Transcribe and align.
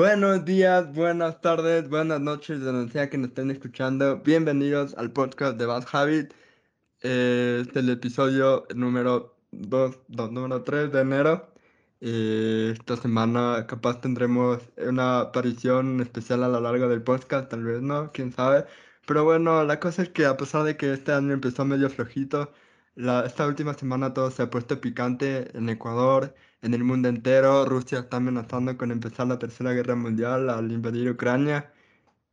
Buenos 0.00 0.46
días, 0.46 0.94
buenas 0.94 1.42
tardes, 1.42 1.90
buenas 1.90 2.22
noches, 2.22 2.60
donde 2.60 2.90
sea 2.90 3.10
que 3.10 3.18
nos 3.18 3.28
estén 3.28 3.50
escuchando. 3.50 4.16
Bienvenidos 4.20 4.94
al 4.94 5.12
podcast 5.12 5.58
de 5.58 5.66
Bad 5.66 5.84
Habit. 5.92 6.32
Eh, 7.02 7.58
este 7.60 7.80
es 7.80 7.84
el 7.84 7.90
episodio 7.90 8.66
número 8.74 9.36
2, 9.50 9.98
número 10.32 10.62
3 10.62 10.90
de 10.90 11.00
enero. 11.02 11.52
Eh, 12.00 12.70
esta 12.72 12.96
semana 12.96 13.66
capaz 13.68 14.00
tendremos 14.00 14.62
una 14.78 15.20
aparición 15.20 16.00
especial 16.00 16.44
a 16.44 16.48
lo 16.48 16.60
largo 16.62 16.88
del 16.88 17.02
podcast, 17.02 17.50
tal 17.50 17.64
vez 17.64 17.82
no, 17.82 18.10
quién 18.10 18.32
sabe. 18.32 18.64
Pero 19.06 19.24
bueno, 19.24 19.64
la 19.64 19.80
cosa 19.80 20.02
es 20.02 20.08
que 20.08 20.24
a 20.24 20.38
pesar 20.38 20.64
de 20.64 20.78
que 20.78 20.94
este 20.94 21.12
año 21.12 21.34
empezó 21.34 21.66
medio 21.66 21.90
flojito, 21.90 22.50
la, 22.94 23.26
esta 23.26 23.46
última 23.46 23.74
semana 23.74 24.14
todo 24.14 24.30
se 24.30 24.44
ha 24.44 24.50
puesto 24.50 24.80
picante 24.80 25.54
en 25.56 25.68
Ecuador, 25.68 26.34
en 26.62 26.74
el 26.74 26.84
mundo 26.84 27.08
entero. 27.08 27.64
Rusia 27.64 28.00
está 28.00 28.18
amenazando 28.18 28.76
con 28.76 28.90
empezar 28.90 29.26
la 29.26 29.38
Tercera 29.38 29.72
Guerra 29.72 29.96
Mundial 29.96 30.50
al 30.50 30.70
invadir 30.70 31.10
Ucrania. 31.10 31.72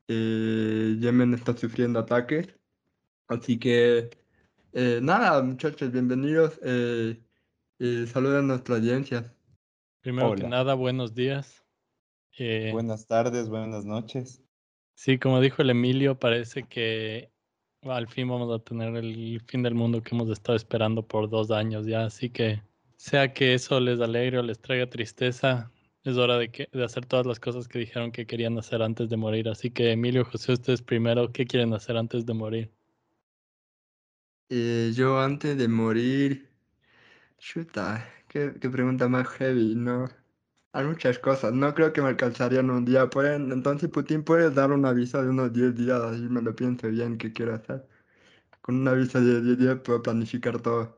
Eh, 0.08 0.98
Yemen 1.00 1.34
está 1.34 1.56
sufriendo 1.56 2.00
ataques. 2.00 2.54
Así 3.28 3.60
que, 3.60 4.10
eh, 4.74 5.00
nada, 5.02 5.42
muchachos, 5.44 5.92
bienvenidos. 5.92 6.60
Eh, 6.64 7.22
y 7.80 8.08
saluden 8.08 8.38
a 8.40 8.42
nuestra 8.42 8.76
audiencia. 8.76 9.34
Primero 10.02 10.34
que 10.36 10.48
nada, 10.48 10.74
buenos 10.74 11.14
días. 11.14 11.64
Eh, 12.40 12.70
Buenas 12.72 13.08
tardes, 13.08 13.50
buenas 13.50 13.84
noches. 13.86 14.44
sí, 14.96 15.18
como 15.18 15.42
dijo 15.42 15.62
el 15.62 15.72
Emilio, 15.72 16.20
parece 16.20 16.64
que 16.64 17.32
al 17.82 18.08
fin 18.08 18.28
vamos 18.28 18.54
a 18.54 18.64
tener 18.64 18.96
el 18.96 19.42
fin 19.48 19.64
del 19.64 19.74
mundo 19.76 20.02
que 20.02 20.16
hemos 20.16 20.30
estado 20.30 20.56
esperando 20.56 21.06
por 21.06 21.30
dos 21.30 21.52
años 21.52 21.86
ya. 21.86 22.06
Así 22.06 22.30
que, 22.30 22.62
sea 22.98 23.34
que 23.34 23.54
eso 23.54 23.80
les 23.80 24.02
alegre 24.02 24.40
o 24.40 24.44
les 24.44 24.60
traiga 24.60 24.90
tristeza, 24.90 25.72
es 26.04 26.18
hora 26.18 26.38
de, 26.38 26.52
que, 26.52 26.70
de 26.72 26.84
hacer 26.84 27.06
todas 27.06 27.26
las 27.26 27.40
cosas 27.40 27.68
que 27.68 27.80
dijeron 27.80 28.12
que 28.12 28.26
querían 28.28 28.58
hacer 28.58 28.82
antes 28.82 29.10
de 29.10 29.18
morir. 29.18 29.50
Así 29.50 29.72
que, 29.72 29.92
Emilio, 29.92 30.26
José, 30.26 30.54
ustedes 30.54 30.82
primero, 30.82 31.32
¿qué 31.32 31.46
quieren 31.46 31.74
hacer 31.74 31.98
antes 31.98 32.26
de 32.26 32.34
morir? 32.34 32.72
Eh, 34.50 34.92
yo 34.96 35.20
antes 35.20 35.58
de 35.58 35.68
morir, 35.68 36.50
chuta, 37.40 38.08
qué, 38.30 38.50
pregunta 38.52 39.08
más 39.10 39.28
heavy, 39.30 39.76
¿no? 39.76 40.10
Hay 40.74 40.86
muchas 40.86 41.20
cosas, 41.20 41.54
no 41.54 41.74
creo 41.76 41.94
que 41.94 42.02
me 42.02 42.10
alcanzarían 42.10 42.70
un 42.70 42.86
día. 42.86 43.10
Pueden, 43.10 43.52
entonces, 43.52 43.90
Putin, 43.90 44.24
puedes 44.24 44.54
dar 44.56 44.72
un 44.72 44.86
aviso 44.86 45.22
de 45.24 45.30
unos 45.30 45.54
10 45.54 45.76
días, 45.76 46.02
así 46.02 46.22
me 46.22 46.42
lo 46.42 46.56
pienso 46.56 46.90
bien 46.90 47.18
qué 47.18 47.34
quiero 47.34 47.56
hacer. 47.56 47.88
Con 48.62 48.78
un 48.78 48.88
aviso 48.88 49.22
de 49.22 49.42
10 49.42 49.58
días 49.60 49.80
puedo 49.84 50.02
planificar 50.04 50.62
todo. 50.62 50.97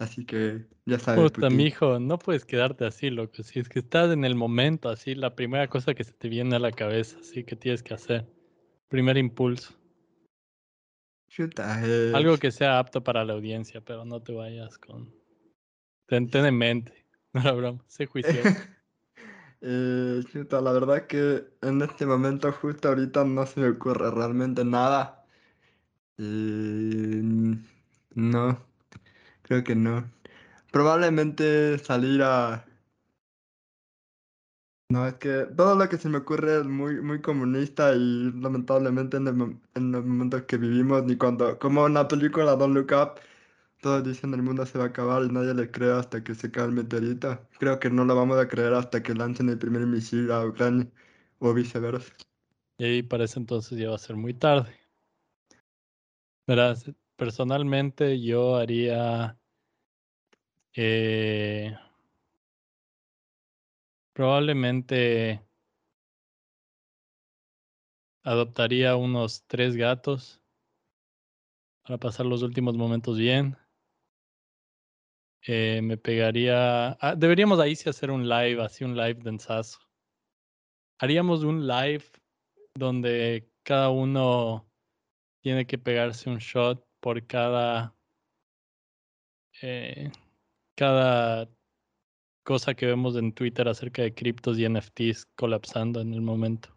Así 0.00 0.24
que 0.24 0.64
ya 0.86 0.98
sabes, 0.98 1.24
Puta, 1.24 1.42
Putin. 1.42 1.56
mijo, 1.58 2.00
no 2.00 2.18
puedes 2.18 2.46
quedarte 2.46 2.86
así, 2.86 3.10
loco. 3.10 3.42
Si 3.42 3.60
es 3.60 3.68
que 3.68 3.80
estás 3.80 4.10
en 4.10 4.24
el 4.24 4.34
momento, 4.34 4.88
así, 4.88 5.14
la 5.14 5.36
primera 5.36 5.68
cosa 5.68 5.92
que 5.92 6.04
se 6.04 6.12
te 6.12 6.30
viene 6.30 6.56
a 6.56 6.58
la 6.58 6.72
cabeza, 6.72 7.18
así 7.20 7.44
que 7.44 7.54
tienes 7.54 7.82
que 7.82 7.92
hacer. 7.92 8.26
Primer 8.88 9.18
impulso. 9.18 9.74
Chuta, 11.28 11.82
eh, 11.84 12.12
Algo 12.14 12.38
que 12.38 12.50
sea 12.50 12.78
apto 12.78 13.04
para 13.04 13.26
la 13.26 13.34
audiencia, 13.34 13.82
pero 13.82 14.06
no 14.06 14.22
te 14.22 14.32
vayas 14.32 14.78
con. 14.78 15.12
Ten, 16.06 16.30
ten 16.30 16.46
en 16.46 16.56
mente. 16.56 17.06
No 17.32 17.42
era 17.42 17.52
broma, 17.52 17.84
sé 17.86 18.06
juicioso. 18.06 18.42
eh, 19.60 20.20
chuta, 20.32 20.60
la 20.60 20.72
verdad 20.72 21.06
que 21.06 21.44
en 21.60 21.82
este 21.82 22.06
momento, 22.06 22.50
justo 22.50 22.88
ahorita, 22.88 23.24
no 23.24 23.46
se 23.46 23.60
me 23.60 23.68
ocurre 23.68 24.10
realmente 24.10 24.64
nada. 24.64 25.24
Eh, 26.18 27.22
no, 28.14 28.69
creo 29.50 29.64
que 29.64 29.74
no. 29.74 30.08
Probablemente 30.70 31.76
salir 31.78 32.22
a... 32.22 32.64
No, 34.90 35.06
es 35.08 35.14
que 35.14 35.46
todo 35.56 35.74
lo 35.76 35.88
que 35.88 35.98
se 35.98 36.08
me 36.08 36.18
ocurre 36.18 36.60
es 36.60 36.66
muy, 36.66 37.00
muy 37.00 37.20
comunista 37.20 37.92
y 37.94 38.30
lamentablemente 38.32 39.16
en, 39.16 39.26
el 39.26 39.56
en 39.74 39.92
los 39.92 40.04
momentos 40.04 40.42
que 40.42 40.56
vivimos, 40.56 41.04
ni 41.04 41.16
cuando, 41.16 41.58
como 41.58 41.86
en 41.88 41.94
la 41.94 42.06
película 42.06 42.54
Don't 42.54 42.74
Look 42.74 42.92
Up, 42.92 43.20
todos 43.80 44.04
dicen 44.04 44.34
el 44.34 44.42
mundo 44.42 44.64
se 44.66 44.78
va 44.78 44.84
a 44.84 44.88
acabar 44.88 45.24
y 45.24 45.28
nadie 45.28 45.54
le 45.54 45.70
cree 45.70 45.92
hasta 45.92 46.22
que 46.22 46.34
se 46.36 46.50
cae 46.52 46.66
el 46.66 46.72
meteorito. 46.72 47.40
Creo 47.58 47.80
que 47.80 47.90
no 47.90 48.04
lo 48.04 48.14
vamos 48.14 48.38
a 48.38 48.46
creer 48.46 48.74
hasta 48.74 49.02
que 49.02 49.14
lancen 49.14 49.48
el 49.48 49.58
primer 49.58 49.84
misil 49.86 50.30
a 50.30 50.46
Ucrania 50.46 50.86
o 51.40 51.52
viceversa. 51.54 52.12
Y 52.78 53.02
para 53.02 53.24
ese 53.24 53.40
entonces 53.40 53.78
ya 53.78 53.90
va 53.90 53.96
a 53.96 53.98
ser 53.98 54.16
muy 54.16 54.34
tarde. 54.34 54.72
Verás, 56.46 56.90
personalmente 57.16 58.20
yo 58.20 58.56
haría. 58.56 59.39
Eh, 60.74 61.76
probablemente 64.12 65.44
adoptaría 68.22 68.96
unos 68.96 69.44
tres 69.46 69.76
gatos 69.76 70.40
para 71.82 71.98
pasar 71.98 72.26
los 72.26 72.42
últimos 72.42 72.76
momentos 72.76 73.18
bien. 73.18 73.56
Eh, 75.46 75.80
me 75.82 75.96
pegaría. 75.96 76.92
ah, 77.00 77.14
deberíamos 77.16 77.58
ahí 77.60 77.74
sí 77.74 77.88
hacer 77.88 78.10
un 78.10 78.28
live, 78.28 78.62
así 78.62 78.84
un 78.84 78.96
live 78.96 79.20
densazo. 79.22 79.78
Haríamos 80.98 81.44
un 81.44 81.66
live 81.66 82.04
donde 82.74 83.50
cada 83.62 83.90
uno 83.90 84.70
tiene 85.42 85.66
que 85.66 85.78
pegarse 85.78 86.28
un 86.28 86.38
shot 86.38 86.86
por 87.00 87.26
cada. 87.26 87.96
eh, 89.62 90.10
cada 90.80 91.46
cosa 92.42 92.72
que 92.74 92.86
vemos 92.86 93.14
en 93.16 93.34
Twitter 93.34 93.68
acerca 93.68 94.00
de 94.00 94.14
criptos 94.14 94.58
y 94.58 94.66
NFTs 94.66 95.26
colapsando 95.36 96.00
en 96.00 96.14
el 96.14 96.22
momento. 96.22 96.74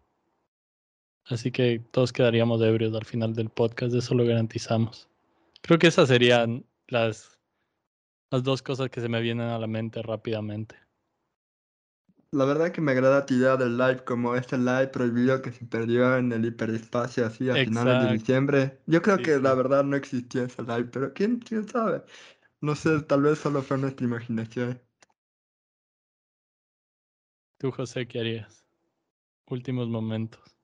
Así 1.24 1.50
que 1.50 1.82
todos 1.90 2.12
quedaríamos 2.12 2.60
ebrios 2.60 2.94
al 2.94 3.06
final 3.06 3.32
del 3.32 3.48
podcast, 3.48 3.94
eso 3.94 4.14
lo 4.14 4.26
garantizamos. 4.26 5.08
Creo 5.62 5.78
que 5.78 5.86
esas 5.86 6.08
serían 6.08 6.66
las, 6.86 7.40
las 8.30 8.42
dos 8.42 8.60
cosas 8.60 8.90
que 8.90 9.00
se 9.00 9.08
me 9.08 9.22
vienen 9.22 9.48
a 9.48 9.58
la 9.58 9.66
mente 9.66 10.02
rápidamente. 10.02 10.76
La 12.32 12.44
verdad 12.44 12.72
que 12.72 12.82
me 12.82 12.92
agrada 12.92 13.24
tu 13.24 13.32
idea 13.32 13.56
del 13.56 13.78
live 13.78 14.04
como 14.04 14.34
este 14.34 14.58
live 14.58 14.88
prohibido 14.88 15.40
que 15.40 15.52
se 15.52 15.64
perdió 15.64 16.16
en 16.18 16.32
el 16.32 16.44
hiperespacio 16.44 17.24
así 17.24 17.48
a 17.48 17.54
finales 17.54 17.98
de 18.00 18.06
Exacto. 18.06 18.12
diciembre. 18.18 18.82
Yo 18.86 19.00
creo 19.00 19.16
Sí, 19.18 19.22
que 19.22 19.38
la 19.38 19.52
sí. 19.52 19.56
verdad 19.56 19.84
no 19.84 19.96
existió 19.96 20.44
ese 20.44 20.62
live, 20.62 20.84
pero 20.92 21.14
quién, 21.14 21.38
quién 21.38 21.66
sabe. 21.66 22.02
No 22.64 22.74
sé, 22.74 23.02
tal 23.02 23.20
vez 23.20 23.40
solo 23.40 23.60
fue 23.60 23.76
nuestra 23.76 24.06
imaginación. 24.06 24.80
¿Tú, 27.58 27.70
José, 27.70 28.08
qué 28.08 28.20
harías? 28.20 28.64
Últimos 29.50 29.86
momentos. 29.88 30.56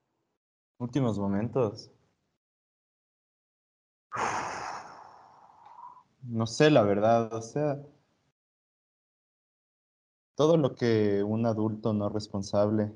Últimos 0.78 1.18
momentos. 1.18 1.90
No 6.22 6.46
sé, 6.46 6.70
la 6.70 6.84
verdad, 6.84 7.34
o 7.34 7.42
sea, 7.42 7.82
todo 10.36 10.56
lo 10.56 10.74
que 10.74 11.22
un 11.22 11.44
adulto 11.44 11.92
no 11.92 12.08
responsable 12.08 12.94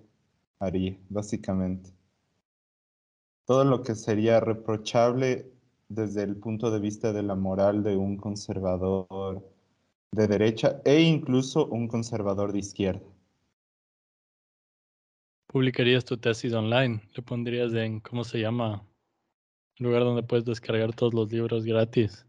haría, 0.61 0.99
básicamente. 1.11 1.91
Todo 3.45 3.67
lo 3.67 3.83
que 3.83 3.97
sería 3.97 4.41
reprochable 4.41 5.54
desde 5.95 6.23
el 6.23 6.37
punto 6.37 6.71
de 6.71 6.81
vista 6.81 7.13
de 7.13 7.23
la 7.23 7.35
moral 7.35 7.83
de 7.83 7.97
un 7.97 8.17
conservador 8.17 9.43
de 10.13 10.29
derecha 10.29 10.81
e 10.85 11.01
incluso 11.01 11.67
un 11.67 11.89
conservador 11.89 12.53
de 12.53 12.59
izquierda. 12.61 13.03
¿Publicarías 15.47 16.05
tu 16.05 16.17
tesis 16.17 16.53
online? 16.53 17.01
¿Le 17.15 17.23
pondrías 17.23 17.73
en, 17.75 18.01
¿cómo 18.01 18.25
se 18.25 18.39
llama? 18.41 18.85
El 19.77 19.87
lugar 19.87 20.03
donde 20.05 20.23
puedes 20.23 20.45
descargar 20.45 20.95
todos 20.95 21.15
los 21.15 21.33
libros 21.33 21.65
gratis. 21.65 22.27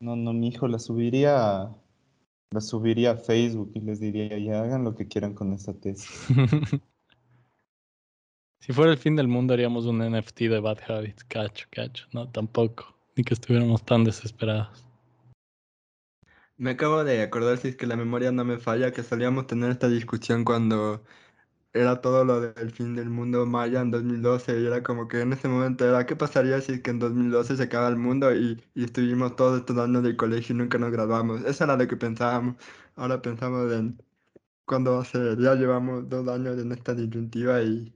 No, 0.00 0.16
no, 0.16 0.32
mi 0.32 0.48
hijo 0.48 0.66
la 0.68 0.78
subiría, 0.78 1.62
a- 1.62 1.76
la 2.50 2.60
subiría 2.60 3.12
a 3.12 3.16
Facebook 3.16 3.70
y 3.74 3.80
les 3.80 4.00
diría, 4.00 4.36
ya 4.38 4.62
hagan 4.62 4.84
lo 4.84 4.94
que 4.94 5.06
quieran 5.08 5.34
con 5.34 5.52
esta 5.52 5.72
tesis. 5.74 6.08
si 8.60 8.72
fuera 8.72 8.92
el 8.92 8.98
fin 8.98 9.16
del 9.16 9.28
mundo 9.28 9.54
haríamos 9.54 9.86
un 9.86 10.00
NFT 10.02 10.48
de 10.48 10.60
Bad 10.60 10.78
Habits. 10.88 11.24
Cacho, 11.24 11.66
cacho. 11.70 12.06
No, 12.12 12.28
tampoco. 12.30 12.91
Ni 13.16 13.24
que 13.24 13.34
estuviéramos 13.34 13.84
tan 13.84 14.04
desesperados. 14.04 14.86
Me 16.56 16.70
acabo 16.70 17.04
de 17.04 17.22
acordar, 17.22 17.58
si 17.58 17.68
es 17.68 17.76
que 17.76 17.86
la 17.86 17.96
memoria 17.96 18.30
no 18.32 18.44
me 18.44 18.58
falla, 18.58 18.92
que 18.92 19.02
solíamos 19.02 19.46
tener 19.46 19.70
esta 19.70 19.88
discusión 19.88 20.44
cuando 20.44 21.02
era 21.72 22.00
todo 22.00 22.24
lo 22.24 22.40
del 22.40 22.70
fin 22.72 22.94
del 22.94 23.10
mundo 23.10 23.46
maya 23.46 23.80
en 23.80 23.90
2012 23.90 24.60
y 24.60 24.66
era 24.66 24.82
como 24.82 25.08
que 25.08 25.20
en 25.22 25.32
ese 25.32 25.48
momento 25.48 25.86
era, 25.88 26.06
¿qué 26.06 26.16
pasaría 26.16 26.60
si 26.60 26.72
es 26.74 26.82
que 26.82 26.90
en 26.90 26.98
2012 27.00 27.56
se 27.56 27.62
acaba 27.64 27.88
el 27.88 27.96
mundo 27.96 28.34
y, 28.34 28.62
y 28.74 28.84
estuvimos 28.84 29.36
todos 29.36 29.64
años 29.78 30.02
del 30.02 30.16
colegio 30.16 30.54
y 30.54 30.58
nunca 30.58 30.78
nos 30.78 30.92
graduamos? 30.92 31.42
Eso 31.44 31.64
era 31.64 31.76
lo 31.76 31.88
que 31.88 31.96
pensábamos. 31.96 32.56
Ahora 32.96 33.22
pensamos 33.22 33.72
en 33.72 33.98
cuándo 34.66 34.94
va 34.96 35.02
a 35.02 35.04
ser, 35.04 35.38
ya 35.40 35.54
llevamos 35.54 36.08
dos 36.08 36.28
años 36.28 36.58
en 36.58 36.72
esta 36.72 36.94
disyuntiva 36.94 37.62
y, 37.62 37.94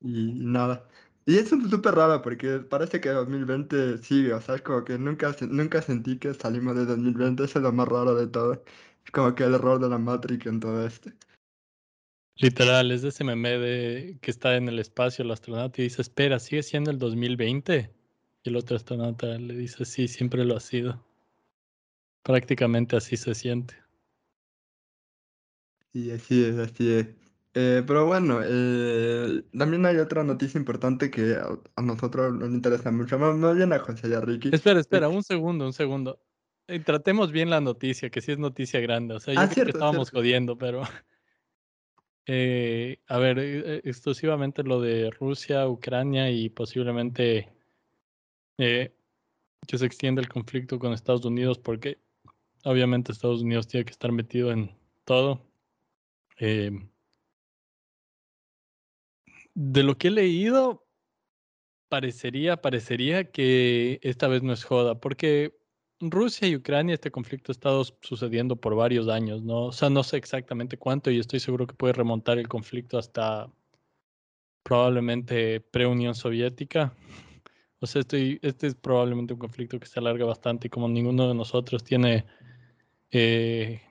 y 0.00 0.32
nada. 0.34 0.88
Y 1.24 1.36
es 1.38 1.48
súper 1.48 1.94
raro 1.94 2.20
porque 2.20 2.58
parece 2.58 3.00
que 3.00 3.10
2020 3.10 3.98
sigue, 3.98 4.34
o 4.34 4.40
sea, 4.40 4.56
es 4.56 4.62
como 4.62 4.84
que 4.84 4.98
nunca, 4.98 5.34
nunca 5.48 5.80
sentí 5.80 6.18
que 6.18 6.34
salimos 6.34 6.74
de 6.74 6.84
2020, 6.84 7.44
eso 7.44 7.58
es 7.58 7.62
lo 7.62 7.72
más 7.72 7.86
raro 7.86 8.14
de 8.14 8.26
todo. 8.26 8.64
Es 9.04 9.10
como 9.12 9.34
que 9.34 9.44
el 9.44 9.54
error 9.54 9.80
de 9.80 9.88
la 9.88 9.98
Matrix 9.98 10.46
en 10.46 10.58
todo 10.58 10.84
esto. 10.84 11.10
Literal, 12.36 12.90
es 12.90 13.02
de 13.02 13.10
ese 13.10 13.24
meme 13.24 13.58
de 13.58 14.18
que 14.20 14.30
está 14.30 14.56
en 14.56 14.68
el 14.68 14.78
espacio 14.78 15.24
el 15.24 15.30
astronauta 15.30 15.80
y 15.80 15.84
dice, 15.84 16.02
espera, 16.02 16.40
¿sigue 16.40 16.62
siendo 16.62 16.90
el 16.90 16.98
2020? 16.98 17.92
Y 18.42 18.48
el 18.48 18.56
otro 18.56 18.76
astronauta 18.76 19.26
le 19.38 19.54
dice, 19.54 19.84
sí, 19.84 20.08
siempre 20.08 20.44
lo 20.44 20.56
ha 20.56 20.60
sido. 20.60 21.04
Prácticamente 22.24 22.96
así 22.96 23.16
se 23.16 23.34
siente. 23.34 23.76
Y 25.92 26.10
así 26.10 26.44
es, 26.44 26.58
así 26.58 26.90
es. 26.90 27.21
Eh, 27.54 27.82
pero 27.86 28.06
bueno, 28.06 28.40
eh, 28.42 29.42
también 29.56 29.84
hay 29.84 29.98
otra 29.98 30.24
noticia 30.24 30.58
importante 30.58 31.10
que 31.10 31.34
a, 31.34 31.48
a 31.76 31.82
nosotros 31.82 32.32
nos 32.32 32.48
interesa 32.50 32.90
mucho, 32.90 33.18
más, 33.18 33.36
más 33.36 33.54
bien 33.56 33.72
a 33.74 33.78
José 33.78 34.08
y 34.08 34.14
a 34.14 34.20
Ricky. 34.20 34.50
Espera, 34.52 34.78
Eh, 34.78 34.80
espera, 34.80 35.08
un 35.08 35.22
segundo, 35.22 35.66
un 35.66 35.72
segundo. 35.74 36.18
Eh, 36.66 36.80
tratemos 36.80 37.30
bien 37.32 37.50
la 37.50 37.60
noticia, 37.60 38.08
que 38.08 38.22
sí 38.22 38.32
es 38.32 38.38
noticia 38.38 38.80
grande. 38.80 39.14
O 39.14 39.20
sea, 39.20 39.34
yo 39.34 39.40
Ah, 39.40 39.44
creo 39.44 39.54
cierto, 39.54 39.72
que 39.72 39.78
estábamos 39.78 40.08
cierto. 40.08 40.18
jodiendo, 40.20 40.56
pero... 40.56 40.82
eh, 42.26 42.98
a 43.08 43.18
ver, 43.18 43.38
eh, 43.38 43.62
eh, 43.76 43.80
exclusivamente 43.84 44.62
lo 44.62 44.80
de 44.80 45.10
Rusia, 45.10 45.68
Ucrania 45.68 46.30
y 46.30 46.48
posiblemente 46.50 47.52
eh, 48.58 48.94
que 49.66 49.78
se 49.78 49.86
extienda 49.86 50.22
el 50.22 50.28
conflicto 50.28 50.78
con 50.78 50.92
Estados 50.92 51.24
Unidos, 51.24 51.58
porque 51.58 51.98
obviamente 52.64 53.12
Estados 53.12 53.42
Unidos 53.42 53.66
tiene 53.66 53.84
que 53.84 53.90
estar 53.92 54.12
metido 54.12 54.52
en 54.52 54.70
todo. 55.04 55.44
Eh, 56.38 56.70
de 59.54 59.82
lo 59.82 59.96
que 59.98 60.08
he 60.08 60.10
leído, 60.10 60.86
parecería, 61.88 62.56
parecería 62.60 63.30
que 63.30 64.00
esta 64.02 64.28
vez 64.28 64.42
no 64.42 64.52
es 64.52 64.64
joda, 64.64 65.00
porque 65.00 65.54
Rusia 66.00 66.48
y 66.48 66.56
Ucrania, 66.56 66.94
este 66.94 67.10
conflicto 67.10 67.52
ha 67.52 67.54
estado 67.54 67.84
sucediendo 68.00 68.56
por 68.56 68.74
varios 68.74 69.08
años, 69.08 69.42
¿no? 69.42 69.66
O 69.66 69.72
sea, 69.72 69.88
no 69.90 70.02
sé 70.02 70.16
exactamente 70.16 70.76
cuánto 70.76 71.10
y 71.10 71.18
estoy 71.18 71.38
seguro 71.38 71.66
que 71.66 71.74
puede 71.74 71.92
remontar 71.92 72.38
el 72.38 72.48
conflicto 72.48 72.98
hasta 72.98 73.48
probablemente 74.64 75.60
pre-Unión 75.60 76.14
Soviética. 76.14 76.94
O 77.80 77.86
sea, 77.86 78.00
estoy, 78.00 78.38
este 78.42 78.68
es 78.68 78.74
probablemente 78.74 79.34
un 79.34 79.40
conflicto 79.40 79.78
que 79.78 79.86
se 79.86 80.00
alarga 80.00 80.24
bastante 80.24 80.68
y 80.68 80.70
como 80.70 80.88
ninguno 80.88 81.28
de 81.28 81.34
nosotros 81.34 81.84
tiene 81.84 82.26
eh, 83.10 83.82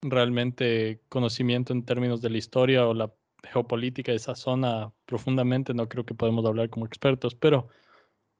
realmente 0.00 1.02
conocimiento 1.08 1.72
en 1.72 1.84
términos 1.84 2.22
de 2.22 2.30
la 2.30 2.38
historia 2.38 2.86
o 2.86 2.94
la 2.94 3.12
geopolítica 3.42 4.12
de 4.12 4.16
esa 4.16 4.34
zona 4.34 4.92
profundamente, 5.06 5.74
no 5.74 5.88
creo 5.88 6.04
que 6.04 6.14
podemos 6.14 6.44
hablar 6.46 6.70
como 6.70 6.86
expertos, 6.86 7.34
pero 7.34 7.68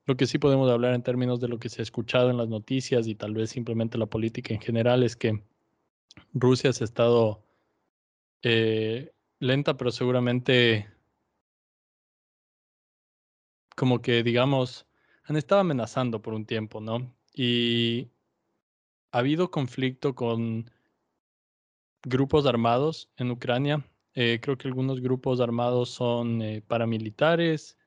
lo 0.06 0.16
que 0.16 0.26
sí 0.26 0.38
podemos 0.38 0.70
hablar 0.70 0.94
en 0.94 1.02
términos 1.02 1.40
de 1.40 1.48
lo 1.48 1.58
que 1.58 1.68
se 1.68 1.82
ha 1.82 1.84
escuchado 1.84 2.30
en 2.30 2.36
las 2.36 2.48
noticias 2.48 3.06
y 3.06 3.14
tal 3.14 3.34
vez 3.34 3.50
simplemente 3.50 3.98
la 3.98 4.06
política 4.06 4.52
en 4.54 4.60
general 4.60 5.02
es 5.02 5.16
que 5.16 5.42
Rusia 6.34 6.72
se 6.72 6.84
ha 6.84 6.86
estado 6.86 7.42
eh, 8.42 9.12
lenta, 9.38 9.76
pero 9.76 9.90
seguramente 9.90 10.88
como 13.76 14.02
que, 14.02 14.22
digamos, 14.22 14.86
han 15.24 15.36
estado 15.36 15.60
amenazando 15.60 16.20
por 16.20 16.34
un 16.34 16.46
tiempo, 16.46 16.80
¿no? 16.80 17.14
Y 17.34 18.10
ha 19.12 19.18
habido 19.18 19.50
conflicto 19.50 20.14
con 20.14 20.70
grupos 22.02 22.46
armados 22.46 23.10
en 23.16 23.30
Ucrania. 23.30 23.84
Eh, 24.14 24.40
creo 24.42 24.58
que 24.58 24.68
algunos 24.68 25.00
grupos 25.00 25.40
armados 25.40 25.90
son 25.90 26.42
eh, 26.42 26.62
paramilitares. 26.66 27.78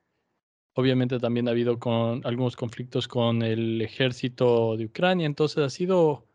Obviamente 0.74 1.20
también 1.20 1.48
ha 1.48 1.52
habido 1.52 1.80
con 1.80 2.26
algunos 2.26 2.56
conflictos 2.56 3.08
con 3.08 3.44
el 3.44 3.82
ejército 3.82 4.76
de 4.78 4.86
Ucrania. 4.86 5.26
Entonces 5.28 5.60
ha 5.60 5.70
sido 5.70 6.28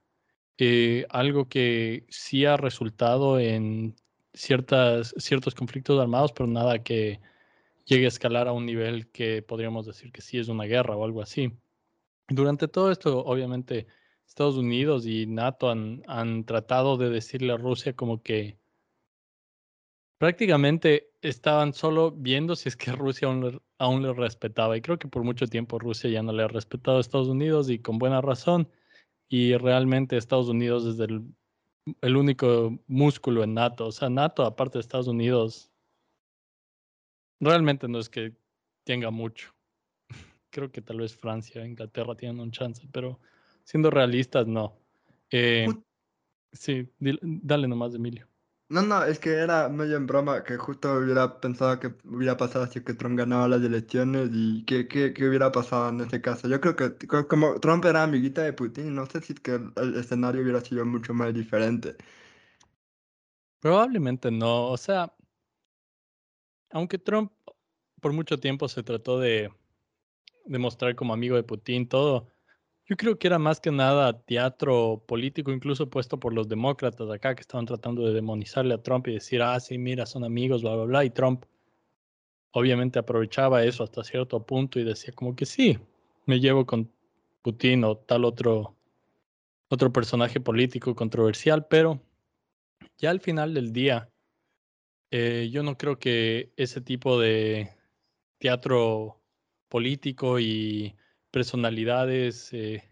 eh, 0.59 1.07
algo 1.11 1.49
que 1.49 2.07
sí 2.09 2.45
ha 2.45 2.57
resultado 2.57 3.41
en 3.41 3.97
ciertas, 4.33 5.15
ciertos 5.19 5.55
conflictos 5.55 6.01
armados, 6.01 6.33
pero 6.33 6.47
nada 6.47 6.83
que 6.83 7.21
llegue 7.87 8.05
a 8.07 8.09
escalar 8.09 8.49
a 8.49 8.53
un 8.53 8.67
nivel 8.67 9.11
que 9.11 9.43
podríamos 9.43 9.87
decir 9.87 10.13
que 10.13 10.23
sí 10.23 10.39
es 10.39 10.49
una 10.49 10.65
guerra 10.65 10.97
o 10.97 11.05
algo 11.05 11.23
así. 11.23 11.53
Durante 12.29 12.69
todo 12.69 12.93
esto, 12.93 13.25
obviamente, 13.25 13.89
Estados 14.27 14.57
Unidos 14.57 15.07
y 15.07 15.27
NATO 15.27 15.71
han, 15.71 16.03
han 16.07 16.45
tratado 16.45 16.97
de 16.97 17.11
decirle 17.11 17.53
a 17.53 17.57
Rusia 17.57 17.97
como 17.97 18.23
que 18.23 18.60
prácticamente 20.21 21.15
estaban 21.23 21.73
solo 21.73 22.13
viendo 22.13 22.55
si 22.55 22.69
es 22.69 22.77
que 22.77 22.93
Rusia 22.93 23.27
aún 23.27 23.41
le, 23.41 23.61
aún 23.79 24.03
le 24.03 24.13
respetaba. 24.13 24.77
Y 24.77 24.83
creo 24.83 24.99
que 24.99 25.09
por 25.09 25.25
mucho 25.25 25.47
tiempo 25.47 25.79
Rusia 25.79 26.11
ya 26.11 26.23
no 26.23 26.33
le 26.33 26.43
ha 26.43 26.49
respetado 26.49 26.99
a 26.99 27.01
Estados 27.01 27.29
Unidos 27.29 27.71
y 27.71 27.79
con 27.79 27.99
buena 27.99 28.21
razón. 28.21 28.69
Y 29.31 29.57
realmente 29.57 30.19
Estados 30.19 30.49
Unidos 30.49 30.85
es 30.85 31.01
el, 31.01 31.23
el 32.03 32.17
único 32.17 32.79
músculo 32.87 33.43
en 33.43 33.55
NATO. 33.55 33.87
O 33.87 33.93
sea, 33.93 34.11
NATO, 34.11 34.45
aparte 34.45 34.77
de 34.77 34.81
Estados 34.81 35.09
Unidos, 35.09 35.71
realmente 37.41 37.89
no 37.89 37.99
es 37.99 38.11
que 38.11 38.37
tenga 38.85 39.11
mucho. 39.11 39.55
Creo 40.51 40.71
que 40.71 40.83
tal 40.83 40.99
vez 40.99 41.17
Francia, 41.17 41.65
Inglaterra 41.65 42.15
tienen 42.15 42.41
un 42.41 42.51
chance, 42.51 42.87
pero 42.93 43.21
siendo 43.65 43.91
realistas, 43.91 44.47
no. 44.47 44.77
Eh, 45.31 45.67
sí, 46.53 46.87
dale 46.99 47.69
nomás, 47.69 47.95
Emilio. 47.95 48.30
No, 48.71 48.83
no, 48.83 49.03
es 49.05 49.19
que 49.19 49.31
era 49.33 49.69
medio 49.69 49.97
en 49.97 50.07
broma 50.07 50.45
que 50.45 50.57
justo 50.57 50.95
hubiera 50.95 51.41
pensado 51.41 51.79
que 51.81 51.89
hubiera 52.05 52.37
pasado 52.37 52.67
si 52.69 52.81
que 52.83 52.95
Trump 52.95 53.19
ganaba 53.19 53.49
las 53.49 53.63
elecciones 53.63 54.31
y 54.33 54.65
qué, 54.65 54.87
qué, 54.87 55.13
qué 55.13 55.29
hubiera 55.29 55.51
pasado 55.51 55.89
en 55.91 56.01
ese 56.03 56.21
caso. 56.23 56.47
Yo 56.49 56.61
creo 56.61 56.77
que 56.77 56.97
co- 57.09 57.27
como 57.27 57.59
Trump 57.61 57.85
era 57.85 58.05
amiguita 58.05 58.43
de 58.43 58.53
Putin, 58.53 58.95
no 58.95 59.07
sé 59.07 59.21
si 59.23 59.35
el 59.77 59.97
escenario 59.97 60.43
hubiera 60.43 60.61
sido 60.61 60.87
mucho 60.87 61.13
más 61.15 61.35
diferente. 61.35 61.97
Probablemente 63.61 64.31
no. 64.31 64.67
O 64.69 64.77
sea, 64.77 65.15
aunque 66.71 66.99
Trump 66.99 67.33
por 68.01 68.13
mucho 68.13 68.39
tiempo 68.41 68.69
se 68.69 68.83
trató 68.83 69.19
de, 69.21 69.53
de 70.47 70.59
mostrar 70.59 70.97
como 70.97 71.15
amigo 71.15 71.37
de 71.37 71.45
Putin, 71.45 71.89
todo, 71.89 72.29
yo 72.91 72.97
creo 72.97 73.17
que 73.17 73.29
era 73.29 73.39
más 73.39 73.61
que 73.61 73.71
nada 73.71 74.21
teatro 74.21 75.05
político, 75.07 75.53
incluso 75.53 75.89
puesto 75.89 76.19
por 76.19 76.35
los 76.35 76.49
demócratas 76.49 77.09
acá, 77.09 77.37
que 77.37 77.43
estaban 77.43 77.65
tratando 77.65 78.05
de 78.05 78.13
demonizarle 78.13 78.75
a 78.75 78.83
Trump 78.83 79.07
y 79.07 79.13
decir, 79.13 79.43
ah, 79.43 79.61
sí, 79.61 79.79
mira, 79.79 80.07
son 80.07 80.25
amigos, 80.25 80.63
bla, 80.63 80.75
bla, 80.75 80.85
bla. 80.87 81.05
Y 81.05 81.11
Trump 81.11 81.45
obviamente 82.51 82.99
aprovechaba 82.99 83.63
eso 83.63 83.85
hasta 83.85 84.03
cierto 84.03 84.45
punto 84.45 84.81
y 84.81 84.83
decía 84.83 85.15
como 85.15 85.37
que 85.37 85.47
sí, 85.47 85.79
me 86.27 86.41
llevo 86.41 86.67
con 86.67 86.91
Putin 87.43 87.85
o 87.85 87.97
tal 87.97 88.25
otro, 88.25 88.75
otro 89.69 89.93
personaje 89.93 90.41
político 90.41 90.97
controversial, 90.97 91.69
pero 91.69 92.03
ya 92.99 93.11
al 93.11 93.21
final 93.21 93.55
del 93.55 93.73
día, 93.73 94.11
eh, 95.13 95.49
yo 95.53 95.63
no 95.63 95.79
creo 95.79 96.01
que 96.01 96.53
ese 96.57 96.81
tipo 96.81 97.21
de 97.21 97.71
teatro 98.39 99.21
político 99.69 100.41
y 100.41 100.97
personalidades 101.31 102.53
eh, 102.53 102.91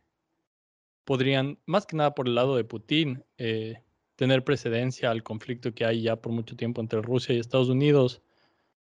podrían, 1.04 1.59
más 1.66 1.87
que 1.87 1.97
nada 1.97 2.14
por 2.14 2.28
el 2.28 2.35
lado 2.35 2.57
de 2.57 2.64
Putin, 2.64 3.25
eh, 3.37 3.83
tener 4.16 4.45
precedencia 4.45 5.11
al 5.11 5.23
conflicto 5.23 5.75
que 5.75 5.85
hay 5.85 6.02
ya 6.02 6.16
por 6.16 6.33
mucho 6.33 6.57
tiempo 6.57 6.80
entre 6.80 7.02
Rusia 7.02 7.35
y 7.35 7.38
Estados 7.38 7.68
Unidos, 7.68 8.23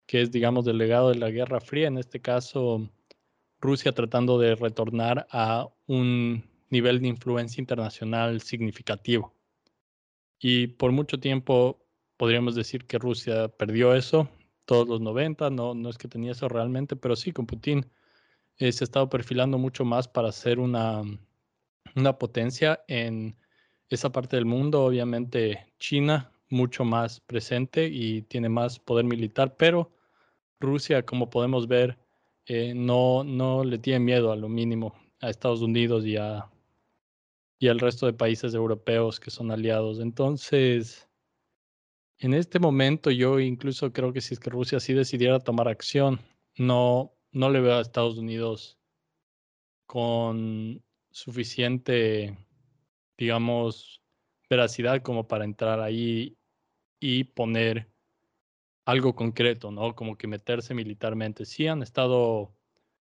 que 0.06 0.22
es, 0.22 0.30
digamos, 0.30 0.64
del 0.64 0.78
legado 0.78 1.10
de 1.10 1.16
la 1.16 1.30
Guerra 1.30 1.60
Fría, 1.60 1.88
en 1.88 1.98
este 1.98 2.20
caso 2.20 2.88
Rusia 3.60 3.92
tratando 3.92 4.38
de 4.38 4.54
retornar 4.54 5.26
a 5.30 5.68
un 5.86 6.44
nivel 6.70 7.00
de 7.00 7.08
influencia 7.08 7.60
internacional 7.60 8.40
significativo. 8.40 9.34
Y 10.38 10.66
por 10.66 10.92
mucho 10.92 11.18
tiempo 11.18 11.80
podríamos 12.16 12.54
decir 12.54 12.84
que 12.84 12.98
Rusia 12.98 13.48
perdió 13.48 13.94
eso, 13.94 14.28
todos 14.66 14.88
los 14.88 15.00
90, 15.00 15.50
no, 15.50 15.74
no 15.74 15.88
es 15.88 15.98
que 15.98 16.08
tenía 16.08 16.32
eso 16.32 16.48
realmente, 16.48 16.96
pero 16.96 17.16
sí, 17.16 17.32
con 17.32 17.46
Putin 17.46 17.86
se 18.58 18.66
ha 18.66 18.84
estado 18.84 19.08
perfilando 19.08 19.58
mucho 19.58 19.84
más 19.84 20.08
para 20.08 20.32
ser 20.32 20.58
una, 20.58 21.02
una 21.96 22.18
potencia 22.18 22.84
en 22.88 23.36
esa 23.88 24.10
parte 24.12 24.36
del 24.36 24.46
mundo. 24.46 24.84
Obviamente 24.84 25.72
China 25.78 26.32
mucho 26.50 26.84
más 26.84 27.20
presente 27.20 27.88
y 27.88 28.22
tiene 28.22 28.48
más 28.48 28.78
poder 28.78 29.04
militar, 29.04 29.56
pero 29.56 29.92
Rusia, 30.60 31.04
como 31.04 31.30
podemos 31.30 31.66
ver, 31.66 31.98
eh, 32.46 32.74
no, 32.74 33.24
no 33.24 33.64
le 33.64 33.78
tiene 33.78 34.00
miedo 34.00 34.32
a 34.32 34.36
lo 34.36 34.48
mínimo 34.48 34.94
a 35.20 35.30
Estados 35.30 35.62
Unidos 35.62 36.04
y, 36.04 36.16
a, 36.16 36.50
y 37.58 37.68
al 37.68 37.80
resto 37.80 38.06
de 38.06 38.12
países 38.12 38.54
europeos 38.54 39.18
que 39.18 39.30
son 39.30 39.50
aliados. 39.50 40.00
Entonces, 40.00 41.08
en 42.18 42.34
este 42.34 42.58
momento 42.58 43.10
yo 43.10 43.40
incluso 43.40 43.92
creo 43.92 44.12
que 44.12 44.20
si 44.20 44.34
es 44.34 44.40
que 44.40 44.50
Rusia 44.50 44.80
sí 44.80 44.92
decidiera 44.92 45.40
tomar 45.40 45.68
acción, 45.68 46.20
no, 46.56 47.13
no 47.34 47.50
le 47.50 47.60
veo 47.60 47.74
a 47.74 47.80
Estados 47.80 48.16
Unidos 48.16 48.78
con 49.86 50.82
suficiente, 51.10 52.38
digamos, 53.18 54.00
veracidad 54.48 55.02
como 55.02 55.26
para 55.28 55.44
entrar 55.44 55.80
ahí 55.80 56.38
y 57.00 57.24
poner 57.24 57.90
algo 58.86 59.14
concreto, 59.14 59.70
¿no? 59.70 59.94
Como 59.94 60.16
que 60.16 60.28
meterse 60.28 60.74
militarmente. 60.74 61.44
Sí 61.44 61.66
han 61.66 61.82
estado 61.82 62.54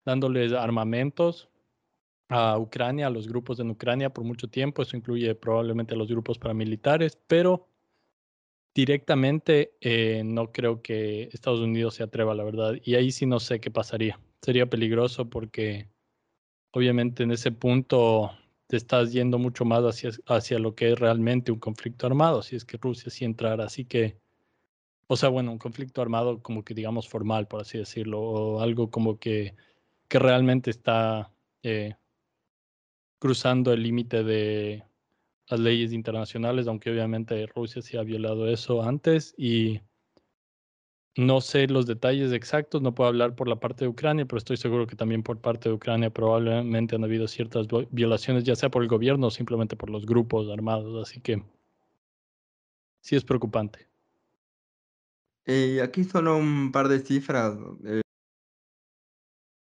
dándoles 0.06 0.54
armamentos 0.54 1.50
a 2.30 2.58
Ucrania, 2.60 3.08
a 3.08 3.10
los 3.10 3.28
grupos 3.28 3.60
en 3.60 3.72
Ucrania 3.72 4.14
por 4.14 4.24
mucho 4.24 4.48
tiempo, 4.48 4.84
eso 4.84 4.96
incluye 4.96 5.34
probablemente 5.36 5.96
a 5.96 5.98
los 5.98 6.08
grupos 6.08 6.38
paramilitares, 6.38 7.18
pero 7.28 7.71
directamente 8.74 9.74
eh, 9.82 10.24
no 10.26 10.52
creo 10.52 10.82
que 10.82 11.30
Estados 11.34 11.60
Unidos 11.60 11.96
se 11.96 12.04
atreva, 12.04 12.36
la 12.36 12.44
verdad. 12.44 12.76
Y 12.84 12.96
ahí 12.96 13.12
sí 13.12 13.26
no 13.26 13.40
sé 13.40 13.60
qué 13.60 13.72
pasaría. 13.72 14.20
Sería 14.42 14.68
peligroso 14.68 15.30
porque 15.30 15.90
obviamente 16.72 17.24
en 17.24 17.32
ese 17.32 17.52
punto 17.52 18.32
te 18.68 18.78
estás 18.78 19.12
yendo 19.12 19.38
mucho 19.38 19.66
más 19.66 19.82
hacia, 19.84 20.12
hacia 20.28 20.58
lo 20.60 20.76
que 20.76 20.94
es 20.94 21.00
realmente 21.00 21.52
un 21.52 21.60
conflicto 21.60 22.08
armado, 22.08 22.42
si 22.42 22.56
es 22.56 22.66
que 22.66 22.78
Rusia 22.78 23.12
sí 23.12 23.26
entrara. 23.26 23.66
Así 23.66 23.86
que, 23.86 24.18
o 25.08 25.18
sea, 25.18 25.30
bueno, 25.30 25.52
un 25.52 25.58
conflicto 25.58 26.02
armado 26.02 26.42
como 26.42 26.64
que 26.64 26.74
digamos 26.74 27.10
formal, 27.10 27.48
por 27.48 27.62
así 27.62 27.78
decirlo, 27.78 28.22
o 28.22 28.62
algo 28.62 28.90
como 28.90 29.20
que, 29.20 29.56
que 30.08 30.20
realmente 30.20 30.70
está 30.70 31.34
eh, 31.64 31.96
cruzando 33.20 33.74
el 33.74 33.84
límite 33.84 34.24
de 34.24 34.84
las 35.52 35.60
leyes 35.60 35.94
internacionales, 35.94 36.68
aunque 36.68 36.90
obviamente 36.90 37.46
Rusia 37.48 37.82
sí 37.82 37.98
ha 37.98 38.04
violado 38.04 38.48
eso 38.48 38.82
antes 38.82 39.34
y 39.38 39.82
no 41.18 41.42
sé 41.42 41.68
los 41.68 41.86
detalles 41.86 42.32
exactos, 42.32 42.82
no 42.82 42.96
puedo 42.96 43.10
hablar 43.10 43.36
por 43.36 43.48
la 43.48 43.58
parte 43.58 43.84
de 43.84 43.90
Ucrania, 43.90 44.26
pero 44.26 44.38
estoy 44.38 44.58
seguro 44.58 44.88
que 44.88 44.96
también 44.96 45.24
por 45.24 45.40
parte 45.40 45.68
de 45.68 45.76
Ucrania 45.76 46.10
probablemente 46.10 46.96
han 46.96 47.04
habido 47.04 47.28
ciertas 47.28 47.68
violaciones, 47.90 48.46
ya 48.46 48.56
sea 48.56 48.70
por 48.70 48.82
el 48.82 48.88
gobierno 48.88 49.28
o 49.28 49.32
simplemente 49.32 49.76
por 49.76 49.90
los 49.90 50.06
grupos 50.06 50.50
armados, 50.50 51.08
así 51.08 51.20
que 51.20 51.44
sí 53.02 53.16
es 53.16 53.26
preocupante. 53.26 53.88
Y 55.46 55.80
aquí 55.80 56.04
solo 56.04 56.38
un 56.38 56.72
par 56.72 56.88
de 56.88 57.00
cifras. 57.00 57.58
Eh. 57.84 58.02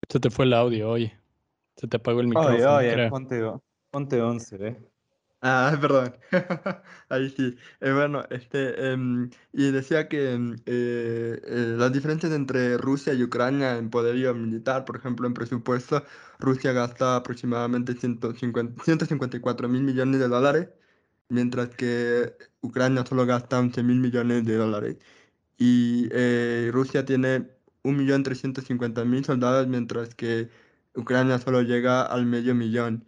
Se 0.09 0.19
te 0.19 0.29
fue 0.29 0.45
el 0.45 0.53
audio, 0.53 0.91
oye. 0.91 1.17
Se 1.77 1.87
te 1.87 1.97
apagó 1.97 2.19
el 2.19 2.27
micrófono. 2.27 2.55
Oye, 2.55 2.93
oye, 2.93 3.09
ponte, 3.09 3.41
ponte 3.89 4.21
11, 4.21 4.67
¿eh? 4.67 4.90
Ah, 5.43 5.75
perdón. 5.81 6.15
Ahí 7.09 7.29
sí. 7.31 7.57
Eh, 7.79 7.91
bueno, 7.91 8.23
este, 8.29 8.91
em, 8.91 9.29
y 9.53 9.71
decía 9.71 10.07
que 10.07 10.33
em, 10.33 10.55
eh, 10.67 11.41
eh, 11.43 11.75
las 11.77 11.91
diferencias 11.91 12.31
entre 12.31 12.77
Rusia 12.77 13.13
y 13.13 13.23
Ucrania 13.23 13.77
en 13.77 13.89
poderío 13.89 14.35
militar, 14.35 14.85
por 14.85 14.97
ejemplo, 14.97 15.25
en 15.27 15.33
presupuesto, 15.33 16.03
Rusia 16.39 16.73
gasta 16.73 17.15
aproximadamente 17.15 17.93
150, 17.95 18.83
154 18.83 19.67
mil 19.67 19.81
millones 19.81 20.19
de 20.19 20.27
dólares, 20.27 20.69
mientras 21.29 21.69
que 21.69 22.35
Ucrania 22.61 23.05
solo 23.05 23.25
gasta 23.25 23.59
11 23.59 23.83
mil 23.83 23.99
millones 23.99 24.45
de 24.45 24.55
dólares. 24.57 24.97
Y 25.57 26.09
Rusia 26.71 27.05
tiene 27.05 27.49
1.350.000 27.83 29.23
soldados, 29.25 29.67
mientras 29.67 30.15
que 30.15 30.49
Ucrania 30.95 31.39
solo 31.39 31.61
llega 31.61 32.03
al 32.03 32.25
medio 32.25 32.55
millón. 32.55 33.05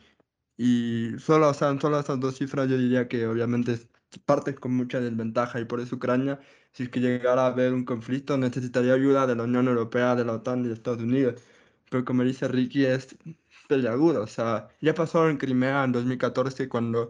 Y 0.57 1.11
solo, 1.19 1.49
o 1.49 1.53
solo 1.53 1.99
esas 1.99 2.19
dos 2.19 2.37
cifras 2.37 2.69
yo 2.69 2.77
diría 2.77 3.07
que 3.07 3.25
obviamente 3.27 3.79
partes 4.25 4.55
con 4.59 4.73
mucha 4.75 4.99
desventaja 4.99 5.59
y 5.59 5.65
por 5.65 5.79
eso 5.79 5.95
Ucrania, 5.95 6.39
si 6.71 6.83
es 6.83 6.89
que 6.89 6.99
llegara 6.99 7.43
a 7.43 7.47
haber 7.47 7.73
un 7.73 7.85
conflicto, 7.85 8.37
necesitaría 8.37 8.93
ayuda 8.93 9.25
de 9.27 9.35
la 9.35 9.43
Unión 9.43 9.67
Europea, 9.67 10.15
de 10.15 10.25
la 10.25 10.33
OTAN 10.33 10.65
y 10.65 10.67
de 10.67 10.73
Estados 10.75 11.01
Unidos. 11.01 11.41
Pero 11.89 12.05
como 12.05 12.23
dice 12.23 12.47
Ricky, 12.47 12.85
es 12.85 13.15
peleagudo. 13.67 14.23
O 14.23 14.27
sea, 14.27 14.69
ya 14.81 14.93
pasó 14.93 15.29
en 15.29 15.37
Crimea 15.37 15.83
en 15.83 15.91
2014 15.91 16.69
cuando 16.69 17.09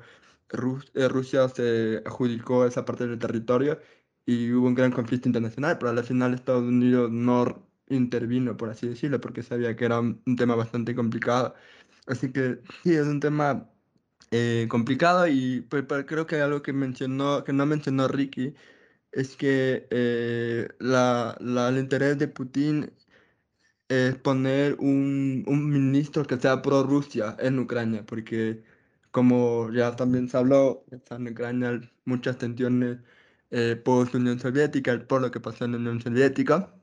eh, 0.93 1.07
Rusia 1.09 1.49
se 1.49 2.01
adjudicó 2.05 2.65
esa 2.65 2.85
parte 2.85 3.07
del 3.07 3.19
territorio 3.19 3.79
y 4.25 4.51
hubo 4.51 4.67
un 4.67 4.75
gran 4.75 4.91
conflicto 4.91 5.27
internacional, 5.27 5.77
pero 5.77 5.91
al 5.91 6.03
final 6.03 6.33
Estados 6.33 6.63
Unidos 6.63 7.11
no 7.11 7.67
intervino, 7.89 8.55
por 8.57 8.69
así 8.69 8.87
decirlo, 8.87 9.19
porque 9.19 9.43
sabía 9.43 9.75
que 9.75 9.85
era 9.85 9.99
un 9.99 10.21
tema 10.37 10.55
bastante 10.55 10.95
complicado. 10.95 11.55
Así 12.07 12.31
que 12.31 12.59
sí, 12.83 12.93
es 12.95 13.07
un 13.07 13.19
tema 13.19 13.69
eh, 14.31 14.67
complicado 14.69 15.27
y 15.27 15.61
pues, 15.61 15.85
creo 16.07 16.27
que 16.27 16.41
algo 16.41 16.61
que 16.61 16.73
mencionó, 16.73 17.43
que 17.43 17.53
no 17.53 17.65
mencionó 17.65 18.07
Ricky, 18.07 18.55
es 19.11 19.35
que 19.37 19.87
eh, 19.91 20.69
la, 20.79 21.37
el 21.41 21.77
interés 21.79 22.17
de 22.19 22.27
Putin 22.29 22.93
es 23.89 24.15
poner 24.17 24.75
un, 24.79 25.43
un 25.47 25.69
ministro 25.69 26.25
que 26.25 26.37
sea 26.39 26.61
pro-Rusia 26.61 27.35
en 27.39 27.59
Ucrania, 27.59 28.05
porque 28.05 28.63
como 29.11 29.71
ya 29.71 29.95
también 29.95 30.29
se 30.29 30.37
habló, 30.37 30.85
en 31.11 31.27
Ucrania 31.27 31.81
muchas 32.05 32.37
tensiones 32.37 32.99
eh, 33.51 33.75
post-Unión 33.77 34.39
Soviética, 34.39 35.05
por 35.07 35.21
lo 35.21 35.31
que 35.31 35.39
pasó 35.39 35.65
en 35.65 35.73
la 35.73 35.77
Unión 35.79 36.01
Soviética. 36.01 36.73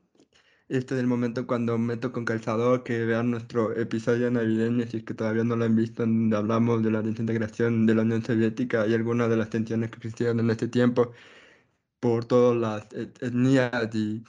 Este 0.71 0.95
es 0.95 1.01
el 1.01 1.09
momento 1.09 1.47
cuando 1.49 1.77
meto 1.79 2.13
con 2.13 2.25
calzador 2.25 2.85
que 2.85 3.05
vean 3.05 3.31
nuestro 3.33 3.77
episodio 3.77 4.31
navideño, 4.31 4.87
si 4.87 4.99
es 4.99 5.05
que 5.05 5.15
todavía 5.15 5.43
no 5.43 5.57
lo 5.57 5.65
han 5.65 5.75
visto, 5.75 6.03
donde 6.05 6.37
hablamos 6.37 6.83
de 6.85 6.93
la 6.93 7.03
desintegración 7.03 7.87
de 7.87 7.95
la 7.97 8.03
Unión 8.03 8.23
Soviética 8.25 8.87
y 8.87 8.95
algunas 8.95 9.29
de 9.29 9.37
las 9.37 9.51
tensiones 9.51 9.91
que 9.91 9.97
existieron 9.97 10.39
en 10.39 10.49
este 10.51 10.69
tiempo 10.69 11.13
por 12.01 12.25
todas 12.27 12.57
las 12.59 12.89
etnias 13.23 13.95
y, 13.95 14.25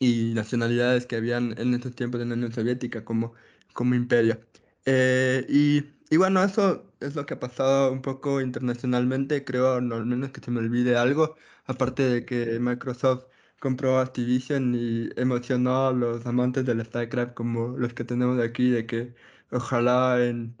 y 0.00 0.34
nacionalidades 0.34 1.06
que 1.06 1.16
habían 1.16 1.58
en 1.58 1.74
estos 1.74 1.94
tiempos 1.94 2.20
de 2.20 2.26
la 2.26 2.34
Unión 2.34 2.52
Soviética 2.52 3.04
como, 3.04 3.34
como 3.74 3.94
imperio. 3.94 4.40
Eh, 4.86 5.46
y, 5.48 5.84
y 6.10 6.16
bueno, 6.18 6.44
eso 6.44 6.92
es 7.00 7.14
lo 7.16 7.26
que 7.26 7.34
ha 7.34 7.40
pasado 7.40 7.92
un 7.92 8.02
poco 8.02 8.40
internacionalmente, 8.40 9.44
creo, 9.44 9.80
no, 9.80 9.96
al 9.96 10.06
menos 10.06 10.30
que 10.32 10.40
se 10.40 10.50
me 10.50 10.60
olvide 10.60 10.96
algo, 10.96 11.36
aparte 11.66 12.02
de 12.04 12.24
que 12.26 12.58
Microsoft 12.60 13.26
compró 13.60 13.98
Activision 13.98 14.74
y 14.74 15.10
emocionó 15.16 15.88
a 15.88 15.92
los 15.92 16.26
amantes 16.26 16.64
del 16.64 16.84
StarCraft 16.84 17.34
como 17.34 17.76
los 17.78 17.94
que 17.94 18.04
tenemos 18.04 18.40
aquí, 18.40 18.70
de 18.70 18.86
que 18.86 19.14
ojalá 19.50 20.24
en 20.24 20.56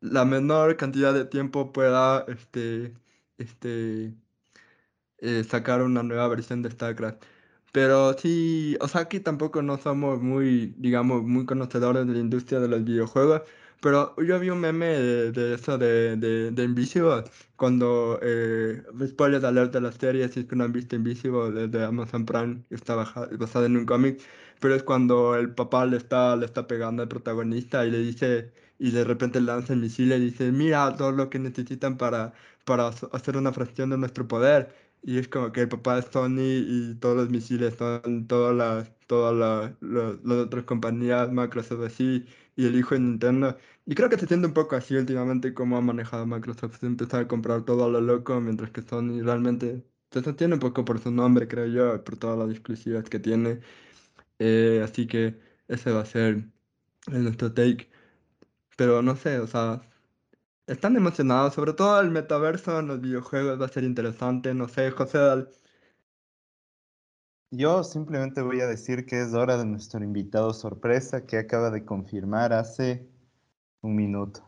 la 0.00 0.24
menor 0.24 0.76
cantidad 0.76 1.14
de 1.14 1.24
tiempo 1.26 1.72
pueda 1.72 2.24
este, 2.28 2.94
este, 3.38 4.14
eh, 5.18 5.44
sacar 5.44 5.82
una 5.82 6.02
nueva 6.02 6.28
versión 6.28 6.62
de 6.62 6.70
StarCraft. 6.70 7.24
Pero 7.72 8.14
sí, 8.14 8.76
o 8.80 8.88
sea, 8.88 9.02
aquí 9.02 9.20
tampoco 9.20 9.62
no 9.62 9.78
somos 9.78 10.20
muy, 10.20 10.74
digamos, 10.78 11.24
muy 11.24 11.44
conocedores 11.46 12.06
de 12.06 12.12
la 12.14 12.18
industria 12.20 12.60
de 12.60 12.68
los 12.68 12.84
videojuegos. 12.84 13.42
Pero 13.84 14.14
yo 14.16 14.40
vi 14.40 14.48
un 14.48 14.60
meme 14.60 14.86
de, 14.86 15.30
de 15.32 15.54
eso 15.54 15.76
de, 15.76 16.16
de, 16.16 16.50
de 16.50 16.64
Invisible, 16.64 17.24
cuando, 17.56 18.18
eh, 18.22 18.82
spoiler 19.06 19.44
alert 19.44 19.72
de 19.74 19.80
la 19.82 19.92
serie, 19.92 20.26
si 20.30 20.40
es 20.40 20.46
que 20.46 20.56
no 20.56 20.64
han 20.64 20.72
visto 20.72 20.96
Invisible, 20.96 21.68
de 21.68 21.84
Amazon 21.84 22.24
Prime, 22.24 22.64
que 22.70 22.76
está 22.76 22.94
basada 22.96 23.66
en 23.66 23.76
un 23.76 23.84
cómic, 23.84 24.22
pero 24.60 24.74
es 24.74 24.82
cuando 24.82 25.36
el 25.36 25.54
papá 25.54 25.84
le 25.84 25.98
está, 25.98 26.34
le 26.36 26.46
está 26.46 26.66
pegando 26.66 27.02
al 27.02 27.08
protagonista 27.08 27.84
y 27.86 27.90
le 27.90 27.98
dice, 27.98 28.52
y 28.78 28.90
de 28.90 29.04
repente 29.04 29.40
lanza 29.42 29.74
el 29.74 29.80
misil 29.80 30.12
y 30.12 30.20
dice, 30.20 30.50
mira 30.50 30.96
todo 30.96 31.12
lo 31.12 31.28
que 31.28 31.38
necesitan 31.38 31.98
para, 31.98 32.32
para 32.64 32.88
hacer 32.88 33.36
una 33.36 33.52
fracción 33.52 33.90
de 33.90 33.98
nuestro 33.98 34.26
poder. 34.26 34.74
Y 35.02 35.18
es 35.18 35.28
como 35.28 35.52
que 35.52 35.60
el 35.62 35.68
papá 35.68 35.98
es 35.98 36.06
Sony 36.06 36.40
y 36.66 36.94
todos 36.94 37.16
los 37.16 37.28
misiles 37.30 37.74
son 37.76 38.26
todas 38.26 38.56
las, 38.56 38.90
todas 39.06 39.34
las, 39.34 39.72
las, 39.82 40.38
otras 40.38 40.64
compañías, 40.64 41.30
Microsoft 41.30 41.82
así, 41.84 42.24
y 42.56 42.66
el 42.66 42.74
hijo 42.76 42.94
de 42.94 43.00
Nintendo. 43.00 43.56
Y 43.86 43.94
creo 43.94 44.08
que 44.08 44.18
se 44.18 44.26
siente 44.26 44.46
un 44.46 44.54
poco 44.54 44.76
así 44.76 44.94
últimamente 44.96 45.52
como 45.54 45.76
ha 45.76 45.80
manejado 45.80 46.26
Microsoft. 46.26 46.80
Se 46.80 46.86
empezó 46.86 47.18
a 47.18 47.28
comprar 47.28 47.64
todo 47.64 47.84
a 47.84 47.88
lo 47.88 48.00
loco, 48.00 48.40
mientras 48.40 48.70
que 48.70 48.82
Sony 48.82 49.22
realmente 49.22 49.84
se 50.10 50.22
sostiene 50.22 50.54
un 50.54 50.60
poco 50.60 50.84
por 50.84 51.00
su 51.00 51.10
nombre, 51.10 51.48
creo 51.48 51.66
yo, 51.66 52.04
por 52.04 52.16
todas 52.16 52.38
las 52.38 52.50
exclusivas 52.50 53.08
que 53.10 53.18
tiene. 53.20 53.60
Eh, 54.38 54.82
así 54.84 55.06
que 55.06 55.40
ese 55.68 55.92
va 55.92 56.02
a 56.02 56.06
ser 56.06 56.50
nuestro 57.08 57.52
take. 57.54 57.90
Pero 58.76 59.02
no 59.02 59.16
sé, 59.16 59.38
o 59.40 59.46
sea, 59.46 59.82
están 60.66 60.96
emocionados, 60.96 61.54
sobre 61.54 61.72
todo 61.74 62.00
el 62.00 62.10
metaverso 62.10 62.78
en 62.80 62.88
los 62.88 63.00
videojuegos 63.00 63.60
va 63.60 63.66
a 63.66 63.68
ser 63.68 63.84
interesante, 63.84 64.54
no 64.54 64.68
sé, 64.68 64.90
José 64.90 65.18
Dal. 65.18 65.50
Yo 67.50 67.84
simplemente 67.84 68.42
voy 68.42 68.60
a 68.60 68.66
decir 68.66 69.06
que 69.06 69.22
es 69.22 69.32
hora 69.32 69.56
de 69.56 69.64
nuestro 69.64 70.02
invitado 70.04 70.52
sorpresa 70.52 71.24
que 71.24 71.38
acaba 71.38 71.70
de 71.70 71.84
confirmar 71.84 72.52
hace 72.52 73.08
un 73.84 73.94
minuto. 73.94 74.40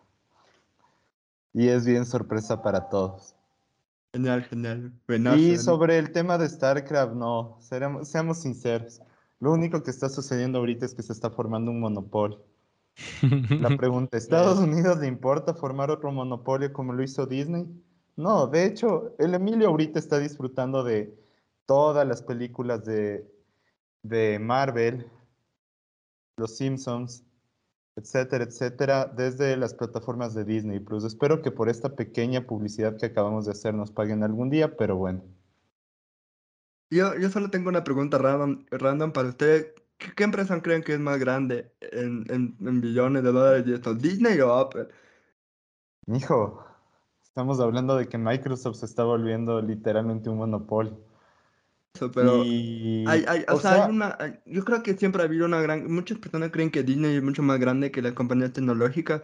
Y 1.52 1.68
es 1.68 1.86
bien 1.86 2.04
sorpresa 2.04 2.62
para 2.62 2.88
todos. 2.88 3.34
Genial, 4.12 4.44
genial. 4.44 4.92
y 5.38 5.58
sobre 5.58 5.98
el 5.98 6.10
tema 6.10 6.38
de 6.38 6.48
StarCraft, 6.48 7.14
no, 7.14 7.58
seremos, 7.60 8.08
seamos 8.08 8.38
sinceros. 8.38 9.00
Lo 9.40 9.52
único 9.52 9.82
que 9.82 9.90
está 9.90 10.08
sucediendo 10.08 10.58
ahorita 10.58 10.86
es 10.86 10.94
que 10.94 11.02
se 11.02 11.12
está 11.12 11.30
formando 11.30 11.70
un 11.70 11.80
monopolio. 11.80 12.42
La 13.60 13.68
pregunta, 13.76 14.16
¿Estados 14.16 14.58
Unidos 14.58 14.98
le 14.98 15.06
importa 15.06 15.52
formar 15.52 15.90
otro 15.90 16.10
monopolio 16.10 16.72
como 16.72 16.94
lo 16.94 17.02
hizo 17.02 17.26
Disney? 17.26 17.66
No, 18.16 18.46
de 18.46 18.64
hecho, 18.64 19.14
el 19.18 19.34
Emilio 19.34 19.68
ahorita 19.68 19.98
está 19.98 20.18
disfrutando 20.18 20.82
de 20.82 21.14
todas 21.66 22.08
las 22.08 22.22
películas 22.22 22.86
de, 22.86 23.30
de 24.02 24.38
Marvel, 24.38 25.06
Los 26.38 26.56
Simpsons, 26.56 27.25
etcétera, 27.96 28.44
etcétera, 28.44 29.06
desde 29.06 29.56
las 29.56 29.74
plataformas 29.74 30.34
de 30.34 30.44
Disney 30.44 30.80
Plus. 30.80 31.04
Espero 31.04 31.40
que 31.42 31.50
por 31.50 31.68
esta 31.68 31.96
pequeña 31.96 32.46
publicidad 32.46 32.96
que 32.96 33.06
acabamos 33.06 33.46
de 33.46 33.52
hacer 33.52 33.74
nos 33.74 33.90
paguen 33.90 34.22
algún 34.22 34.50
día, 34.50 34.76
pero 34.76 34.96
bueno. 34.96 35.22
Yo, 36.90 37.16
yo 37.16 37.30
solo 37.30 37.50
tengo 37.50 37.68
una 37.68 37.82
pregunta 37.82 38.18
random, 38.18 38.64
random 38.70 39.12
para 39.12 39.30
usted. 39.30 39.74
¿Qué, 39.98 40.24
empresa 40.24 40.60
creen 40.60 40.82
que 40.82 40.92
es 40.92 41.00
más 41.00 41.18
grande 41.18 41.72
en, 41.80 42.24
en, 42.28 42.80
billones 42.80 43.22
de 43.22 43.32
dólares 43.32 43.64
y 43.66 43.72
esto? 43.72 43.94
¿Disney 43.94 44.38
o 44.40 44.52
Apple? 44.54 44.88
Hijo, 46.06 46.62
estamos 47.22 47.58
hablando 47.60 47.96
de 47.96 48.08
que 48.08 48.18
Microsoft 48.18 48.76
se 48.76 48.86
está 48.86 49.04
volviendo 49.04 49.60
literalmente 49.62 50.28
un 50.28 50.36
monopolio. 50.36 50.96
Pero 52.14 52.58
Y, 53.04 53.04
hay, 53.04 53.24
hay, 53.28 53.44
o, 53.48 53.56
o 53.56 53.60
sea, 53.60 53.72
hay 53.72 53.82
sea, 53.82 53.88
una, 53.88 54.16
hay- 54.18 54.40
yo 54.46 54.64
creo 54.64 54.82
que 54.82 54.94
siempre 54.96 55.22
ha 55.22 55.26
habido 55.26 55.46
una 55.46 55.60
gran, 55.60 55.90
muchas 55.92 56.18
personas 56.18 56.50
creen 56.50 56.70
que 56.70 56.82
Disney 56.82 57.16
es 57.16 57.22
mucho 57.22 57.42
más 57.42 57.58
grande 57.60 57.90
que 57.90 58.02
las 58.02 58.12
compañías 58.14 58.52
tecnológicas, 58.52 59.22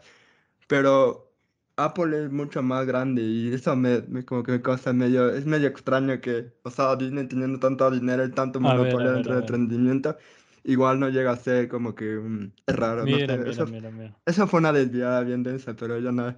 pero 0.69 1.33
Apple 1.77 2.25
es 2.27 2.33
mucho 2.33 2.63
más 2.63 2.87
grande 2.87 3.23
y 3.23 3.53
eso 3.55 3.77
me, 3.77 4.03
me 4.03 4.25
como 4.25 4.43
que 4.43 4.53
me 4.53 4.63
causa 4.63 4.93
medio, 4.93 5.31
es 5.35 5.47
medio 5.47 5.69
extraño 5.69 6.21
que, 6.21 6.53
o 6.65 6.71
sea, 6.71 6.97
Disney 6.97 7.29
teniendo 7.29 7.59
tanto 7.61 7.91
dinero 7.91 8.25
y 8.25 8.33
tanto 8.33 8.61
monopolio 8.61 9.13
dentro 9.13 9.35
del 9.35 9.41
ver. 9.41 9.57
entretenimiento, 9.57 10.17
igual 10.65 11.01
no 11.01 11.09
llega 11.11 11.33
a 11.33 11.37
ser 11.37 11.69
como 11.69 11.95
que 11.95 12.17
un, 12.19 12.55
es 12.67 12.77
raro, 12.77 13.07
no 13.09 13.19
Mira, 13.19 13.37
sé, 13.37 13.49
mira, 13.49 13.51
eso, 13.51 13.67
mira. 13.67 14.19
eso 14.27 14.47
fue 14.49 14.61
una 14.61 14.73
desviada 14.73 15.23
bien 15.23 15.43
densa, 15.43 15.75
pero 15.77 15.99
ya 15.99 16.13
no. 16.13 16.37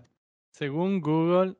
Según 0.52 1.00
Google, 1.02 1.58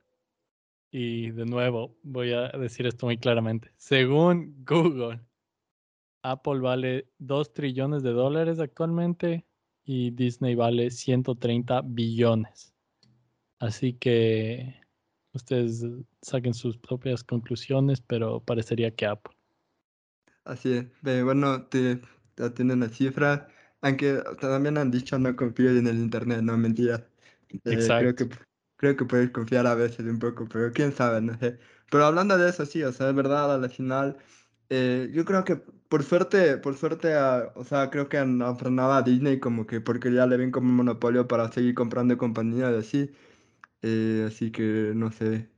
y 0.97 1.33
de 1.33 1.45
nuevo 1.45 1.99
voy 2.05 2.33
a 2.33 2.51
decir 2.51 2.87
esto 2.87 3.07
muy 3.07 3.19
claramente, 3.19 3.73
según 3.77 4.65
Google, 4.65 5.21
Apple 6.23 6.61
vale 6.61 7.09
2 7.19 7.53
trillones 7.53 8.05
de 8.05 8.13
dólares 8.13 8.61
actualmente 8.61 9.45
y 9.85 10.13
Disney 10.13 10.55
vale 10.55 10.93
130 10.93 11.83
billones. 11.83 12.73
Así 13.59 13.95
que 13.95 14.73
ustedes 15.33 15.85
saquen 16.23 16.55
sus 16.55 16.79
propias 16.79 17.25
conclusiones, 17.25 18.01
pero 18.01 18.39
parecería 18.39 18.95
que 18.95 19.07
Apple. 19.07 19.35
Así 20.45 20.75
es. 20.75 21.25
Bueno, 21.25 21.67
te, 21.67 22.01
te 22.37 22.51
tienen 22.51 22.81
la 22.81 22.89
cifra. 22.89 23.49
Aunque 23.81 24.23
también 24.41 24.79
han 24.79 24.93
dicho 24.93 25.19
no 25.19 25.35
confíes 25.35 25.73
en 25.73 25.89
el 25.89 25.97
internet, 25.99 26.41
no 26.43 26.57
mentira. 26.57 27.11
Eh, 27.65 27.95
creo 27.99 28.15
Exacto. 28.15 28.29
que 28.29 28.29
creo 28.85 28.97
que 28.97 29.05
puedes 29.07 29.31
confiar 29.31 29.67
a 29.67 29.75
veces 29.75 30.01
un 30.07 30.19
poco, 30.19 30.47
pero 30.49 30.73
quién 30.73 30.93
sabe, 30.93 31.21
no 31.23 31.39
sé. 31.39 31.59
Pero 31.91 32.05
hablando 32.07 32.37
de 32.39 32.51
eso, 32.51 32.67
sí, 32.67 32.83
o 32.83 32.93
sea, 32.93 33.09
es 33.11 33.15
verdad, 33.15 33.55
a 33.55 33.59
la 33.59 33.69
final, 33.71 34.19
eh, 34.69 35.11
yo 35.13 35.25
creo 35.25 35.45
que 35.45 35.57
por 35.57 36.03
suerte, 36.03 36.59
por 36.59 36.77
suerte, 36.77 37.15
ah, 37.15 37.53
o 37.57 37.65
sea, 37.65 37.91
creo 37.91 38.09
que 38.09 38.19
han, 38.19 38.43
han 38.43 38.59
frenado 38.59 38.93
a 38.93 39.03
Disney 39.03 39.41
como 39.41 39.67
que 39.67 39.81
porque 39.81 40.13
ya 40.13 40.27
le 40.27 40.37
ven 40.37 40.51
como 40.51 40.71
monopolio 40.73 41.27
para 41.29 41.51
seguir 41.53 41.75
comprando 41.75 42.17
compañías 42.19 42.73
y 42.75 42.79
así. 42.79 43.13
Eh, 43.83 44.25
así 44.29 44.53
que 44.53 44.93
no 44.95 45.13
sé. 45.13 45.51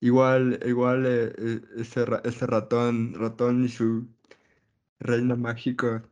Igual, 0.00 0.60
igual 0.66 1.06
eh, 1.06 1.32
eh, 1.38 1.60
ese, 1.78 2.04
ese 2.24 2.46
ratón, 2.46 3.14
ratón 3.14 3.64
y 3.64 3.68
su 3.68 4.08
reino 5.00 5.36
mágico. 5.36 6.02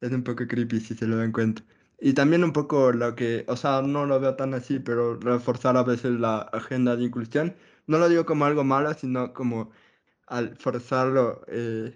Es 0.00 0.12
un 0.12 0.24
poco 0.24 0.46
creepy 0.48 0.80
si 0.80 0.94
se 0.94 1.06
lo 1.06 1.16
dan 1.18 1.32
cuenta. 1.32 1.64
Y 2.00 2.14
también 2.14 2.44
un 2.44 2.52
poco 2.52 2.92
lo 2.92 3.14
que, 3.16 3.44
o 3.48 3.56
sea, 3.56 3.82
no 3.82 4.06
lo 4.06 4.20
veo 4.20 4.36
tan 4.36 4.54
así, 4.54 4.78
pero 4.78 5.18
reforzar 5.18 5.76
a 5.76 5.82
veces 5.82 6.12
la 6.12 6.38
agenda 6.40 6.96
de 6.96 7.04
inclusión. 7.04 7.56
No 7.86 7.98
lo 7.98 8.08
digo 8.08 8.24
como 8.26 8.44
algo 8.44 8.62
malo, 8.64 8.94
sino 8.94 9.32
como 9.32 9.70
al 10.26 10.56
forzarlo, 10.56 11.42
eh, 11.48 11.94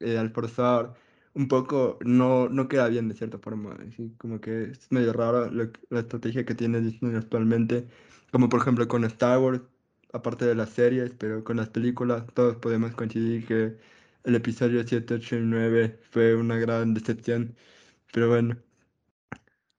eh, 0.00 0.18
al 0.18 0.30
forzar 0.32 0.94
un 1.34 1.48
poco, 1.48 1.98
no, 2.04 2.48
no 2.48 2.68
queda 2.68 2.88
bien 2.88 3.08
de 3.08 3.14
cierta 3.14 3.38
forma. 3.38 3.76
Así 3.88 4.14
como 4.18 4.40
que 4.40 4.64
es 4.72 4.90
medio 4.92 5.12
raro 5.12 5.50
la 5.50 6.00
estrategia 6.00 6.44
que 6.44 6.54
tiene 6.54 6.80
Disney 6.80 7.16
actualmente, 7.16 7.88
como 8.32 8.48
por 8.48 8.60
ejemplo 8.60 8.86
con 8.88 9.04
Star 9.04 9.38
Wars, 9.40 9.62
aparte 10.12 10.46
de 10.46 10.54
las 10.54 10.70
series, 10.70 11.12
pero 11.14 11.44
con 11.44 11.56
las 11.58 11.70
películas, 11.70 12.24
todos 12.34 12.56
podemos 12.56 12.94
coincidir 12.94 13.46
que 13.46 13.76
el 14.24 14.34
episodio 14.36 14.86
7 14.86 15.14
8 15.14 15.36
y 15.36 15.40
9 15.40 16.00
fue 16.10 16.34
una 16.36 16.56
gran 16.58 16.94
decepción. 16.94 17.56
Pero 18.12 18.28
bueno, 18.28 18.56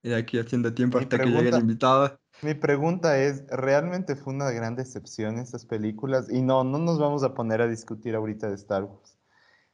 y 0.05 0.13
aquí 0.13 0.37
haciendo 0.37 0.71
tiempo 0.71 0.99
mi 0.99 1.05
hasta 1.05 1.19
que 1.19 1.31
llegue 1.31 1.49
el 1.49 1.55
pregunta, 1.55 1.59
invitado. 1.59 2.19
mi 2.43 2.53
pregunta 2.53 3.17
es, 3.17 3.43
¿realmente 3.47 4.15
fue 4.15 4.33
una 4.33 4.51
gran 4.51 4.75
decepción 4.75 5.39
estas 5.39 5.65
películas? 5.65 6.27
Y 6.29 6.43
no, 6.43 6.63
no 6.63 6.77
nos 6.77 6.99
vamos 6.99 7.23
a 7.23 7.33
poner 7.33 7.59
a 7.61 7.67
discutir 7.67 8.13
ahorita 8.13 8.47
de 8.47 8.53
Star 8.53 8.83
Wars. 8.83 9.17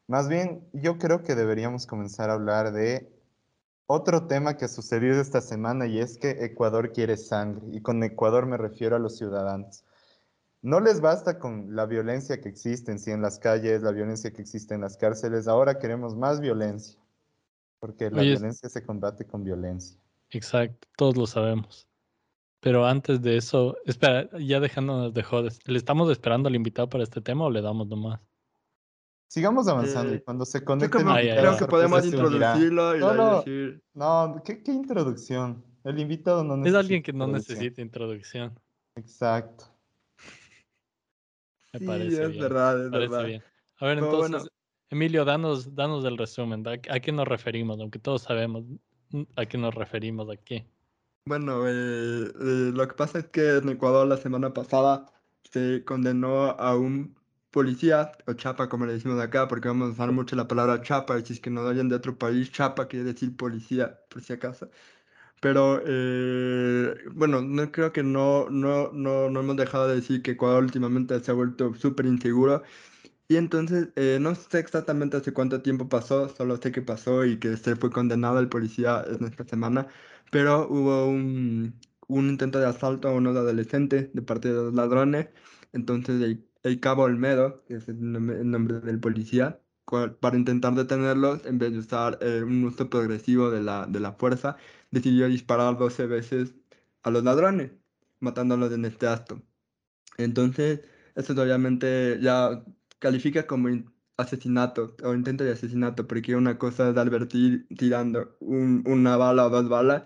Más 0.08 0.30
bien, 0.30 0.66
yo 0.72 0.98
creo 0.98 1.24
que 1.24 1.36
deberíamos 1.36 1.86
comenzar 1.86 2.30
a 2.30 2.34
hablar 2.34 2.72
de 2.72 3.12
otro 3.88 4.28
tema 4.28 4.56
que 4.56 4.70
sucedió 4.70 5.20
esta 5.20 5.42
semana 5.42 5.86
y 5.86 6.00
es 6.00 6.18
que 6.18 6.46
Ecuador 6.46 6.94
quiere 6.94 7.18
sangre. 7.18 7.68
Y 7.74 7.82
con 7.82 8.02
Ecuador 8.02 8.46
me 8.46 8.56
refiero 8.56 8.96
a 8.96 9.00
los 9.00 9.18
ciudadanos. 9.18 9.84
No 10.62 10.80
les 10.80 11.02
basta 11.02 11.40
con 11.40 11.76
la 11.76 11.86
violencia 11.88 12.40
que 12.40 12.48
existe 12.48 12.92
en 12.92 13.00
sí 13.00 13.12
en 13.12 13.22
las 13.22 13.38
calles, 13.38 13.82
la 13.82 13.92
violencia 13.92 14.32
que 14.32 14.42
existe 14.42 14.76
en 14.76 14.82
las 14.82 14.96
cárceles. 14.96 15.50
Ahora 15.50 15.78
queremos 15.78 16.16
más 16.16 16.40
violencia, 16.40 16.98
porque 17.80 18.10
la 18.10 18.22
Oye, 18.22 18.32
violencia 18.32 18.70
se 18.70 18.86
combate 18.86 19.26
con 19.26 19.44
violencia. 19.44 20.01
Exacto, 20.32 20.88
todos 20.98 21.18
lo 21.18 21.28
sabemos. 21.28 21.88
Pero 22.60 22.86
antes 22.86 23.22
de 23.22 23.38
eso, 23.38 23.76
espera, 23.86 24.30
ya 24.40 24.60
dejándonos 24.60 25.14
de 25.14 25.24
jodes, 25.24 25.60
¿le 25.68 25.78
estamos 25.78 26.12
esperando 26.12 26.48
al 26.48 26.56
invitado 26.56 26.90
para 26.90 27.04
este 27.04 27.22
tema 27.22 27.46
o 27.46 27.50
le 27.50 27.62
damos 27.62 27.88
nomás? 27.88 28.20
Sigamos 29.28 29.68
avanzando 29.68 30.14
y 30.14 30.18
Eh, 30.18 30.24
cuando 30.24 30.46
se 30.46 30.64
conecte 30.64 30.98
creo 31.00 31.58
que 31.58 31.66
podemos 31.66 32.06
introducirlo 32.06 32.98
y 32.98 33.00
Solo, 33.00 33.36
decir, 33.38 33.84
no, 33.94 34.42
¿qué, 34.46 34.62
qué 34.62 34.72
introducción? 34.74 35.64
El 35.84 36.00
invitado 36.00 36.44
no 36.44 36.64
Es 36.66 36.76
alguien 36.76 37.02
necesita 37.02 37.04
que 37.04 37.14
no 37.14 37.28
necesita 37.28 37.82
introducción. 37.82 38.60
Exacto. 38.96 39.66
Me 41.74 41.80
sí, 41.80 41.86
parece 41.86 42.24
es 42.24 42.30
bien. 42.32 42.42
verdad, 42.42 42.86
es 42.86 42.92
Parece 42.92 43.10
verdad. 43.10 43.26
bien. 43.26 43.44
A 43.78 43.86
ver, 43.86 43.96
Pero 44.00 44.18
bueno, 44.18 44.26
entonces, 44.38 44.52
Emilio, 44.90 45.26
danos, 45.26 45.74
danos 45.74 46.04
el 46.06 46.18
resumen. 46.18 46.68
¿A, 46.68 46.72
a 46.74 47.00
qué 47.00 47.12
nos 47.12 47.28
referimos? 47.28 47.80
Aunque 47.80 47.98
todos 48.00 48.24
sabemos 48.24 48.66
a 49.36 49.46
qué 49.46 49.58
nos 49.58 49.74
referimos 49.76 50.30
aquí. 50.30 50.66
bueno, 51.26 51.64
lo 51.66 52.88
que 52.88 52.94
pasa 52.96 53.20
es 53.20 53.26
que 53.28 53.58
en 53.58 53.70
Ecuador 53.70 54.08
la 54.08 54.18
semana 54.18 54.54
pasada 54.54 55.06
se 55.52 55.84
condenó 55.86 56.52
a 56.52 56.76
un 56.76 57.16
policía, 57.52 58.12
o 58.28 58.34
chapa 58.34 58.70
como 58.70 58.86
le 58.86 58.94
decimos 58.94 59.20
acá, 59.20 59.48
porque 59.48 59.68
vamos 59.68 59.90
a 59.90 59.92
usar 59.94 60.12
mucho 60.12 60.36
la 60.36 60.48
palabra 60.48 60.82
chapa, 60.82 61.20
y 61.20 61.26
si 61.26 61.34
es 61.34 61.40
que 61.40 61.50
nos 61.50 61.66
oyen 61.66 61.90
de 61.90 61.96
otro 61.96 62.18
país, 62.18 62.52
chapa 62.52 62.88
quiere 62.88 63.06
decir 63.06 63.36
policía, 63.36 64.00
por 64.10 64.22
si 64.24 64.34
acaso. 64.34 64.70
Pero 65.42 65.82
eh, 65.86 66.96
bueno, 67.14 67.42
no 67.42 67.72
creo 67.72 67.92
que 67.92 68.04
no, 68.04 68.50
no, 68.50 68.92
no, 68.94 69.30
no 69.30 69.40
hemos 69.42 69.58
dejado 69.58 69.88
de 69.88 69.96
decir 69.96 70.22
que 70.22 70.32
Ecuador 70.32 70.64
últimamente 70.64 71.20
se 71.20 71.32
ha 71.32 71.34
vuelto 71.34 71.74
súper 71.76 72.06
inseguro. 72.06 72.64
Y 73.28 73.38
entonces 73.38 73.90
eh, 73.96 74.18
no 74.20 74.36
sé 74.36 74.60
exactamente 74.60 75.16
hace 75.18 75.34
cuánto 75.34 75.62
tiempo 75.62 75.88
pasó, 75.88 76.28
solo 76.30 76.58
sé 76.58 76.72
que 76.72 76.82
pasó 76.82 77.26
y 77.26 77.40
que 77.40 77.56
se 77.58 77.76
fue 77.78 77.90
condenado 77.92 78.40
el 78.40 78.50
policía 78.50 79.04
en 79.08 79.24
esta 79.26 79.46
semana, 79.46 79.88
pero 80.32 80.68
hubo 80.70 81.08
un, 81.08 81.80
un 82.08 82.30
intento 82.30 82.60
de 82.60 82.68
asalto 82.68 83.08
a 83.08 83.14
unos 83.14 83.36
adolescentes 83.38 84.14
de 84.14 84.22
parte 84.22 84.50
de 84.50 84.56
los 84.56 84.74
ladrones. 84.74 85.30
Entonces 85.72 86.22
el, 86.22 86.46
el 86.64 86.80
cabo 86.82 87.04
Olmedo, 87.04 87.64
que 87.66 87.76
es 87.76 87.88
el 87.88 88.12
nombre, 88.12 88.40
el 88.42 88.52
nombre 88.52 88.80
del 88.82 89.00
policía, 89.00 89.62
para 90.20 90.38
intentar 90.38 90.74
detenerlos, 90.76 91.46
en 91.46 91.58
vez 91.58 91.72
de 91.74 91.80
usar 91.80 92.18
eh, 92.22 92.44
un 92.44 92.64
uso 92.66 92.90
progresivo 92.90 93.50
de 93.52 93.62
la, 93.62 93.86
de 93.88 94.00
la 94.00 94.14
fuerza, 94.14 94.58
decidió 94.92 95.28
disparar 95.28 95.78
12 95.78 96.06
veces 96.08 96.56
a 97.04 97.10
los 97.12 97.24
ladrones, 97.24 97.72
matándolos 98.20 98.72
en 98.74 98.86
este 98.86 99.08
acto. 99.08 99.42
Entonces, 100.18 100.82
eso 101.16 101.34
obviamente 101.34 102.20
ya 102.22 102.64
califica 103.02 103.48
como 103.48 103.70
in- 103.70 103.92
asesinato 104.18 104.96
o 105.04 105.16
intento 105.16 105.44
de 105.46 105.54
asesinato, 105.54 106.08
porque 106.08 106.36
una 106.38 106.58
cosa 106.60 106.92
es 106.92 106.98
advertir 106.98 107.68
tirando 107.78 108.38
un- 108.42 108.84
una 108.88 109.18
bala 109.18 109.48
o 109.48 109.52
dos 109.52 109.70
balas, 109.70 110.04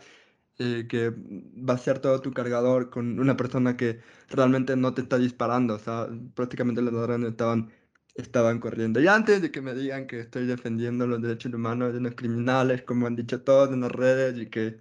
eh, 0.59 0.87
que 0.89 1.11
va 1.11 1.73
a 1.75 1.77
ser 1.77 1.99
todo 1.99 2.21
tu 2.21 2.31
cargador 2.33 2.89
con 2.89 3.19
una 3.19 3.35
persona 3.37 3.75
que 3.77 3.99
realmente 4.29 4.75
no 4.75 4.93
te 4.93 5.01
está 5.01 5.17
disparando, 5.17 5.75
o 5.75 5.79
sea, 5.79 6.07
prácticamente 6.35 6.81
los 6.81 6.93
ladrones 6.93 7.31
estaban, 7.31 7.71
estaban 8.15 8.59
corriendo. 8.59 8.99
Y 9.01 9.07
antes 9.07 9.41
de 9.41 9.51
que 9.51 9.61
me 9.61 9.73
digan 9.75 10.07
que 10.07 10.19
estoy 10.21 10.45
defendiendo 10.45 11.07
los 11.07 11.21
derechos 11.21 11.53
humanos 11.53 11.93
de 11.93 11.99
los 12.01 12.15
criminales, 12.15 12.83
como 12.83 13.07
han 13.07 13.15
dicho 13.15 13.43
todos 13.43 13.71
en 13.73 13.81
las 13.81 13.91
redes, 13.91 14.37
y 14.41 14.49
que 14.49 14.79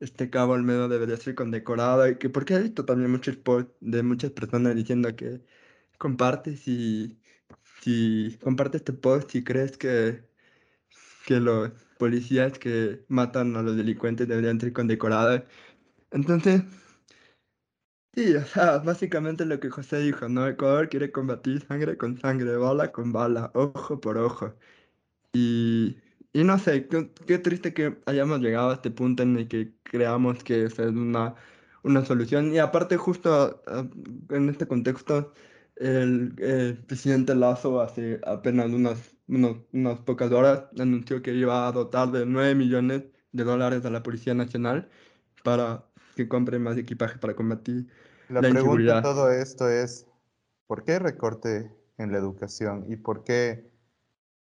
este 0.00 0.30
cabo 0.30 0.54
al 0.54 0.62
menos 0.62 0.90
debería 0.90 1.16
ser 1.16 1.34
condecorado, 1.34 2.08
y 2.08 2.18
que 2.18 2.30
porque 2.30 2.54
he 2.54 2.62
visto 2.62 2.84
también 2.84 3.10
muchos 3.10 3.36
posts 3.36 3.72
de 3.80 4.02
muchas 4.02 4.32
personas 4.32 4.74
diciendo 4.76 5.14
que 5.16 5.42
compartes 5.98 6.60
si, 6.60 7.20
si 7.84 8.38
compartes 8.42 8.80
este 8.80 8.94
post 8.94 9.34
y 9.34 9.44
crees 9.44 9.76
que, 9.76 10.24
que 11.26 11.40
los 11.40 11.70
policías 11.98 12.58
que 12.58 13.04
matan 13.08 13.56
a 13.56 13.62
los 13.62 13.76
delincuentes 13.76 14.28
deberían 14.28 14.60
ser 14.60 14.72
condecorados. 14.72 15.42
Entonces, 16.10 16.62
sí, 18.14 18.34
o 18.36 18.44
sea, 18.44 18.78
básicamente 18.78 19.44
lo 19.44 19.60
que 19.60 19.70
José 19.70 19.98
dijo, 20.00 20.28
¿no? 20.28 20.46
Ecuador 20.48 20.88
quiere 20.88 21.12
combatir 21.12 21.60
sangre 21.66 21.96
con 21.98 22.18
sangre, 22.18 22.56
bala 22.56 22.92
con 22.92 23.12
bala, 23.12 23.50
ojo 23.54 24.00
por 24.00 24.18
ojo. 24.18 24.54
Y, 25.34 25.98
y 26.32 26.44
no 26.44 26.58
sé, 26.58 26.88
qué, 26.88 27.10
qué 27.26 27.38
triste 27.38 27.74
que 27.74 27.98
hayamos 28.06 28.40
llegado 28.40 28.70
a 28.70 28.74
este 28.74 28.90
punto 28.90 29.22
en 29.24 29.36
el 29.38 29.48
que 29.48 29.74
creamos 29.82 30.44
que 30.44 30.64
es 30.66 30.78
una, 30.78 31.34
una 31.82 32.04
solución. 32.04 32.54
Y 32.54 32.58
aparte, 32.58 32.96
justo 32.96 33.62
ah, 33.66 33.88
en 34.30 34.48
este 34.48 34.66
contexto, 34.68 35.34
el, 35.76 36.34
el 36.38 36.78
presidente 36.86 37.34
Lazo 37.34 37.80
hace 37.80 38.20
apenas 38.26 38.70
unas, 38.72 39.16
unos- 39.28 39.58
unas 39.72 40.00
pocas 40.00 40.32
horas 40.32 40.66
anunció 40.78 41.22
que 41.22 41.34
iba 41.34 41.66
a 41.68 41.72
dotar 41.72 42.10
de 42.12 42.26
9 42.26 42.54
millones 42.54 43.04
de 43.32 43.44
dólares 43.44 43.84
a 43.84 43.90
la 43.90 44.02
Policía 44.02 44.34
Nacional 44.34 44.90
para 45.44 45.86
que 46.16 46.28
compre 46.28 46.58
más 46.58 46.76
equipaje 46.78 47.18
para 47.18 47.34
combatir 47.36 47.88
La 48.28 48.40
la 48.40 48.48
pregunta 48.48 49.00
inseguridad. 49.00 49.00
todo 49.00 49.30
esto 49.32 49.66
es, 49.70 50.06
¿por 50.66 50.84
qué 50.84 50.98
recorte 50.98 51.72
en 51.98 52.12
la 52.12 52.18
educación 52.18 52.84
y 52.90 52.96
por 52.96 53.24
qué 53.24 53.72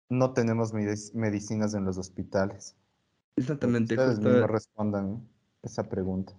no 0.09 0.33
tenemos 0.33 0.72
medicinas 0.72 1.74
en 1.74 1.85
los 1.85 1.98
hospitales. 1.98 2.74
Exactamente. 3.37 3.94
Ustedes 3.96 4.18
mismos 4.20 4.50
respondan 4.50 5.29
esa 5.62 5.88
pregunta. 5.88 6.38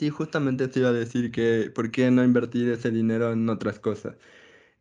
Sí, 0.00 0.08
justamente 0.08 0.66
te 0.66 0.80
iba 0.80 0.88
a 0.88 0.92
decir 0.92 1.30
que 1.30 1.70
por 1.74 1.90
qué 1.90 2.10
no 2.10 2.24
invertir 2.24 2.70
ese 2.70 2.90
dinero 2.90 3.32
en 3.32 3.46
otras 3.50 3.78
cosas. 3.78 4.16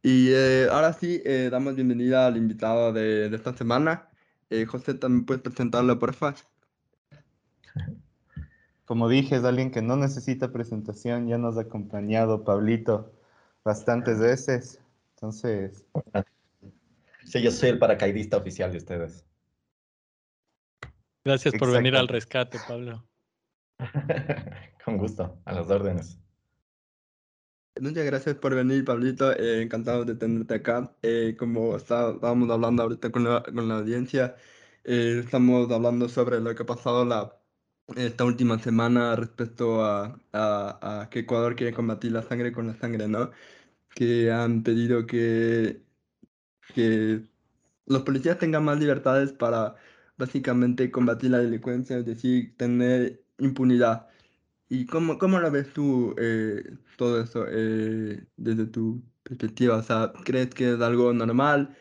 Y 0.02 0.30
eh, 0.30 0.70
ahora 0.72 0.94
sí, 0.94 1.22
eh, 1.26 1.50
damos 1.52 1.76
bienvenida 1.76 2.26
al 2.26 2.38
invitado 2.38 2.94
de, 2.94 3.30
de 3.30 3.36
esta 3.36 3.54
semana. 3.54 4.08
Eh, 4.50 4.66
José, 4.66 4.94
¿también 4.94 5.26
puedes 5.26 5.44
presentarlo, 5.44 6.00
por 6.00 6.14
favor? 6.14 6.36
Como 8.86 9.10
dije, 9.10 9.36
es 9.36 9.44
alguien 9.44 9.72
que 9.72 9.82
no 9.82 9.98
necesita 9.98 10.54
presentación, 10.54 11.28
ya 11.28 11.38
nos 11.38 11.58
ha 11.58 11.62
acompañado 11.64 12.46
Pablito 12.46 13.12
bastantes 13.66 14.20
veces. 14.20 14.80
Entonces. 15.16 15.86
Sí, 17.26 17.42
yo 17.42 17.52
soy 17.52 17.72
el 17.72 17.78
paracaidista 17.78 18.38
oficial 18.38 18.72
de 18.72 18.78
ustedes. 18.78 19.26
Gracias 21.26 21.56
por 21.56 21.74
venir 21.74 21.98
al 21.98 22.08
rescate, 22.08 22.58
Pablo. 22.66 23.04
Con 24.86 24.98
gusto, 24.98 25.42
a 25.46 25.54
las 25.54 25.70
órdenes. 25.70 26.20
Muchas 27.80 28.06
gracias 28.06 28.36
por 28.36 28.54
venir, 28.56 28.84
Pablito. 28.84 29.32
Eh, 29.32 29.62
encantado 29.62 30.04
de 30.04 30.16
tenerte 30.16 30.56
acá. 30.56 30.94
Eh, 31.02 31.36
como 31.40 31.78
estábamos 31.78 32.50
hablando 32.50 32.84
ahorita 32.84 33.12
con 33.12 33.24
la, 33.24 33.38
audiencia, 33.78 34.36
eh, 34.84 35.22
estamos 35.24 35.72
hablando 35.72 36.10
sobre 36.10 36.42
lo 36.42 36.54
que 36.56 36.64
ha 36.64 36.66
pasado 36.66 37.06
la, 37.06 37.38
esta 37.96 38.26
última 38.26 38.60
semana 38.60 39.16
respecto 39.16 39.84
a, 39.84 40.20
a, 40.34 41.02
a, 41.04 41.10
que 41.10 41.20
Ecuador 41.20 41.56
quiere 41.56 41.74
combatir 41.74 42.12
la 42.12 42.24
sangre 42.24 42.52
con 42.52 42.68
la 42.68 42.76
sangre, 42.76 43.08
¿no? 43.08 43.32
Que 43.96 44.32
han 44.32 44.64
pedido 44.64 45.06
que, 45.08 45.84
que 46.74 47.22
los 47.86 48.04
policías 48.04 48.38
tengan 48.40 48.66
más 48.66 48.80
libertades 48.80 49.34
para 49.34 49.76
básicamente 50.18 50.92
combatir 50.92 51.32
la 51.32 51.40
delincuencia, 51.40 51.98
es 51.98 52.06
decir, 52.06 52.56
tener 52.58 53.24
impunidad. 53.40 54.08
¿Y 54.70 54.86
cómo, 54.86 55.18
cómo 55.18 55.40
lo 55.40 55.52
ves 55.52 55.74
tú 55.74 56.16
eh, 56.20 56.64
todo 56.98 57.22
eso 57.22 57.46
eh, 57.50 58.26
desde 58.38 58.68
tu 58.68 59.04
perspectiva? 59.24 59.78
O 59.78 59.84
sea, 59.84 60.14
¿crees 60.26 60.50
que 60.54 60.74
es 60.74 60.82
algo 60.82 61.14
normal? 61.14 61.76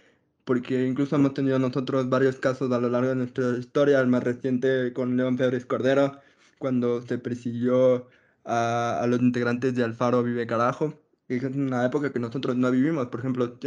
Porque 0.44 0.87
incluso 0.87 1.16
hemos 1.16 1.35
tenido 1.35 1.59
nosotros 1.59 2.09
varios 2.09 2.37
casos 2.38 2.73
a 2.73 2.79
lo 2.81 2.88
largo 2.88 3.11
de 3.11 3.16
nuestra 3.16 3.59
historia, 3.59 4.01
el 4.01 4.09
más 4.09 4.25
reciente 4.25 4.92
con 4.94 5.16
León 5.16 5.37
Febres 5.38 5.66
Cordero, 5.66 6.21
cuando 6.59 7.03
se 7.03 7.18
persiguió 7.18 8.09
a, 8.44 9.01
a 9.03 9.07
los 9.07 9.21
integrantes 9.21 9.75
de 9.75 9.85
Alfaro 9.85 10.23
Vive 10.23 10.47
Carajo, 10.47 11.03
es 11.29 11.42
una 11.44 11.85
época 11.85 12.12
que 12.12 12.18
nosotros 12.18 12.57
no 12.57 12.71
vivimos, 12.71 13.09
por 13.09 13.21
ejemplo, 13.21 13.59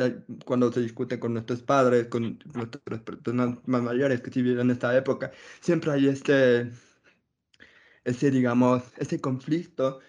cuando 0.45 0.71
se 0.71 0.81
discute 0.81 1.19
con 1.19 1.33
nuestros 1.33 1.61
padres, 1.61 2.07
con 2.07 2.39
nuestras 2.55 3.01
personas 3.01 3.59
más 3.67 3.81
mayores 3.83 4.21
que 4.21 4.31
sí 4.31 4.41
viven 4.41 4.71
esta 4.71 4.95
época, 4.97 5.31
siempre 5.59 5.91
hay 5.91 6.07
este 6.07 6.71
ese, 8.03 8.31
digamos, 8.31 8.83
ese 8.97 9.21
conflicto 9.21 9.99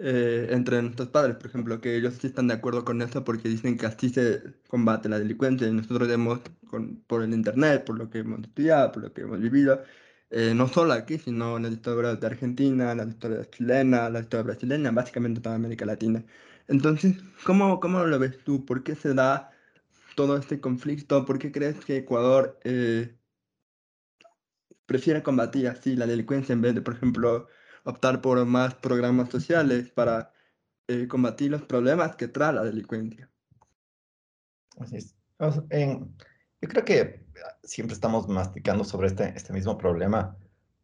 eh, 0.00 0.48
entre 0.50 0.82
nuestros 0.82 1.08
padres, 1.08 1.36
por 1.36 1.46
ejemplo, 1.48 1.80
que 1.80 1.96
ellos 1.96 2.14
sí 2.14 2.28
están 2.28 2.48
de 2.48 2.54
acuerdo 2.54 2.84
con 2.84 3.02
eso 3.02 3.24
porque 3.24 3.48
dicen 3.48 3.76
que 3.76 3.86
así 3.86 4.08
se 4.10 4.42
combate 4.68 5.08
la 5.08 5.18
delincuencia 5.18 5.68
y 5.68 5.72
nosotros 5.72 6.08
vemos 6.08 6.40
con, 6.68 7.02
por 7.04 7.22
el 7.22 7.34
internet, 7.34 7.84
por 7.84 7.98
lo 7.98 8.08
que 8.10 8.18
hemos 8.20 8.40
estudiado, 8.40 8.92
por 8.92 9.02
lo 9.04 9.12
que 9.12 9.22
hemos 9.22 9.40
vivido, 9.40 9.82
eh, 10.30 10.54
no 10.54 10.68
solo 10.68 10.92
aquí, 10.94 11.18
sino 11.18 11.56
en 11.56 11.64
las 11.64 11.72
historias 11.72 12.20
de 12.20 12.26
Argentina, 12.26 12.92
en 12.92 12.98
las 12.98 13.08
historias 13.08 13.50
chilenas, 13.50 14.10
la 14.12 14.20
historia 14.20 14.44
brasileña, 14.44 14.90
básicamente 14.92 15.40
toda 15.40 15.56
América 15.56 15.84
Latina. 15.86 16.24
Entonces, 16.68 17.16
¿cómo, 17.44 17.80
¿cómo 17.80 18.04
lo 18.04 18.18
ves 18.18 18.42
tú? 18.44 18.64
¿Por 18.64 18.82
qué 18.82 18.94
se 18.94 19.14
da 19.14 19.50
todo 20.16 20.36
este 20.36 20.60
conflicto? 20.60 21.24
¿Por 21.24 21.38
qué 21.38 21.52
crees 21.52 21.84
que 21.84 21.98
Ecuador 21.98 22.58
eh, 22.64 23.16
prefiere 24.90 25.22
combatir 25.22 25.68
así 25.68 25.94
la 25.94 26.04
delincuencia 26.04 26.52
en 26.52 26.62
vez 26.62 26.74
de, 26.74 26.82
por 26.82 26.94
ejemplo, 26.94 27.46
optar 27.84 28.20
por 28.20 28.44
más 28.44 28.74
programas 28.74 29.30
sociales 29.30 29.88
para 29.88 30.32
eh, 30.88 31.06
combatir 31.06 31.52
los 31.52 31.62
problemas 31.62 32.16
que 32.16 32.26
trae 32.26 32.52
la 32.52 32.64
delincuencia. 32.64 33.30
Así 34.80 34.96
es. 34.96 35.14
yo 35.38 36.68
creo 36.68 36.84
que 36.84 37.24
siempre 37.62 37.94
estamos 37.94 38.26
masticando 38.26 38.82
sobre 38.82 39.06
este, 39.06 39.32
este 39.36 39.52
mismo 39.52 39.78
problema 39.78 40.36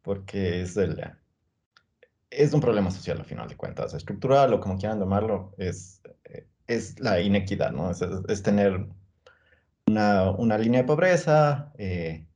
porque 0.03 0.61
es, 0.61 0.77
el, 0.77 1.03
es 2.29 2.53
un 2.53 2.61
problema 2.61 2.91
social, 2.91 3.17
al 3.17 3.25
final 3.25 3.49
de 3.49 3.57
cuentas, 3.57 3.93
estructural 3.93 4.53
o 4.53 4.61
como 4.61 4.77
quieran 4.77 5.01
llamarlo, 5.01 5.53
es, 5.57 6.01
es 6.65 6.97
la 7.01 7.19
inequidad, 7.19 7.73
¿no? 7.73 7.91
Es, 7.91 8.01
es 8.29 8.41
tener 8.41 8.87
una, 9.85 10.31
una, 10.31 10.57
línea 10.57 10.83
de 10.83 10.87
pobreza, 10.87 11.73
eh, 11.77 12.26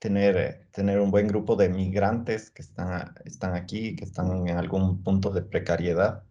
tener, 0.00 0.36
eh, 0.36 0.66
tener 0.72 0.98
un 0.98 1.12
buen 1.12 1.28
grupo 1.28 1.54
de 1.54 1.68
migrantes 1.68 2.50
que 2.50 2.62
están, 2.62 3.14
están 3.24 3.54
aquí, 3.54 3.94
que 3.94 4.04
están 4.04 4.48
en 4.48 4.56
algún 4.56 5.04
punto 5.04 5.30
de 5.30 5.42
precariedad. 5.42 6.24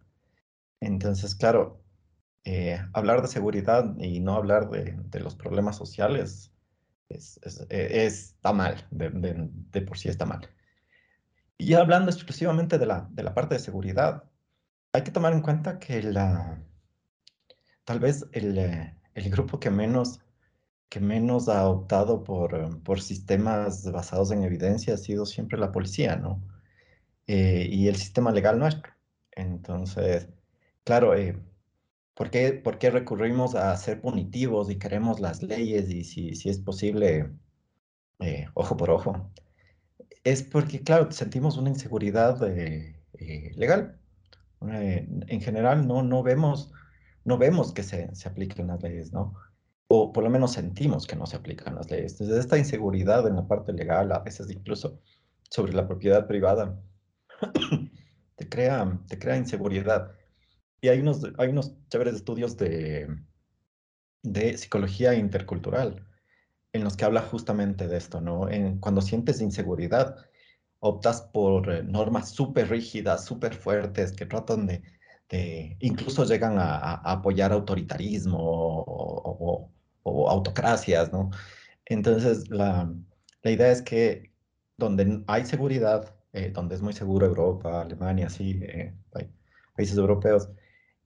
Entonces, 0.80 1.34
claro, 1.34 1.80
eh, 2.44 2.80
hablar 2.92 3.22
de 3.22 3.28
seguridad 3.28 3.96
y 3.98 4.20
no 4.20 4.34
hablar 4.34 4.68
de, 4.70 4.96
de 4.98 5.20
los 5.20 5.36
problemas 5.36 5.76
sociales 5.76 6.52
es, 7.08 7.38
es, 7.42 7.66
eh, 7.70 8.06
está 8.06 8.52
mal, 8.52 8.86
de, 8.90 9.10
de, 9.10 9.82
por 9.82 9.96
sí 9.96 10.08
está 10.08 10.26
mal. 10.26 10.48
Y 11.56 11.74
hablando 11.74 12.10
exclusivamente 12.10 12.78
de 12.78 12.86
la, 12.86 13.08
de 13.10 13.22
la 13.22 13.34
parte 13.34 13.54
de 13.54 13.60
seguridad, 13.60 14.24
hay 14.92 15.02
que 15.02 15.12
tomar 15.12 15.32
en 15.32 15.42
cuenta 15.42 15.78
que 15.78 16.02
la, 16.02 16.60
tal 17.84 18.00
vez 18.00 18.26
el, 18.32 18.58
el 18.58 19.30
grupo 19.30 19.60
que 19.60 19.70
menos 19.70 20.20
que 20.90 21.00
menos 21.00 21.48
ha 21.48 21.66
optado 21.68 22.24
por, 22.24 22.54
eh, 22.54 22.68
por 22.84 23.00
sistemas 23.00 23.90
basados 23.92 24.32
en 24.32 24.44
evidencia 24.44 24.94
ha 24.94 24.96
sido 24.98 25.24
siempre 25.24 25.58
la 25.58 25.72
policía, 25.72 26.16
¿no? 26.16 26.42
Eh, 27.26 27.68
y 27.70 27.88
el 27.88 27.96
sistema 27.96 28.32
legal 28.32 28.58
nuestro. 28.58 28.92
Entonces, 29.32 30.28
claro, 30.84 31.14
eh, 31.16 31.38
¿por, 32.14 32.30
qué, 32.30 32.52
¿por, 32.52 32.78
qué, 32.78 32.90
recurrimos 32.90 33.54
a 33.54 33.76
ser 33.76 34.00
punitivos 34.00 34.70
y 34.70 34.78
queremos 34.78 35.20
las 35.20 35.42
leyes 35.42 35.90
y 35.90 36.04
si, 36.04 36.34
si 36.34 36.50
es 36.50 36.58
posible, 36.58 37.30
ojo 38.54 38.76
por 38.76 38.90
ojo? 38.90 39.30
Es 40.24 40.42
porque, 40.42 40.82
claro, 40.82 41.12
sentimos 41.12 41.56
una 41.56 41.70
inseguridad 41.70 42.40
legal. 43.56 43.98
en 44.60 45.40
general, 45.40 45.86
no, 45.86 46.02
no, 46.02 46.22
vemos, 46.22 46.72
no 47.24 47.38
vemos 47.38 47.72
que 47.72 47.82
se, 47.82 48.14
se 48.14 48.28
apliquen 48.28 48.68
las 48.68 48.82
leyes, 48.82 49.12
¿no? 49.12 49.34
O 49.92 50.12
por 50.12 50.22
lo 50.22 50.30
menos 50.30 50.52
sentimos 50.52 51.04
que 51.04 51.16
no 51.16 51.26
se 51.26 51.34
aplican 51.34 51.74
las 51.74 51.90
leyes. 51.90 52.16
Desde 52.16 52.38
esta 52.38 52.56
inseguridad 52.56 53.26
en 53.26 53.34
la 53.34 53.48
parte 53.48 53.72
legal, 53.72 54.12
a 54.12 54.20
veces 54.20 54.48
incluso 54.48 55.00
sobre 55.50 55.72
la 55.72 55.88
propiedad 55.88 56.28
privada, 56.28 56.80
te, 58.36 58.48
crea, 58.48 59.00
te 59.08 59.18
crea 59.18 59.36
inseguridad. 59.36 60.12
Y 60.80 60.88
hay 60.88 61.00
unos, 61.00 61.26
hay 61.38 61.48
unos 61.48 61.74
chéveres 61.88 62.14
estudios 62.14 62.56
de, 62.56 63.08
de 64.22 64.56
psicología 64.56 65.14
intercultural 65.14 66.06
en 66.72 66.84
los 66.84 66.96
que 66.96 67.04
habla 67.04 67.22
justamente 67.22 67.88
de 67.88 67.96
esto, 67.96 68.20
¿no? 68.20 68.48
En, 68.48 68.78
cuando 68.78 69.02
sientes 69.02 69.40
inseguridad, 69.40 70.14
optas 70.78 71.22
por 71.22 71.68
eh, 71.68 71.82
normas 71.82 72.30
súper 72.30 72.70
rígidas, 72.70 73.24
súper 73.24 73.54
fuertes, 73.54 74.12
que 74.12 74.24
tratan 74.24 74.68
de, 74.68 74.82
de 75.28 75.76
incluso 75.80 76.24
llegan 76.24 76.60
a, 76.60 76.76
a 76.76 77.12
apoyar 77.12 77.50
autoritarismo 77.50 78.38
o, 78.38 78.84
o 78.86 79.79
autocracias, 80.04 81.12
¿no? 81.12 81.30
Entonces, 81.86 82.48
la, 82.50 82.92
la 83.42 83.50
idea 83.50 83.70
es 83.70 83.82
que 83.82 84.32
donde 84.76 85.22
hay 85.28 85.44
seguridad, 85.44 86.14
eh, 86.32 86.50
donde 86.52 86.74
es 86.74 86.82
muy 86.82 86.92
seguro 86.92 87.26
Europa, 87.26 87.82
Alemania, 87.82 88.28
sí, 88.30 88.58
eh, 88.62 88.94
países 89.74 89.96
europeos, 89.96 90.50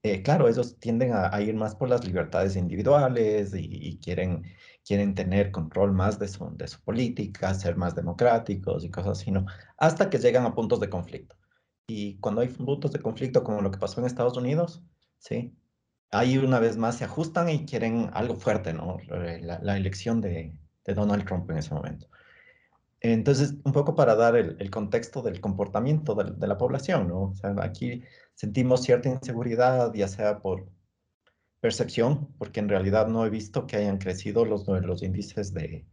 eh, 0.03 0.23
claro, 0.23 0.49
ellos 0.49 0.79
tienden 0.79 1.13
a, 1.15 1.41
ir 1.41 1.55
más 1.55 1.75
por 1.75 1.89
las 1.89 2.05
libertades 2.05 2.57
individuales 2.57 3.53
y, 3.57 3.99
quieren, 4.01 4.43
quieren 4.85 5.15
tener 5.15 5.51
control 5.51 5.93
más 5.93 6.19
de 6.19 6.29
su, 6.29 6.55
de 6.57 6.69
su 6.69 6.81
política, 6.83 7.55
ser 7.55 7.77
más 7.77 7.95
democráticos 7.95 8.85
y 8.85 8.91
cosas 8.91 9.21
así, 9.21 9.31
¿no? 9.31 9.47
Hasta 9.79 10.11
que 10.11 10.19
llegan 10.19 10.45
a 10.45 10.55
puntos 10.55 10.81
de 10.81 10.91
conflicto. 10.91 11.37
Y 11.87 12.19
cuando 12.19 12.43
hay 12.43 12.49
puntos 12.49 12.93
de 12.93 13.01
conflicto, 13.01 13.45
como 13.45 13.63
lo 13.63 13.71
que 13.71 13.79
pasó 13.79 14.01
en 14.01 14.07
Estados 14.07 14.37
Unidos, 14.37 14.83
¿sí? 15.19 15.57
Ahí 16.15 16.39
una 16.39 16.59
vez 16.59 16.77
más 16.77 16.99
se 16.99 17.05
ajustan 17.05 17.49
y 17.49 17.67
quieren 17.67 18.11
algo 18.15 18.37
fuerte, 18.37 18.73
¿no? 18.73 18.99
La, 19.09 19.77
elección 19.77 20.21
de, 20.21 20.57
Donald 20.87 21.25
Trump 21.27 21.51
en 21.51 21.59
ese 21.59 21.75
momento. 21.75 22.09
Entonces, 23.01 23.55
un 23.65 23.73
poco 23.73 23.95
para 23.95 24.15
dar 24.15 24.37
el, 24.37 24.71
contexto 24.71 25.23
del 25.23 25.41
comportamiento 25.41 26.15
de, 26.15 26.47
la 26.47 26.57
población, 26.57 27.09
¿no? 27.09 27.23
O 27.23 27.35
sea, 27.35 27.55
aquí 27.61 28.03
sentimos 28.35 28.83
cierta 28.83 29.11
inseguridad, 29.11 29.93
ya 29.95 30.09
sea 30.09 30.39
por 30.41 30.67
percepción, 31.61 32.29
porque 32.39 32.61
en 32.61 32.69
realidad 32.69 33.09
no 33.09 33.27
he 33.27 33.31
visto 33.31 33.67
que 33.67 33.77
hayan 33.77 33.99
crecido 33.99 34.45
los, 34.45 34.67
los 34.69 35.03
índices 35.03 35.53
de, 35.53 35.87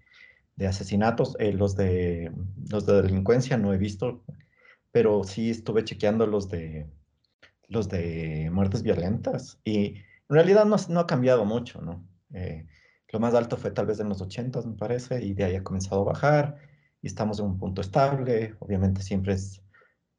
asesinatos, 0.68 1.36
eh, 1.40 1.54
los, 1.54 1.76
de, 1.76 2.32
los 2.70 2.86
de 2.86 3.02
delincuencia 3.02 3.58
no 3.58 3.74
he 3.74 3.78
visto, 3.78 4.24
pero 4.92 5.24
sí 5.24 5.50
estuve 5.50 5.84
chequeando 5.84 6.28
los 6.28 6.50
de, 6.50 6.88
los 7.68 7.88
de 7.90 8.50
muertes 8.52 8.84
violentas 8.84 9.60
y 9.64 9.96
en 10.32 10.36
realidad 10.36 10.65
no, 10.65 11.00
ha 11.02 11.08
cambiado 11.08 11.44
mucho, 11.44 11.82
¿no? 11.82 12.08
Eh, 12.34 12.65
lo 13.10 13.20
más 13.20 13.34
alto 13.34 13.58
fue 13.58 13.72
tal 13.72 13.86
vez 13.86 14.00
en 14.00 14.08
los 14.08 14.22
80, 14.22 14.62
me 14.62 14.78
parece, 14.78 15.22
y 15.22 15.34
de 15.34 15.44
ahí 15.44 15.56
ha 15.58 15.63
comenzado 15.63 16.04
a 16.04 16.06
bajar 16.06 16.58
y 17.02 17.08
estamos 17.08 17.39
en 17.39 17.48
un 17.48 17.58
punto 17.60 17.82
estable. 17.82 18.56
Obviamente 18.60 19.02
siempre 19.02 19.34
es, 19.34 19.62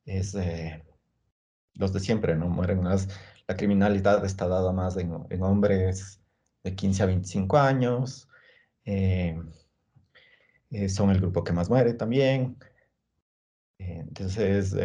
eh, 0.04 0.84
los 1.72 1.94
de 1.94 2.00
siempre, 2.00 2.36
¿no? 2.36 2.48
Mueren 2.48 2.82
más. 2.82 3.08
La 3.48 3.56
criminalidad 3.56 4.22
está 4.26 4.46
dada 4.46 4.70
más 4.70 4.98
en, 4.98 5.12
hombres 5.42 6.20
de 6.62 6.74
15 6.74 7.02
a 7.04 7.06
25 7.06 7.56
años. 7.56 8.28
Eh, 8.84 9.40
son 10.90 11.08
el 11.08 11.20
grupo 11.20 11.42
que 11.42 11.54
más 11.54 11.70
muere 11.70 11.94
también. 11.94 12.58
entonces, 13.78 14.76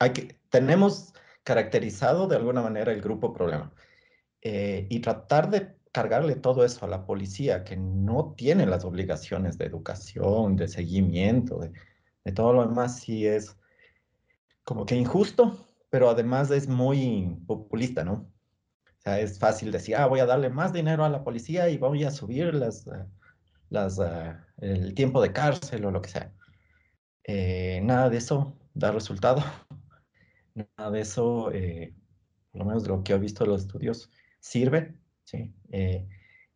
hay 0.00 0.12
que, 0.12 0.36
tenemos 0.50 1.14
caracterizado 1.44 2.26
de 2.26 2.34
alguna 2.34 2.62
manera 2.62 2.92
el 2.92 3.00
grupo 3.00 3.32
problema. 3.32 3.72
Y 4.42 5.00
tratar 5.00 5.50
de 5.50 5.78
cargarle 5.92 6.36
todo 6.36 6.64
eso 6.64 6.84
a 6.84 6.88
la 6.88 7.04
policía, 7.06 7.64
que 7.64 7.76
no 7.76 8.34
tiene 8.36 8.66
las 8.66 8.84
obligaciones 8.84 9.58
de 9.58 9.66
educación, 9.66 10.56
de 10.56 10.68
seguimiento, 10.68 11.58
de, 11.58 11.72
todo 12.32 12.52
lo 12.52 12.68
demás, 12.68 13.00
sí 13.00 13.26
es 13.26 13.56
como 14.62 14.84
que 14.84 14.94
injusto, 14.94 15.66
pero 15.90 16.10
además 16.10 16.50
es 16.50 16.68
muy 16.68 17.36
populista, 17.46 18.04
¿no? 18.04 18.30
O 18.84 19.00
sea, 19.00 19.18
es 19.18 19.38
fácil 19.38 19.72
decir, 19.72 19.96
ah, 19.96 20.06
voy 20.06 20.20
a 20.20 20.26
darle 20.26 20.50
más 20.50 20.72
dinero 20.72 21.04
a 21.04 21.08
la 21.08 21.24
policía 21.24 21.68
y 21.70 21.78
voy 21.78 22.04
a 22.04 22.10
subir 22.10 22.54
las, 22.54 22.86
eh, 22.86 23.06
las, 23.70 23.98
eh, 23.98 24.36
el 24.58 24.94
tiempo 24.94 25.22
de 25.22 25.32
cárcel 25.32 25.86
o 25.86 25.90
lo 25.90 26.02
que 26.02 26.10
sea. 26.10 26.32
Eh, 27.24 27.80
nada 27.82 28.10
de 28.10 28.18
eso 28.18 28.54
da 28.74 28.92
resultado. 28.92 29.42
Nada 30.54 30.90
de 30.90 31.00
eso, 31.00 31.52
por 32.50 32.58
lo 32.60 32.64
menos 32.64 32.82
de 32.82 32.88
lo 32.88 33.04
que 33.04 33.12
he 33.12 33.18
visto 33.18 33.44
de 33.44 33.50
los 33.50 33.62
estudios, 33.62 34.10
sirve. 34.40 34.94
¿sí? 35.24 35.52
Eh, 35.70 36.08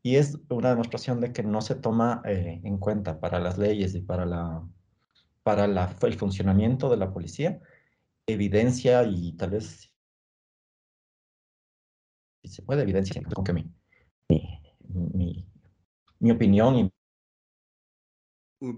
y 0.02 0.16
es 0.16 0.38
una 0.48 0.70
demostración 0.70 1.20
de 1.20 1.32
que 1.32 1.42
no 1.42 1.60
se 1.60 1.76
toma 1.76 2.22
eh, 2.24 2.60
en 2.64 2.78
cuenta 2.78 3.20
para 3.20 3.38
las 3.38 3.58
leyes 3.58 3.94
y 3.94 4.00
para, 4.00 4.26
la, 4.26 4.66
para 5.42 5.66
la, 5.66 5.96
el 6.02 6.14
funcionamiento 6.14 6.90
de 6.90 6.96
la 6.96 7.12
policía 7.12 7.60
evidencia 8.26 9.04
y 9.04 9.32
tal 9.32 9.50
vez 9.50 9.92
si 12.42 12.48
se 12.48 12.62
puede 12.62 12.82
evidencia 12.82 13.22
con 13.34 13.44
que 13.44 13.52
mi, 13.52 13.72
mi, 14.28 15.46
mi, 16.18 16.30
opinión 16.30 16.92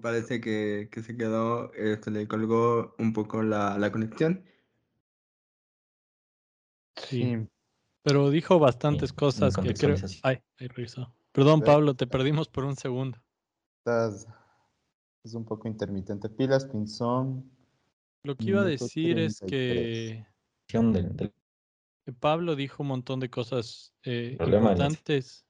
parece 0.00 0.40
que, 0.40 0.88
que, 0.90 1.02
se 1.02 1.16
quedó, 1.16 1.72
eh, 1.74 1.98
se 2.02 2.10
le 2.10 2.26
colgó 2.26 2.94
un 2.98 3.12
poco 3.12 3.42
la, 3.42 3.78
la 3.78 3.92
conexión. 3.92 4.44
Sí. 6.96 7.46
Pero 8.04 8.30
dijo 8.30 8.58
bastantes 8.58 9.12
cosas 9.14 9.56
que 9.56 9.72
creo. 9.72 9.96
Ay, 10.22 10.38
ay, 10.58 10.68
Perdón, 11.32 11.62
Pablo, 11.62 11.94
te 11.94 12.06
perdimos 12.06 12.48
por 12.48 12.64
un 12.64 12.76
segundo. 12.76 13.18
Estás... 13.78 14.28
Es 15.24 15.32
un 15.32 15.46
poco 15.46 15.68
intermitente. 15.68 16.28
Pilas, 16.28 16.66
pinzón. 16.66 17.50
Lo 18.24 18.36
que 18.36 18.44
iba 18.44 18.60
a 18.60 18.64
decir 18.64 19.18
es 19.18 19.40
que. 19.40 20.26
Pablo 22.20 22.54
dijo 22.54 22.82
un 22.82 22.88
montón 22.90 23.20
de 23.20 23.30
cosas 23.30 23.94
eh, 24.02 24.36
importantes. 24.38 25.46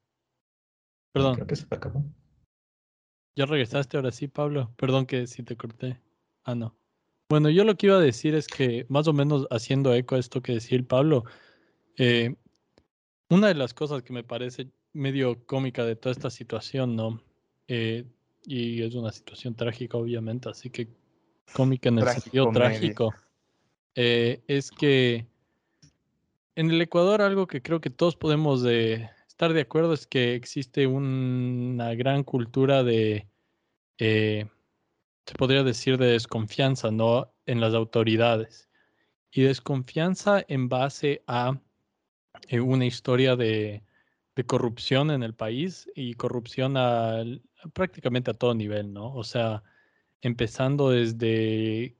Perdón. 1.12 1.35
Creo 1.35 1.47
que 1.49 1.57
se 1.57 1.67
acabó. 1.69 2.05
Ya 3.37 3.47
regresaste 3.47 3.97
ahora 3.97 4.12
sí, 4.12 4.29
Pablo. 4.29 4.73
Perdón 4.77 5.07
que 5.07 5.27
si 5.27 5.43
te 5.43 5.57
corté. 5.57 6.01
Ah, 6.45 6.55
no. 6.55 6.77
Bueno, 7.29 7.51
yo 7.51 7.64
lo 7.64 7.75
que 7.77 7.88
iba 7.88 7.97
a 7.97 8.01
decir 8.01 8.37
es 8.37 8.47
que, 8.47 8.87
más 8.88 9.09
o 9.09 9.12
menos 9.12 9.49
haciendo 9.51 9.93
eco 9.93 10.14
a 10.14 10.19
esto 10.19 10.40
que 10.40 10.53
decía 10.53 10.79
el 10.79 10.87
Pablo, 10.87 11.25
eh, 11.97 12.37
una 13.29 13.49
de 13.49 13.55
las 13.55 13.75
cosas 13.75 14.03
que 14.03 14.13
me 14.13 14.25
parece 14.25 14.69
medio 14.93 15.45
cómica 15.47 15.85
de 15.85 15.97
toda 15.97 16.13
esta 16.13 16.31
situación, 16.31 16.97
¿no? 16.97 17.23
Eh, 17.69 18.05
y 18.45 18.83
es 18.83 18.95
una 18.95 19.11
situación 19.13 19.55
trágica, 19.55 19.97
obviamente, 19.97 20.49
así 20.49 20.71
que 20.71 20.89
cómica 21.53 21.89
en 21.89 21.99
el 21.99 22.09
sentido 22.09 22.51
trágico, 22.53 23.15
eh, 23.95 24.43
es 24.47 24.71
que 24.71 25.27
en 26.57 26.71
el 26.71 26.81
Ecuador 26.81 27.23
algo 27.23 27.47
que 27.47 27.63
creo 27.63 27.81
que 27.81 27.91
todos 27.91 28.17
podemos 28.17 28.63
de 28.63 29.09
estar 29.27 29.53
de 29.53 29.63
acuerdo 29.63 29.93
es 29.93 30.07
que 30.07 30.35
existe 30.35 30.87
una 30.87 31.95
gran 31.95 32.23
cultura 32.23 32.85
de, 32.85 33.27
eh, 33.99 34.47
se 35.27 35.35
podría 35.35 35.65
decir, 35.65 35.99
de 35.99 36.07
desconfianza, 36.07 36.91
¿no? 36.91 37.33
En 37.47 37.61
las 37.61 37.75
autoridades. 37.75 38.69
Y 39.33 39.43
desconfianza 39.43 40.45
en 40.47 40.69
base 40.69 41.23
a 41.27 41.59
eh, 42.49 42.61
una 42.61 42.87
historia 42.87 43.37
de, 43.37 43.83
corrupción 44.47 45.11
en 45.11 45.23
el 45.23 45.35
país 45.35 45.89
y 45.95 46.15
corrupción 46.15 46.75
prácticamente 47.73 48.31
a 48.33 48.35
todo 48.35 48.55
nivel, 48.55 48.93
¿no? 48.93 49.15
O 49.15 49.23
sea, 49.25 49.63
empezando 50.23 50.91
desde 50.91 51.97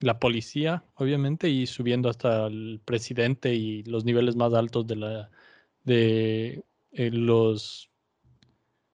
la 0.00 0.18
policía, 0.18 0.84
obviamente, 0.94 1.50
y 1.50 1.66
subiendo 1.66 2.08
hasta 2.08 2.46
el 2.46 2.80
presidente 2.84 3.54
y 3.54 3.82
los 3.84 4.04
niveles 4.04 4.36
más 4.36 4.54
altos 4.54 4.86
de 4.86 4.96
la 4.96 5.30
de 5.84 6.64
eh, 6.92 7.10
los 7.10 7.90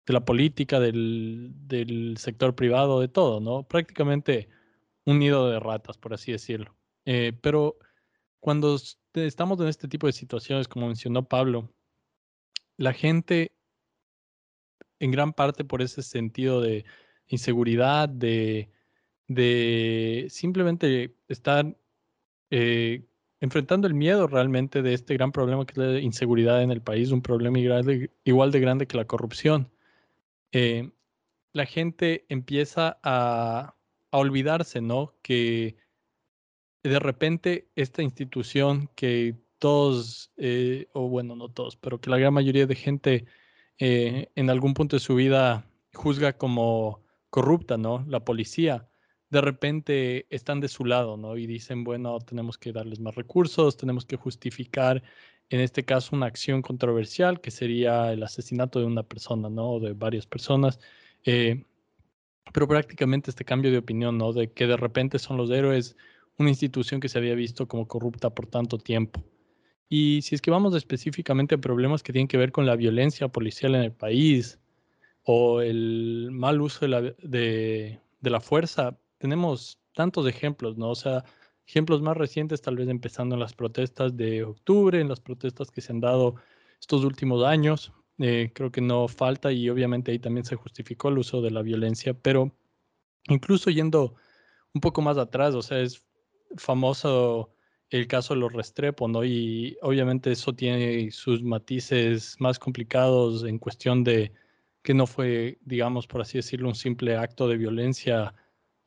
de 0.07 0.12
la 0.12 0.25
política, 0.25 0.79
del, 0.81 1.53
del, 1.67 2.17
sector 2.19 2.55
privado, 2.55 3.01
de 3.01 3.09
todo, 3.09 3.41
¿no? 3.41 3.65
Prácticamente 3.65 4.49
un 5.05 5.19
nido 5.19 5.51
de 5.51 5.59
ratas, 5.61 5.99
por 5.99 6.15
así 6.15 6.33
decirlo. 6.33 6.77
Eh, 7.07 7.33
pero 7.41 7.79
cuando 8.41 8.77
estamos 9.24 9.61
en 9.61 9.68
este 9.68 9.88
tipo 9.88 10.07
de 10.07 10.12
situaciones, 10.12 10.68
como 10.68 10.87
mencionó 10.87 11.26
Pablo, 11.29 11.72
la 12.76 12.92
gente, 12.92 13.52
en 14.98 15.11
gran 15.11 15.33
parte 15.33 15.64
por 15.64 15.83
ese 15.83 16.02
sentido 16.02 16.61
de 16.61 16.85
inseguridad, 17.26 18.09
de, 18.09 18.70
de 19.29 20.26
simplemente 20.29 21.16
estar 21.29 21.76
eh, 22.50 23.05
enfrentando 23.40 23.87
el 23.87 23.94
miedo 23.94 24.26
realmente 24.26 24.83
de 24.83 24.94
este 24.94 25.14
gran 25.14 25.33
problema 25.33 25.66
que 25.66 25.72
es 25.72 25.79
la 25.79 26.00
inseguridad 26.00 26.62
en 26.62 26.70
el 26.70 26.83
país, 26.83 27.11
un 27.11 27.22
problema 27.22 27.59
igual 27.59 28.50
de 28.50 28.61
grande 28.61 28.87
que 28.87 28.96
la 28.96 29.07
corrupción. 29.07 29.70
Eh, 30.52 30.90
la 31.52 31.66
gente 31.66 32.26
empieza 32.29 32.98
a, 33.02 33.74
a 34.11 34.18
olvidarse, 34.18 34.81
¿no? 34.81 35.14
Que 35.22 35.76
de 36.88 36.99
repente 36.99 37.68
esta 37.77 38.03
institución 38.03 38.90
que 38.94 39.37
todos, 39.59 40.33
eh, 40.37 40.88
o 40.92 41.09
bueno, 41.09 41.37
no 41.37 41.49
todos, 41.49 41.77
pero 41.77 42.01
que 42.01 42.11
la 42.11 42.18
gran 42.18 42.35
mayoría 42.35 42.66
de 42.66 42.75
gente 42.75 43.27
eh, 43.79 44.31
en 44.35 44.51
algún 44.51 44.75
punto 44.75 44.96
de 44.96 45.01
su 45.01 45.14
vida 45.14 45.68
juzga 45.94 46.37
como 46.37 47.03
corrupta, 47.31 47.77
¿no? 47.77 48.05
La 48.09 48.25
policía, 48.25 48.88
de 49.31 49.40
repente 49.40 50.27
están 50.31 50.61
de 50.61 50.68
su 50.68 50.85
lado, 50.85 51.16
¿no? 51.16 51.37
Y 51.37 51.46
dicen, 51.46 51.85
bueno, 51.85 52.18
tenemos 52.20 52.59
que 52.59 52.72
darles 52.72 53.01
más 53.01 53.14
recursos, 53.14 53.77
tenemos 53.77 54.07
que 54.07 54.16
justificar, 54.16 55.03
en 55.51 55.61
este 55.61 55.85
caso, 55.85 56.14
una 56.16 56.27
acción 56.27 56.62
controversial, 56.62 57.40
que 57.40 57.51
sería 57.51 58.12
el 58.12 58.22
asesinato 58.22 58.81
de 58.81 58.87
una 58.87 59.03
persona, 59.03 59.49
¿no? 59.49 59.72
O 59.72 59.81
de 59.81 59.92
varias 59.92 60.27
personas. 60.27 60.79
Eh, 61.25 61.64
pero 62.53 62.68
prácticamente 62.68 63.31
este 63.31 63.44
cambio 63.44 63.70
de 63.70 63.79
opinión, 63.79 64.18
¿no? 64.18 64.33
De 64.33 64.53
que 64.53 64.66
de 64.66 64.77
repente 64.77 65.18
son 65.18 65.37
los 65.37 65.51
héroes 65.51 65.96
una 66.38 66.51
institución 66.51 67.01
que 67.01 67.09
se 67.09 67.18
había 67.18 67.35
visto 67.35 67.66
como 67.66 67.88
corrupta 67.88 68.31
por 68.31 68.46
tanto 68.46 68.79
tiempo. 68.79 69.25
Y 69.88 70.22
si 70.22 70.35
es 70.35 70.42
que 70.42 70.51
vamos 70.51 70.75
específicamente 70.75 71.55
a 71.55 71.59
problemas 71.59 72.03
que 72.03 72.12
tienen 72.12 72.29
que 72.29 72.37
ver 72.37 72.53
con 72.53 72.66
la 72.66 72.77
violencia 72.77 73.29
policial 73.29 73.75
en 73.75 73.83
el 73.83 73.92
país 73.92 74.59
o 75.22 75.61
el 75.61 76.31
mal 76.33 76.61
uso 76.61 76.81
de 76.81 76.88
la, 76.88 77.03
de, 77.03 78.01
la 78.20 78.40
fuerza, 78.40 78.99
tenemos 79.18 79.79
tantos 79.92 80.27
ejemplos, 80.27 80.77
¿no? 80.77 80.90
O 80.90 80.94
sea, 80.94 81.25
ejemplos 81.66 82.03
más 82.03 82.16
recientes, 82.16 82.62
tal 82.62 82.77
vez 82.77 82.88
empezando 82.88 83.35
en 83.37 83.40
las 83.40 83.55
protestas 83.55 84.16
de 84.16 84.44
octubre, 84.44 85.01
en 85.01 85.09
las 85.09 85.20
protestas 85.20 85.70
que 85.70 85.81
se 85.81 85.92
han 85.92 86.01
dado 86.01 86.37
estos 86.81 87.05
últimos 87.05 87.44
años. 87.44 87.92
Eh, 88.18 88.51
creo 88.55 88.72
que 88.72 88.81
no 88.81 89.09
falta 89.09 89.53
y 89.53 89.68
obviamente 89.68 90.11
ahí 90.11 90.18
también 90.18 90.44
se 90.44 90.57
justificó 90.57 91.09
el 91.09 91.18
uso 91.18 91.42
de 91.42 91.51
la 91.51 91.62
violencia, 91.62 92.14
pero 92.14 92.57
incluso 93.29 93.70
yendo 93.70 94.14
un 94.75 94.81
poco 94.81 95.03
más 95.03 95.18
atrás, 95.18 95.55
o 95.55 95.62
sea, 95.62 95.81
es 95.81 96.06
famoso 96.56 97.50
el 97.90 98.06
caso 98.06 98.35
de 98.35 98.40
los 98.40 98.52
Restrepo, 98.52 99.09
¿no? 99.09 99.24
Y 99.24 99.76
obviamente 99.82 100.32
eso 100.32 100.52
tiene 100.54 101.11
sus 101.11 101.42
matices 101.42 102.37
más 102.40 102.59
complicados 102.59 103.44
en 103.44 103.59
cuestión 103.59 104.04
de 104.04 104.32
que 104.82 104.94
no 104.94 105.06
fue, 105.06 105.59
digamos, 105.62 106.06
por 106.06 106.20
así 106.20 106.38
decirlo, 106.38 106.68
un 106.68 106.74
simple 106.74 107.16
acto 107.16 107.48
de 107.48 107.56
violencia 107.56 108.35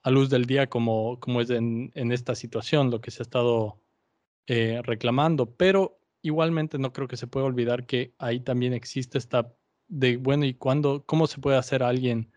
a 0.01 0.11
luz 0.11 0.29
del 0.29 0.45
día 0.45 0.67
como, 0.67 1.19
como 1.19 1.41
es 1.41 1.49
en, 1.49 1.91
esta 1.95 2.35
situación, 2.35 2.89
lo 2.91 3.01
que 3.01 3.11
se 3.11 3.21
ha 3.21 3.23
estado 3.23 3.81
eh, 4.47 4.81
reclamando. 4.83 5.55
Pero 5.55 5.99
igualmente 6.21 6.77
no 6.79 6.93
creo 6.93 7.07
que 7.07 7.17
se 7.17 7.27
pueda 7.27 7.45
olvidar 7.45 7.85
que 7.85 8.13
ahí 8.17 8.39
también 8.39 8.73
existe 8.73 9.17
esta 9.17 9.53
de, 9.87 10.17
bueno, 10.17 10.45
¿y 10.45 10.53
cuándo, 10.53 11.03
cómo 11.05 11.27
se 11.27 11.39
puede 11.39 11.57
hacer 11.57 11.83
alguien 11.83 12.31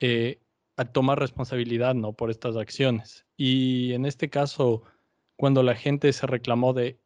eh, 0.00 0.40
a 0.80 0.86
tomar 0.86 1.18
responsabilidad, 1.18 1.94
¿no? 1.94 2.14
Por 2.14 2.30
estas 2.30 2.56
acciones. 2.56 3.26
Y 3.36 3.92
en 3.92 4.06
este 4.06 4.30
caso, 4.30 4.82
cuando 5.36 5.62
la 5.62 5.74
gente 5.74 6.10
se 6.14 6.26
reclamó 6.26 6.72
de 6.72 6.98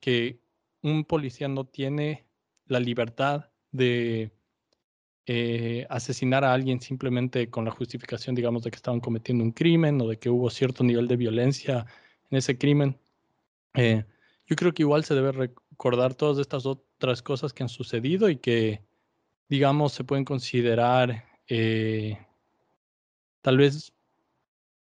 que 0.00 0.40
un 0.82 1.04
policía 1.04 1.46
no 1.46 1.64
tiene 1.64 2.26
la 2.66 2.80
libertad 2.80 3.50
de 3.70 4.32
eh, 5.26 5.86
asesinar 5.88 6.44
a 6.44 6.52
alguien 6.52 6.80
simplemente 6.80 7.48
con 7.50 7.64
la 7.64 7.70
justificación, 7.70 8.34
digamos, 8.34 8.64
de 8.64 8.72
que 8.72 8.76
estaban 8.76 8.98
cometiendo 8.98 9.44
un 9.44 9.52
crimen 9.52 10.00
o 10.00 10.08
de 10.08 10.18
que 10.18 10.28
hubo 10.28 10.50
cierto 10.50 10.82
nivel 10.82 11.06
de 11.06 11.16
violencia 11.16 11.86
en 12.30 12.38
ese 12.38 12.58
crimen. 12.58 12.98
Eh, 13.74 14.04
yo 14.44 14.56
creo 14.56 14.74
que 14.74 14.82
igual 14.82 15.04
se 15.04 15.14
debe 15.14 15.30
recordar 15.30 16.14
todas 16.14 16.38
estas 16.38 16.66
otras 16.66 17.22
cosas 17.22 17.52
que 17.52 17.62
han 17.62 17.68
sucedido 17.68 18.28
y 18.28 18.38
que, 18.38 18.82
digamos, 19.48 19.92
se 19.92 20.02
pueden 20.02 20.24
considerar 20.24 21.26
eh, 21.46 22.18
tal 23.42 23.58
vez 23.58 23.92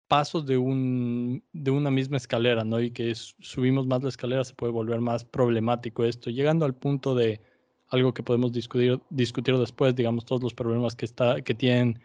pasos 0.09 0.45
de, 0.45 0.59
un, 0.59 1.45
de 1.53 1.71
una 1.71 1.91
misma 1.91 2.17
escalera, 2.17 2.65
¿no? 2.65 2.81
Y 2.81 2.91
que 2.91 3.15
subimos 3.15 3.87
más 3.87 4.03
la 4.03 4.09
escalera 4.09 4.43
se 4.43 4.55
puede 4.55 4.73
volver 4.73 5.01
más 5.01 5.25
problemático 5.25 6.05
esto, 6.05 6.31
llegando 6.31 6.65
al 6.65 6.75
punto 6.75 7.15
de 7.15 7.41
algo 7.87 8.13
que 8.13 8.23
podemos 8.23 8.53
discutir, 8.53 9.01
discutir 9.11 9.57
después, 9.57 9.95
digamos, 9.95 10.25
todos 10.25 10.43
los 10.43 10.55
problemas 10.55 10.97
que, 10.97 11.05
está, 11.05 11.43
que 11.43 11.55
tienen 11.55 12.01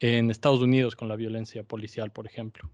en 0.00 0.30
Estados 0.30 0.60
Unidos 0.60 0.96
con 0.96 1.08
la 1.08 1.16
violencia 1.16 1.62
policial, 1.62 2.10
por 2.10 2.26
ejemplo. 2.26 2.68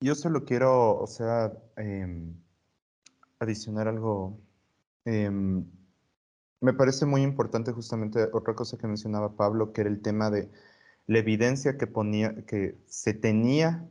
Yo 0.00 0.14
solo 0.14 0.44
quiero, 0.44 0.98
o 0.98 1.06
sea, 1.06 1.52
em, 1.76 2.34
adicionar 3.38 3.88
algo. 3.88 4.40
Em, 5.04 5.64
me 6.60 6.72
parece 6.72 7.06
muy 7.06 7.22
importante 7.22 7.72
justamente 7.72 8.28
otra 8.32 8.54
cosa 8.54 8.78
que 8.78 8.86
mencionaba 8.86 9.36
Pablo, 9.36 9.72
que 9.72 9.82
era 9.82 9.90
el 9.90 10.02
tema 10.02 10.30
de 10.30 10.50
la 11.06 11.18
evidencia 11.18 11.76
que, 11.78 11.86
ponía, 11.86 12.34
que 12.46 12.78
se 12.86 13.14
tenía 13.14 13.88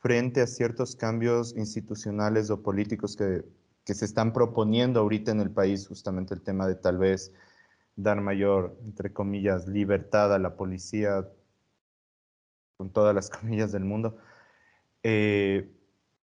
frente 0.00 0.40
a 0.40 0.46
ciertos 0.46 0.96
cambios 0.96 1.56
institucionales 1.56 2.50
o 2.50 2.62
políticos 2.62 3.16
que, 3.16 3.44
que 3.84 3.94
se 3.94 4.04
están 4.04 4.32
proponiendo 4.32 5.00
ahorita 5.00 5.30
en 5.30 5.40
el 5.40 5.50
país, 5.50 5.86
justamente 5.86 6.34
el 6.34 6.42
tema 6.42 6.66
de 6.66 6.74
tal 6.74 6.98
vez 6.98 7.32
dar 7.96 8.20
mayor, 8.20 8.76
entre 8.84 9.12
comillas, 9.12 9.68
libertad 9.68 10.34
a 10.34 10.38
la 10.38 10.56
policía, 10.56 11.28
con 12.76 12.90
todas 12.90 13.14
las 13.14 13.30
comillas 13.30 13.70
del 13.72 13.84
mundo, 13.84 14.16
eh, 15.02 15.70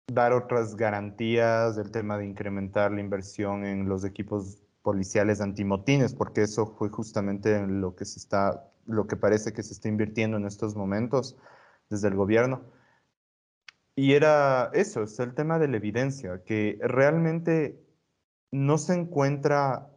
dar 0.08 0.34
otras 0.34 0.76
garantías, 0.76 1.78
el 1.78 1.92
tema 1.92 2.18
de 2.18 2.26
incrementar 2.26 2.92
la 2.92 3.02
inversión 3.02 3.66
en 3.66 3.88
los 3.88 4.04
equipos 4.04 4.62
policiales 4.90 5.40
antimotines, 5.40 6.16
porque 6.16 6.42
eso 6.42 6.66
fue 6.66 6.90
justamente 6.90 7.68
lo 7.68 7.96
que 7.96 8.06
se 8.06 8.18
está 8.18 8.66
lo 8.88 9.06
que 9.06 9.16
parece 9.16 9.54
que 9.54 9.62
se 9.62 9.74
está 9.74 9.88
invirtiendo 9.88 10.38
en 10.38 10.48
estos 10.48 10.76
momentos 10.76 11.38
desde 11.92 12.08
el 12.08 12.16
gobierno. 12.16 12.64
Y 13.96 14.14
era 14.14 14.72
eso, 14.74 15.04
es 15.04 15.20
el 15.20 15.36
tema 15.36 15.60
de 15.60 15.68
la 15.68 15.78
evidencia, 15.78 16.44
que 16.44 16.80
realmente 16.82 17.80
no 18.50 18.80
se 18.80 18.96
encuentra 18.96 19.92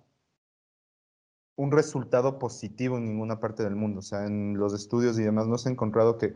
un 1.57 1.73
resultado 1.73 2.39
positivo 2.39 2.99
en 2.99 3.07
ninguna 3.07 3.41
parte 3.41 3.63
del 3.63 3.77
mundo. 3.77 4.01
O 4.01 4.03
sea, 4.03 4.27
en 4.27 4.59
los 4.59 4.75
estudios 4.75 5.19
y 5.19 5.23
demás 5.23 5.47
no 5.47 5.57
se 5.57 5.71
ha 5.71 5.73
encontrado 5.73 6.19
que 6.19 6.35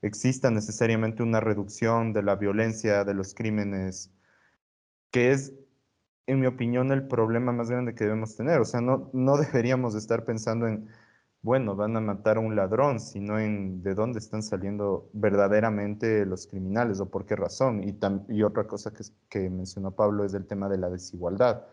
exista 0.00 0.52
necesariamente 0.52 1.24
una 1.24 1.40
reducción 1.40 2.12
de 2.12 2.22
la 2.22 2.36
violencia, 2.36 3.02
de 3.02 3.14
los 3.14 3.34
crímenes, 3.34 4.12
que 5.10 5.32
es, 5.32 5.54
en 6.26 6.40
mi 6.40 6.46
opinión, 6.46 6.92
el 6.92 7.06
problema 7.08 7.52
más 7.52 7.70
grande 7.70 7.94
que 7.94 8.04
debemos 8.04 8.36
tener. 8.36 8.60
O 8.60 8.64
sea, 8.64 8.80
no, 8.80 9.10
no 9.12 9.36
deberíamos 9.36 9.94
estar 9.94 10.24
pensando 10.24 10.66
en 10.68 10.88
bueno, 11.42 11.74
van 11.74 11.96
a 11.96 12.00
matar 12.00 12.36
a 12.36 12.40
un 12.40 12.54
ladrón, 12.54 13.00
sino 13.00 13.38
en 13.38 13.82
de 13.82 13.94
dónde 13.94 14.18
están 14.18 14.42
saliendo 14.42 15.08
verdaderamente 15.14 16.26
los 16.26 16.46
criminales 16.46 17.00
o 17.00 17.10
por 17.10 17.24
qué 17.26 17.34
razón. 17.36 17.82
Y, 17.82 18.42
otra 18.42 18.66
cosa 18.66 18.92
que, 19.28 19.48
mencionó 19.50 19.92
Pablo 19.92 20.24
es 20.24 20.34
el 20.34 20.46
tema 20.46 20.68
de 20.68 20.78
la 20.78 20.90
desigualdad, 20.90 21.66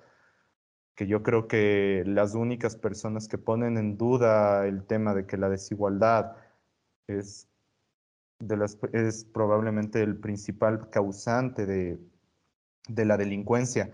que 0.95 1.07
yo 1.07 1.21
creo 1.23 1.47
que 1.47 2.03
las 2.05 2.33
únicas 2.35 2.75
personas 2.75 3.27
que 3.27 3.37
ponen 3.37 3.77
en 3.77 3.97
duda 3.97 4.65
el 4.67 4.85
tema 4.85 5.13
de 5.13 5.25
que 5.25 5.37
la 5.37 5.49
desigualdad 5.49 6.37
es, 7.07 7.47
es 8.93 9.25
probablemente 9.25 10.01
el 10.01 10.17
principal 10.17 10.89
causante 10.89 11.65
de, 11.65 11.99
de 12.87 13.05
la 13.05 13.17
delincuencia 13.17 13.91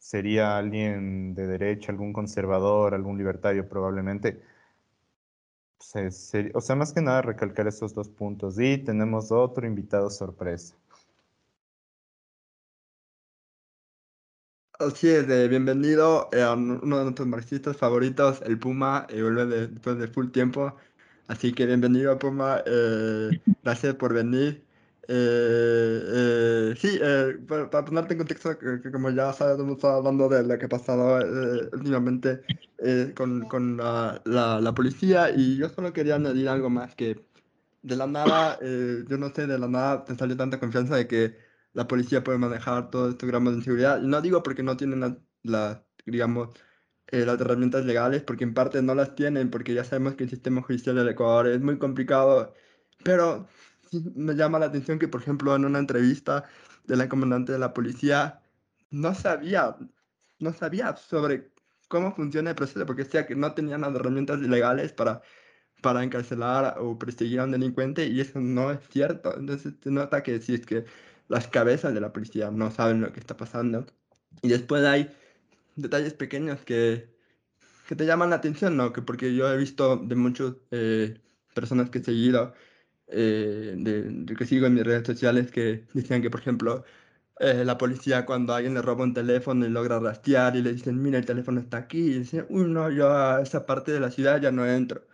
sería 0.00 0.58
alguien 0.58 1.34
de 1.34 1.46
derecha, 1.46 1.92
algún 1.92 2.12
conservador, 2.12 2.94
algún 2.94 3.16
libertario 3.18 3.68
probablemente 3.68 4.42
o 6.54 6.60
sea, 6.60 6.76
más 6.76 6.92
que 6.92 7.00
nada 7.00 7.22
recalcar 7.22 7.66
esos 7.66 7.94
dos 7.94 8.08
puntos. 8.08 8.58
Y 8.58 8.78
tenemos 8.78 9.32
otro 9.32 9.66
invitado 9.66 10.10
sorpresa. 10.10 10.74
Así 14.78 15.08
es, 15.08 15.26
bienvenido 15.26 16.30
a 16.32 16.36
eh, 16.36 16.54
uno 16.54 16.98
de 16.98 17.04
nuestros 17.04 17.28
marxistas 17.28 17.76
favoritos, 17.76 18.40
el 18.46 18.58
Puma, 18.58 19.06
y 19.10 19.20
vuelve 19.20 19.68
después 19.68 19.98
de 19.98 20.08
full 20.08 20.30
tiempo. 20.30 20.74
Así 21.28 21.52
que 21.52 21.66
bienvenido, 21.66 22.18
Puma. 22.18 22.62
Eh, 22.64 23.40
gracias 23.62 23.94
por 23.96 24.14
venir. 24.14 24.64
Eh, 25.12 26.74
sí, 26.78 27.00
para, 27.48 27.84
ponerte 27.84 28.12
en 28.14 28.18
contexto, 28.18 28.56
que, 28.56 28.92
como 28.92 29.10
ya 29.10 29.30
estado 29.30 29.96
hablando 29.96 30.28
de 30.28 30.44
lo 30.44 30.56
que 30.56 30.66
ha 30.66 30.68
pasado 30.68 31.18
últimamente 31.72 32.42
eh, 32.78 33.12
con, 33.14 33.42
con 33.48 33.76
la, 33.76 34.22
la, 34.24 34.74
policía 34.74 35.30
y 35.30 35.56
yo 35.58 35.68
solo 35.68 35.92
quería 35.92 36.14
añadir 36.14 36.48
algo 36.48 36.70
más 36.70 36.94
que 36.94 37.20
de 37.82 37.96
la 37.96 38.06
nada, 38.06 38.58
eh, 38.62 39.04
yo 39.08 39.18
no 39.18 39.30
sé, 39.34 39.46
de 39.46 39.58
la 39.58 39.68
nada 39.68 40.04
te 40.04 40.14
salió 40.16 40.36
tanta 40.36 40.60
confianza 40.60 40.96
de 40.96 41.06
que 41.06 41.36
la 41.72 41.86
policía 41.86 42.24
puede 42.24 42.38
manejar 42.38 42.90
todos 42.90 43.10
estos 43.12 43.28
gramos 43.28 43.56
de 43.56 43.62
seguridad. 43.62 44.02
Y 44.02 44.06
no 44.06 44.20
digo 44.20 44.42
porque 44.42 44.62
no 44.62 44.76
tienen 44.76 45.00
las, 45.42 45.82
digamos, 46.06 46.50
eh, 47.08 47.24
las 47.26 47.40
herramientas 47.40 47.84
legales, 47.84 48.22
porque 48.22 48.44
en 48.44 48.54
parte 48.54 48.82
no 48.82 48.94
las 48.94 49.14
tienen, 49.14 49.50
porque 49.50 49.74
ya 49.74 49.84
sabemos 49.84 50.14
que 50.14 50.24
el 50.24 50.30
sistema 50.30 50.62
judicial 50.62 50.96
del 50.96 51.08
Ecuador 51.08 51.48
es 51.48 51.60
muy 51.60 51.78
complicado, 51.78 52.54
pero 53.04 53.48
me 53.92 54.34
llama 54.34 54.58
la 54.58 54.66
atención 54.66 54.98
que, 54.98 55.08
por 55.08 55.20
ejemplo, 55.22 55.54
en 55.54 55.64
una 55.64 55.78
entrevista 55.78 56.44
de 56.84 56.96
la 56.96 57.08
comandante 57.08 57.52
de 57.52 57.58
la 57.58 57.74
policía, 57.74 58.40
no 58.90 59.14
sabía, 59.14 59.76
no 60.38 60.52
sabía 60.52 60.96
sobre 60.96 61.52
cómo 61.88 62.14
funciona 62.14 62.50
el 62.50 62.56
proceso, 62.56 62.86
porque 62.86 63.04
decía 63.04 63.26
que 63.26 63.34
no 63.34 63.52
tenían 63.54 63.82
las 63.82 63.94
herramientas 63.94 64.40
legales 64.40 64.92
para, 64.92 65.22
para 65.82 66.02
encarcelar 66.04 66.76
o 66.78 66.98
perseguir 66.98 67.40
a 67.40 67.44
un 67.44 67.52
delincuente 67.52 68.06
y 68.06 68.20
eso 68.20 68.40
no 68.40 68.70
es 68.70 68.80
cierto. 68.90 69.36
Entonces 69.36 69.74
se 69.82 69.90
nota 69.90 70.22
que 70.22 70.40
si 70.40 70.54
es 70.54 70.66
que 70.66 70.84
las 71.28 71.48
cabezas 71.48 71.94
de 71.94 72.00
la 72.00 72.12
policía 72.12 72.50
no 72.50 72.70
saben 72.70 73.00
lo 73.00 73.12
que 73.12 73.20
está 73.20 73.36
pasando. 73.36 73.86
Y 74.42 74.48
después 74.48 74.84
hay 74.84 75.10
detalles 75.76 76.14
pequeños 76.14 76.60
que, 76.60 77.08
que 77.88 77.96
te 77.96 78.06
llaman 78.06 78.30
la 78.30 78.36
atención, 78.36 78.76
¿no? 78.76 78.92
Que 78.92 79.02
porque 79.02 79.34
yo 79.34 79.52
he 79.52 79.56
visto 79.56 79.96
de 79.96 80.14
muchas 80.16 80.54
eh, 80.70 81.20
personas 81.54 81.90
que 81.90 81.98
he 81.98 82.04
seguido, 82.04 82.54
eh, 83.10 83.74
de, 83.76 84.34
que 84.36 84.46
sigo 84.46 84.66
en 84.66 84.74
mis 84.74 84.84
redes 84.84 85.06
sociales, 85.06 85.50
que 85.50 85.86
decían 85.94 86.22
que, 86.22 86.30
por 86.30 86.40
ejemplo, 86.40 86.84
eh, 87.38 87.64
la 87.64 87.78
policía 87.78 88.26
cuando 88.26 88.54
alguien 88.54 88.74
le 88.74 88.82
roba 88.82 89.04
un 89.04 89.14
teléfono 89.14 89.66
y 89.66 89.70
logra 89.70 89.98
rastrear 90.00 90.56
y 90.56 90.62
le 90.62 90.74
dicen, 90.74 91.00
mira, 91.02 91.18
el 91.18 91.26
teléfono 91.26 91.60
está 91.60 91.78
aquí, 91.78 91.98
y 91.98 92.18
dicen, 92.20 92.46
uy, 92.50 92.64
no, 92.70 92.90
yo 92.90 93.10
a 93.12 93.42
esa 93.42 93.66
parte 93.66 93.92
de 93.92 94.00
la 94.00 94.10
ciudad 94.10 94.40
ya 94.40 94.52
no 94.52 94.66
entro. 94.66 95.06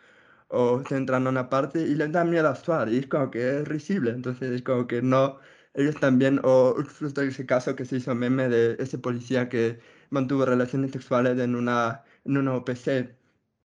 O 0.49 0.83
se 0.89 0.97
entran 0.97 1.27
a 1.27 1.31
una 1.31 1.49
parte 1.51 1.81
y 1.83 1.95
les 1.95 2.13
da 2.13 2.25
miedo 2.25 2.49
actuar, 2.49 2.89
y 2.89 2.99
es 2.99 3.07
como 3.09 3.31
que 3.31 3.61
es 3.61 3.69
risible, 3.69 4.13
entonces 4.13 4.51
es 4.53 4.63
como 4.63 4.87
que 4.87 5.03
no, 5.03 5.39
ellos 5.75 5.97
también, 6.01 6.41
o 6.45 6.77
ese 7.17 7.47
caso 7.47 7.77
que 7.77 7.85
se 7.85 7.97
hizo 7.97 8.15
meme 8.15 8.49
de 8.49 8.77
ese 8.79 8.99
policía 8.99 9.49
que 9.49 9.81
mantuvo 10.11 10.45
relaciones 10.47 10.93
sexuales 10.93 11.39
en 11.39 11.55
una, 11.57 12.05
en 12.25 12.37
una 12.39 12.55
OPC, 12.57 13.17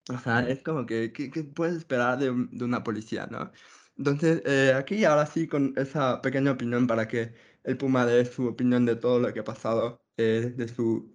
o 0.09 0.17
sea, 0.19 0.41
es 0.49 0.63
como 0.63 0.85
que, 0.85 1.11
¿qué, 1.13 1.29
puedes 1.43 1.75
esperar 1.77 2.17
de, 2.17 2.25
de, 2.51 2.65
una 2.65 2.83
policía, 2.83 3.27
no? 3.27 3.51
Entonces, 3.99 4.41
eh, 4.45 4.73
aquí 4.73 5.03
ahora 5.03 5.25
sí, 5.25 5.45
con 5.45 5.73
esa 5.75 6.21
pequeña 6.21 6.51
opinión 6.51 6.87
para 6.87 7.05
que 7.05 7.33
el 7.65 7.75
Puma 7.75 8.05
dé 8.05 8.23
su 8.23 8.47
opinión 8.47 8.85
de 8.85 8.95
todo 8.95 9.19
lo 9.19 9.33
que 9.33 9.41
ha 9.41 9.43
pasado, 9.43 10.01
eh, 10.15 10.53
de 10.55 10.69
su 10.69 11.11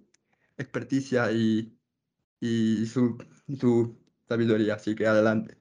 experticia 0.58 1.32
y, 1.32 1.74
y 2.40 2.84
su, 2.84 3.16
su 3.58 3.96
sabiduría. 4.28 4.74
Así 4.74 4.94
que 4.94 5.06
adelante. 5.06 5.56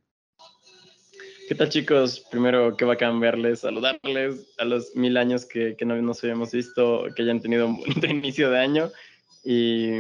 ¿Qué 1.48 1.56
tal 1.56 1.70
chicos? 1.70 2.26
Primero, 2.30 2.76
qué 2.76 2.84
bacán 2.84 3.22
verles, 3.22 3.62
saludarles 3.62 4.54
a 4.58 4.66
los 4.66 4.94
mil 4.94 5.16
años 5.16 5.46
que, 5.46 5.78
que 5.78 5.86
no 5.86 5.96
nos 6.02 6.22
habíamos 6.26 6.52
visto, 6.52 7.06
que 7.16 7.24
hayan 7.24 7.40
tenido 7.40 7.68
un 7.68 7.78
buen 7.78 8.12
inicio 8.18 8.50
de 8.50 8.60
año. 8.60 8.92
Y, 9.46 10.00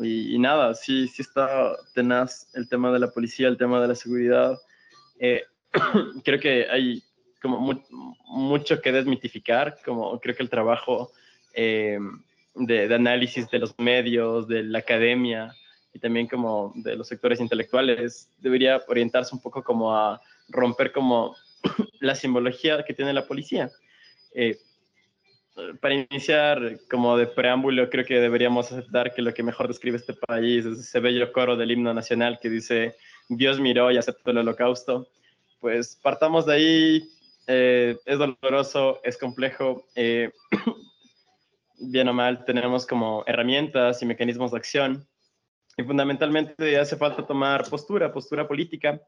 y, 0.00 0.38
nada, 0.38 0.74
sí, 0.74 1.08
sí 1.08 1.22
está 1.22 1.76
tenaz 1.94 2.48
el 2.54 2.68
tema 2.68 2.92
de 2.92 2.98
la 2.98 3.10
policía, 3.10 3.48
el 3.48 3.56
tema 3.56 3.80
de 3.80 3.88
la 3.88 3.94
seguridad. 3.94 4.58
Eh, 5.18 5.42
creo 6.24 6.40
que 6.40 6.66
hay 6.70 7.02
como 7.40 7.82
mucho 8.26 8.80
que 8.80 8.92
desmitificar, 8.92 9.78
como 9.84 10.18
creo 10.20 10.36
que 10.36 10.42
el 10.42 10.50
trabajo 10.50 11.10
eh, 11.54 11.98
de, 12.54 12.94
análisis 12.94 13.50
de 13.50 13.58
los 13.58 13.78
medios, 13.78 14.46
de 14.46 14.62
la 14.62 14.78
academia 14.78 15.52
y 15.92 15.98
también 15.98 16.26
como 16.26 16.72
de 16.76 16.96
los 16.96 17.08
sectores 17.08 17.40
intelectuales 17.40 18.30
debería 18.38 18.80
orientarse 18.86 19.34
un 19.34 19.42
poco 19.42 19.62
como 19.62 19.94
a 19.94 20.20
romper 20.48 20.92
como 20.92 21.34
la 22.00 22.14
simbología 22.14 22.84
que 22.84 22.94
tiene 22.94 23.12
la 23.12 23.26
policía. 23.26 23.70
Eh, 24.34 24.58
para 25.80 25.94
iniciar, 25.94 26.78
como 26.90 27.16
de 27.18 27.26
preámbulo, 27.26 27.90
creo 27.90 28.06
que 28.06 28.18
deberíamos 28.20 28.72
aceptar 28.72 29.12
que 29.12 29.20
lo 29.20 29.34
que 29.34 29.42
mejor 29.42 29.68
describe 29.68 29.98
este 29.98 30.14
país 30.14 30.64
es 30.64 30.78
ese 30.78 31.00
bello 31.00 31.30
coro 31.30 31.56
del 31.56 31.72
himno 31.72 31.92
nacional 31.92 32.38
que 32.40 32.48
dice 32.48 32.96
Dios 33.28 33.60
miró 33.60 33.90
y 33.90 33.98
aceptó 33.98 34.30
el 34.30 34.38
holocausto. 34.38 35.08
Pues 35.62 35.96
partamos 36.02 36.44
de 36.44 36.54
ahí, 36.54 37.08
eh, 37.46 37.96
es 38.04 38.18
doloroso, 38.18 38.98
es 39.04 39.16
complejo, 39.16 39.86
eh, 39.94 40.32
bien 41.78 42.08
o 42.08 42.12
mal 42.12 42.44
tenemos 42.44 42.84
como 42.84 43.22
herramientas 43.28 44.02
y 44.02 44.06
mecanismos 44.06 44.50
de 44.50 44.56
acción 44.56 45.06
y 45.76 45.84
fundamentalmente 45.84 46.76
hace 46.76 46.96
falta 46.96 47.24
tomar 47.24 47.70
postura, 47.70 48.12
postura 48.12 48.48
política 48.48 49.00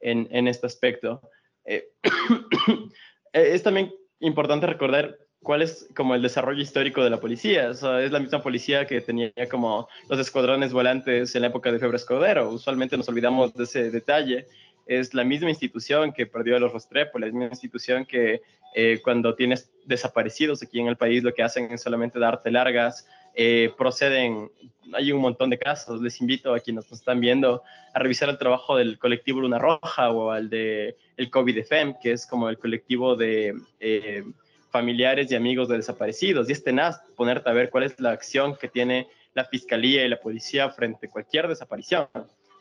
en, 0.00 0.48
este 0.48 0.66
aspecto. 0.66 1.20
Eh, 3.34 3.52
es 3.52 3.62
también 3.62 3.92
importante 4.20 4.66
recordar 4.66 5.18
cuál 5.42 5.60
es 5.60 5.86
como 5.94 6.14
el 6.14 6.22
desarrollo 6.22 6.62
histórico 6.62 7.04
de 7.04 7.10
la 7.10 7.20
policía. 7.20 7.68
es 7.68 7.82
la 7.82 8.20
misma 8.20 8.42
policía 8.42 8.86
que 8.86 9.02
tenía 9.02 9.32
como 9.50 9.86
los 10.08 10.18
escuadrones 10.18 10.72
volantes 10.72 11.34
en 11.34 11.42
la 11.42 11.48
época 11.48 11.70
de 11.70 11.78
Febre 11.78 11.98
Escudero. 11.98 12.48
Usualmente 12.48 12.96
nos 12.96 13.06
olvidamos 13.10 13.52
de 13.52 13.64
ese 13.64 13.90
detalle. 13.90 14.46
Es 14.88 15.14
la 15.14 15.22
misma 15.22 15.50
institución 15.50 16.12
que 16.12 16.26
perdió 16.26 16.56
a 16.56 16.58
los 16.58 16.72
Rostrepo, 16.72 17.18
la 17.18 17.26
misma 17.26 17.44
institución 17.44 18.04
que 18.04 18.42
eh, 18.74 19.00
cuando 19.04 19.34
tienes 19.34 19.70
desaparecidos 19.84 20.62
aquí 20.62 20.80
en 20.80 20.88
el 20.88 20.96
país 20.96 21.22
lo 21.22 21.32
que 21.32 21.42
hacen 21.42 21.70
es 21.70 21.82
solamente 21.82 22.18
darte 22.18 22.50
largas, 22.50 23.06
eh, 23.34 23.70
proceden, 23.78 24.50
hay 24.94 25.12
un 25.12 25.20
montón 25.20 25.50
de 25.50 25.58
casos, 25.58 26.00
les 26.00 26.20
invito 26.20 26.52
a 26.52 26.60
quienes 26.60 26.90
nos 26.90 27.00
están 27.00 27.20
viendo 27.20 27.62
a 27.94 27.98
revisar 28.00 28.28
el 28.28 28.38
trabajo 28.38 28.76
del 28.76 28.98
colectivo 28.98 29.40
Luna 29.40 29.58
Roja 29.58 30.10
o 30.10 30.30
al 30.30 30.50
de 30.50 30.96
el 31.16 31.30
COVID-FEM, 31.30 31.94
que 32.02 32.12
es 32.12 32.26
como 32.26 32.48
el 32.48 32.58
colectivo 32.58 33.14
de... 33.14 33.54
Eh, 33.78 34.24
familiares 34.70 35.30
y 35.30 35.34
amigos 35.34 35.68
de 35.68 35.78
desaparecidos. 35.78 36.48
Y 36.48 36.52
es 36.52 36.62
tenaz 36.62 37.00
ponerte 37.16 37.48
a 37.48 37.52
ver 37.52 37.70
cuál 37.70 37.84
es 37.84 37.98
la 38.00 38.10
acción 38.10 38.56
que 38.56 38.68
tiene 38.68 39.08
la 39.34 39.44
fiscalía 39.44 40.04
y 40.04 40.08
la 40.08 40.20
policía 40.20 40.68
frente 40.70 41.06
a 41.06 41.10
cualquier 41.10 41.48
desaparición. 41.48 42.08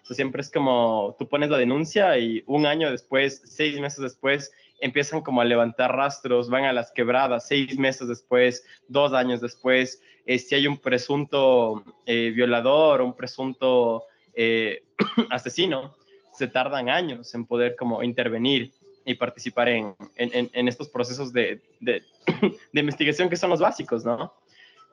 Siempre 0.10 0.41
es 0.41 0.49
como 0.49 1.16
tú 1.20 1.28
pones 1.28 1.49
la 1.49 1.58
denuncia 1.58 2.18
y 2.18 2.43
un 2.47 2.66
año 2.66 2.89
después, 2.89 3.41
seis 3.45 3.80
meses 3.80 3.99
después, 3.99 4.51
empiezan 4.80 5.22
como 5.22 5.41
a 5.41 5.45
levantar 5.45 5.95
rastros, 5.95 6.49
van 6.49 6.66
a 6.66 6.74
las 6.74 6.91
quebradas, 6.91 7.47
seis 7.47 7.78
meses 7.78 8.08
después, 8.08 8.66
dos 8.88 9.14
años 9.14 9.41
después, 9.41 10.01
eh, 10.26 10.39
si 10.39 10.55
hay 10.55 10.68
un 10.68 10.78
presunto 10.78 11.84
eh, 12.05 12.32
violador, 12.36 13.01
un 13.01 13.14
presunto 13.14 14.03
eh, 14.34 14.84
asesino, 15.30 15.95
se 16.34 16.47
tardan 16.47 16.89
años 16.89 17.34
en 17.34 17.45
poder 17.45 17.76
como 17.76 18.03
intervenir 18.03 18.72
y 19.05 19.16
participar 19.16 19.70
en, 19.70 19.95
en, 20.16 20.49
en 20.53 20.68
estos 20.68 20.89
procesos 20.89 21.34
de, 21.34 21.62
de, 21.80 22.03
de, 22.74 22.80
investigación 22.80 23.30
que 23.30 23.38
son 23.38 23.49
los 23.49 23.60
básicos, 23.60 24.05
¿no? 24.05 24.34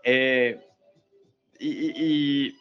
Eh, 0.03 0.61
y 1.61 2.57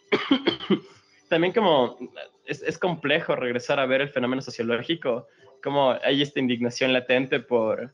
también 1.29 1.53
como 1.53 1.97
es, 2.45 2.61
es, 2.61 2.77
complejo 2.77 3.35
regresar 3.35 3.79
a 3.79 3.85
ver 3.85 4.01
el 4.01 4.09
fenómeno 4.09 4.41
sociológico, 4.41 5.27
como 5.61 5.97
hay 6.03 6.21
esta 6.21 6.39
indignación 6.39 6.93
latente 6.93 7.39
por, 7.39 7.93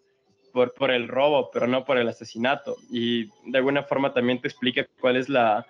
por, 0.52 0.74
por, 0.74 0.92
el 0.92 1.08
robo, 1.08 1.52
pero 1.52 1.68
no 1.68 1.86
por 1.86 1.98
el 1.98 2.08
asesinato. 2.08 2.76
Y 2.90 3.26
de 3.50 3.58
alguna 3.58 3.84
forma 3.84 4.14
también 4.14 4.42
te 4.42 4.48
explica 4.48 4.88
cuál 5.00 5.18
es 5.18 5.30
la, 5.30 5.66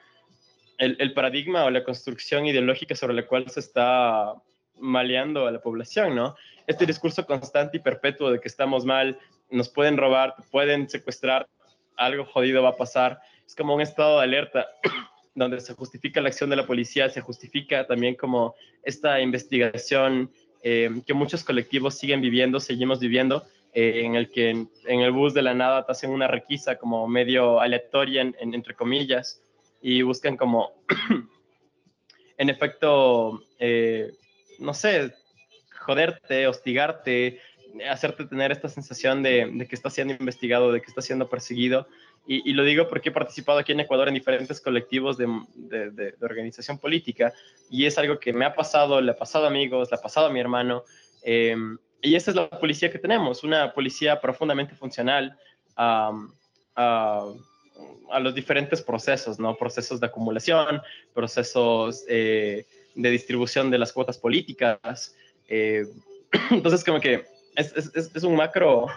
el, 0.77 0.95
el 0.99 1.13
paradigma 1.13 1.65
o 1.65 1.69
la 1.69 1.83
construcción 1.83 2.45
ideológica 2.45 2.95
sobre 2.95 3.13
la 3.13 3.27
cual 3.27 3.49
se 3.49 3.59
está 3.59 4.33
maleando 4.77 5.45
a 5.45 5.51
la 5.51 5.61
población, 5.61 6.15
¿no? 6.15 6.35
Este 6.67 6.85
discurso 6.85 7.25
constante 7.25 7.77
y 7.77 7.81
perpetuo 7.81 8.31
de 8.31 8.39
que 8.39 8.47
estamos 8.47 8.85
mal, 8.85 9.17
nos 9.49 9.69
pueden 9.69 9.97
robar, 9.97 10.35
pueden 10.51 10.87
secuestrar, 10.89 11.47
algo 11.97 12.25
jodido 12.25 12.63
va 12.63 12.69
a 12.69 12.77
pasar. 12.77 13.19
Es 13.45 13.55
como 13.55 13.75
un 13.75 13.81
estado 13.81 14.19
de 14.19 14.23
alerta 14.23 14.67
donde 15.39 15.59
se 15.61 15.73
justifica 15.73 16.21
la 16.21 16.29
acción 16.29 16.49
de 16.49 16.55
la 16.55 16.67
policía, 16.67 17.09
se 17.09 17.21
justifica 17.21 17.87
también 17.87 18.15
como 18.15 18.55
esta 18.83 19.19
investigación 19.19 20.31
eh, 20.61 20.89
que 21.05 21.13
muchos 21.13 21.43
colectivos 21.43 21.97
siguen 21.97 22.21
viviendo, 22.21 22.59
seguimos 22.59 22.99
viviendo, 22.99 23.45
eh, 23.73 24.01
en 24.03 24.15
el 24.15 24.29
que 24.29 24.49
en, 24.49 24.69
el 24.85 25.11
bus 25.11 25.33
de 25.33 25.41
la 25.41 25.53
nada 25.53 25.85
te 25.85 25.91
hacen 25.91 26.11
una 26.11 26.27
requisa 26.27 26.77
como 26.77 27.07
medio 27.07 27.59
aleatoria, 27.59 28.21
en, 28.21 28.35
entre 28.39 28.75
comillas, 28.75 29.41
y 29.81 30.01
buscan 30.01 30.35
como, 30.35 30.83
en 32.37 32.49
efecto, 32.49 33.43
eh, 33.59 34.11
no 34.59 34.73
sé, 34.73 35.13
joderte, 35.79 36.47
hostigarte, 36.47 37.39
hacerte 37.89 38.25
tener 38.25 38.51
esta 38.51 38.69
sensación 38.69 39.23
de, 39.23 39.65
que 39.69 39.75
estás 39.75 39.93
siendo 39.93 40.13
investigado, 40.13 40.71
de 40.71 40.81
que 40.81 40.87
estás 40.87 41.05
siendo 41.05 41.29
perseguido. 41.29 41.87
Y, 42.31 42.53
lo 42.53 42.63
digo 42.63 42.87
porque 42.87 43.09
he 43.09 43.11
participado 43.11 43.57
aquí 43.57 43.71
en 43.71 43.79
Ecuador 43.79 44.07
en 44.07 44.13
diferentes 44.13 44.61
colectivos 44.61 45.17
de, 45.17 46.13
organización 46.21 46.77
política 46.77 47.33
y 47.71 47.87
es 47.87 47.97
algo 47.97 48.19
que 48.19 48.33
me 48.33 48.45
ha 48.45 48.53
pasado, 48.53 49.01
le 49.01 49.11
ha 49.11 49.17
pasado 49.17 49.45
a 49.45 49.47
amigos, 49.47 49.89
le 49.89 49.97
ha 49.97 50.01
pasado 50.01 50.27
a 50.27 50.29
mi 50.29 50.39
hermano. 50.39 50.83
Em, 51.23 51.79
y 52.03 52.13
esa 52.13 52.29
es 52.29 52.37
la 52.37 52.47
policía 52.47 52.91
que 52.91 52.99
tenemos, 52.99 53.43
una 53.43 53.73
policía 53.73 54.21
profundamente 54.21 54.75
funcional 54.75 55.35
a, 55.75 56.11
los 58.21 58.35
diferentes 58.35 58.81
procesos, 58.83 59.39
¿no? 59.39 59.55
Procesos 59.55 59.99
de 59.99 60.05
acumulación, 60.05 60.81
procesos... 61.13 62.05
Eh, 62.07 62.65
de 62.95 63.09
distribución 63.09 63.71
de 63.71 63.77
las 63.77 63.93
cuotas 63.93 64.17
políticas. 64.17 65.15
Eh, 65.47 65.85
entonces, 66.51 66.83
como 66.83 66.99
que 66.99 67.25
es, 67.55 67.73
es, 67.75 68.11
es 68.13 68.23
un 68.23 68.35
macro 68.35 68.87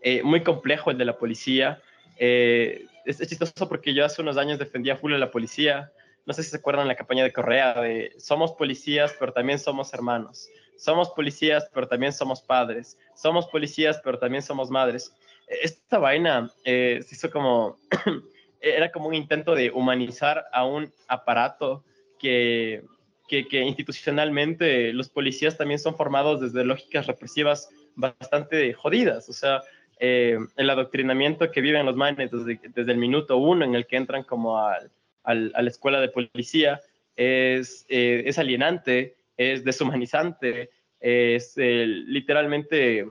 eh, 0.00 0.22
muy 0.22 0.42
complejo 0.42 0.90
el 0.90 0.98
de 0.98 1.04
la 1.04 1.18
policía. 1.18 1.82
Eh, 2.18 2.86
es, 3.04 3.18
chistoso 3.26 3.68
porque 3.68 3.94
yo 3.94 4.04
hace 4.04 4.22
unos 4.22 4.36
años 4.36 4.58
defendía 4.58 4.96
full 4.96 5.14
a 5.14 5.18
la 5.18 5.30
policía. 5.30 5.92
No 6.26 6.34
sé 6.34 6.42
si 6.42 6.50
se 6.50 6.56
acuerdan 6.58 6.88
la 6.88 6.96
campaña 6.96 7.24
de 7.24 7.32
Correa 7.32 7.80
de 7.80 8.12
somos 8.18 8.52
policías, 8.52 9.14
pero 9.18 9.32
también 9.32 9.58
somos 9.58 9.92
hermanos. 9.94 10.48
Somos 10.76 11.10
policías, 11.10 11.68
pero 11.72 11.88
también 11.88 12.12
somos 12.12 12.42
padres. 12.42 12.98
Somos 13.14 13.46
policías, 13.48 14.00
pero 14.04 14.18
también 14.18 14.42
somos 14.42 14.70
madres. 14.70 15.14
Esta 15.46 15.98
vaina 15.98 16.50
se 16.64 17.06
hizo 17.10 17.30
como, 17.30 17.78
era 18.60 18.92
como 18.92 19.08
un 19.08 19.14
intento 19.14 19.54
de 19.54 19.70
humanizar 19.70 20.44
a 20.52 20.66
un 20.66 20.92
aparato 21.08 21.84
que 22.18 22.84
que, 23.28 23.62
institucionalmente 23.62 24.92
los 24.92 25.08
policías 25.08 25.56
también 25.56 25.78
son 25.78 25.96
formados 25.96 26.40
desde 26.40 26.64
lógicas 26.64 27.06
represivas 27.06 27.68
bastante 27.94 28.72
jodidas. 28.72 29.28
O 29.28 29.32
sea, 29.32 29.60
eh, 30.00 30.38
el 30.56 30.70
adoctrinamiento 30.70 31.50
que 31.50 31.60
viven 31.60 31.86
los 31.86 31.96
manes 31.96 32.30
desde, 32.30 32.60
desde, 32.74 32.92
el 32.92 32.98
minuto 32.98 33.36
uno 33.36 33.64
en 33.64 33.74
el 33.74 33.86
que 33.86 33.96
entran 33.96 34.22
como 34.22 34.58
al, 34.58 34.90
al, 35.24 35.52
a 35.54 35.62
la 35.62 35.70
escuela 35.70 36.00
de 36.00 36.08
policía 36.08 36.80
es, 37.16 37.84
eh, 37.88 38.22
es 38.26 38.38
alienante, 38.38 39.16
es 39.36 39.64
deshumanizante, 39.64 40.70
es 41.00 41.54
eh, 41.56 41.84
literalmente 41.86 43.06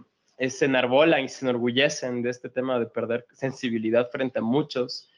se 0.50 0.66
enarbolan 0.66 1.24
y 1.24 1.30
se 1.30 1.46
enorgullecen 1.46 2.22
de 2.22 2.30
este 2.30 2.50
tema 2.50 2.80
de 2.80 2.86
perder 2.86 3.26
sensibilidad 3.32 4.10
frente 4.12 4.40
a 4.40 4.44
muchos, 4.44 5.10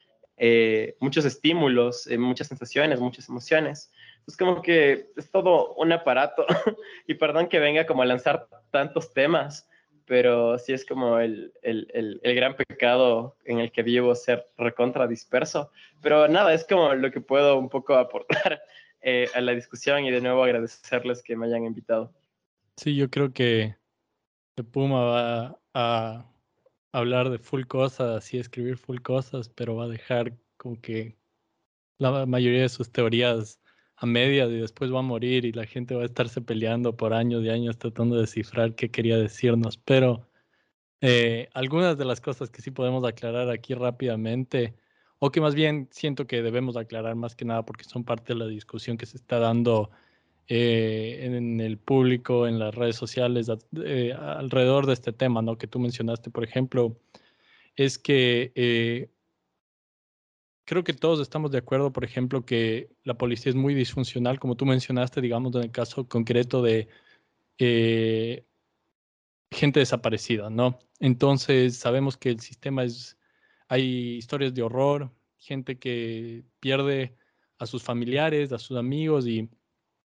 muchos 1.01 1.26
estímulos, 1.26 2.07
muchas 2.17 2.47
sensaciones, 2.47 3.01
muchas 3.01 3.28
emociones 3.28 3.91
es 4.30 4.38
como 4.38 4.61
que 4.61 5.09
es 5.17 5.30
todo 5.32 5.74
un 5.76 5.91
aparato. 5.91 6.45
y 7.07 7.15
perdón 7.15 7.47
que 7.47 7.59
venga 7.59 7.86
como 7.86 8.03
a 8.03 8.05
lanzar 8.05 8.47
tantos 8.72 9.13
temas, 9.13 9.67
pero 10.10 10.57
sí 10.57 10.74
es 10.74 10.84
como 10.86 11.20
el, 11.20 11.53
el, 11.62 12.20
el, 12.24 12.36
gran 12.36 12.55
pecado 12.55 13.38
en 13.45 13.60
el 13.60 13.72
que 13.72 13.84
vivo 13.84 14.16
ser 14.16 14.49
recontra 14.57 15.05
disperso. 15.07 15.70
Pero 16.01 16.28
nada, 16.28 16.51
es 16.51 16.66
como 16.66 16.95
lo 16.95 17.12
que 17.12 17.22
puedo 17.22 17.60
un 17.60 17.70
poco 17.70 17.93
aportar 17.95 18.60
eh, 19.01 19.28
a 19.36 19.39
la 19.39 19.53
discusión 19.53 20.03
y 20.05 20.12
de 20.12 20.20
nuevo 20.20 20.43
agradecerles 20.43 21.22
que 21.22 21.36
me 21.36 21.45
hayan 21.45 21.66
invitado. 21.66 22.12
Sí, 22.76 22.95
yo 22.95 23.12
creo 23.12 23.32
que 23.32 23.76
Puma 24.72 25.03
va 25.03 25.60
a 25.76 26.26
hablar 26.91 27.30
de 27.30 27.38
full 27.38 27.66
cosas 27.66 28.34
y 28.34 28.39
escribir 28.39 28.78
full 28.78 29.01
cosas, 29.01 29.47
pero 29.47 29.76
va 29.76 29.84
a 29.84 29.89
dejar 29.89 30.34
como 30.57 30.82
que 30.82 31.20
la 31.99 32.26
mayoría 32.26 32.64
de 32.64 32.70
sus 32.70 32.91
teorías 32.91 33.59
a 33.99 34.05
medias 34.05 34.49
y 34.49 34.57
después 34.57 34.93
va 34.93 34.99
a 34.99 35.03
morir 35.03 35.43
y 35.45 35.51
la 35.51 35.65
gente 35.65 35.93
va 35.93 36.03
a 36.03 36.05
estarse 36.05 36.41
peleando 36.41 36.95
por 36.95 37.13
años 37.13 37.43
y 37.43 37.49
años 37.49 37.77
tratando 37.77 38.15
de 38.15 38.21
descifrar 38.21 38.73
qué 38.75 38.89
quería 38.89 39.17
decirnos. 39.17 39.77
Pero 39.77 40.25
eh, 41.01 41.49
algunas 41.53 41.97
de 41.97 42.05
las 42.05 42.21
cosas 42.21 42.49
que 42.49 42.61
sí 42.61 42.71
podemos 42.71 43.03
aclarar 43.03 43.49
aquí 43.49 43.73
rápidamente, 43.73 44.75
o 45.19 45.31
que 45.31 45.41
más 45.41 45.53
bien 45.53 45.89
siento 45.91 46.27
que 46.27 46.41
debemos 46.41 46.77
aclarar 46.77 47.15
más 47.15 47.35
que 47.35 47.43
nada 47.43 47.65
porque 47.65 47.83
son 47.83 48.05
parte 48.05 48.33
de 48.33 48.39
la 48.39 48.47
discusión 48.47 48.97
que 48.97 49.05
se 49.05 49.17
está 49.17 49.37
dando 49.37 49.91
eh, 50.47 51.19
en 51.23 51.59
el 51.59 51.77
público, 51.77 52.47
en 52.47 52.57
las 52.57 52.73
redes 52.73 52.95
sociales, 52.95 53.51
eh, 53.83 54.13
alrededor 54.17 54.85
de 54.85 54.93
este 54.93 55.11
tema, 55.11 55.41
¿no? 55.41 55.57
Que 55.57 55.67
tú 55.67 55.77
mencionaste, 55.77 56.31
por 56.31 56.45
ejemplo, 56.45 56.97
es 57.75 57.99
que 57.99 59.09
creo 60.70 60.84
que 60.84 60.93
todos 60.93 61.20
estamos 61.20 61.49
de 61.49 61.57
acuerdo, 61.57 61.91
por 61.91 62.03
ejemplo, 62.05 62.45
que 62.45 62.91
la 63.03 63.15
policía 63.17 63.49
es 63.49 63.55
muy 63.55 63.74
disfuncional, 63.74 64.39
como 64.39 64.55
tú 64.55 64.67
mencionaste, 64.67 65.20
digamos, 65.20 65.55
en 65.55 65.63
el 65.63 65.72
caso 65.72 66.07
concreto 66.07 66.61
de 66.61 66.88
eh, 67.57 68.45
gente 69.49 69.80
desaparecida, 69.80 70.51
¿no? 70.51 70.78
Entonces, 70.99 71.76
sabemos 71.76 72.17
que 72.17 72.30
el 72.30 72.39
sistema 72.41 72.84
es 72.84 73.17
hay 73.67 74.17
historias 74.17 74.53
de 74.53 74.61
horror, 74.61 75.11
gente 75.39 75.80
que 75.80 76.45
pierde 76.59 77.15
a 77.57 77.65
sus 77.65 77.82
familiares, 77.82 78.51
a 78.51 78.59
sus 78.59 78.78
amigos 78.78 79.26
y 79.26 79.49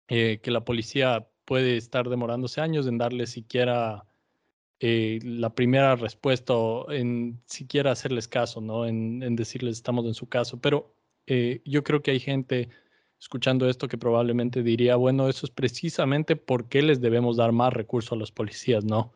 eh, 0.09 0.41
que 0.43 0.51
la 0.51 0.65
policía 0.65 1.29
puede 1.45 1.77
estar 1.77 2.09
demorándose 2.09 2.61
años 2.61 2.89
en 2.89 2.99
darle 2.99 3.29
siquiera 3.29 4.08
eh, 4.81 5.19
la 5.23 5.55
primera 5.55 5.97
respuesta 5.97 6.55
o 6.55 6.91
en 6.93 7.41
siquiera 7.47 7.91
hacerles 7.91 8.29
caso, 8.29 8.61
¿no? 8.61 8.87
En, 8.87 9.23
en 9.23 9.37
decirles 9.37 9.77
estamos 9.77 10.07
en 10.07 10.15
su 10.15 10.29
caso. 10.29 10.61
Pero 10.61 10.95
eh, 11.27 11.61
yo 11.65 11.85
creo 11.85 12.03
que 12.03 12.13
hay 12.13 12.21
gente 12.21 12.69
escuchando 13.21 13.69
esto 13.69 13.89
que 13.89 13.99
probablemente 13.99 14.63
diría, 14.63 14.97
bueno, 14.97 15.29
eso 15.29 15.47
es 15.47 15.51
precisamente 15.51 16.37
por 16.37 16.69
qué 16.69 16.83
les 16.83 17.01
debemos 17.01 17.37
dar 17.37 17.53
más 17.53 17.73
recursos 17.73 18.13
a 18.13 18.17
los 18.17 18.33
policías, 18.33 18.85
¿no? 18.85 19.13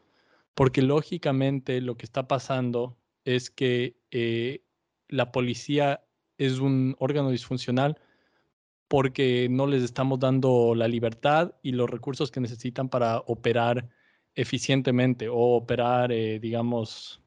Porque 0.55 0.83
lógicamente 0.83 1.81
lo 1.81 1.97
que 1.97 2.05
está 2.05 2.29
pasando 2.29 2.97
es 3.25 3.51
que 3.51 3.97
eh, 4.11 4.63
la 5.09 5.33
policía 5.33 6.05
es 6.39 6.59
un 6.59 6.97
órgano 6.99 7.31
disfuncional 7.31 7.99
porque 8.89 9.49
no 9.51 9.67
les 9.67 9.83
estamos 9.83 10.19
dando 10.19 10.75
la 10.75 10.89
libertad 10.89 11.55
y 11.63 11.73
los 11.73 11.89
recursos 11.89 12.31
que 12.31 12.41
necesitan 12.41 12.89
para 12.89 13.19
operar 13.21 13.89
eficientemente 14.35 15.29
o 15.29 15.57
operar, 15.57 16.13
eh, 16.13 16.39
digamos, 16.41 17.21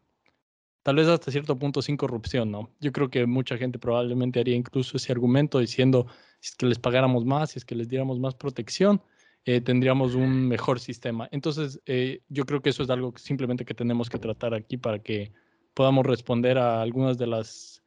tal 0.84 0.96
vez 0.96 1.08
hasta 1.08 1.32
cierto 1.32 1.58
punto 1.58 1.82
sin 1.82 1.98
corrupción, 1.98 2.52
¿no? 2.52 2.70
Yo 2.80 2.92
creo 2.92 3.10
que 3.10 3.26
mucha 3.26 3.58
gente 3.58 3.80
probablemente 3.80 4.40
haría 4.40 4.56
incluso 4.56 4.98
ese 4.98 5.12
argumento 5.12 5.60
diciendo, 5.60 6.08
si 6.40 6.50
es 6.50 6.56
que 6.56 6.66
les 6.66 6.80
pagáramos 6.80 7.26
más, 7.26 7.52
si 7.52 7.60
es 7.60 7.66
que 7.66 7.76
les 7.76 7.88
diéramos 7.88 8.20
más 8.20 8.36
protección, 8.36 9.02
eh, 9.46 9.62
tendríamos 9.62 10.16
un 10.16 10.48
mejor 10.48 10.80
sistema. 10.80 11.28
Entonces, 11.32 11.80
eh, 11.86 12.22
yo 12.30 12.46
creo 12.46 12.62
que 12.62 12.70
eso 12.70 12.84
es 12.84 12.90
algo 12.90 13.14
que 13.14 13.22
simplemente 13.22 13.66
que 13.66 13.76
tenemos 13.76 14.10
que 14.10 14.18
tratar 14.18 14.54
aquí 14.56 14.78
para 14.78 15.00
que 15.00 15.32
podamos 15.76 16.06
responder 16.06 16.58
a 16.58 16.82
algunas 16.82 17.18
de 17.18 17.28
las, 17.28 17.84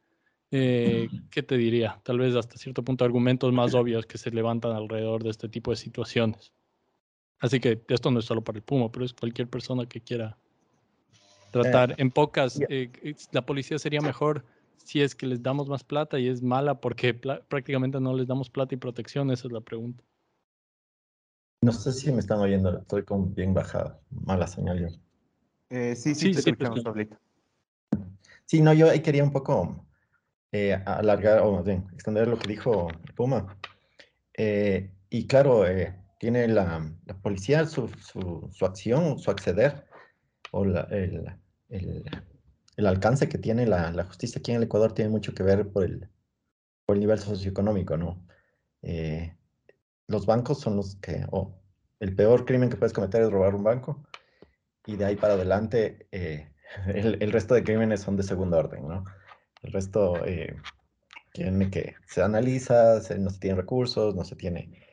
¿qué 0.51 1.43
te 1.45 1.57
diría? 1.57 1.99
Tal 2.03 2.19
vez 2.19 2.35
hasta 2.35 2.57
cierto 2.57 2.83
punto 2.83 3.03
argumentos 3.03 3.51
más 3.51 3.73
obvios 3.73 4.05
que 4.05 4.17
se 4.17 4.31
levantan 4.31 4.71
alrededor 4.71 5.23
de 5.23 5.31
este 5.31 5.49
tipo 5.49 5.71
de 5.71 5.77
situaciones. 5.77 6.53
Así 7.39 7.59
que 7.59 7.81
esto 7.87 8.11
no 8.11 8.19
es 8.19 8.25
solo 8.25 8.43
para 8.43 8.57
el 8.57 8.63
Puma, 8.63 8.91
pero 8.91 9.05
es 9.05 9.13
cualquier 9.13 9.47
persona 9.47 9.85
que 9.85 10.01
quiera 10.01 10.37
tratar. 11.51 11.95
en 11.97 12.11
pocas, 12.11 12.59
eh, 12.69 12.91
la 13.31 13.45
policía 13.45 13.79
sería 13.79 14.01
mejor 14.01 14.45
si 14.83 15.01
es 15.01 15.15
que 15.15 15.25
les 15.25 15.41
damos 15.41 15.69
más 15.69 15.83
plata 15.83 16.19
y 16.19 16.27
es 16.27 16.41
mala 16.41 16.81
porque 16.81 17.13
prácticamente 17.13 17.99
no 17.99 18.13
les 18.13 18.27
damos 18.27 18.49
plata 18.49 18.75
y 18.75 18.77
protección. 18.77 19.31
Esa 19.31 19.47
es 19.47 19.53
la 19.53 19.61
pregunta. 19.61 20.03
No 21.61 21.71
sé 21.71 21.91
si 21.91 22.11
me 22.11 22.19
están 22.19 22.39
oyendo, 22.39 22.79
estoy 22.79 23.03
con 23.03 23.33
bien 23.33 23.53
bajada, 23.53 23.99
mala 24.09 24.47
señal 24.47 24.79
yo. 24.79 24.87
Eh, 25.69 25.95
sí, 25.95 26.15
sí, 26.15 26.33
sí, 26.33 26.41
te 26.41 26.41
sí, 26.41 27.09
Sí, 28.45 28.61
no, 28.61 28.73
yo 28.73 28.89
ahí 28.89 29.01
quería 29.01 29.23
un 29.23 29.31
poco 29.31 29.85
eh, 30.51 30.73
alargar, 30.85 31.41
o 31.41 31.51
más 31.51 31.65
bien, 31.65 31.85
extender 31.93 32.27
lo 32.27 32.39
que 32.39 32.47
dijo 32.47 32.87
Puma. 33.15 33.57
y 34.35 35.27
claro, 35.27 35.65
tiene 36.19 36.47
la, 36.49 36.85
policía 37.23 37.65
su, 37.65 37.87
su, 37.87 38.65
acción, 38.65 39.17
su 39.17 39.31
acceder 39.31 39.85
o 40.51 40.65
el, 40.65 41.25
el, 41.69 42.85
alcance 42.85 43.27
que 43.27 43.37
tiene 43.37 43.65
la, 43.65 43.91
la, 43.91 44.03
justicia 44.03 44.39
aquí 44.39 44.51
en 44.51 44.57
el 44.57 44.63
Ecuador 44.63 44.93
tiene 44.93 45.09
mucho 45.09 45.33
que 45.33 45.43
ver 45.43 45.69
por 45.71 45.83
el, 45.83 46.09
por 46.85 46.97
el 46.97 46.99
nivel 46.99 47.19
socioeconómico, 47.19 47.97
¿no? 47.97 48.25
Eh, 48.81 49.35
los 50.07 50.25
bancos 50.25 50.59
son 50.59 50.75
los 50.75 50.95
que, 50.97 51.25
o 51.31 51.55
el 51.99 52.15
peor 52.15 52.45
crimen 52.45 52.69
que 52.69 52.77
puedes 52.77 52.93
cometer 52.93 53.21
es 53.21 53.31
robar 53.31 53.55
un 53.55 53.63
banco 53.63 54.05
y 54.85 54.97
de 54.97 55.05
ahí 55.05 55.15
para 55.15 55.33
adelante 55.33 56.07
eh, 56.11 56.51
el, 56.87 57.21
el, 57.21 57.31
resto 57.31 57.53
de 57.53 57.63
crímenes 57.63 58.01
son 58.01 58.17
de 58.17 58.23
segundo 58.23 58.57
orden, 58.57 58.87
¿no? 58.87 59.05
El 59.61 59.71
resto 59.71 60.25
eh, 60.25 60.57
tiene 61.31 61.69
que, 61.69 61.95
se 62.07 62.21
analiza, 62.21 62.99
no 63.17 63.29
se 63.29 63.39
tienen 63.39 63.57
recursos, 63.57 64.15
no 64.15 64.25
se 64.25 64.35
tiene 64.35 64.88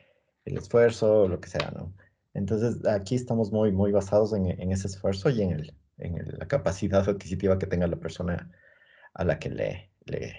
el 0.47 0.57
esfuerzo, 0.57 1.27
lo 1.27 1.39
que 1.39 1.49
sea, 1.49 1.71
¿no? 1.75 1.93
Entonces, 2.33 2.85
aquí 2.87 3.15
estamos 3.15 3.51
muy, 3.51 3.71
muy 3.71 3.91
basados 3.91 4.33
en, 4.33 4.47
en 4.47 4.71
ese 4.71 4.87
esfuerzo 4.87 5.29
y 5.29 5.41
en, 5.41 5.51
el, 5.51 5.73
en 5.97 6.23
la 6.37 6.47
capacidad 6.47 7.07
adquisitiva 7.07 7.57
que 7.57 7.67
tenga 7.67 7.87
la 7.87 7.97
persona 7.97 8.51
a 9.13 9.23
la 9.23 9.39
que 9.39 9.49
le, 9.49 9.91
le 10.05 10.35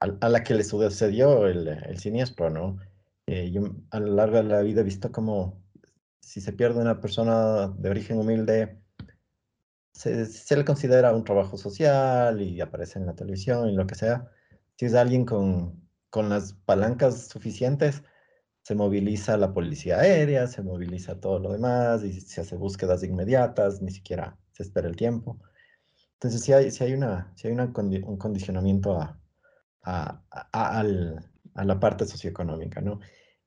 a, 0.00 0.28
la 0.28 0.44
que 0.44 0.54
le 0.54 0.64
sucedió 0.64 1.46
el, 1.46 1.68
el 1.68 1.98
siniestro, 1.98 2.50
¿no? 2.50 2.78
Eh, 3.26 3.50
yo 3.50 3.62
a 3.90 4.00
lo 4.00 4.14
largo 4.14 4.36
de 4.36 4.44
la 4.44 4.60
vida 4.60 4.82
he 4.82 4.84
visto 4.84 5.10
como 5.10 5.60
si 6.20 6.40
se 6.40 6.52
pierde 6.52 6.80
una 6.80 7.00
persona 7.00 7.68
de 7.68 7.90
origen 7.90 8.18
humilde, 8.18 8.78
se, 9.92 10.26
se, 10.26 10.56
le 10.56 10.64
considera 10.64 11.14
un 11.14 11.24
trabajo 11.24 11.56
social 11.56 12.42
y 12.42 12.60
aparece 12.60 12.98
en 12.98 13.06
la 13.06 13.14
televisión 13.14 13.70
y 13.70 13.74
lo 13.74 13.86
que 13.86 13.94
sea. 13.94 14.30
Si 14.76 14.86
es 14.86 14.94
alguien 14.94 15.24
con, 15.24 15.88
con 16.10 16.28
las 16.28 16.52
palancas 16.52 17.28
suficientes, 17.28 18.02
se 18.66 18.74
moviliza 18.74 19.36
la 19.36 19.52
policía 19.52 20.00
aérea, 20.00 20.48
se 20.48 20.60
moviliza 20.60 21.20
todo 21.20 21.38
lo 21.38 21.52
demás 21.52 22.02
y 22.02 22.20
se 22.20 22.40
hace 22.40 22.56
búsquedas 22.56 23.04
inmediatas, 23.04 23.80
ni 23.80 23.92
siquiera 23.92 24.36
se 24.50 24.64
espera 24.64 24.88
el 24.88 24.96
tiempo. 24.96 25.40
Entonces, 26.14 26.42
si 26.42 26.52
hay, 26.52 26.72
si 26.72 26.82
hay, 26.82 26.94
una, 26.94 27.32
si 27.36 27.46
hay 27.46 27.54
un 27.54 28.16
condicionamiento 28.18 29.00
a, 29.00 29.20
a, 29.84 30.20
a, 30.32 30.80
a, 30.80 31.64
la 31.64 31.78
parte 31.78 32.06
socioeconómica, 32.06 32.80
¿no? 32.80 32.98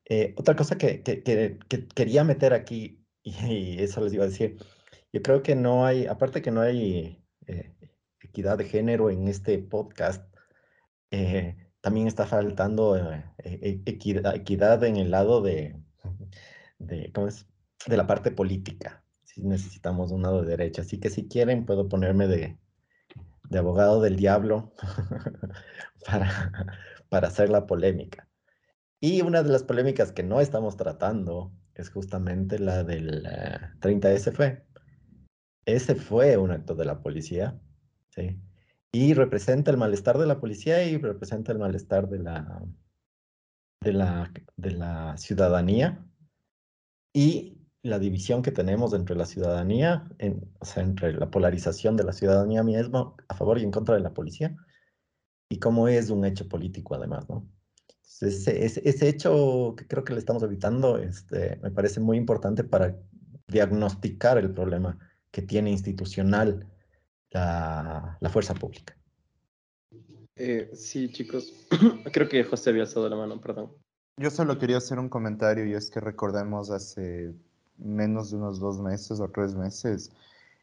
Eh, 0.06 0.36
otra 0.38 0.56
cosa 0.56 0.78
que, 0.78 1.04
que, 1.04 1.22
que, 1.22 1.88
quería 1.94 2.24
meter 2.24 2.54
aquí, 2.54 3.06
y, 3.24 3.84
eso 3.84 4.00
les 4.00 4.14
iba 4.14 4.24
a 4.24 4.30
decir, 4.30 4.56
yo 5.12 5.22
creo 5.22 5.44
que 5.44 5.54
no 5.54 5.86
hay, 5.86 6.06
aparte 6.06 6.42
que 6.42 6.52
no 6.52 6.62
hay 6.62 7.22
eh, 7.46 7.76
equidad 8.22 8.58
de 8.58 8.70
género 8.70 9.10
en 9.10 9.28
este 9.28 9.60
podcast, 9.60 10.34
eh, 11.12 11.58
también 11.82 12.08
está 12.08 12.26
faltando 12.26 12.98
eh, 12.98 13.24
e, 13.44 13.82
equidad, 13.86 14.84
en 14.84 14.98
el 14.98 15.12
lado 15.12 15.42
de, 15.42 15.76
de, 16.80 17.12
¿cómo 17.14 17.28
es? 17.28 17.48
de 17.88 17.98
la 17.98 18.08
parte 18.08 18.32
política. 18.32 19.04
Si 19.24 19.42
necesitamos 19.42 20.12
un 20.12 20.24
lado 20.24 20.42
de 20.42 20.50
derecha. 20.50 20.82
Así 20.82 21.00
que 21.00 21.10
si 21.10 21.28
quieren, 21.28 21.66
puedo 21.66 21.88
ponerme 21.88 22.28
de, 22.28 22.58
de 23.50 23.58
abogado 23.58 24.02
del 24.02 24.16
diablo 24.16 24.74
para, 26.06 26.80
para 27.10 27.28
hacer 27.28 27.50
la 27.50 27.66
polémica. 27.66 28.28
Y 29.00 29.22
una 29.22 29.44
de 29.44 29.50
las 29.50 29.64
polémicas 29.64 30.12
que 30.12 30.24
no 30.24 30.42
estamos 30.42 30.76
tratando 30.76 31.54
es 31.74 31.90
justamente 31.90 32.60
la 32.60 32.84
del 32.84 33.24
30S 33.80 34.64
Ese 35.66 35.96
fue 35.96 36.38
un 36.38 36.52
acto 36.52 36.76
de 36.76 36.86
la 36.86 37.02
policía, 37.02 37.58
¿sí? 38.10 38.42
Y 38.92 39.14
representa 39.14 39.72
el 39.72 39.78
malestar 39.78 40.18
de 40.18 40.28
la 40.28 40.40
policía 40.40 40.84
y 40.84 40.98
representa 40.98 41.52
el 41.52 41.60
malestar 41.60 42.10
de 42.10 42.20
la, 42.20 42.64
de 43.82 43.94
la, 43.94 44.32
de 44.58 44.72
la 44.72 45.18
ciudadanía 45.18 46.06
y 47.14 47.58
la 47.82 48.00
división 48.00 48.42
que 48.42 48.52
tenemos 48.52 48.94
entre 48.94 49.16
la 49.16 49.26
ciudadanía, 49.26 50.10
en, 50.18 50.52
o 50.60 50.66
sea, 50.66 50.84
entre 50.84 51.14
la 51.14 51.30
polarización 51.32 51.96
de 51.96 52.04
la 52.04 52.14
ciudadanía 52.14 52.64
misma 52.64 53.14
a 53.28 53.36
favor 53.36 53.58
y 53.58 53.64
en 53.64 53.72
contra 53.72 53.96
de 53.96 54.02
la 54.02 54.14
policía, 54.14 54.56
y 55.50 55.60
cómo 55.60 55.88
es 55.88 56.10
un 56.10 56.26
hecho 56.26 56.48
político 56.48 56.96
además, 56.96 57.30
¿no? 57.30 57.48
ese, 58.22 58.66
ese, 58.66 59.08
hecho 59.08 59.76
que 59.78 59.88
creo 59.88 60.04
que 60.04 60.14
le 60.14 60.20
estamos 60.20 60.44
evitando 60.44 60.98
este, 60.98 61.58
me 61.62 61.72
parece 61.72 62.00
muy 62.00 62.18
importante 62.18 62.64
para 62.64 62.98
diagnosticar 63.48 64.38
el 64.38 64.54
problema 64.54 64.98
que 65.32 65.42
tiene 65.42 65.72
institucional 65.72 66.68
la, 67.32 68.18
la 68.20 68.30
fuerza 68.30 68.54
pública. 68.54 68.96
Eh, 70.36 70.72
sí, 70.74 71.12
chicos. 71.12 71.54
Creo 72.14 72.30
que 72.30 72.44
José 72.44 72.70
había 72.70 72.84
alzado 72.84 73.10
la 73.10 73.16
mano, 73.16 73.40
perdón. 73.42 73.72
Yo 74.18 74.30
solo 74.30 74.58
quería 74.58 74.78
hacer 74.78 75.00
un 75.00 75.10
comentario 75.10 75.66
y 75.66 75.74
es 75.74 75.90
que 75.90 76.00
recordemos 76.00 76.72
hace 76.72 77.34
menos 77.78 78.32
de 78.32 78.38
unos 78.38 78.60
dos 78.60 78.80
meses 78.80 79.20
o 79.20 79.30
tres 79.30 79.56
meses 79.56 80.12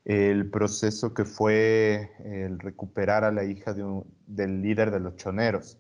el 0.06 0.48
proceso 0.50 1.12
que 1.12 1.24
fue 1.24 2.12
el 2.20 2.60
recuperar 2.60 3.24
a 3.24 3.32
la 3.32 3.42
hija 3.42 3.74
de 3.74 3.82
un, 3.82 4.06
del 4.28 4.62
líder 4.62 4.92
de 4.92 5.00
los 5.00 5.16
choneros. 5.16 5.78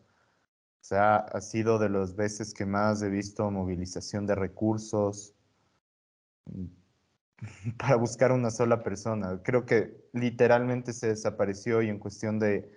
O 0.80 0.84
sea, 0.84 1.16
ha 1.16 1.40
sido 1.40 1.78
de 1.78 1.88
las 1.88 2.16
veces 2.16 2.52
que 2.52 2.66
más 2.66 3.00
he 3.02 3.08
visto 3.08 3.48
movilización 3.52 4.26
de 4.26 4.34
recursos, 4.34 5.32
para 7.78 7.96
buscar 7.96 8.32
una 8.32 8.50
sola 8.50 8.82
persona. 8.82 9.40
Creo 9.42 9.66
que 9.66 10.08
literalmente 10.12 10.92
se 10.92 11.08
desapareció 11.08 11.82
y 11.82 11.88
en 11.88 11.98
cuestión 11.98 12.38
de 12.38 12.70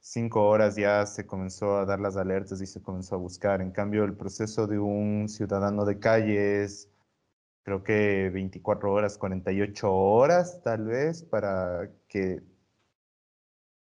cinco 0.00 0.48
horas 0.48 0.76
ya 0.76 1.06
se 1.06 1.26
comenzó 1.26 1.78
a 1.78 1.84
dar 1.84 2.00
las 2.00 2.16
alertas 2.16 2.60
y 2.60 2.66
se 2.66 2.82
comenzó 2.82 3.16
a 3.16 3.18
buscar. 3.18 3.60
En 3.60 3.70
cambio, 3.70 4.04
el 4.04 4.16
proceso 4.16 4.66
de 4.66 4.78
un 4.78 5.28
ciudadano 5.28 5.84
de 5.84 5.98
calles, 5.98 6.90
creo 7.62 7.82
que 7.84 8.30
24 8.32 8.92
horas, 8.92 9.18
48 9.18 9.92
horas 9.92 10.60
tal 10.62 10.86
vez, 10.86 11.22
para 11.22 11.90
que, 12.08 12.42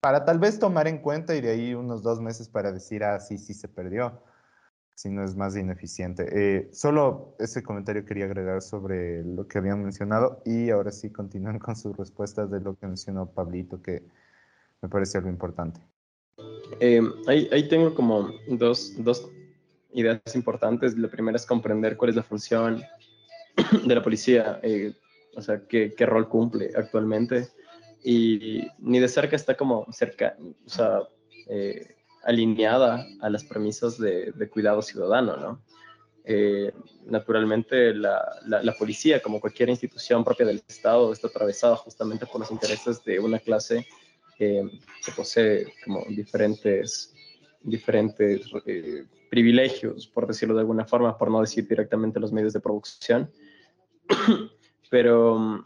para 0.01 0.25
tal 0.25 0.39
vez 0.39 0.59
tomar 0.59 0.87
en 0.89 0.99
cuenta 0.99 1.35
y 1.35 1.41
de 1.41 1.51
ahí 1.51 1.75
unos 1.75 2.03
dos 2.03 2.21
meses 2.21 2.49
para 2.49 2.73
decir, 2.73 3.05
ah, 3.05 3.21
sí, 3.21 3.39
sí 3.39 3.55
se 3.55 3.69
perdió 3.69 4.23
si 4.97 5.11
no 5.11 5.23
es 5.23 5.37
más 5.37 5.55
ineficiente. 5.57 6.27
Eh, 6.33 6.69
solo 6.73 7.37
ese 7.39 7.63
comentario 7.63 8.07
quería 8.07 8.25
agregar 8.25 8.63
sobre 8.63 9.23
lo 9.23 9.47
que 9.47 9.59
habían 9.59 9.83
mencionado 9.83 10.43
y 10.47 10.71
ahora 10.71 10.91
sí 10.91 11.11
continúen 11.11 11.59
con 11.61 11.77
sus 11.77 11.97
respuestas 11.97 12.51
de 12.51 12.61
lo 12.61 12.75
que 12.77 12.87
mencionó 12.87 13.31
Pablito, 13.31 13.81
que 13.83 14.03
me 14.81 14.89
parece 14.89 15.19
algo 15.19 15.29
importante. 15.29 15.81
Eh, 16.81 17.03
ahí, 17.27 17.49
ahí, 17.53 17.69
tengo 17.69 17.95
como 17.95 18.31
dos, 18.49 18.95
dos 18.97 19.31
ideas 19.93 20.21
importantes. 20.35 20.97
La 20.97 21.09
primera 21.09 21.37
es 21.37 21.45
comprender 21.45 21.99
cuál 21.99 22.11
es 22.11 22.17
la 22.17 22.23
función 22.23 22.83
de 23.87 23.95
la 23.95 24.03
policía, 24.03 24.61
eh, 24.63 24.95
o 25.35 25.43
sea, 25.43 25.61
qué, 25.69 25.95
qué, 25.95 26.07
rol 26.07 26.29
cumple 26.29 26.71
actualmente. 26.75 27.49
Y 28.03 28.67
ni 28.79 28.99
de 28.99 29.09
cerca 29.09 29.37
está 29.37 29.57
como 29.57 29.87
cerca, 29.93 30.37
o 30.65 30.71
sea, 30.71 31.01
eh, 31.49 31.96
alineada 32.27 33.07
a 33.21 33.31
las 33.31 33.45
premisas 33.45 33.99
de, 33.99 34.33
de 34.33 34.49
cuidado 34.51 34.83
ciudadano, 34.83 35.37
¿no? 35.37 35.63
Eh, 36.29 36.73
naturalmente 37.05 37.95
la, 37.95 38.21
la, 38.47 38.61
la, 38.61 38.73
policía, 38.73 39.23
como 39.23 39.41
cualquier 39.41 39.69
institución 39.69 40.25
propia 40.25 40.45
del 40.45 40.61
Estado, 40.67 41.13
está 41.13 41.29
atravesada 41.29 41.77
justamente 41.77 42.27
por 42.27 42.41
los 42.41 42.51
intereses 42.51 43.05
de 43.05 43.21
una 43.21 43.39
clase 43.39 43.87
eh, 44.41 44.65
que 45.05 45.13
posee 45.13 45.73
como 45.85 46.05
diferentes, 46.09 47.15
diferentes 47.63 48.51
eh, 48.67 49.05
privilegios, 49.31 50.09
por 50.09 50.27
decirlo 50.27 50.57
de 50.57 50.63
alguna 50.63 50.85
forma, 50.85 51.17
por 51.17 51.31
no 51.31 51.41
decir 51.41 51.69
directamente 51.69 52.19
los 52.19 52.33
medios 52.33 52.53
de 52.53 52.61
producción. 52.61 53.31
Pero, 54.91 55.65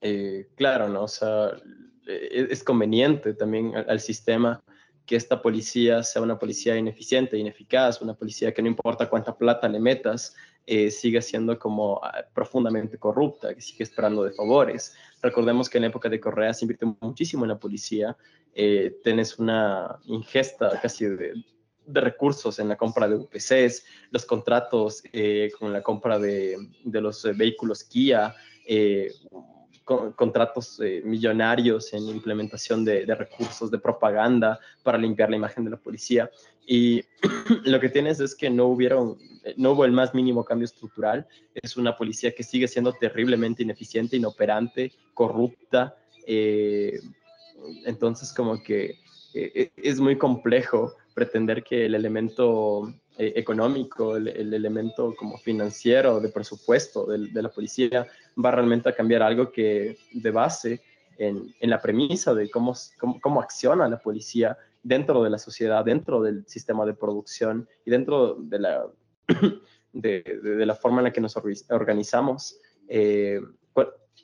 eh, 0.00 0.48
claro, 0.56 0.88
¿no? 0.88 1.04
O 1.04 1.08
sea, 1.08 1.52
es, 2.04 2.50
es 2.50 2.64
conveniente 2.64 3.32
también 3.32 3.76
al, 3.76 3.88
al 3.88 4.00
sistema 4.00 4.60
que 5.08 5.16
esta 5.16 5.40
policía 5.40 6.02
sea 6.02 6.20
una 6.20 6.38
policía 6.38 6.76
ineficiente, 6.76 7.38
ineficaz, 7.38 8.02
una 8.02 8.12
policía 8.12 8.52
que 8.52 8.60
no 8.60 8.68
importa 8.68 9.08
cuánta 9.08 9.34
plata 9.34 9.66
le 9.66 9.80
metas, 9.80 10.36
eh, 10.66 10.90
sigue 10.90 11.22
siendo 11.22 11.58
como 11.58 11.94
uh, 11.94 12.00
profundamente 12.34 12.98
corrupta, 12.98 13.54
que 13.54 13.62
sigue 13.62 13.84
esperando 13.84 14.22
de 14.22 14.32
favores. 14.32 14.94
Recordemos 15.22 15.70
que 15.70 15.78
en 15.78 15.82
la 15.82 15.88
época 15.88 16.10
de 16.10 16.20
Correa 16.20 16.52
se 16.52 16.66
invirtió 16.66 16.94
muchísimo 17.00 17.46
en 17.46 17.48
la 17.48 17.58
policía, 17.58 18.18
eh, 18.54 18.98
tenés 19.02 19.38
una 19.38 19.98
ingesta 20.04 20.78
casi 20.82 21.06
de, 21.06 21.32
de, 21.86 22.00
recursos 22.02 22.58
en 22.58 22.68
la 22.68 22.76
compra 22.76 23.08
de 23.08 23.16
UPCs, 23.16 23.86
los 24.10 24.26
contratos 24.26 25.02
eh, 25.14 25.50
con 25.58 25.72
la 25.72 25.82
compra 25.82 26.18
de, 26.18 26.58
de 26.84 27.00
los 27.00 27.22
vehículos 27.34 27.82
Kia, 27.82 28.34
eh, 29.88 29.94
con, 29.94 30.12
contratos 30.12 30.80
eh, 30.80 31.02
millonarios 31.04 31.92
en 31.92 32.08
implementación 32.08 32.84
de, 32.84 33.04
recursos 33.06 33.70
de 33.70 33.78
propaganda 33.78 34.58
para 34.82 34.98
limpiar 34.98 35.30
la 35.30 35.36
imagen 35.36 35.64
de 35.64 35.70
la 35.70 35.76
policía. 35.76 36.30
Y 36.66 37.02
lo 37.64 37.80
que 37.80 37.88
tienes 37.88 38.20
es 38.20 38.34
que 38.34 38.50
no, 38.50 38.66
hubieron, 38.66 39.16
no 39.56 39.72
hubo 39.72 39.84
el 39.84 39.92
más 39.92 40.14
mínimo 40.14 40.44
cambio 40.44 40.66
estructural. 40.66 41.26
Es 41.54 41.76
una 41.76 41.96
policía 41.96 42.34
que 42.34 42.42
sigue 42.42 42.68
siendo 42.68 42.92
terriblemente 42.92 43.62
ineficiente, 43.62 44.16
inoperante, 44.16 44.92
corrupta. 45.14 45.96
Eh, 46.26 47.00
entonces, 47.86 48.32
como 48.32 48.62
que 48.62 48.98
eh, 49.34 49.70
es 49.76 50.00
muy 50.00 50.16
complejo 50.16 50.94
pretender 51.14 51.64
que 51.64 51.86
el 51.86 51.94
elemento 51.94 52.92
eh, 53.20 53.32
económico, 53.34 54.16
el, 54.16 54.28
el, 54.28 54.54
elemento 54.54 55.14
como 55.16 55.36
financiero, 55.38 56.20
de 56.20 56.28
presupuesto 56.28 57.06
de, 57.06 57.42
la 57.42 57.48
policía, 57.48 58.06
va 58.42 58.50
realmente 58.50 58.88
a 58.88 58.94
cambiar 58.94 59.22
algo 59.22 59.50
que 59.50 59.96
de 60.12 60.30
base 60.30 60.82
en, 61.18 61.52
la 61.60 61.80
premisa 61.80 62.32
de 62.34 62.48
cómo, 62.50 62.74
cómo, 63.20 63.40
acciona 63.40 63.88
la 63.88 63.98
policía 63.98 64.56
dentro 64.82 65.22
de 65.22 65.30
la 65.30 65.38
sociedad, 65.38 65.84
dentro 65.84 66.22
del 66.22 66.46
sistema 66.46 66.86
de 66.86 66.94
producción 66.94 67.68
y 67.84 67.90
dentro 67.90 68.36
de 68.38 68.58
la, 68.60 68.86
de 69.92 70.64
la 70.66 70.74
forma 70.74 70.98
en 70.98 71.04
la 71.04 71.12
que 71.12 71.20
nos 71.20 71.36
organizamos. 71.68 72.60
Eh, 72.88 73.40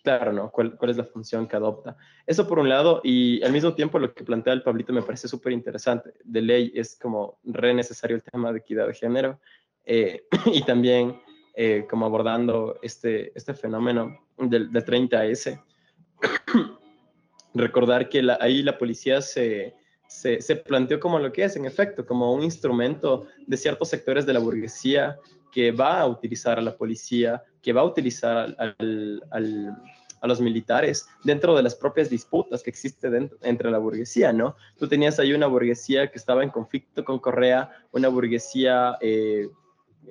claro, 0.04 0.32
¿no? 0.32 0.50
¿Cuál, 0.50 0.76
¿Cuál, 0.76 0.90
es 0.90 0.96
la 0.98 1.04
función 1.04 1.48
que 1.48 1.56
adopta? 1.56 1.96
Eso 2.26 2.46
por 2.46 2.58
un 2.58 2.68
lado, 2.68 3.00
y 3.02 3.42
al 3.42 3.52
mismo 3.52 3.74
tiempo 3.74 3.98
lo 3.98 4.12
que 4.12 4.22
plantea 4.22 4.52
el 4.52 4.62
Pablito 4.62 4.92
me 4.92 5.02
parece 5.02 5.28
súper 5.28 5.52
interesante. 5.52 6.12
De 6.22 6.42
ley 6.42 6.72
es 6.74 6.96
como 7.00 7.38
re 7.42 7.72
necesario 7.72 8.14
el 8.14 8.22
tema 8.22 8.52
de 8.52 8.58
equidad 8.58 8.86
de 8.86 8.94
género 8.94 9.40
eh, 9.84 10.24
y 10.46 10.62
también 10.62 11.16
eh, 11.54 11.86
como 11.88 12.06
abordando 12.06 12.78
este, 12.82 13.32
este 13.36 13.54
fenómeno 13.54 14.18
del, 14.38 14.72
del 14.72 14.84
30S. 14.84 15.62
Recordar 17.54 18.08
que 18.08 18.22
la, 18.22 18.38
ahí 18.40 18.62
la 18.62 18.76
policía 18.76 19.22
se, 19.22 19.74
se, 20.08 20.40
se 20.42 20.56
planteó 20.56 20.98
como 20.98 21.18
lo 21.18 21.32
que 21.32 21.44
es, 21.44 21.56
en 21.56 21.64
efecto, 21.64 22.04
como 22.04 22.32
un 22.32 22.42
instrumento 22.42 23.26
de 23.46 23.56
ciertos 23.56 23.88
sectores 23.88 24.26
de 24.26 24.32
la 24.32 24.40
burguesía 24.40 25.18
que 25.52 25.70
va 25.70 26.00
a 26.00 26.06
utilizar 26.06 26.58
a 26.58 26.62
la 26.62 26.76
policía, 26.76 27.42
que 27.62 27.72
va 27.72 27.82
a 27.82 27.84
utilizar 27.84 28.36
al, 28.36 28.56
al, 28.58 29.22
al, 29.30 29.76
a 30.24 30.26
los 30.26 30.40
militares 30.40 31.06
dentro 31.22 31.54
de 31.54 31.62
las 31.62 31.74
propias 31.74 32.08
disputas 32.08 32.62
que 32.62 32.70
existen 32.70 33.30
entre 33.42 33.70
la 33.70 33.76
burguesía, 33.76 34.32
¿no? 34.32 34.56
Tú 34.78 34.88
tenías 34.88 35.20
ahí 35.20 35.34
una 35.34 35.46
burguesía 35.46 36.10
que 36.10 36.18
estaba 36.18 36.42
en 36.42 36.48
conflicto 36.48 37.04
con 37.04 37.18
Correa, 37.18 37.70
una 37.92 38.08
burguesía 38.08 38.96
eh, 39.02 39.48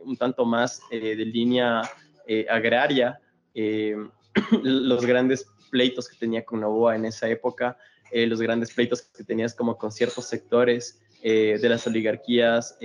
un 0.03 0.17
tanto 0.17 0.45
más 0.45 0.81
eh, 0.91 1.15
de 1.15 1.25
línea 1.25 1.81
eh, 2.27 2.45
agraria, 2.49 3.19
eh, 3.53 3.95
los 4.63 5.05
grandes 5.05 5.45
pleitos 5.71 6.07
que 6.07 6.17
tenía 6.17 6.45
con 6.45 6.61
Novoa 6.61 6.95
en 6.95 7.05
esa 7.05 7.27
época, 7.29 7.77
los 8.15 8.39
grandes 8.39 8.71
pleitos 8.71 9.01
que 9.01 9.23
tenías 9.23 9.55
como 9.55 9.75
con 9.75 9.91
ciertos 9.91 10.25
sectores 10.25 11.01
de 11.23 11.67
las 11.67 11.87
oligarquías, 11.87 12.77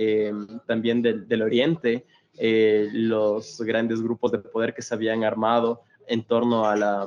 también 0.65 1.03
del, 1.03 1.27
del 1.27 1.43
Oriente, 1.43 2.07
los 2.39 3.61
grandes 3.61 4.01
grupos 4.01 4.31
de 4.31 4.39
poder 4.39 4.73
que 4.73 4.81
se 4.81 4.91
habían 4.95 5.23
armado 5.23 5.83
en 6.07 6.23
torno 6.23 6.65
a 6.65 6.75
la, 6.75 7.05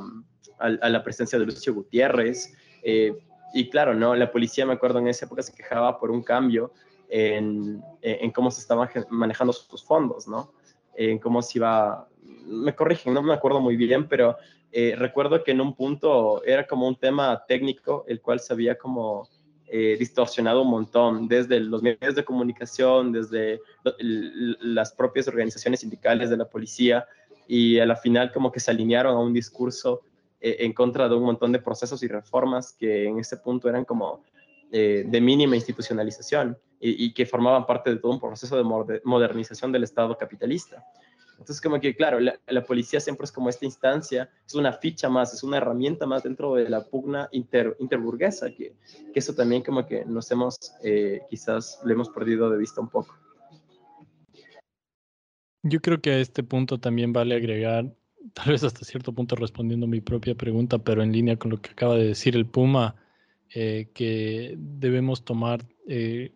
a, 0.59 0.89
la 0.89 1.03
presencia 1.03 1.37
de 1.37 1.47
Lucio 1.47 1.75
Gutiérrez. 1.75 2.55
Y 3.53 3.69
claro, 3.71 3.93
¿no? 3.93 4.15
la 4.15 4.31
policía, 4.31 4.67
me 4.67 4.75
acuerdo, 4.75 5.01
en 5.01 5.09
esa 5.09 5.27
época 5.27 5.43
se 5.43 5.53
quejaba 5.53 5.99
por 5.99 6.13
un 6.13 6.23
cambio 6.23 6.73
en, 7.13 7.85
en 8.01 8.31
cómo 8.31 8.51
se 8.51 8.61
estaban 8.61 8.89
manejando 9.11 9.53
sus 9.53 9.85
fondos, 9.85 10.27
¿no? 10.27 10.53
En 10.95 11.19
cómo 11.19 11.43
se 11.43 11.59
iba, 11.59 12.09
me 12.47 12.75
corrigen, 12.75 13.13
no 13.13 13.23
me 13.23 13.35
acuerdo 13.35 13.61
muy 13.61 13.77
bien, 13.77 14.09
pero 14.09 14.37
eh, 14.73 14.95
recuerdo 14.97 15.45
que 15.45 15.51
en 15.51 15.61
un 15.61 15.75
punto 15.75 16.43
era 16.45 16.67
como 16.67 16.89
un 16.89 16.97
tema 16.97 17.45
técnico, 17.47 18.05
el 18.09 18.23
cual 18.23 18.41
se 18.41 18.55
había 18.55 18.79
como 18.79 19.29
eh, 19.67 19.97
distorsionado 19.99 20.63
un 20.63 20.71
montón, 20.71 21.29
desde 21.29 21.61
los 21.61 21.83
medios 21.83 22.15
de 22.15 22.25
comunicación, 22.25 23.13
desde 23.13 23.61
las 23.99 24.93
propias 24.93 25.29
organizaciones 25.29 25.81
sindicales 25.81 26.31
de 26.31 26.39
la 26.39 26.49
policía, 26.49 27.07
y 27.47 27.79
a 27.79 27.87
la 27.87 27.97
final 27.97 28.33
como 28.33 28.51
que 28.51 28.61
se 28.61 28.71
alinearon 28.71 29.15
a 29.15 29.21
un 29.21 29.35
discurso 29.35 30.01
eh, 30.41 30.57
en 30.61 30.73
contra 30.73 31.07
de 31.07 31.17
un 31.17 31.25
montón 31.25 31.53
de 31.53 31.59
procesos 31.59 32.03
y 32.03 32.09
reformas 32.09 32.73
que 32.73 33.07
en 33.07 33.19
ese 33.19 33.37
punto 33.37 33.69
eran 33.69 33.85
como 33.85 34.23
eh, 34.75 35.05
de 35.07 35.21
mínima 35.21 35.55
institucionalización 35.55 36.57
y, 36.81 37.13
que 37.13 37.27
formaban 37.27 37.67
parte 37.67 37.91
de 37.91 37.97
todo 37.97 38.11
un 38.11 38.19
proceso 38.19 38.57
de 38.57 38.65
modernización 39.05 39.71
del 39.71 39.85
Estado 39.85 40.17
capitalista. 40.17 40.83
Entonces, 41.33 41.61
como 41.61 41.79
que, 41.79 41.95
claro, 41.95 42.19
la, 42.21 42.65
policía 42.65 42.99
siempre 42.99 43.25
es 43.25 43.33
como 43.33 43.51
esta 43.51 43.67
instancia, 43.67 44.31
es 44.47 44.55
una 44.55 44.73
ficha 44.73 45.09
más, 45.09 45.35
es 45.35 45.43
una 45.43 45.59
herramienta 45.59 46.07
más 46.07 46.23
dentro 46.23 46.55
de 46.55 46.71
la 46.71 46.85
pugna 46.85 47.29
inter, 47.33 47.77
interburguesa, 47.81 48.49
que, 48.55 48.75
que, 49.13 49.19
eso 49.19 49.35
también 49.35 49.63
como 49.63 49.85
que 49.85 50.07
nos 50.07 50.31
hemos, 50.31 50.57
eh, 50.83 51.21
quizás 51.29 51.81
le 51.85 51.93
hemos 51.93 52.09
perdido 52.09 52.49
de 52.49 52.57
vista 52.57 52.81
un 52.81 52.89
poco. 52.89 53.15
Yo 55.63 55.81
creo 55.81 56.01
que 56.01 56.13
a 56.13 56.19
este 56.19 56.43
punto 56.43 56.81
también 56.81 57.13
vale 57.13 57.35
agregar, 57.35 57.93
tal 58.33 58.53
vez 58.53 58.65
hasta 58.65 58.85
cierto 58.85 59.13
punto 59.13 59.37
respondiendo 59.37 59.87
mi 59.87 60.01
propia 60.01 60.35
pregunta, 60.35 60.79
pero 60.79 61.03
en 61.03 61.13
línea 61.13 61.37
con 61.37 61.51
lo 61.51 61.61
que 61.61 61.73
acaba 61.73 61.97
de 61.97 62.07
decir 62.07 62.37
el 62.37 62.47
Puma, 62.47 62.97
eh, 63.55 63.89
que 63.95 64.55
debemos 64.57 65.25
tomar, 65.25 65.65
eh, 65.89 66.33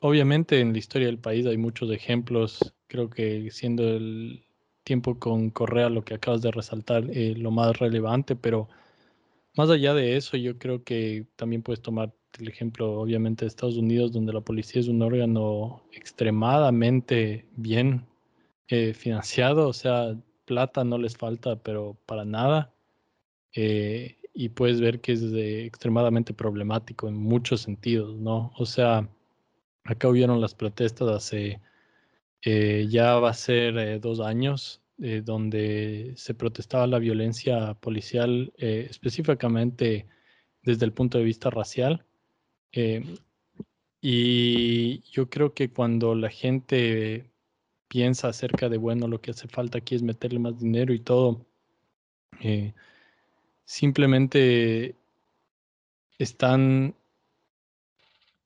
obviamente 0.00 0.60
en 0.60 0.72
la 0.72 0.78
historia 0.78 1.06
del 1.08 1.18
país 1.18 1.46
hay 1.46 1.58
muchos 1.58 1.90
ejemplos 1.90 2.74
creo 2.88 3.10
que 3.10 3.50
siendo 3.50 3.82
el 3.84 4.44
tiempo 4.84 5.18
con 5.18 5.50
Correa 5.50 5.88
lo 5.88 6.04
que 6.04 6.14
acabas 6.14 6.42
de 6.42 6.50
resaltar 6.50 7.04
eh, 7.10 7.34
lo 7.36 7.50
más 7.50 7.78
relevante, 7.78 8.36
pero 8.36 8.68
más 9.56 9.70
allá 9.70 9.94
de 9.94 10.16
eso, 10.16 10.36
yo 10.36 10.58
creo 10.58 10.84
que 10.84 11.26
también 11.36 11.62
puedes 11.62 11.82
tomar 11.82 12.14
el 12.38 12.48
ejemplo, 12.48 13.00
obviamente, 13.00 13.44
de 13.44 13.48
Estados 13.48 13.76
Unidos, 13.76 14.12
donde 14.12 14.32
la 14.32 14.42
policía 14.42 14.80
es 14.80 14.88
un 14.88 15.02
órgano 15.02 15.82
extremadamente 15.92 17.46
bien 17.56 18.06
eh, 18.68 18.92
financiado, 18.94 19.68
o 19.68 19.72
sea, 19.72 20.16
plata 20.44 20.84
no 20.84 20.98
les 20.98 21.16
falta, 21.16 21.56
pero 21.56 21.96
para 22.06 22.24
nada. 22.24 22.72
Eh, 23.54 24.16
y 24.36 24.50
puedes 24.50 24.80
ver 24.82 25.00
que 25.00 25.12
es 25.12 25.22
extremadamente 25.32 26.34
problemático 26.34 27.08
en 27.08 27.16
muchos 27.16 27.62
sentidos, 27.62 28.16
¿no? 28.18 28.52
O 28.58 28.66
sea, 28.66 29.08
acá 29.84 30.08
hubieron 30.08 30.40
las 30.42 30.54
protestas 30.54 31.08
hace 31.08 31.60
eh, 32.42 32.86
ya 32.90 33.14
va 33.16 33.30
a 33.30 33.34
ser 33.34 33.78
eh, 33.78 33.98
dos 33.98 34.20
años 34.20 34.82
eh, 35.02 35.22
donde 35.24 36.12
se 36.16 36.34
protestaba 36.34 36.86
la 36.86 36.98
violencia 36.98 37.74
policial 37.74 38.52
específicamente 38.56 40.06
desde 40.62 40.84
el 40.86 40.92
punto 40.92 41.18
de 41.18 41.24
vista 41.24 41.50
racial. 41.50 42.04
y 44.00 45.00
yo 45.10 45.28
creo 45.30 45.54
que 45.54 45.70
cuando 45.70 46.14
la 46.14 46.30
gente 46.30 47.30
piensa 47.88 48.28
acerca 48.28 48.68
de, 48.68 48.78
bueno, 48.78 49.08
lo 49.08 49.20
que 49.20 49.30
hace 49.32 49.48
falta 49.48 49.78
aquí 49.78 49.94
es 49.94 50.02
meterle 50.02 50.38
más 50.38 50.58
dinero 50.58 50.92
y 50.94 51.00
todo, 51.00 51.46
simplemente 53.66 54.96
están 56.18 56.94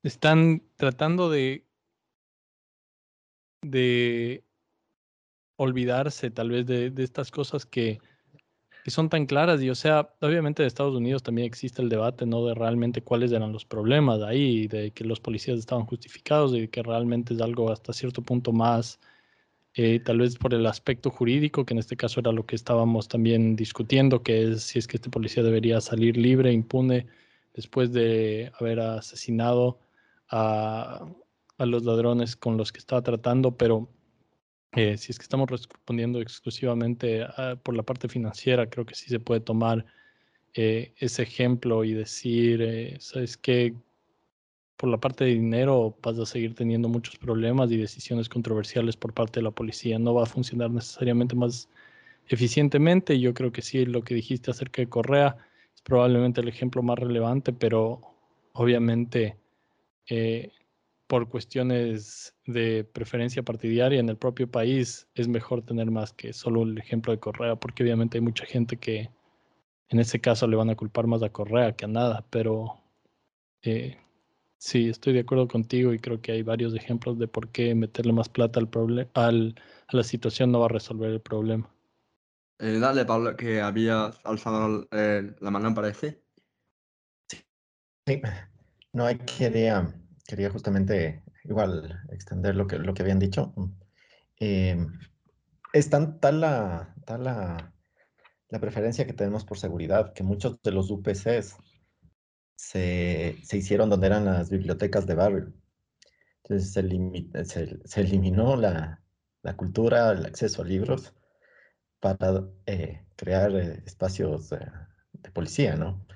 están 0.02 0.62
tratando 0.76 1.30
de, 1.30 1.64
de 3.62 4.42
olvidarse 5.56 6.30
tal 6.30 6.50
vez 6.50 6.66
de, 6.66 6.90
de 6.90 7.04
estas 7.04 7.30
cosas 7.30 7.66
que, 7.66 8.00
que 8.82 8.90
son 8.90 9.08
tan 9.10 9.26
claras. 9.26 9.62
Y 9.62 9.70
o 9.70 9.74
sea, 9.74 10.14
obviamente 10.20 10.62
en 10.62 10.68
Estados 10.68 10.96
Unidos 10.96 11.22
también 11.22 11.46
existe 11.46 11.82
el 11.82 11.90
debate, 11.90 12.26
¿no? 12.26 12.46
De 12.46 12.54
realmente 12.54 13.02
cuáles 13.02 13.32
eran 13.32 13.52
los 13.52 13.66
problemas 13.66 14.22
ahí, 14.22 14.66
de 14.68 14.92
que 14.92 15.04
los 15.04 15.20
policías 15.20 15.58
estaban 15.58 15.84
justificados, 15.84 16.52
de 16.52 16.70
que 16.70 16.82
realmente 16.82 17.34
es 17.34 17.40
algo 17.40 17.70
hasta 17.70 17.92
cierto 17.92 18.22
punto 18.22 18.52
más, 18.52 18.98
eh, 19.74 20.00
tal 20.00 20.18
vez 20.18 20.36
por 20.36 20.54
el 20.54 20.66
aspecto 20.66 21.10
jurídico, 21.10 21.64
que 21.64 21.74
en 21.74 21.78
este 21.78 21.96
caso 21.96 22.20
era 22.20 22.32
lo 22.32 22.46
que 22.46 22.56
estábamos 22.56 23.08
también 23.08 23.56
discutiendo, 23.56 24.22
que 24.22 24.52
es 24.52 24.62
si 24.64 24.78
es 24.78 24.86
que 24.86 24.96
este 24.96 25.10
policía 25.10 25.42
debería 25.42 25.80
salir 25.80 26.16
libre, 26.16 26.52
impune, 26.52 27.06
después 27.54 27.92
de 27.92 28.52
haber 28.58 28.80
asesinado 28.80 29.78
a, 30.28 31.06
a 31.58 31.66
los 31.66 31.84
ladrones 31.84 32.36
con 32.36 32.56
los 32.56 32.72
que 32.72 32.78
estaba 32.78 33.02
tratando, 33.02 33.56
pero 33.56 33.88
eh, 34.72 34.96
si 34.96 35.10
es 35.10 35.18
que 35.18 35.24
estamos 35.24 35.50
respondiendo 35.50 36.20
exclusivamente 36.20 37.24
a, 37.24 37.56
por 37.62 37.74
la 37.76 37.82
parte 37.82 38.08
financiera, 38.08 38.70
creo 38.70 38.86
que 38.86 38.94
sí 38.94 39.08
se 39.08 39.18
puede 39.18 39.40
tomar 39.40 39.84
eh, 40.54 40.94
ese 40.98 41.22
ejemplo 41.22 41.84
y 41.84 41.92
decir, 41.92 42.62
eh, 42.62 42.96
¿sabes 43.00 43.36
qué? 43.36 43.74
Por 44.80 44.88
la 44.88 44.96
parte 44.96 45.24
de 45.24 45.32
dinero 45.32 45.94
vas 46.02 46.18
a 46.18 46.24
seguir 46.24 46.54
teniendo 46.54 46.88
muchos 46.88 47.18
problemas 47.18 47.70
y 47.70 47.76
decisiones 47.76 48.30
controversiales 48.30 48.96
por 48.96 49.12
parte 49.12 49.40
de 49.40 49.44
la 49.44 49.50
policía. 49.50 49.98
No 49.98 50.14
va 50.14 50.22
a 50.22 50.26
funcionar 50.26 50.70
necesariamente 50.70 51.36
más 51.36 51.68
eficientemente. 52.28 53.20
Yo 53.20 53.34
creo 53.34 53.52
que 53.52 53.60
sí, 53.60 53.84
lo 53.84 54.02
que 54.02 54.14
dijiste 54.14 54.50
acerca 54.50 54.80
de 54.80 54.88
Correa 54.88 55.36
es 55.74 55.82
probablemente 55.82 56.40
el 56.40 56.48
ejemplo 56.48 56.82
más 56.82 56.98
relevante, 56.98 57.52
pero 57.52 58.00
obviamente 58.54 59.36
eh, 60.08 60.50
por 61.06 61.28
cuestiones 61.28 62.34
de 62.46 62.82
preferencia 62.84 63.42
partidaria 63.42 64.00
en 64.00 64.08
el 64.08 64.16
propio 64.16 64.50
país, 64.50 65.08
es 65.14 65.28
mejor 65.28 65.60
tener 65.60 65.90
más 65.90 66.14
que 66.14 66.32
solo 66.32 66.62
el 66.62 66.78
ejemplo 66.78 67.12
de 67.12 67.20
Correa, 67.20 67.56
porque 67.56 67.82
obviamente 67.82 68.16
hay 68.16 68.22
mucha 68.22 68.46
gente 68.46 68.78
que 68.78 69.10
en 69.90 70.00
ese 70.00 70.20
caso 70.20 70.46
le 70.46 70.56
van 70.56 70.70
a 70.70 70.74
culpar 70.74 71.06
más 71.06 71.22
a 71.22 71.28
Correa 71.28 71.76
que 71.76 71.84
a 71.84 71.88
nada, 71.88 72.24
pero 72.30 72.80
eh, 73.62 73.98
sí, 74.60 74.88
estoy 74.88 75.14
de 75.14 75.20
acuerdo 75.20 75.48
contigo 75.48 75.92
y 75.92 75.98
creo 75.98 76.20
que 76.20 76.32
hay 76.32 76.42
varios 76.42 76.74
ejemplos 76.74 77.18
de 77.18 77.26
por 77.26 77.48
qué 77.48 77.74
meterle 77.74 78.12
más 78.12 78.28
plata 78.28 78.60
al, 78.60 78.68
al 79.14 79.54
a 79.88 79.96
la 79.96 80.04
situación 80.04 80.52
no 80.52 80.60
va 80.60 80.66
a 80.66 80.68
resolver 80.68 81.10
el 81.10 81.20
problema. 81.20 81.68
Eh, 82.58 82.78
dale, 82.78 83.06
Pablo, 83.06 83.34
que 83.36 83.60
habías 83.60 84.20
alzado 84.22 84.86
eh, 84.92 85.34
la 85.40 85.50
mano, 85.50 85.74
parece. 85.74 86.22
Sí, 88.06 88.20
no 88.92 89.06
hay 89.06 89.16
que 89.18 89.50
quería 90.26 90.50
justamente 90.50 91.22
igual 91.44 92.02
extender 92.10 92.54
lo 92.54 92.66
que, 92.66 92.78
lo 92.78 92.92
que 92.92 93.02
habían 93.02 93.18
dicho. 93.18 93.54
Eh, 94.38 94.86
es 95.72 95.88
tan, 95.88 96.20
tal, 96.20 96.40
la, 96.42 96.94
tal 97.06 97.24
la, 97.24 97.72
la, 98.48 98.60
preferencia 98.60 99.06
que 99.06 99.12
tenemos 99.12 99.44
por 99.44 99.58
seguridad 99.58 100.12
que 100.12 100.22
muchos 100.22 100.60
de 100.62 100.72
los 100.72 100.90
UPCs 100.90 101.56
se, 102.60 103.38
se 103.42 103.56
hicieron 103.56 103.90
donde 103.90 104.06
eran 104.06 104.26
las 104.26 104.50
bibliotecas 104.50 105.06
de 105.06 105.14
barrio. 105.14 105.52
Entonces 106.44 106.72
se, 106.72 107.80
se, 107.84 108.00
eliminó 108.00 108.56
la, 108.56 109.02
la, 109.42 109.56
cultura, 109.56 110.12
el 110.12 110.26
acceso 110.26 110.62
a 110.62 110.64
libros 110.66 111.14
para 112.00 112.44
eh, 112.66 113.04
crear 113.16 113.52
eh, 113.56 113.82
espacios 113.86 114.50
de 114.50 115.30
policía, 115.32 115.76
¿no? 115.76 116.06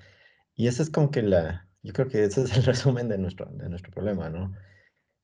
Y 0.54 0.68
esa 0.68 0.82
es 0.82 0.90
como 0.90 1.10
que 1.10 1.22
la, 1.22 1.68
yo 1.82 1.92
creo 1.92 2.08
que 2.08 2.24
ese 2.24 2.42
es 2.42 2.56
el 2.56 2.64
resumen 2.64 3.08
de 3.08 3.18
nuestro, 3.18 3.46
de 3.46 3.68
nuestro 3.68 3.92
problema, 3.92 4.28
¿no? 4.30 4.54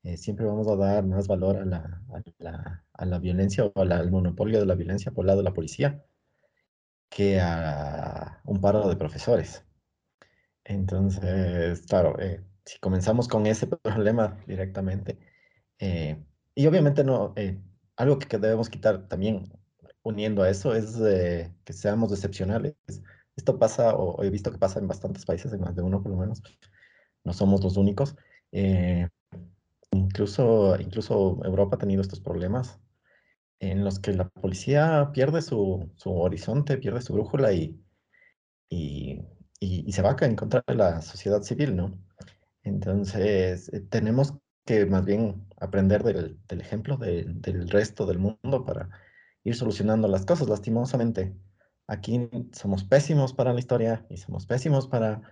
Eh, 0.04 0.16
siempre 0.16 0.46
vamos 0.46 0.68
a 0.68 0.76
dar 0.76 1.04
más 1.06 1.28
valor 1.28 1.58
a 1.58 1.64
la, 1.66 2.02
a 2.14 2.22
la, 2.38 2.84
a 2.94 3.04
la 3.06 3.18
violencia 3.18 3.66
o 3.66 3.72
al 3.82 4.10
monopolio 4.10 4.60
de 4.60 4.66
la 4.66 4.74
violencia 4.74 5.12
por 5.12 5.24
el 5.24 5.28
lado 5.28 5.40
de 5.40 5.44
la 5.44 5.54
policía 5.54 6.02
que 7.10 7.40
a 7.40 8.40
un 8.44 8.60
paro 8.60 8.88
de 8.88 8.96
profesores. 8.96 9.64
Entonces, 10.70 11.82
claro, 11.88 12.18
eh, 12.20 12.42
si 12.64 12.78
comenzamos 12.78 13.28
con 13.28 13.46
ese 13.46 13.66
problema 13.82 14.38
directamente, 14.46 15.18
eh, 15.78 16.16
y 16.54 16.66
obviamente 16.66 17.04
no, 17.04 17.34
algo 17.96 18.18
que 18.18 18.38
debemos 18.38 18.68
quitar 18.70 19.08
también 19.08 19.52
uniendo 20.02 20.42
a 20.42 20.50
eso 20.50 20.74
es 20.74 20.96
que 21.64 21.72
seamos 21.72 22.12
excepcionales 22.12 22.74
esto 23.40 23.58
pasa, 23.58 23.94
o, 23.96 24.22
he 24.22 24.30
visto 24.30 24.52
que 24.52 24.58
pasa 24.58 24.78
en 24.78 24.88
bastantes 24.88 25.24
países, 25.24 25.52
en 25.52 25.60
más 25.62 25.74
de 25.74 25.82
uno 25.82 26.02
por 26.02 26.12
lo 26.12 26.18
menos. 26.18 26.42
No 27.24 27.32
somos 27.32 27.62
los 27.64 27.76
únicos. 27.76 28.16
Eh, 28.52 29.08
incluso, 29.92 30.78
incluso 30.78 31.40
Europa 31.44 31.76
ha 31.76 31.78
tenido 31.78 32.02
estos 32.02 32.20
problemas 32.20 32.80
en 33.60 33.84
los 33.84 33.98
que 33.98 34.12
la 34.12 34.28
policía 34.28 35.10
pierde 35.12 35.42
su, 35.42 35.90
su 35.96 36.12
horizonte, 36.12 36.78
pierde 36.78 37.02
su 37.02 37.14
brújula 37.14 37.52
y, 37.52 37.80
y, 38.70 39.22
y, 39.60 39.92
se 39.92 40.02
va 40.02 40.16
en 40.20 40.36
contra 40.36 40.64
de 40.66 40.74
la 40.74 41.02
sociedad 41.02 41.42
civil, 41.42 41.76
¿no? 41.76 41.98
Entonces, 42.64 43.68
eh, 43.72 43.80
tenemos 43.80 44.34
que 44.66 44.86
más 44.86 45.04
bien 45.04 45.46
aprender 45.58 46.02
del, 46.04 46.38
del 46.48 46.60
ejemplo 46.60 46.96
del 46.96 47.68
resto 47.70 48.06
del 48.06 48.18
mundo 48.18 48.64
para 48.64 48.90
ir 49.44 49.54
solucionando 49.56 50.08
las 50.08 50.26
cosas. 50.26 50.48
Lastimosamente, 50.48 51.34
Aquí 51.90 52.30
somos 52.52 52.84
pésimos 52.84 53.34
para 53.34 53.52
la 53.52 53.58
historia 53.58 54.06
y 54.08 54.16
somos 54.16 54.46
pésimos 54.46 54.86
para, 54.86 55.22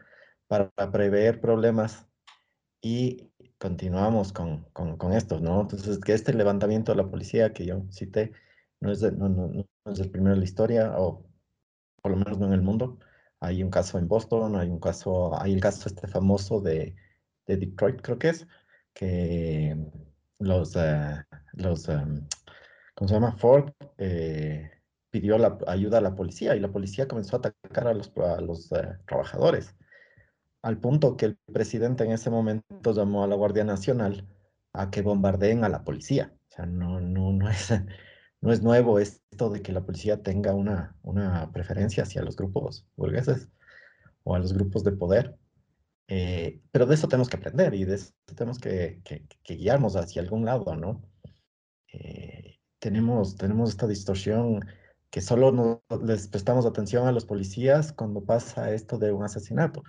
para 0.49 0.73
prever 0.91 1.41
problemas 1.41 2.09
y 2.83 3.31
continuamos 3.59 4.33
con, 4.33 4.65
con, 4.73 5.13
esto, 5.13 5.39
¿no? 5.39 5.61
Entonces, 5.61 6.01
que 6.01 6.15
este 6.15 6.35
levantamiento 6.35 6.91
de 6.91 6.97
la 6.97 7.09
policía 7.09 7.53
que 7.53 7.65
yo 7.65 7.85
cité 7.93 8.33
no 8.81 8.91
es, 8.91 9.03
no, 9.03 9.29
no, 9.29 9.47
no 9.85 9.93
es 9.93 10.01
el 10.01 10.11
primero 10.11 10.35
en 10.35 10.41
la 10.41 10.47
historia, 10.47 10.99
o 10.99 11.25
por 12.03 12.11
lo 12.11 12.19
menos 12.19 12.41
no 12.41 12.47
en 12.47 12.55
el 12.55 12.63
mundo. 12.63 12.99
Hay 13.41 13.63
un 13.63 13.71
caso 13.71 13.99
en 13.99 14.09
Boston, 14.09 14.57
hay 14.57 14.69
un 14.69 14.81
caso, 14.81 15.41
hay 15.41 15.55
el 15.55 15.61
caso 15.61 15.89
este 15.89 16.09
famoso 16.09 16.61
de, 16.61 16.97
de 17.47 17.57
Detroit, 17.57 18.01
creo 18.03 18.19
que 18.19 18.31
es, 18.31 18.47
que 18.95 19.77
los, 20.39 20.75
uh, 20.77 21.23
los 21.53 21.89
um, 21.89 22.27
¿cómo 22.95 23.09
se 23.09 23.15
llama? 23.15 23.37
Ford, 23.37 23.73
eh, 23.99 24.71
pidió 25.11 25.39
la 25.39 25.57
ayuda 25.69 25.99
a 25.99 26.01
la 26.01 26.17
policía 26.17 26.57
y 26.57 26.61
la 26.61 26.73
policía 26.73 27.07
comenzó 27.07 27.37
a 27.37 27.39
atacar 27.39 27.87
a 27.87 27.95
los, 27.95 28.73
eh, 28.73 28.99
trabajadores, 29.07 29.77
al 30.63 30.79
punto 30.79 31.17
que 31.17 31.27
el 31.27 31.37
presidente 31.53 32.05
en 32.05 32.11
ese 32.13 32.31
momento 32.31 32.93
llamó 32.93 33.23
a 33.23 33.29
la 33.29 33.37
Guardia 33.37 33.65
Nacional 33.65 34.27
a 34.73 34.91
que 34.91 35.03
bombardeen 35.03 35.65
a 35.65 35.69
la 35.69 35.85
policía. 35.85 36.33
O 36.51 36.55
sea, 36.55 36.67
no, 36.67 37.01
no, 37.01 37.33
no, 37.33 37.49
es, 37.49 37.73
no 38.41 38.53
es 38.53 38.63
nuevo 38.63 38.99
esto 38.99 39.51
de 39.51 39.63
que 39.63 39.73
la 39.73 39.85
policía 39.85 40.23
tenga 40.23 40.55
una, 40.55 40.97
una 41.03 41.51
preferencia 41.53 42.05
hacia 42.05 42.23
los 42.23 42.37
grupos 42.37 42.87
burgueses 42.97 43.49
o 44.25 44.35
a 44.35 44.39
los 44.39 44.53
grupos 44.53 44.85
de 44.85 44.93
poder. 44.93 45.37
Eh, 46.09 46.61
pero 46.71 46.87
de 46.87 46.95
eso 46.95 47.09
tenemos 47.09 47.29
que 47.29 47.37
aprender 47.37 47.75
y 47.75 47.85
de 47.85 47.97
eso 47.97 48.13
tenemos 48.37 48.59
que, 48.59 49.03
que, 49.05 49.55
guiarnos 49.55 49.97
hacia 49.97 50.23
algún 50.23 50.45
lado, 50.45 50.75
¿no? 50.75 51.03
Eh, 51.93 52.59
tenemos, 52.79 53.37
tenemos 53.37 53.71
esta 53.71 53.87
distorsión 53.87 54.65
que 55.11 55.21
solo 55.21 55.83
les 56.03 56.29
prestamos 56.29 56.67
atención 56.67 57.07
a 57.07 57.13
los 57.13 57.25
policías 57.27 57.93
cuando 57.93 58.25
pasa 58.25 58.73
esto 58.73 58.99
de 58.99 59.13
un 59.13 59.25
asesinato. 59.25 59.83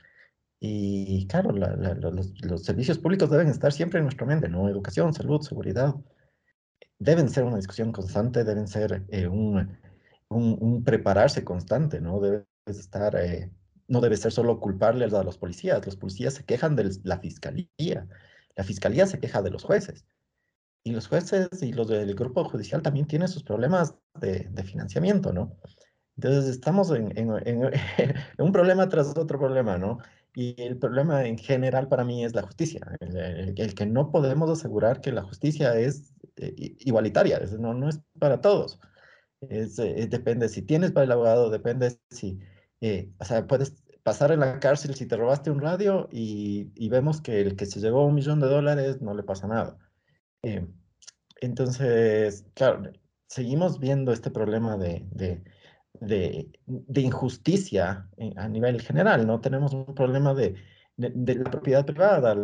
Y 0.59 1.25
claro, 1.27 1.51
los, 1.51 2.63
servicios 2.63 2.99
públicos 2.99 3.29
deben 3.29 3.47
estar 3.47 3.71
siempre 3.71 3.99
en 3.99 4.05
nuestra 4.05 4.25
mente, 4.25 4.49
¿no? 4.49 4.67
Educación, 4.67 5.13
salud, 5.13 5.41
seguridad. 5.41 5.95
Deben 6.99 7.29
ser 7.29 7.45
una 7.45 7.57
discusión 7.57 7.91
constante, 7.91 8.43
deben 8.43 8.67
ser 8.67 9.05
eh, 9.07 9.27
un, 9.27 9.77
un, 10.29 10.83
prepararse 10.83 11.43
constante, 11.43 12.01
¿no? 12.01 12.19
Debe 12.19 12.45
estar, 12.65 13.15
eh, 13.15 13.51
no 13.87 14.01
debe 14.01 14.17
ser 14.17 14.31
solo 14.31 14.59
culparles 14.59 15.13
a 15.13 15.23
los 15.23 15.37
policías. 15.37 15.85
Los 15.85 15.95
policías 15.95 16.33
se 16.33 16.45
quejan 16.45 16.75
de 16.75 16.91
la 17.03 17.19
fiscalía. 17.19 18.07
La 18.55 18.63
fiscalía 18.63 19.07
se 19.07 19.19
queja 19.19 19.41
de 19.41 19.51
los 19.51 19.63
jueces. 19.63 20.05
Y 20.83 20.91
los 20.91 21.07
jueces 21.07 21.49
y 21.61 21.73
los 21.73 21.87
del 21.87 22.15
grupo 22.15 22.43
judicial 22.45 22.81
también 22.81 23.07
tienen 23.07 23.27
sus 23.27 23.43
problemas 23.43 23.95
de, 24.19 24.49
financiamiento, 24.63 25.33
¿no? 25.33 25.57
Entonces 26.15 26.49
estamos 26.49 26.91
en, 26.91 27.13
un 28.37 28.51
problema 28.51 28.87
tras 28.89 29.17
otro 29.17 29.39
problema, 29.39 29.77
¿no? 29.77 29.99
Y 30.35 30.61
el 30.61 30.77
problema 30.77 31.25
en 31.25 31.37
general 31.37 31.87
para 31.87 32.03
mí 32.03 32.23
es 32.23 32.35
la 32.35 32.43
justicia, 32.43 32.81
el, 32.99 33.73
que 33.73 33.85
no 33.85 34.11
podemos 34.11 34.49
asegurar 34.49 35.01
que 35.01 35.11
la 35.11 35.23
justicia 35.23 35.77
es 35.77 36.13
eh, 36.37 36.75
igualitaria, 36.79 37.39
no, 37.59 37.73
no 37.73 37.89
es 37.89 37.99
para 38.19 38.39
todos. 38.39 38.79
Es, 39.41 39.79
eh, 39.79 40.07
depende 40.09 40.49
si 40.49 40.61
tienes 40.61 40.91
para 40.91 41.05
el 41.05 41.11
abogado, 41.11 41.49
depende 41.49 41.97
si, 42.11 42.39
eh, 42.81 43.11
o 43.19 43.25
sea, 43.25 43.47
puedes 43.47 43.73
pasar 44.03 44.31
en 44.31 44.41
la 44.41 44.59
cárcel 44.59 44.95
si 44.95 45.05
te 45.05 45.17
robaste 45.17 45.51
un 45.51 45.61
radio 45.61 46.09
y, 46.11 46.71
y, 46.75 46.89
vemos 46.89 47.21
que 47.21 47.41
el 47.41 47.55
que 47.55 47.65
se 47.65 47.79
llevó 47.79 48.05
un 48.05 48.15
millón 48.15 48.39
de 48.39 48.47
dólares 48.47 49.01
no 49.01 49.13
le 49.13 49.23
pasa 49.23 49.47
nada. 49.47 49.77
Eh, 50.43 50.67
entonces, 51.41 52.45
claro, 52.53 52.91
seguimos 53.27 53.79
viendo 53.79 54.11
este 54.11 54.31
problema 54.31 54.77
de, 54.77 55.05
de, 55.11 55.43
de, 56.01 56.49
injusticia 56.95 58.07
a 58.35 58.47
nivel 58.47 58.81
general, 58.81 59.25
¿no? 59.27 59.41
Tenemos 59.41 59.73
un 59.73 59.93
problema 59.93 60.33
de, 60.33 60.55
de, 60.97 61.35
propiedad 61.35 61.85
privada, 61.85 62.35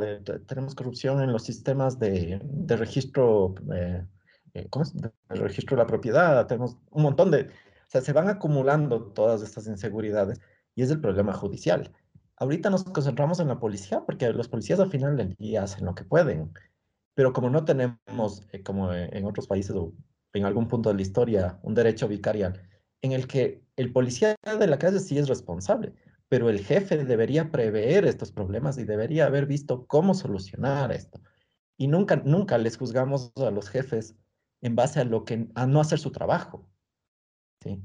tenemos 0.48 0.76
corrupción 0.76 1.22
en 1.22 1.32
los 1.32 1.44
sistemas 1.44 2.00
de, 2.00 2.40
registro, 2.68 3.56
eh, 3.74 4.06
eh, 4.54 4.68
¿cómo 4.70 4.84
es? 4.84 4.94
De 4.94 5.12
registro 5.30 5.76
de 5.76 5.84
la 5.84 5.88
propiedad, 5.88 6.48
tenemos 6.48 6.78
un 6.92 7.04
montón 7.04 7.32
de, 7.32 7.44
o 7.44 7.90
sea, 7.90 8.02
se 8.02 8.14
van 8.14 8.30
acumulando 8.30 9.12
todas 9.12 9.42
estas 9.42 9.68
inseguridades 9.68 10.40
y 10.76 10.84
es 10.84 10.92
el 10.92 11.02
problema 11.02 11.34
judicial. 11.34 11.92
Ahorita 12.38 12.70
nos 12.70 12.84
concentramos 12.84 13.40
en 13.40 13.48
la 13.48 13.60
policía 13.60 14.04
porque 14.06 14.32
los 14.34 14.50
policías 14.50 14.80
al 14.80 14.90
final 14.90 15.16
del 15.16 15.58
hacen 15.58 15.86
lo 15.86 15.96
que 15.96 16.04
pueden, 16.04 16.52
pero 17.14 17.32
como 17.32 17.50
no 17.50 17.64
tenemos, 17.64 18.46
eh, 18.52 18.62
como 18.62 18.94
en 18.94 19.26
otros 19.26 19.48
países 19.48 19.76
o 19.76 19.94
en 20.34 20.46
algún 20.46 20.68
punto 20.68 20.90
de 20.90 20.96
la 20.96 21.02
historia, 21.02 21.60
un 21.64 21.74
derecho 21.74 22.10
vicarial 22.10 22.62
en 23.02 23.12
el 23.12 23.28
que 23.28 23.62
el 23.76 23.92
policía 23.92 24.36
de 24.44 24.68
la 24.68 24.80
calle 24.80 25.00
sí 25.00 25.18
es 25.18 25.28
responsable, 25.28 25.94
pero 26.30 26.50
el 26.50 26.60
jefe 26.60 27.04
debería 27.06 27.52
prever 27.52 28.06
estos 28.06 28.32
problemas 28.32 28.78
y 28.78 28.86
debería 28.86 29.26
haber 29.28 29.46
visto 29.46 29.86
cómo 29.88 30.14
solucionar 30.14 30.92
esto. 30.92 31.22
Y 31.78 31.88
nunca, 31.88 32.16
nunca 32.18 32.58
les 32.58 32.78
juzgamos 32.78 33.32
a 33.36 33.52
los 33.52 33.70
jefes 33.70 34.16
en 34.62 34.76
base 34.76 35.02
a 35.02 35.04
lo 35.04 35.26
que, 35.26 35.48
a 35.56 35.68
no 35.68 35.82
hacer 35.82 36.00
su 36.00 36.12
trabajo. 36.12 36.68
¿sí? 37.62 37.82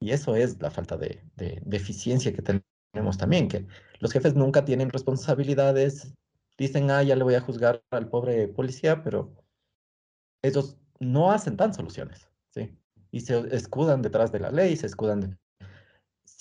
Y 0.00 0.10
eso 0.10 0.34
es 0.34 0.60
la 0.60 0.70
falta 0.70 0.96
de, 0.96 1.22
de, 1.36 1.62
eficiencia 1.76 2.32
que 2.32 2.42
tenemos 2.42 3.18
también, 3.18 3.48
que 3.48 3.66
los 4.00 4.12
jefes 4.12 4.34
nunca 4.34 4.64
tienen 4.64 4.90
responsabilidades, 4.90 6.14
dicen, 6.58 6.90
ah, 6.90 7.02
ya 7.02 7.16
le 7.16 7.24
voy 7.24 7.34
a 7.34 7.40
juzgar 7.40 7.82
al 7.90 8.08
pobre 8.08 8.48
policía, 8.48 9.02
pero 9.02 9.32
ellos 10.42 10.76
no 10.98 11.30
hacen 11.30 11.56
tan 11.56 11.74
soluciones. 11.74 12.31
Y 13.12 13.20
se 13.20 13.38
escudan 13.54 14.02
detrás 14.02 14.32
de 14.32 14.40
la 14.40 14.50
ley, 14.50 14.74
se 14.76 14.86
escudan 14.86 15.20
de 15.20 15.36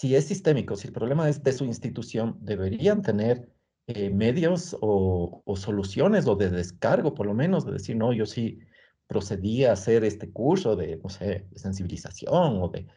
si 0.01 0.15
es 0.15 0.25
sistémico, 0.25 0.75
si 0.75 0.87
el 0.87 0.93
problema 0.93 1.29
es 1.29 1.43
de 1.43 1.53
su 1.53 1.63
institución, 1.63 2.35
deberían 2.41 3.03
tener 3.03 3.47
eh, 3.85 4.09
medios 4.09 4.75
o, 4.81 5.43
soluciones 5.55 6.25
o 6.25 6.35
de 6.35 6.49
descargo, 6.49 7.13
por 7.13 7.27
lo 7.27 7.35
menos, 7.35 7.67
de 7.67 7.73
decir, 7.73 7.95
no, 7.95 8.11
yo 8.11 8.25
sí 8.25 8.57
procedí 9.05 9.63
a 9.63 9.73
hacer 9.73 10.03
este 10.03 10.31
curso 10.31 10.75
de, 10.75 10.97
no 11.03 11.09
sé, 11.09 11.45
de 11.51 11.59
sensibilización 11.59 12.63
o 12.63 12.69
de, 12.69 12.87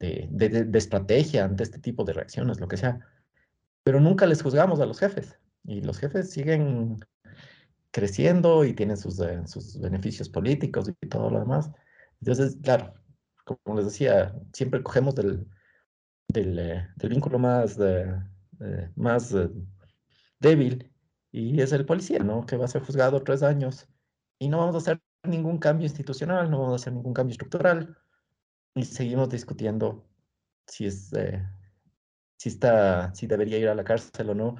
de, 0.00 0.76
estrategia 0.76 1.44
ante 1.44 1.62
este 1.62 1.78
tipo 1.78 2.02
de 2.02 2.14
reacciones, 2.14 2.58
lo 2.58 2.66
que 2.66 2.78
sea. 2.78 2.98
Pero 3.84 4.00
nunca 4.00 4.26
les 4.26 4.42
juzgamos 4.42 4.80
a 4.80 4.86
los 4.86 4.98
jefes 4.98 5.38
y 5.62 5.82
los 5.82 5.98
jefes 5.98 6.30
siguen 6.30 6.98
creciendo 7.92 8.64
y 8.64 8.72
tienen 8.72 8.96
sus, 8.96 9.20
eh, 9.20 9.46
sus 9.46 9.78
beneficios 9.78 10.28
políticos 10.28 10.90
y 11.00 11.06
todo 11.06 11.30
lo 11.30 11.38
demás. 11.38 11.70
Entonces, 12.20 12.56
claro, 12.62 12.94
como 13.44 13.76
les 13.76 13.86
decía, 13.86 14.34
siempre 14.52 14.82
cogemos 14.82 15.14
del, 15.14 15.46
eh, 16.34 16.88
del, 16.96 17.10
vínculo 17.10 17.38
más, 17.38 17.78
eh, 17.80 18.20
más 18.96 19.32
eh, 19.32 19.50
débil 20.40 20.92
y 21.30 21.60
es 21.60 21.72
el 21.72 21.86
policía, 21.86 22.20
¿no? 22.20 22.46
Que 22.46 22.56
va 22.56 22.64
a 22.64 22.68
ser 22.68 22.82
juzgado 22.82 23.22
tres 23.22 23.42
años 23.42 23.88
y 24.38 24.48
no 24.48 24.58
vamos 24.58 24.74
a 24.74 24.78
hacer 24.78 25.02
ningún 25.22 25.58
cambio 25.58 25.86
institucional, 25.86 26.50
no 26.50 26.58
vamos 26.60 26.72
a 26.72 26.76
hacer 26.76 26.92
ningún 26.92 27.14
cambio 27.14 27.32
estructural 27.32 27.96
y 28.74 28.84
seguimos 28.84 29.28
discutiendo 29.30 30.06
si 30.66 30.86
es, 30.86 31.10
si 32.36 32.48
está, 32.48 33.14
si 33.14 33.26
debería 33.26 33.58
ir 33.58 33.68
a 33.68 33.74
la 33.74 33.84
cárcel 33.84 34.30
o 34.30 34.34
no, 34.34 34.56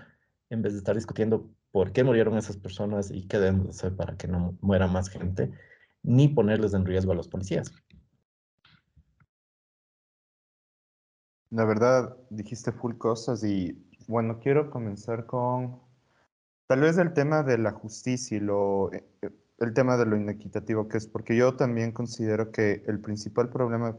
en 0.50 0.62
vez 0.62 0.72
de 0.72 0.78
estar 0.78 0.94
discutiendo 0.94 1.50
por 1.70 1.92
qué 1.92 2.04
murieron 2.04 2.38
esas 2.38 2.56
personas 2.56 3.10
y 3.10 3.26
qué 3.26 3.38
debemos 3.38 3.70
hacer 3.70 3.96
para 3.96 4.16
que 4.16 4.28
no 4.28 4.56
muera 4.60 4.86
más 4.86 5.08
gente, 5.08 5.50
ni 6.04 6.28
ponerles 6.28 6.74
en 6.74 6.84
riesgo 6.84 7.12
a 7.12 7.16
los 7.16 7.28
policías. 7.28 7.72
La 11.50 11.64
verdad, 11.64 12.16
dijiste 12.30 12.72
full 12.72 12.96
cosas 12.96 13.42
y 13.42 13.80
bueno, 14.06 14.38
quiero 14.38 14.70
comenzar 14.70 15.26
con 15.26 15.80
tal 16.66 16.80
vez 16.80 16.98
el 16.98 17.12
tema 17.14 17.42
de 17.42 17.58
la 17.58 17.72
justicia 17.72 18.36
y 18.36 18.40
lo, 18.40 18.92
eh, 18.92 19.04
el 19.58 19.72
tema 19.72 19.96
de 19.96 20.06
lo 20.06 20.16
inequitativo 20.16 20.88
que 20.88 20.98
es, 20.98 21.06
porque 21.06 21.36
yo 21.36 21.56
también 21.56 21.92
considero 21.92 22.50
que 22.50 22.82
el 22.86 23.00
principal 23.00 23.48
problema 23.48 23.96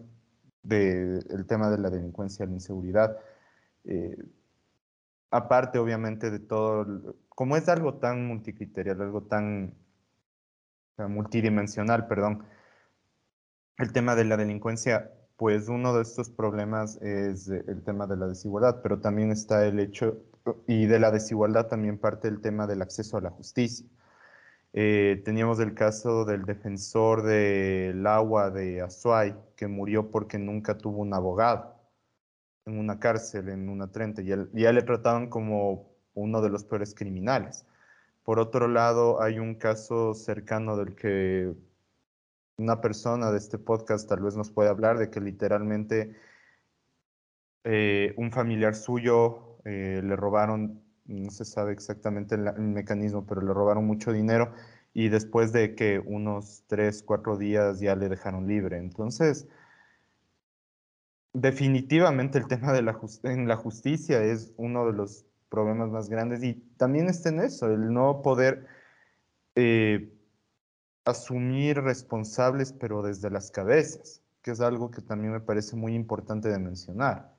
del 0.64 1.46
tema 1.48 1.70
de 1.70 1.78
la 1.78 1.90
delincuencia, 1.90 2.46
la 2.46 2.54
inseguridad, 2.54 3.18
eh, 3.86 4.18
aparte 5.32 5.80
obviamente 5.80 6.32
de 6.32 6.40
todo, 6.40 7.16
como 7.30 7.56
es 7.56 7.70
algo 7.70 7.96
tan 7.96 8.28
multicriterial, 8.28 9.02
algo 9.02 9.24
tan 9.24 9.74
multidimensional, 10.98 12.08
perdón, 12.08 12.46
el 13.78 13.92
tema 13.92 14.16
de 14.16 14.26
la 14.26 14.38
delincuencia 14.38 15.12
pues 15.38 15.68
uno 15.68 15.94
de 15.94 16.02
estos 16.02 16.30
problemas 16.30 16.98
es 17.02 17.48
el 17.50 17.84
tema 17.84 18.08
de 18.08 18.18
la 18.18 18.28
desigualdad, 18.28 18.82
pero 18.82 19.00
también 19.00 19.32
está 19.32 19.66
el 19.66 19.80
hecho, 19.80 20.18
y 20.68 20.86
de 20.86 21.00
la 21.00 21.12
desigualdad 21.12 21.68
también 21.68 21.98
parte 21.98 22.28
el 22.28 22.42
tema 22.42 22.68
del 22.68 22.82
acceso 22.82 23.18
a 23.18 23.22
la 23.22 23.32
justicia. 23.32 23.86
Eh, 24.74 25.22
teníamos 25.26 25.60
el 25.60 25.74
caso 25.74 26.26
del 26.26 26.46
defensor 26.46 27.24
del 27.24 28.06
agua 28.08 28.50
de 28.50 28.82
Azuay, 28.82 29.36
que 29.56 29.68
murió 29.68 30.12
porque 30.12 30.38
nunca 30.38 30.78
tuvo 30.78 31.02
un 31.02 31.14
abogado 31.14 31.76
en 32.66 32.80
una 32.80 33.00
cárcel, 33.00 33.50
en 33.50 33.70
una 33.70 33.92
30, 33.92 34.22
y 34.22 34.62
ya 34.62 34.72
le 34.74 34.82
trataban 34.82 35.30
como 35.30 35.92
uno 36.14 36.42
de 36.42 36.50
los 36.50 36.64
peores 36.64 36.96
criminales. 36.96 37.66
Por 38.26 38.40
otro 38.40 38.68
lado, 38.68 39.22
hay 39.22 39.38
un 39.38 39.54
caso 39.54 40.16
cercano 40.16 40.76
del 40.78 40.96
que 40.96 41.54
una 42.58 42.82
persona 42.82 43.32
de 43.32 43.38
este 43.38 43.60
podcast 43.60 44.10
tal 44.10 44.22
vez 44.22 44.36
nos 44.36 44.50
puede 44.50 44.70
hablar 44.70 44.98
de 44.98 45.12
que 45.12 45.22
literalmente 45.22 46.16
eh, 47.64 48.16
un 48.18 48.32
familiar 48.32 48.74
suyo 48.74 49.60
eh, 49.66 50.02
le 50.04 50.16
robaron, 50.16 50.84
no 51.06 51.30
se 51.30 51.46
sabe 51.46 51.74
exactamente 51.74 52.34
el, 52.34 52.52
mecanismo, 52.60 53.28
pero 53.28 53.42
le 53.42 53.54
robaron 53.54 53.86
mucho 53.86 54.12
dinero 54.12 54.54
y 54.94 55.10
después 55.10 55.52
de 55.52 55.76
que 55.76 56.00
unos 56.00 56.64
tres, 56.66 57.04
cuatro 57.04 57.38
días 57.38 57.80
ya 57.80 57.96
le 57.96 58.10
dejaron 58.10 58.48
libre. 58.48 58.78
Entonces, 58.80 59.48
definitivamente 61.34 62.40
el 62.40 62.48
tema 62.48 62.74
de 62.74 62.82
la, 62.82 63.00
en 63.24 63.48
la 63.48 63.56
justicia 63.56 64.24
es 64.24 64.52
uno 64.58 64.88
de 64.88 64.94
los 64.94 65.28
problemas 65.50 65.90
más 65.90 66.10
grandes 66.10 66.44
y 66.44 66.54
también 66.78 67.08
está 67.08 67.30
en 67.30 67.40
eso, 67.42 67.68
el 67.68 67.94
no 67.94 68.22
poder 68.22 68.68
eh, 69.56 70.12
asumir 71.06 71.82
responsables, 71.82 72.74
pero 72.74 73.02
desde 73.02 73.30
las 73.30 73.52
cabezas, 73.52 74.22
que 74.42 74.52
es 74.52 74.62
algo 74.62 74.92
que 74.92 75.02
también 75.02 75.34
me 75.34 75.40
parece 75.40 75.76
muy 75.76 75.94
importante 75.96 76.50
de 76.50 76.60
mencionar. 76.60 77.36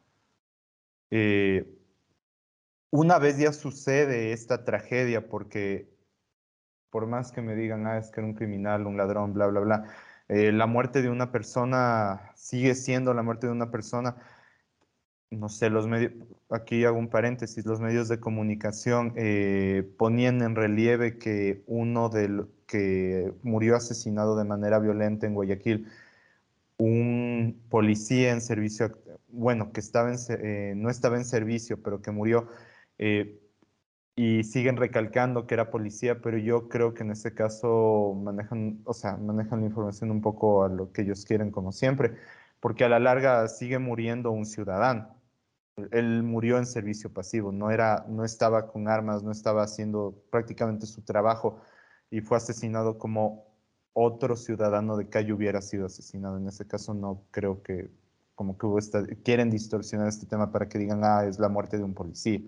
Eh, 1.11 1.77
una 2.91 3.19
vez 3.19 3.39
ya 3.39 3.53
sucede 3.53 4.33
esta 4.33 4.65
tragedia, 4.65 5.29
porque 5.29 5.89
por 6.91 7.07
más 7.07 7.33
que 7.33 7.43
me 7.43 7.55
digan, 7.55 7.87
ah, 7.87 7.99
es 7.99 8.11
que 8.11 8.21
era 8.21 8.29
un 8.29 8.35
criminal, 8.35 8.87
un 8.87 8.97
ladrón, 8.97 9.35
bla, 9.35 9.47
bla, 9.49 9.61
bla, 9.61 9.85
eh, 10.29 10.53
la 10.53 10.67
muerte 10.67 11.03
de 11.03 11.11
una 11.11 11.31
persona 11.31 12.33
sigue 12.35 12.75
siendo 12.75 13.15
la 13.15 13.23
muerte 13.23 13.47
de 13.47 13.53
una 13.53 13.71
persona. 13.71 14.17
No 15.39 15.49
sé, 15.49 15.71
los 15.71 15.87
medios, 15.87 16.13
aquí 16.51 16.85
hago 16.85 16.99
un 16.99 17.09
paréntesis, 17.09 17.67
los 17.67 17.81
medios 17.81 18.09
de 18.09 18.21
comunicación 18.21 19.13
eh, 19.17 19.89
ponían 19.99 20.41
en 20.43 20.55
relieve 20.57 21.19
que 21.19 21.63
uno 21.67 22.09
de, 22.09 22.47
que 22.67 23.33
murió 23.43 23.77
asesinado 23.77 24.37
de 24.37 24.45
manera 24.45 24.79
violenta 24.79 25.27
en 25.27 25.35
Guayaquil, 25.35 25.89
un 26.79 27.63
policía 27.71 28.33
en 28.33 28.41
servicio, 28.41 28.99
bueno, 29.29 29.73
que 29.73 29.81
estaba 29.81 30.13
eh, 30.15 30.75
no 30.77 30.91
estaba 30.91 31.17
en 31.17 31.25
servicio, 31.25 31.83
pero 31.83 32.03
que 32.03 32.11
murió, 32.11 32.49
eh, 32.99 33.41
y 34.17 34.45
siguen 34.45 34.77
recalcando 34.77 35.47
que 35.47 35.55
era 35.55 35.71
policía, 35.71 36.21
pero 36.23 36.39
yo 36.39 36.69
creo 36.69 36.95
que 36.95 37.03
en 37.03 37.11
este 37.13 37.35
caso 37.35 38.15
manejan, 38.23 38.81
o 38.85 38.95
sea, 38.95 39.17
manejan 39.19 39.61
la 39.61 39.67
información 39.67 40.11
un 40.11 40.23
poco 40.23 40.65
a 40.65 40.69
lo 40.69 40.93
que 40.93 41.03
ellos 41.03 41.25
quieren, 41.27 41.51
como 41.51 41.73
siempre, 41.73 42.15
porque 42.61 42.85
a 42.85 42.89
la 42.89 42.99
larga 43.01 43.47
sigue 43.49 43.79
muriendo 43.79 44.31
un 44.31 44.47
ciudadano. 44.47 45.16
Él 45.91 46.23
murió 46.23 46.59
en 46.59 46.67
servicio 46.67 47.13
pasivo, 47.13 47.53
no, 47.53 47.71
era, 47.71 48.07
no 48.09 48.25
estaba 48.25 48.69
con 48.69 48.89
armas, 48.89 49.23
no 49.23 49.31
estaba 49.31 49.63
haciendo 49.63 50.15
prácticamente 50.31 50.87
su 50.87 51.03
trabajo 51.03 51.61
y 52.11 52.21
fue 52.21 52.39
asesinado 52.39 52.99
como 52.99 53.45
otro 53.93 54.37
ciudadano 54.37 54.97
de 54.97 55.09
calle 55.09 55.33
hubiera 55.33 55.61
sido 55.61 55.87
asesinado. 55.87 56.39
En 56.39 56.49
ese 56.49 56.67
caso 56.67 56.95
no 56.95 57.23
creo 57.31 57.63
que 57.63 57.91
como 58.35 58.59
que 58.59 59.17
quieren 59.25 59.51
distorsionar 59.51 60.09
este 60.09 60.27
tema 60.27 60.53
para 60.53 60.69
que 60.69 60.79
digan, 60.79 61.03
ah, 61.05 61.25
es 61.25 61.39
la 61.39 61.49
muerte 61.49 61.79
de 61.79 61.85
un 61.85 61.95
policía. 61.95 62.41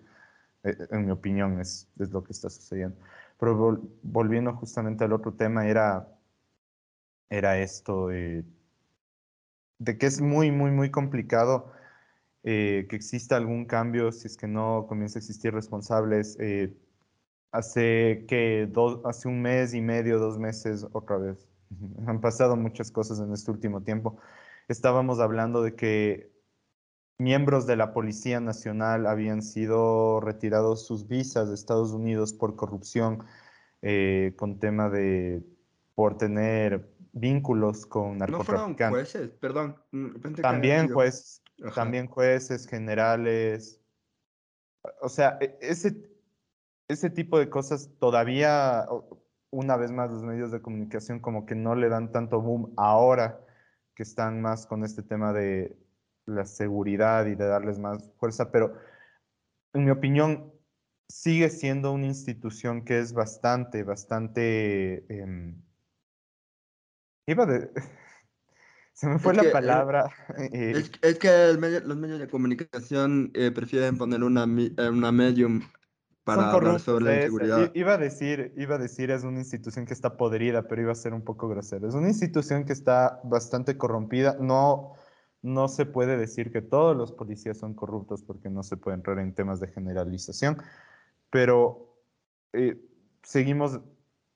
Eh, 0.65 0.77
en 0.91 1.07
mi 1.07 1.11
opinión 1.13 1.61
es, 1.61 1.89
es, 1.99 2.11
lo 2.11 2.23
que 2.23 2.33
está 2.33 2.51
sucediendo. 2.51 2.97
Pero 3.39 3.81
volviendo 4.03 4.55
justamente 4.55 5.05
al 5.05 5.13
otro 5.13 5.33
tema, 5.35 5.67
era, 5.67 6.09
era 7.31 7.59
esto 7.59 8.09
de, 8.09 8.45
que 9.85 10.07
es 10.07 10.21
muy, 10.21 10.51
muy, 10.51 10.71
muy 10.71 10.91
complicado 10.91 11.73
eh, 12.45 12.87
que 12.89 12.97
exista 12.97 13.37
algún 13.37 13.67
cambio 13.67 14.13
si 14.13 14.27
es 14.27 14.37
que 14.37 14.47
no 14.47 14.87
comienza 14.89 15.19
a 15.19 15.21
existir 15.21 15.53
responsables. 15.53 16.37
Eh, 16.41 16.75
Hace 17.51 18.27
que 18.29 18.71
hace 19.05 19.27
un 19.27 19.41
mes 19.41 19.73
y 19.73 19.81
medio, 19.81 20.19
dos 20.19 20.39
meses, 20.39 20.87
otra 20.93 21.17
vez. 21.17 21.49
Han 22.07 22.21
pasado 22.21 22.57
muchas 22.57 22.91
cosas 22.91 23.21
en 23.21 23.33
este 23.33 23.51
último 23.51 23.83
tiempo. 23.83 24.19
Estábamos 24.69 25.19
hablando 25.19 25.63
de 25.63 25.75
que 25.75 26.31
miembros 27.17 27.67
de 27.67 27.77
la 27.77 27.95
Policía 27.95 28.39
Nacional 28.41 29.07
habían 29.07 29.41
sido 29.41 30.21
retirados 30.21 30.87
sus 30.87 31.09
visas 31.09 31.49
de 31.49 31.55
Estados 31.55 31.93
Unidos 31.93 32.35
por 32.35 32.55
corrupción, 32.55 33.25
eh, 33.81 34.35
con 34.37 34.59
tema 34.59 34.91
de 34.91 35.43
por 35.95 36.19
tener 36.19 36.87
vínculos 37.13 37.87
con 37.87 38.19
No 38.19 38.45
fueron 38.45 38.77
narcotraficantes. 38.77 38.91
jueces, 38.91 39.31
perdón. 39.41 39.77
mm, 39.93 40.33
También 40.43 40.93
juez, 40.93 41.43
También 41.75 42.07
jueces, 42.07 42.67
generales. 42.67 43.81
O 45.01 45.09
sea, 45.09 45.39
e- 45.41 45.59
ese, 45.61 46.09
ese 46.89 47.11
tipo 47.11 47.39
de 47.39 47.51
cosas 47.51 47.91
todavía, 47.99 48.87
una 49.51 49.77
vez 49.77 49.91
más, 49.91 50.11
los 50.11 50.23
medios 50.23 50.51
de 50.53 50.63
comunicación 50.63 51.21
como 51.21 51.47
que 51.47 51.55
no 51.55 51.75
le 51.75 51.89
dan 51.89 52.13
tanto 52.13 52.41
boom 52.41 52.73
ahora 52.77 53.41
que 53.95 54.03
están 54.03 54.41
más 54.41 54.67
con 54.67 54.85
este 54.85 55.03
tema 55.03 55.33
de 55.33 55.77
la 56.27 56.45
seguridad 56.45 57.27
y 57.27 57.35
de 57.35 57.47
darles 57.47 57.79
más 57.79 58.11
fuerza, 58.19 58.51
pero 58.53 58.75
en 59.73 59.85
mi 59.85 59.91
opinión 59.91 60.53
sigue 61.09 61.51
siendo 61.51 61.93
una 61.93 62.07
institución 62.07 62.85
que 62.85 62.99
es 63.01 63.13
bastante, 63.13 63.83
bastante... 63.83 65.05
em, 65.13 65.63
iba 67.27 67.47
de... 67.47 67.71
Se 68.99 69.07
me 69.07 69.21
fue 69.21 69.31
Es 69.31 69.37
la 69.37 69.43
que, 69.45 69.49
eh, 69.51 69.53
palabra. 69.53 70.11
eh, 70.37 70.73
Es, 70.75 70.91
es 71.03 71.19
que 71.21 71.57
medio- 71.57 71.79
los 71.83 71.97
medios 71.97 72.19
de 72.19 72.27
comunicación 72.27 73.31
eh, 73.35 73.53
prefieren 73.53 73.97
poner 73.97 74.25
una, 74.25 74.43
una 74.43 75.13
medium 75.13 75.61
para 76.25 76.51
hablar 76.51 76.81
sobre 76.81 77.05
la 77.05 77.15
inseguridad. 77.19 77.71
Iba 77.77 77.95
a 77.95 77.99
decir, 77.99 78.53
iba 78.57 78.75
a 78.75 78.79
decir 78.79 79.13
es 79.13 79.23
una 79.23 79.39
institución 79.39 79.87
que 79.87 79.95
está 79.95 80.17
podrida, 80.17 80.67
pero 80.67 80.83
iba 80.83 80.91
a 80.91 80.97
ser 80.97 81.15
un 81.15 81.23
poco 81.23 81.49
grosero. 81.49 81.87
Es 81.87 81.95
una 81.95 82.09
institución 82.09 82.65
que 82.65 82.73
está 82.73 83.21
bastante 83.23 83.79
corrompida. 83.79 84.37
No, 84.41 84.95
no 85.43 85.69
se 85.69 85.87
puede 85.87 86.17
decir 86.17 86.51
que 86.51 86.61
todos 86.61 86.97
los 86.97 87.13
policías 87.13 87.57
son 87.57 87.75
corruptos 87.75 88.25
porque 88.25 88.51
no 88.51 88.65
se 88.65 88.77
puede 88.77 88.97
entrar 88.97 89.21
en 89.21 89.33
temas 89.33 89.61
de 89.61 89.69
generalización, 89.69 90.59
pero 91.31 91.95
eh, 92.53 92.85
seguimos 93.23 93.81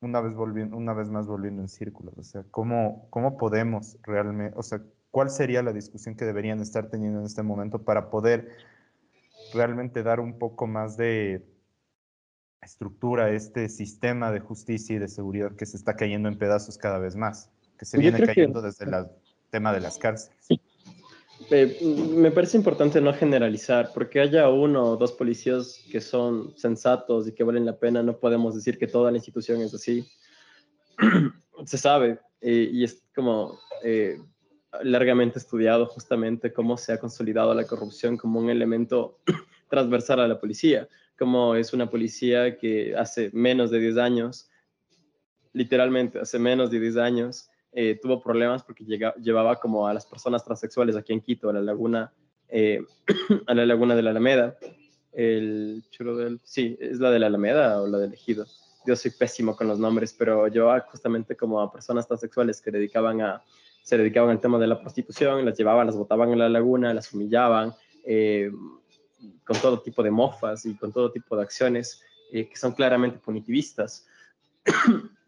una 0.03 0.21
vez 0.21 0.35
volviendo, 0.35 0.77
una 0.77 0.93
vez 0.93 1.09
más 1.09 1.27
volviendo 1.27 1.63
en 1.63 1.69
círculos. 1.69 2.15
O 2.19 2.23
sea, 2.23 2.45
¿cómo, 2.51 3.07
cómo 3.11 3.37
podemos 3.37 3.97
realmente, 4.03 4.57
o 4.59 4.63
sea, 4.63 4.81
cuál 5.11 5.31
sería 5.31 5.63
la 5.63 5.73
discusión 5.73 6.17
que 6.17 6.25
deberían 6.25 6.61
estar 6.61 6.89
teniendo 6.89 7.21
en 7.21 7.27
este 7.27 7.43
momento 7.43 7.83
para 7.83 8.11
poder 8.11 8.49
realmente 9.53 10.03
dar 10.03 10.21
un 10.21 10.39
poco 10.39 10.67
más 10.67 10.97
de 10.97 11.45
estructura 12.63 13.25
a 13.25 13.31
este 13.31 13.69
sistema 13.69 14.31
de 14.31 14.41
justicia 14.41 14.97
y 14.97 14.99
de 14.99 15.09
seguridad 15.09 15.53
que 15.57 15.67
se 15.67 15.77
está 15.77 15.97
cayendo 15.97 16.29
en 16.29 16.39
pedazos 16.39 16.79
cada 16.79 16.99
vez 16.99 17.17
más, 17.17 17.51
que 17.79 17.85
se 17.85 17.97
Yo 17.97 18.03
viene 18.03 18.19
que- 18.19 18.27
cayendo 18.27 18.63
desde 18.63 18.85
el 18.85 19.07
tema 19.51 19.73
de 19.73 19.81
las 19.81 19.99
cárceles. 19.99 20.49
Eh, 21.55 21.79
me 22.17 22.31
parece 22.31 22.57
importante 22.57 22.99
no 23.01 23.13
generalizar, 23.13 23.91
porque 23.93 24.21
haya 24.21 24.49
uno 24.49 24.93
o 24.93 24.97
dos 24.97 25.13
policías 25.13 25.85
que 25.91 26.01
son 26.01 26.57
sensatos 26.57 27.29
y 27.29 27.33
que 27.33 27.45
valen 27.45 27.67
la 27.67 27.79
pena, 27.79 28.03
no 28.03 28.17
podemos 28.17 28.55
decir 28.55 28.79
que 28.79 28.87
toda 28.87 29.11
la 29.11 29.19
institución 29.19 29.61
es 29.61 29.75
así. 29.75 30.07
Se 31.67 31.77
sabe, 31.77 32.19
eh, 32.41 32.71
y 32.73 32.85
es 32.85 33.03
como 33.15 33.59
eh, 33.85 34.19
largamente 34.83 35.39
estudiado 35.39 35.85
justamente 35.87 36.55
cómo 36.55 36.79
se 36.79 36.95
ha 36.95 36.99
consolidado 36.99 37.55
la 37.55 37.67
corrupción 37.67 38.17
como 38.17 38.41
un 38.41 38.49
elemento 38.49 39.19
transversal 39.69 40.21
a 40.21 40.29
la 40.29 40.41
policía, 40.41 40.89
como 41.19 41.55
es 41.55 41.75
una 41.75 41.91
policía 41.91 42.57
que 42.57 42.97
hace 42.97 43.31
menos 43.35 43.71
de 43.71 43.79
10 43.79 43.99
años, 43.99 44.49
literalmente 45.53 46.19
hace 46.19 46.39
menos 46.39 46.71
de 46.71 46.81
10 46.81 46.97
años, 46.97 47.51
eh, 47.73 47.99
tuvo 48.01 48.23
problemas 48.23 48.63
porque 48.63 48.85
llega- 48.85 49.15
llevaba 49.17 49.59
como 49.59 49.87
a 49.87 49.95
las 49.95 50.07
personas 50.07 50.45
transexuales 50.45 50.97
aquí 50.97 51.13
en 51.13 51.21
Quito, 51.21 51.49
a 51.49 51.53
la 51.55 51.63
laguna, 51.63 52.13
eh, 52.49 52.85
a 53.47 53.55
la 53.55 53.65
laguna 53.67 53.97
de 53.97 54.03
la 54.03 54.11
Alameda. 54.11 54.57
El 55.13 55.83
churro 55.91 56.17
del, 56.17 56.41
sí, 56.45 56.77
es 56.81 56.99
la 56.99 57.11
de 57.11 57.19
la 57.19 57.27
Alameda 57.27 57.81
o 57.83 57.87
la 57.87 57.99
del 57.99 58.13
Ejido. 58.15 58.47
Yo 58.87 58.97
soy 58.97 59.11
pésimo 59.13 59.55
con 59.57 59.69
los 59.69 59.79
nombres, 59.79 60.15
pero 60.19 60.49
llevaba 60.49 60.81
justamente 60.81 61.37
como 61.37 61.61
a 61.61 61.71
personas 61.73 62.07
transexuales 62.07 62.61
que 62.61 62.71
dedicaban 62.71 63.21
a, 63.21 63.43
se 63.83 63.97
dedicaban 63.97 64.31
al 64.31 64.41
tema 64.41 64.59
de 64.59 64.67
la 64.67 64.81
prostitución, 64.81 65.45
las 65.45 65.57
llevaban, 65.57 65.87
las 65.87 65.97
botaban 65.97 66.31
en 66.31 66.39
la 66.39 66.49
laguna, 66.49 66.93
las 66.93 67.13
humillaban, 67.13 67.73
eh, 68.05 68.51
con 69.45 69.57
todo 69.59 69.81
tipo 69.81 70.03
de 70.03 70.11
mofas 70.11 70.67
y 70.67 70.75
con 70.77 70.93
todo 70.93 71.13
tipo 71.13 71.37
de 71.37 71.43
acciones 71.43 72.03
eh, 72.33 72.49
que 72.49 72.57
son 72.57 72.73
claramente 72.73 73.19
punitivistas. 73.19 74.07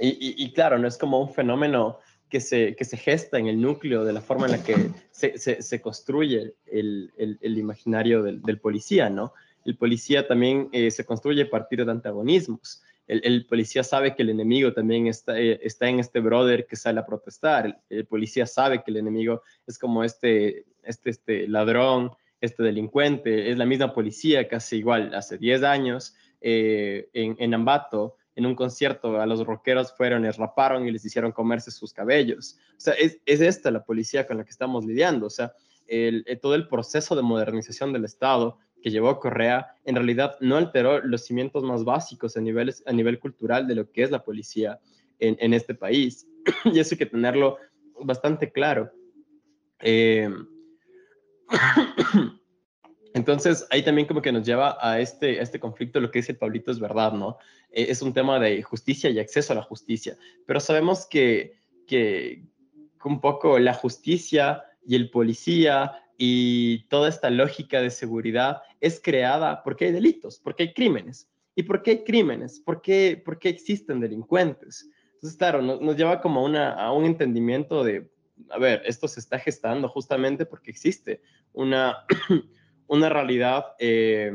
Y, 0.00 0.52
claro, 0.52 0.78
no 0.78 0.88
es 0.88 0.96
como 0.96 1.20
un 1.20 1.32
fenómeno 1.32 1.98
que 2.28 2.40
se, 2.40 2.74
que 2.76 2.84
se 2.84 2.96
gesta 2.96 3.38
en 3.38 3.48
el 3.48 3.60
núcleo 3.60 4.04
de 4.04 4.12
la 4.12 4.20
forma 4.20 4.46
en 4.46 4.52
la 4.52 4.62
que 4.62 4.74
se, 5.10 5.36
se- 5.36 5.60
se 5.62 5.80
construye 5.80 6.54
el, 6.66 7.12
el- 7.18 7.38
el 7.40 7.58
imaginario 7.58 8.22
del, 8.22 8.40
del 8.42 8.58
policía, 8.60 9.10
¿no? 9.10 9.34
El 9.64 9.76
policía 9.76 10.26
también 10.26 10.68
eh, 10.72 10.90
se 10.90 11.04
construye 11.04 11.42
a 11.42 11.50
partir 11.50 11.84
de 11.84 11.90
antagonismos. 11.90 12.82
El, 13.06 13.20
el 13.24 13.44
policía 13.46 13.82
sabe 13.82 14.14
que 14.14 14.22
el 14.22 14.30
enemigo 14.30 14.72
también 14.72 15.06
está, 15.08 15.38
eh, 15.38 15.58
está 15.62 15.88
en 15.88 15.98
este 15.98 16.20
brother 16.20 16.66
que 16.66 16.76
sale 16.76 17.00
a 17.00 17.04
protestar. 17.06 17.66
El, 17.66 17.76
el 17.90 18.06
policía 18.06 18.46
sabe 18.46 18.82
que 18.82 18.90
el 18.92 18.96
enemigo 18.98 19.42
es 19.66 19.78
como 19.78 20.04
este, 20.04 20.64
este, 20.84 21.10
este 21.10 21.48
ladrón, 21.48 22.12
este 22.40 22.62
delincuente. 22.62 23.50
Es 23.50 23.58
la 23.58 23.66
misma 23.66 23.92
policía 23.92 24.46
casi 24.48 24.76
igual 24.76 25.14
hace 25.14 25.36
10 25.36 25.62
años 25.64 26.14
eh, 26.40 27.08
en, 27.12 27.36
en 27.38 27.52
Ambato 27.52 28.16
en 28.36 28.46
un 28.46 28.54
concierto 28.54 29.20
a 29.20 29.26
los 29.26 29.44
rockeros 29.46 29.92
fueron, 29.92 30.22
les 30.22 30.36
raparon 30.36 30.86
y 30.86 30.92
les 30.92 31.04
hicieron 31.04 31.32
comerse 31.32 31.70
sus 31.70 31.92
cabellos. 31.92 32.56
O 32.76 32.80
sea, 32.80 32.94
es, 32.94 33.18
es 33.26 33.40
esta 33.40 33.70
la 33.70 33.84
policía 33.84 34.26
con 34.26 34.38
la 34.38 34.44
que 34.44 34.50
estamos 34.50 34.84
lidiando. 34.86 35.26
O 35.26 35.30
sea, 35.30 35.52
el, 35.86 36.22
el- 36.26 36.40
todo 36.40 36.54
el 36.54 36.68
proceso 36.68 37.16
de 37.16 37.22
modernización 37.22 37.92
del 37.92 38.04
Estado 38.04 38.58
que 38.82 38.90
llevó 38.90 39.18
Correa 39.20 39.74
en 39.84 39.96
realidad 39.96 40.36
no 40.40 40.56
alteró 40.56 41.00
los 41.04 41.24
cimientos 41.26 41.62
más 41.64 41.84
básicos 41.84 42.36
a, 42.36 42.40
niveles, 42.40 42.82
a 42.86 42.92
nivel 42.92 43.18
cultural 43.18 43.66
de 43.66 43.74
lo 43.74 43.90
que 43.90 44.02
es 44.04 44.10
la 44.10 44.22
policía 44.24 44.78
en, 45.18 45.36
en 45.40 45.52
este 45.52 45.74
país. 45.74 46.26
y 46.64 46.78
eso 46.78 46.94
hay 46.94 46.98
que 46.98 47.06
tenerlo 47.06 47.58
bastante 48.02 48.50
claro. 48.50 48.90
Eh, 49.80 50.30
entonces, 53.14 53.66
ahí 53.70 53.82
también 53.82 54.06
como 54.06 54.22
que 54.22 54.32
nos 54.32 54.46
lleva 54.46 54.78
a 54.80 55.00
este, 55.00 55.40
este 55.40 55.58
conflicto, 55.58 56.00
lo 56.00 56.10
que 56.10 56.20
dice 56.20 56.34
Pablito 56.34 56.70
es 56.70 56.78
verdad, 56.78 57.12
¿no? 57.12 57.38
Eh, 57.70 57.86
es 57.88 58.02
un 58.02 58.12
tema 58.12 58.38
de 58.38 58.62
justicia 58.62 59.10
y 59.10 59.18
acceso 59.18 59.52
a 59.52 59.56
la 59.56 59.62
justicia, 59.62 60.16
pero 60.46 60.60
sabemos 60.60 61.06
que, 61.06 61.58
que 61.86 62.44
un 63.04 63.20
poco 63.20 63.58
la 63.58 63.74
justicia 63.74 64.64
y 64.86 64.94
el 64.94 65.10
policía 65.10 65.92
y 66.16 66.84
toda 66.88 67.08
esta 67.08 67.30
lógica 67.30 67.80
de 67.80 67.90
seguridad 67.90 68.62
es 68.80 69.00
creada 69.02 69.62
porque 69.62 69.86
hay 69.86 69.92
delitos, 69.92 70.38
porque 70.38 70.64
hay 70.64 70.72
crímenes. 70.74 71.28
¿Y 71.56 71.64
por 71.64 71.82
qué 71.82 71.90
hay 71.90 72.04
crímenes? 72.04 72.60
¿Por 72.60 72.80
qué, 72.80 73.20
por 73.22 73.38
qué 73.38 73.48
existen 73.48 74.00
delincuentes? 74.00 74.88
Entonces, 75.14 75.36
claro, 75.36 75.60
nos, 75.60 75.80
nos 75.80 75.96
lleva 75.96 76.20
como 76.20 76.44
una, 76.44 76.72
a 76.72 76.92
un 76.92 77.04
entendimiento 77.04 77.82
de, 77.82 78.08
a 78.50 78.58
ver, 78.58 78.82
esto 78.86 79.08
se 79.08 79.20
está 79.20 79.38
gestando 79.38 79.88
justamente 79.88 80.46
porque 80.46 80.70
existe 80.70 81.20
una, 81.52 82.06
una 82.90 83.08
realidad 83.08 83.74
eh, 83.78 84.32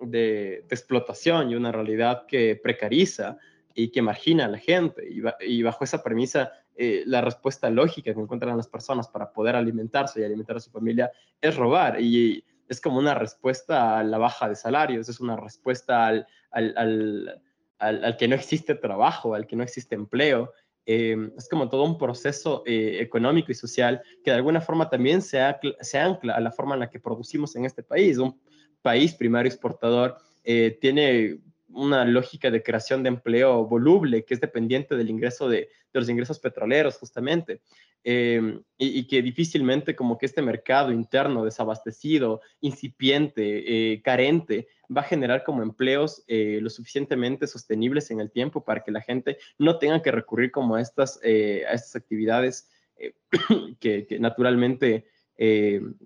de, 0.00 0.64
explotación 0.70 1.50
y 1.50 1.54
una 1.54 1.72
realidad 1.72 2.24
que 2.26 2.56
precariza 2.62 3.36
y 3.74 3.90
que 3.90 4.02
margina 4.02 4.46
a 4.46 4.48
la 4.48 4.58
gente. 4.58 5.06
Y, 5.08 5.20
ba- 5.20 5.36
y 5.40 5.62
bajo 5.62 5.84
esa 5.84 6.02
premisa, 6.02 6.50
eh, 6.74 7.02
la 7.06 7.20
respuesta 7.20 7.68
lógica 7.70 8.14
que 8.14 8.20
encuentran 8.20 8.56
las 8.56 8.66
personas 8.68 9.08
para 9.08 9.30
poder 9.32 9.56
alimentarse 9.56 10.20
y 10.20 10.24
alimentar 10.24 10.56
a 10.56 10.60
su 10.60 10.70
familia 10.70 11.10
es 11.40 11.54
robar. 11.56 12.00
Y 12.00 12.42
es 12.68 12.80
como 12.80 12.98
una 12.98 13.14
respuesta 13.14 13.98
a 13.98 14.04
la 14.04 14.18
baja 14.18 14.48
de 14.48 14.54
salarios, 14.56 15.08
es 15.08 15.20
una 15.20 15.36
respuesta 15.36 16.06
al, 16.06 16.26
al- 16.50 16.74
al- 16.76 18.04
al 18.04 18.16
que 18.16 18.26
no 18.28 18.34
existe 18.34 18.74
trabajo, 18.74 19.34
al 19.34 19.46
que 19.46 19.54
no 19.56 19.62
existe 19.62 19.94
empleo. 19.94 20.52
Eh, 20.90 21.32
es 21.36 21.46
como 21.50 21.68
todo 21.68 21.84
un 21.84 21.98
proceso 21.98 22.62
eh, 22.64 22.96
económico 23.02 23.52
y 23.52 23.54
social 23.54 24.00
que 24.24 24.30
de 24.30 24.38
alguna 24.38 24.62
forma 24.62 24.88
también 24.88 25.20
se, 25.20 25.38
ancla 25.38 26.34
a 26.34 26.40
la 26.40 26.50
forma 26.50 26.76
en 26.76 26.80
la 26.80 26.88
que 26.88 26.98
producimos 26.98 27.54
en 27.56 27.66
este 27.66 27.82
país. 27.82 28.16
Un 28.16 28.40
país 28.80 29.12
primario 29.12 29.50
exportador 29.50 30.16
eh, 30.44 30.78
tiene 30.80 31.40
una 31.68 32.06
lógica 32.06 32.50
de 32.50 32.62
creación 32.62 33.02
de 33.02 33.10
empleo 33.10 33.66
voluble 33.66 34.24
que 34.24 34.32
es 34.32 34.40
dependiente 34.40 34.96
del 34.96 35.10
ingreso 35.10 35.46
de 35.46 35.68
los 35.92 36.08
ingresos 36.08 36.38
petroleros 36.38 36.96
justamente 36.96 37.60
eh, 38.04 38.60
y, 38.78 39.06
que 39.06 39.22
difícilmente 39.22 39.96
como 39.96 40.18
que 40.18 40.26
este 40.26 40.40
mercado 40.40 40.92
interno 40.92 41.44
desabastecido, 41.44 42.40
incipiente, 42.60 43.92
eh, 43.92 44.02
carente, 44.02 44.68
va 44.94 45.02
a 45.02 45.04
generar 45.04 45.42
como 45.44 45.62
empleos 45.62 46.22
eh, 46.28 46.60
lo 46.62 46.70
suficientemente 46.70 47.46
sostenibles 47.46 48.10
en 48.10 48.20
el 48.20 48.30
tiempo 48.30 48.64
para 48.64 48.82
que 48.84 48.92
la 48.92 49.00
gente 49.00 49.38
no 49.58 49.78
tenga 49.78 50.00
que 50.00 50.12
recurrir 50.12 50.52
como 50.52 50.76
a 50.76 50.80
estas, 50.80 51.20
eh, 51.22 51.64
a 51.68 51.72
estas 51.72 51.96
actividades 51.96 52.70
que, 53.80 54.06
que 54.06 54.18
naturalmente 54.18 55.06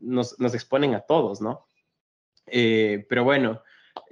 nos, 0.03 0.38
nos 0.38 0.55
exponen 0.55 0.95
a 0.95 1.01
todos, 1.01 1.40
¿no? 1.40 1.66
Pero 2.45 3.24
bueno, 3.24 3.62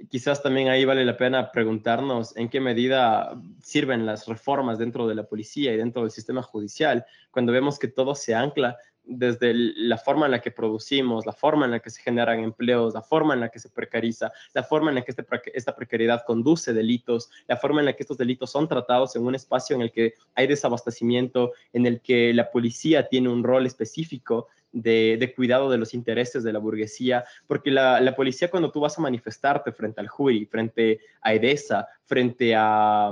quizás 0.09 0.41
también 0.41 0.69
ahí 0.69 0.85
vale 0.85 1.05
la 1.05 1.17
pena 1.17 1.51
preguntarnos 1.51 2.35
en 2.35 2.49
qué 2.49 2.59
medida 2.59 3.39
sirven 3.61 4.05
las 4.05 4.27
reformas 4.27 4.77
dentro 4.77 5.07
de 5.07 5.15
la 5.15 5.23
policía 5.23 5.73
y 5.73 5.77
dentro 5.77 6.01
del 6.01 6.11
sistema 6.11 6.41
judicial, 6.41 7.05
cuando 7.31 7.51
vemos 7.51 7.79
que 7.79 7.87
todo 7.87 8.15
se 8.15 8.35
ancla 8.35 8.77
desde 9.03 9.53
la 9.53 9.97
forma 9.97 10.25
en 10.27 10.31
la 10.31 10.41
que 10.41 10.51
producimos, 10.51 11.25
la 11.25 11.33
forma 11.33 11.65
en 11.65 11.71
la 11.71 11.79
que 11.79 11.89
se 11.89 12.01
generan 12.01 12.39
empleos, 12.39 12.93
la 12.93 13.01
forma 13.01 13.33
en 13.33 13.39
la 13.39 13.49
que 13.49 13.59
se 13.59 13.69
precariza, 13.69 14.31
la 14.53 14.63
forma 14.63 14.89
en 14.89 14.95
la 14.95 15.01
que 15.01 15.11
este 15.11 15.25
esta 15.53 15.75
precariedad 15.75 16.23
conduce 16.25 16.71
delitos, 16.73 17.29
la 17.47 17.57
forma 17.57 17.79
en 17.79 17.85
la 17.85 17.93
que 17.93 18.03
estos 18.03 18.17
delitos 18.17 18.51
son 18.51 18.67
tratados 18.67 19.15
en 19.15 19.25
un 19.25 19.33
espacio 19.33 19.75
en 19.75 19.81
el 19.81 19.91
que 19.91 20.13
hay 20.35 20.47
desabastecimiento, 20.47 21.51
en 21.73 21.85
el 21.87 22.01
que 22.01 22.33
la 22.33 22.51
policía 22.51 23.07
tiene 23.07 23.29
un 23.29 23.43
rol 23.43 23.65
específico 23.65 24.47
de, 24.71 25.33
cuidado 25.35 25.69
de 25.69 25.77
los 25.77 25.93
intereses 25.93 26.43
de 26.43 26.53
la 26.53 26.59
burguesía, 26.59 27.23
porque 27.47 27.71
la, 27.71 28.13
policía 28.15 28.49
cuando 28.49 28.71
tú 28.71 28.79
vas 28.79 28.97
a 28.97 29.01
manifestarte 29.01 29.71
frente 29.71 30.01
al 30.01 30.07
jury, 30.07 30.45
frente 30.45 30.99
a 31.21 31.33
EDESA, 31.33 31.87
frente 32.05 32.53
a, 32.55 33.11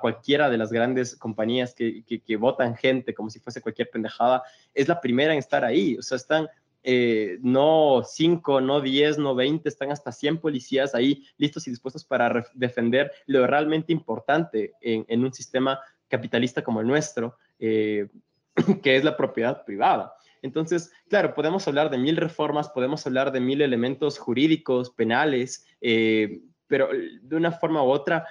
cualquiera 0.00 0.50
de 0.50 0.58
las 0.58 0.72
grandes 0.72 1.16
compañías 1.16 1.74
que, 1.74 2.36
votan 2.38 2.76
gente 2.76 3.14
como 3.14 3.30
si 3.30 3.40
fuese 3.40 3.60
cualquier 3.60 3.90
pendejada, 3.90 4.42
es 4.72 4.88
la 4.88 5.00
primera 5.00 5.32
en 5.32 5.38
estar 5.38 5.64
ahí. 5.64 5.96
O 5.96 6.02
sea, 6.02 6.16
están 6.16 6.48
eh, 6.82 7.38
no 7.40 8.02
5, 8.04 8.60
no 8.60 8.80
10, 8.80 9.18
no 9.18 9.34
20, 9.34 9.68
están 9.68 9.90
hasta 9.90 10.12
100 10.12 10.38
policías 10.38 10.94
ahí 10.94 11.24
listos 11.38 11.66
y 11.66 11.70
dispuestos 11.70 12.04
para 12.04 12.44
defender 12.52 13.10
lo 13.26 13.46
realmente 13.46 13.92
importante 13.92 14.74
en, 14.82 15.24
un 15.24 15.32
sistema 15.32 15.80
capitalista 16.08 16.62
como 16.62 16.80
el 16.80 16.86
nuestro, 16.86 17.36
eh, 17.58 18.08
que 18.82 18.96
es 18.96 19.04
la 19.04 19.16
propiedad 19.16 19.64
privada. 19.64 20.14
Entonces, 20.44 20.92
claro, 21.08 21.32
podemos 21.32 21.66
hablar 21.66 21.88
de 21.88 21.96
mil 21.96 22.18
reformas, 22.18 22.68
podemos 22.68 23.06
hablar 23.06 23.32
de 23.32 23.40
mil 23.40 23.62
elementos 23.62 24.18
jurídicos, 24.18 24.90
penales, 24.90 25.66
eh, 25.80 26.42
pero 26.66 26.90
de 27.22 27.34
una 27.34 27.50
forma 27.50 27.82
u 27.82 27.86
otra, 27.86 28.26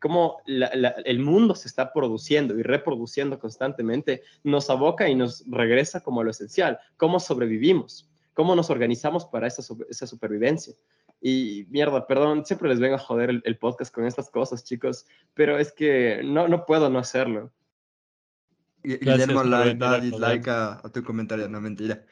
como 0.00 0.38
el 0.46 1.20
mundo 1.20 1.54
se 1.54 1.68
está 1.68 1.92
produciendo 1.92 2.58
y 2.58 2.64
reproduciendo 2.64 3.38
constantemente, 3.38 4.22
nos 4.42 4.70
aboca 4.70 5.08
y 5.08 5.14
nos 5.14 5.44
regresa 5.46 6.02
como 6.02 6.24
lo 6.24 6.32
esencial, 6.32 6.80
cómo 6.96 7.20
sobrevivimos, 7.20 8.10
cómo 8.34 8.56
nos 8.56 8.68
organizamos 8.68 9.24
para 9.24 9.46
esa, 9.46 9.62
supervivencia. 9.62 10.74
Y 11.20 11.66
mierda, 11.70 12.08
perdón, 12.08 12.44
siempre 12.44 12.68
les 12.68 12.80
vengo 12.80 12.96
a 12.96 12.98
joder 12.98 13.40
el, 13.44 13.58
podcast 13.58 13.94
con 13.94 14.04
estas 14.04 14.30
cosas, 14.30 14.64
chicos, 14.64 15.06
pero 15.32 15.60
es 15.60 15.70
que 15.70 16.22
no, 16.24 16.48
no 16.48 16.66
puedo 16.66 16.90
no 16.90 16.98
hacerlo. 16.98 17.52
Guillermo 18.86 19.42
le 19.42 19.74
da 19.74 19.98
dislike 19.98 20.48
a, 20.48 20.82
tu 20.92 21.02
comentario, 21.02 21.48
no 21.48 21.60
mentira. 21.60 22.04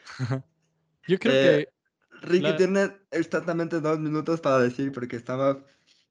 Yo 1.06 1.18
creo 1.18 1.32
que. 1.32 1.60
Eh, 1.60 1.68
Ricky 2.22 2.56
tiene 2.56 2.90
exactamente 3.10 3.80
dos 3.80 3.98
minutos 3.98 4.40
para 4.40 4.58
decir, 4.58 4.92
porque 4.92 5.16
estaba 5.16 5.62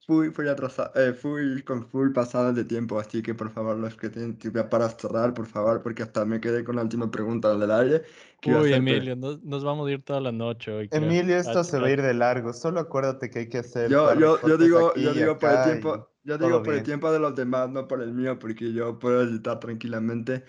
full, 0.06 0.30
full, 0.30 0.48
atrasado, 0.48 0.92
eh, 0.94 1.12
full 1.12 1.62
con 1.62 1.88
full 1.88 2.12
pasada 2.12 2.52
de 2.52 2.64
tiempo, 2.64 2.98
así 3.00 3.20
que 3.22 3.34
por 3.34 3.50
favor, 3.50 3.76
los 3.76 3.96
que 3.96 4.10
tienen 4.10 4.38
para 4.70 4.88
cerrar, 4.90 5.34
por 5.34 5.46
favor, 5.46 5.82
porque 5.82 6.04
hasta 6.04 6.24
me 6.24 6.40
quedé 6.40 6.62
con 6.62 6.76
la 6.76 6.82
última 6.82 7.10
pregunta 7.10 7.56
del 7.56 7.70
aire. 7.70 8.02
Uy, 8.46 8.72
Emilio, 8.72 9.16
nos, 9.16 9.64
vamos 9.64 9.88
a 9.88 9.92
ir 9.92 10.02
toda 10.02 10.20
la 10.20 10.30
noche 10.30 10.70
hoy. 10.70 10.88
Emilio, 10.92 11.36
esto 11.36 11.64
se 11.64 11.78
va 11.78 11.88
a 11.88 11.90
ir 11.90 12.02
de 12.02 12.14
largo, 12.14 12.52
solo 12.52 12.80
acuérdate 12.80 13.28
que 13.28 13.40
hay 13.40 13.48
que 13.48 13.58
hacer. 13.58 13.90
Yo, 13.90 14.14
yo, 14.18 14.40
yo 14.46 14.56
digo, 14.56 14.94
yo 14.94 15.12
digo 15.12 15.38
por 15.38 15.50
el 15.50 15.64
tiempo. 15.64 16.13
Yo 16.24 16.38
digo 16.38 16.62
por 16.62 16.74
el 16.74 16.82
tiempo 16.82 17.12
de 17.12 17.18
los 17.18 17.34
demás, 17.34 17.70
no 17.70 17.86
por 17.86 18.02
el 18.02 18.12
mío, 18.12 18.38
porque 18.38 18.72
yo 18.72 18.98
puedo 18.98 19.22
editar 19.22 19.60
tranquilamente. 19.60 20.44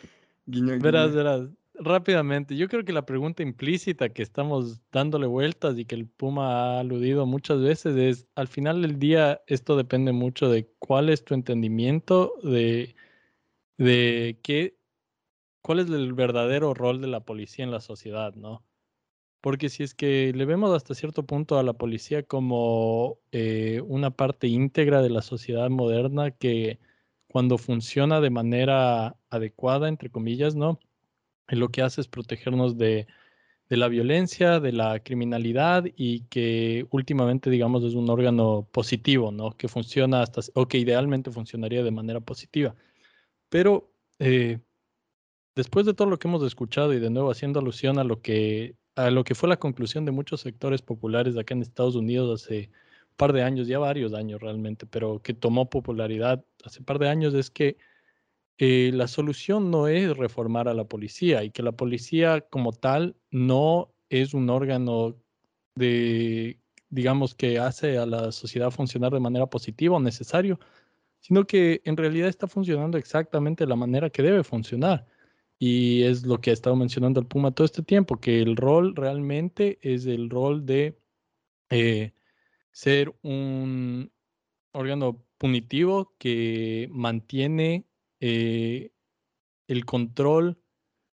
Verás, 0.46 1.14
verás. 1.14 1.50
Rápidamente, 1.78 2.56
yo 2.56 2.70
creo 2.70 2.86
que 2.86 2.94
la 2.94 3.06
pregunta 3.06 3.44
implícita 3.44 4.08
que 4.08 4.22
estamos 4.22 4.82
dándole 4.92 5.28
vueltas 5.28 5.78
y 5.78 5.84
que 5.84 5.96
el 5.96 6.08
Puma 6.08 6.78
ha 6.78 6.80
aludido 6.80 7.26
muchas 7.26 7.60
veces 7.60 7.98
es, 7.98 8.28
al 8.36 8.48
final 8.48 8.82
del 8.82 8.98
día, 8.98 9.42
esto 9.48 9.76
depende 9.76 10.14
mucho 10.14 10.50
de 10.50 10.70
cuál 10.80 11.10
es 11.10 11.26
tu 11.26 11.34
entendimiento 11.34 12.34
de, 12.44 12.96
de 13.78 14.40
qué, 14.42 14.78
cuál 15.62 15.80
es 15.80 15.90
el 15.90 16.14
verdadero 16.14 16.74
rol 16.74 17.02
de 17.02 17.08
la 17.08 17.26
policía 17.26 17.66
en 17.66 17.72
la 17.72 17.82
sociedad, 17.82 18.34
¿no? 18.36 18.65
Porque 19.46 19.70
si 19.70 19.84
es 19.84 19.94
que 19.94 20.34
le 20.34 20.44
vemos 20.46 20.74
hasta 20.74 20.96
cierto 20.96 21.22
punto 21.22 21.60
a 21.60 21.64
la 21.64 21.74
policía 21.74 22.24
como 22.24 23.20
eh, 23.32 23.80
una 23.86 24.10
parte 24.10 24.48
íntegra 24.48 25.04
de 25.04 25.12
la 25.12 25.22
sociedad 25.22 25.70
moderna 25.70 26.32
que 26.32 26.80
cuando 27.28 27.60
funciona 27.60 28.22
de 28.22 28.32
manera 28.32 29.16
adecuada, 29.30 29.88
entre 29.88 30.10
comillas, 30.10 30.56
¿no? 30.56 30.80
lo 31.50 31.70
que 31.70 31.84
hace 31.84 32.02
es 32.02 32.08
protegernos 32.08 32.80
de, 32.80 33.06
la 33.70 33.88
violencia, 33.88 34.60
de 34.60 34.72
la 34.72 35.00
criminalidad 35.02 35.86
y 35.96 36.22
que 36.22 36.88
últimamente, 36.90 37.52
digamos, 37.52 37.84
es 37.84 37.94
un 37.94 38.10
órgano 38.10 38.68
positivo, 38.72 39.32
¿no? 39.32 39.52
Que 39.52 39.68
funciona 39.68 40.24
hasta, 40.24 40.42
o 40.56 40.68
que 40.68 40.80
idealmente 40.80 41.30
funcionaría 41.30 41.84
de 41.84 41.92
manera 41.92 42.20
positiva. 42.20 42.74
Pero 43.50 43.92
eh, 44.18 44.58
después 45.56 45.86
de 45.86 45.94
todo 45.94 46.10
lo 46.10 46.18
que 46.18 46.28
hemos 46.28 46.42
escuchado 46.42 46.96
y 46.96 47.00
de 47.00 47.12
nuevo 47.12 47.30
haciendo 47.30 47.60
alusión 47.60 48.00
a 48.00 48.04
lo 48.04 48.24
que 48.24 48.76
a 48.96 49.10
lo 49.12 49.24
que 49.24 49.36
fue 49.36 49.50
la 49.50 49.58
conclusión 49.58 50.06
de 50.06 50.12
muchos 50.12 50.42
sectores 50.42 50.82
populares 50.82 51.36
de 51.36 51.42
acá 51.42 51.54
en 51.54 51.62
Estados 51.62 51.96
Unidos 51.96 52.44
hace 52.44 52.70
un 53.12 53.18
par 53.18 53.34
de 53.34 53.44
años, 53.44 53.68
ya 53.68 53.80
varios 53.80 54.14
años 54.14 54.42
realmente, 54.42 54.86
pero 54.86 55.22
que 55.22 55.34
tomó 55.34 55.70
popularidad 55.70 56.44
hace 56.64 56.80
un 56.80 56.86
par 56.86 57.00
de 57.00 57.10
años, 57.10 57.34
es 57.34 57.50
que 57.50 57.78
eh, 58.58 58.92
la 58.94 59.08
solución 59.08 59.70
no 59.70 59.88
es 59.88 60.16
reformar 60.16 60.70
a 60.70 60.74
la 60.74 60.86
policía 60.86 61.44
y 61.44 61.52
que 61.52 61.64
la 61.64 61.74
policía 61.74 62.42
como 62.42 62.72
tal 62.72 63.18
no 63.32 63.94
es 64.10 64.34
un 64.34 64.50
órgano 64.50 65.16
de, 65.76 66.60
digamos, 66.90 67.36
que 67.36 67.60
hace 67.60 67.98
a 67.98 68.06
la 68.06 68.32
sociedad 68.32 68.72
funcionar 68.72 69.12
de 69.14 69.20
manera 69.20 69.48
positiva 69.48 69.98
o 69.98 70.00
necesario, 70.00 70.60
sino 71.20 71.46
que 71.46 71.82
en 71.86 71.98
realidad 71.98 72.30
está 72.30 72.48
funcionando 72.48 72.98
exactamente 72.98 73.66
la 73.68 73.76
manera 73.76 74.10
que 74.10 74.22
debe 74.24 74.44
funcionar. 74.44 75.06
Y 75.58 76.04
es 76.04 76.26
lo 76.26 76.40
que 76.42 76.50
ha 76.50 76.54
estado 76.54 76.76
mencionando 76.76 77.20
el 77.20 77.28
Puma 77.28 77.52
todo 77.52 77.66
este 77.66 77.84
tiempo, 77.84 78.20
que 78.20 78.42
el 78.42 78.58
rol 78.58 78.96
realmente 78.96 79.80
es 79.82 80.06
el 80.06 80.30
rol 80.30 80.66
de 80.66 81.00
eh, 81.70 82.14
ser 82.72 83.16
un 83.22 84.12
órgano 84.74 85.24
punitivo 85.38 86.14
que 86.18 86.90
mantiene 86.92 87.86
eh, 88.20 88.92
el 89.68 89.86
control 89.86 90.60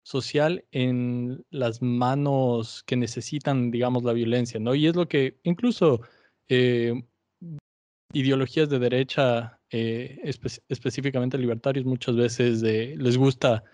social 0.02 0.64
en 0.72 1.44
las 1.50 1.80
manos 1.80 2.82
que 2.84 2.96
necesitan, 2.96 3.70
digamos, 3.70 4.02
la 4.02 4.12
violencia, 4.12 4.58
¿no? 4.58 4.74
Y 4.74 4.88
es 4.88 4.96
lo 4.96 5.06
que 5.08 5.38
incluso 5.44 6.00
eh, 6.48 7.00
ideologías 8.12 8.68
de 8.68 8.78
derecha, 8.80 9.60
específicamente 9.70 11.38
libertarios, 11.38 11.86
muchas 11.86 12.16
veces 12.16 12.62
les 12.62 13.16
gusta 13.16 13.64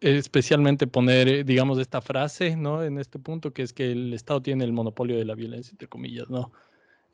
especialmente 0.00 0.86
poner, 0.86 1.44
digamos, 1.44 1.78
esta 1.78 2.00
frase, 2.00 2.56
¿no? 2.56 2.82
En 2.82 2.98
este 2.98 3.18
punto, 3.18 3.52
que 3.52 3.62
es 3.62 3.72
que 3.72 3.92
el 3.92 4.12
Estado 4.12 4.42
tiene 4.42 4.64
el 4.64 4.72
monopolio 4.72 5.16
de 5.16 5.24
la 5.24 5.34
violencia, 5.34 5.72
entre 5.72 5.88
comillas, 5.88 6.28
¿no? 6.28 6.52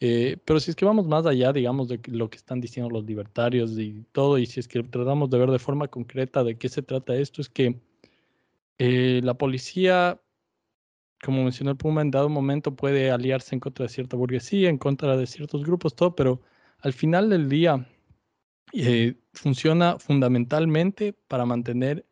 Eh, 0.01 0.37
pero 0.45 0.61
si 0.61 0.71
es 0.71 0.77
que 0.77 0.85
vamos 0.85 1.07
más 1.07 1.27
allá, 1.27 1.53
digamos, 1.53 1.89
de 1.89 2.01
lo 2.07 2.31
que 2.31 2.39
están 2.39 2.61
diciendo 2.61 2.91
los 2.91 3.05
libertarios 3.05 3.73
y 3.79 4.05
todo, 4.13 4.39
y 4.39 4.47
si 4.47 4.61
es 4.61 4.69
que 4.69 4.83
tratamos 4.85 5.29
de 5.31 5.39
ver 5.39 5.51
de 5.51 5.59
forma 5.59 5.89
concreta 5.89 6.45
de 6.45 6.57
qué 6.57 6.69
se 6.69 6.83
trata 6.83 7.17
esto, 7.17 7.43
es 7.43 7.49
que 7.49 7.81
eh, 8.79 9.21
la 9.25 9.35
policía, 9.35 10.21
como 11.23 11.43
mencionó 11.43 11.73
el 11.73 11.77
Puma, 11.77 12.03
en 12.03 12.11
dado 12.11 12.29
momento 12.29 12.77
puede 12.77 13.11
aliarse 13.11 13.55
en 13.57 13.61
contra 13.61 13.85
de 13.85 13.89
cierta 13.91 14.17
burguesía, 14.17 14.69
en 14.71 14.79
contra 14.79 15.17
de 15.17 15.27
ciertos 15.27 15.65
grupos, 15.65 15.97
todo, 15.97 16.15
pero 16.15 16.41
al 16.81 16.93
final 16.93 17.29
del 17.31 17.49
día 17.49 17.87
eh, 18.73 19.17
funciona 19.33 19.99
fundamentalmente 19.99 21.13
para 21.13 21.47
mantener 21.47 22.07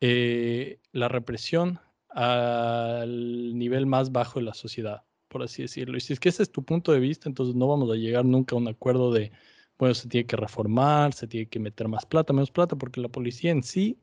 la 0.00 1.08
represión 1.08 1.80
al 2.10 3.58
nivel 3.58 3.86
más 3.86 4.12
bajo 4.12 4.38
de 4.38 4.44
la 4.44 4.54
sociedad 4.54 5.06
por 5.28 5.42
así 5.42 5.62
decirlo. 5.62 5.98
Y 5.98 6.00
si 6.00 6.14
es 6.14 6.20
que 6.20 6.30
ese 6.30 6.42
es 6.42 6.50
tu 6.50 6.64
punto 6.64 6.92
de 6.92 7.00
vista, 7.00 7.28
entonces 7.28 7.54
no 7.54 7.68
vamos 7.68 7.90
a 7.90 7.94
llegar 7.96 8.24
nunca 8.24 8.54
a 8.54 8.58
un 8.58 8.68
acuerdo 8.68 9.12
de, 9.12 9.32
bueno, 9.78 9.94
se 9.94 10.08
tiene 10.08 10.26
que 10.26 10.36
reformar, 10.36 11.12
se 11.12 11.26
tiene 11.26 11.46
que 11.46 11.58
meter 11.58 11.88
más 11.88 12.06
plata, 12.06 12.32
menos 12.32 12.50
plata, 12.50 12.76
porque 12.76 13.02
la 13.02 13.08
policía 13.08 13.50
en 13.50 13.62
sí, 13.62 13.98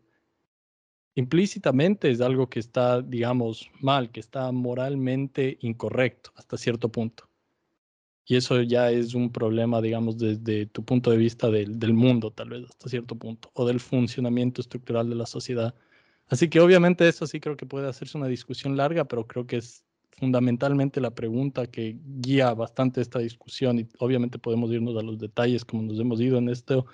implícitamente 1.15 2.11
es 2.11 2.22
algo 2.22 2.49
que 2.49 2.60
está, 2.60 3.02
digamos, 3.02 3.70
mal, 3.82 4.11
que 4.11 4.20
está 4.20 4.52
moralmente 4.52 5.57
incorrecto 5.61 6.32
hasta 6.36 6.57
cierto 6.57 6.90
punto. 6.90 7.28
Y 8.26 8.36
eso 8.38 8.62
ya 8.62 8.90
es 8.91 9.14
un 9.16 9.32
problema, 9.32 9.82
digamos, 9.82 10.18
desde 10.18 10.66
tu 10.68 10.84
punto 10.84 11.12
de 11.12 11.18
vista 11.18 11.50
del, 11.50 11.78
del 11.80 11.94
mundo, 11.94 12.32
tal 12.32 12.50
vez, 12.50 12.66
hasta 12.70 12.90
cierto 12.90 13.16
punto, 13.16 13.52
o 13.54 13.66
del 13.66 13.80
funcionamiento 13.80 14.62
estructural 14.62 15.10
de 15.10 15.16
la 15.16 15.26
sociedad. 15.26 15.76
Así 16.28 16.50
que 16.50 16.60
obviamente 16.62 17.08
eso 17.08 17.28
sí 17.28 17.40
creo 17.40 17.58
que 17.58 17.66
puede 17.66 17.88
hacerse 17.88 18.18
una 18.18 18.28
discusión 18.28 18.78
larga, 18.78 19.06
pero 19.06 19.28
creo 19.28 19.45
que 19.45 19.58
es 19.58 19.84
fundamentalmente 20.18 21.02
la 21.02 21.12
pregunta 21.14 21.68
que 21.68 21.98
guía 22.22 22.54
bastante 22.54 23.02
esta 23.02 23.20
discusión 23.20 23.80
y 23.80 23.88
obviamente 24.00 24.40
podemos 24.40 24.72
irnos 24.72 24.98
a 24.98 25.02
los 25.04 25.20
detalles 25.20 25.66
como 25.66 25.84
nos 25.84 26.00
hemos 26.00 26.22
ido 26.22 26.38
en 26.38 26.50
esto, 26.50 26.86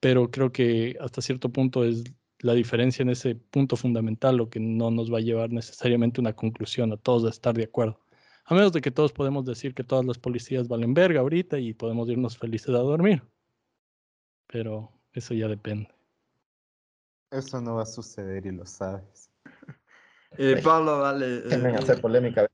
pero 0.00 0.30
creo 0.30 0.52
que 0.52 0.96
hasta 1.00 1.22
cierto 1.22 1.50
punto 1.50 1.84
es 1.84 2.04
la 2.40 2.54
diferencia 2.54 3.02
en 3.02 3.10
ese 3.10 3.34
punto 3.36 3.76
fundamental 3.76 4.36
lo 4.36 4.50
que 4.50 4.60
no 4.60 4.90
nos 4.90 5.12
va 5.12 5.18
a 5.18 5.22
llevar 5.22 5.50
necesariamente 5.50 6.20
una 6.20 6.34
conclusión 6.34 6.92
a 6.92 6.96
todos 6.96 7.24
a 7.24 7.30
estar 7.30 7.54
de 7.54 7.64
acuerdo. 7.64 8.03
A 8.46 8.54
menos 8.54 8.72
de 8.72 8.82
que 8.82 8.90
todos 8.90 9.12
podemos 9.12 9.44
decir 9.46 9.74
que 9.74 9.84
todas 9.84 10.04
las 10.04 10.18
policías 10.18 10.68
valen 10.68 10.92
verga 10.92 11.20
ahorita 11.20 11.58
y 11.58 11.72
podemos 11.72 12.08
irnos 12.10 12.36
felices 12.36 12.68
a 12.68 12.78
dormir. 12.78 13.22
Pero 14.46 14.92
eso 15.12 15.32
ya 15.32 15.48
depende. 15.48 15.88
Eso 17.30 17.60
no 17.60 17.76
va 17.76 17.82
a 17.82 17.86
suceder 17.86 18.46
y 18.46 18.52
lo 18.52 18.66
sabes. 18.66 19.30
Eh, 20.36 20.60
Pablo, 20.64 20.98
dale. 20.98 21.44
Eh, 21.48 21.76
hacer 21.78 22.00
polémica. 22.00 22.48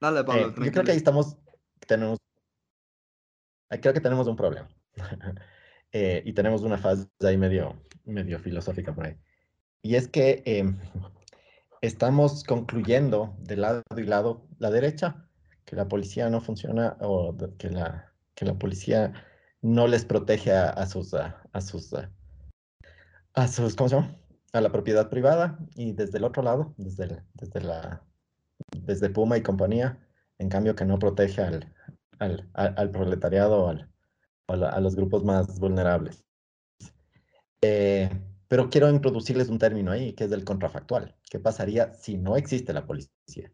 dale, 0.00 0.22
Pablo. 0.22 0.46
Eh, 0.46 0.54
yo 0.64 0.70
creo 0.70 0.84
que 0.84 0.92
ahí 0.92 0.96
estamos, 0.96 1.36
tenemos, 1.88 2.20
ahí 3.68 3.80
creo 3.80 3.92
que 3.92 4.00
tenemos 4.00 4.28
un 4.28 4.36
problema. 4.36 4.68
Eh, 5.94 6.22
y 6.24 6.32
tenemos 6.32 6.62
una 6.62 6.78
fase 6.78 7.06
ahí 7.20 7.36
medio, 7.36 7.78
medio 8.04 8.38
filosófica 8.38 8.94
por 8.94 9.08
ahí. 9.08 9.16
Y 9.82 9.96
es 9.96 10.08
que 10.08 10.42
em, 10.46 10.78
estamos 11.82 12.44
concluyendo 12.44 13.36
de 13.40 13.56
lado 13.56 13.82
y 13.96 14.04
lado 14.04 14.46
la 14.58 14.70
derecha 14.70 15.28
que 15.64 15.76
la 15.76 15.88
policía 15.88 16.30
no 16.30 16.40
funciona 16.40 16.96
o 17.00 17.36
que 17.58 17.70
la, 17.70 18.14
que 18.34 18.44
la 18.46 18.54
policía 18.58 19.12
no 19.60 19.86
les 19.86 20.04
protege 20.04 20.52
a, 20.52 20.86
sus, 20.86 21.12
a, 21.14 21.42
a 21.52 21.60
sus, 21.60 21.92
a, 23.34 23.48
sus, 23.48 23.76
¿cómo 23.76 23.88
se 23.88 23.96
llama? 23.96 24.16
A 24.52 24.60
la 24.60 24.70
propiedad 24.72 25.10
privada 25.10 25.58
y 25.74 25.92
desde 25.92 26.18
el 26.18 26.24
otro 26.24 26.42
lado, 26.42 26.74
desde, 26.76 27.22
desde 27.34 27.60
la, 27.60 28.04
desde 28.76 29.10
Puma 29.10 29.36
y 29.36 29.42
compañía, 29.42 29.98
en 30.38 30.48
cambio 30.48 30.74
que 30.74 30.84
no 30.84 30.98
protege 30.98 31.42
al, 31.42 31.72
al, 32.18 32.50
al- 32.54 32.90
proletariado, 32.90 33.68
al, 33.68 33.90
a 34.48 34.80
los 34.80 34.94
grupos 34.96 35.24
más 35.24 35.58
vulnerables. 35.58 36.24
Eh, 37.62 38.10
pero 38.52 38.68
quiero 38.68 38.90
introducirles 38.90 39.48
un 39.48 39.58
término 39.58 39.92
ahí, 39.92 40.12
que 40.12 40.24
es 40.24 40.32
el 40.32 40.44
contrafactual. 40.44 41.16
¿Qué 41.30 41.38
pasaría 41.40 41.94
si 41.94 42.18
no 42.18 42.36
existe 42.36 42.74
la 42.74 42.84
policía? 42.86 43.50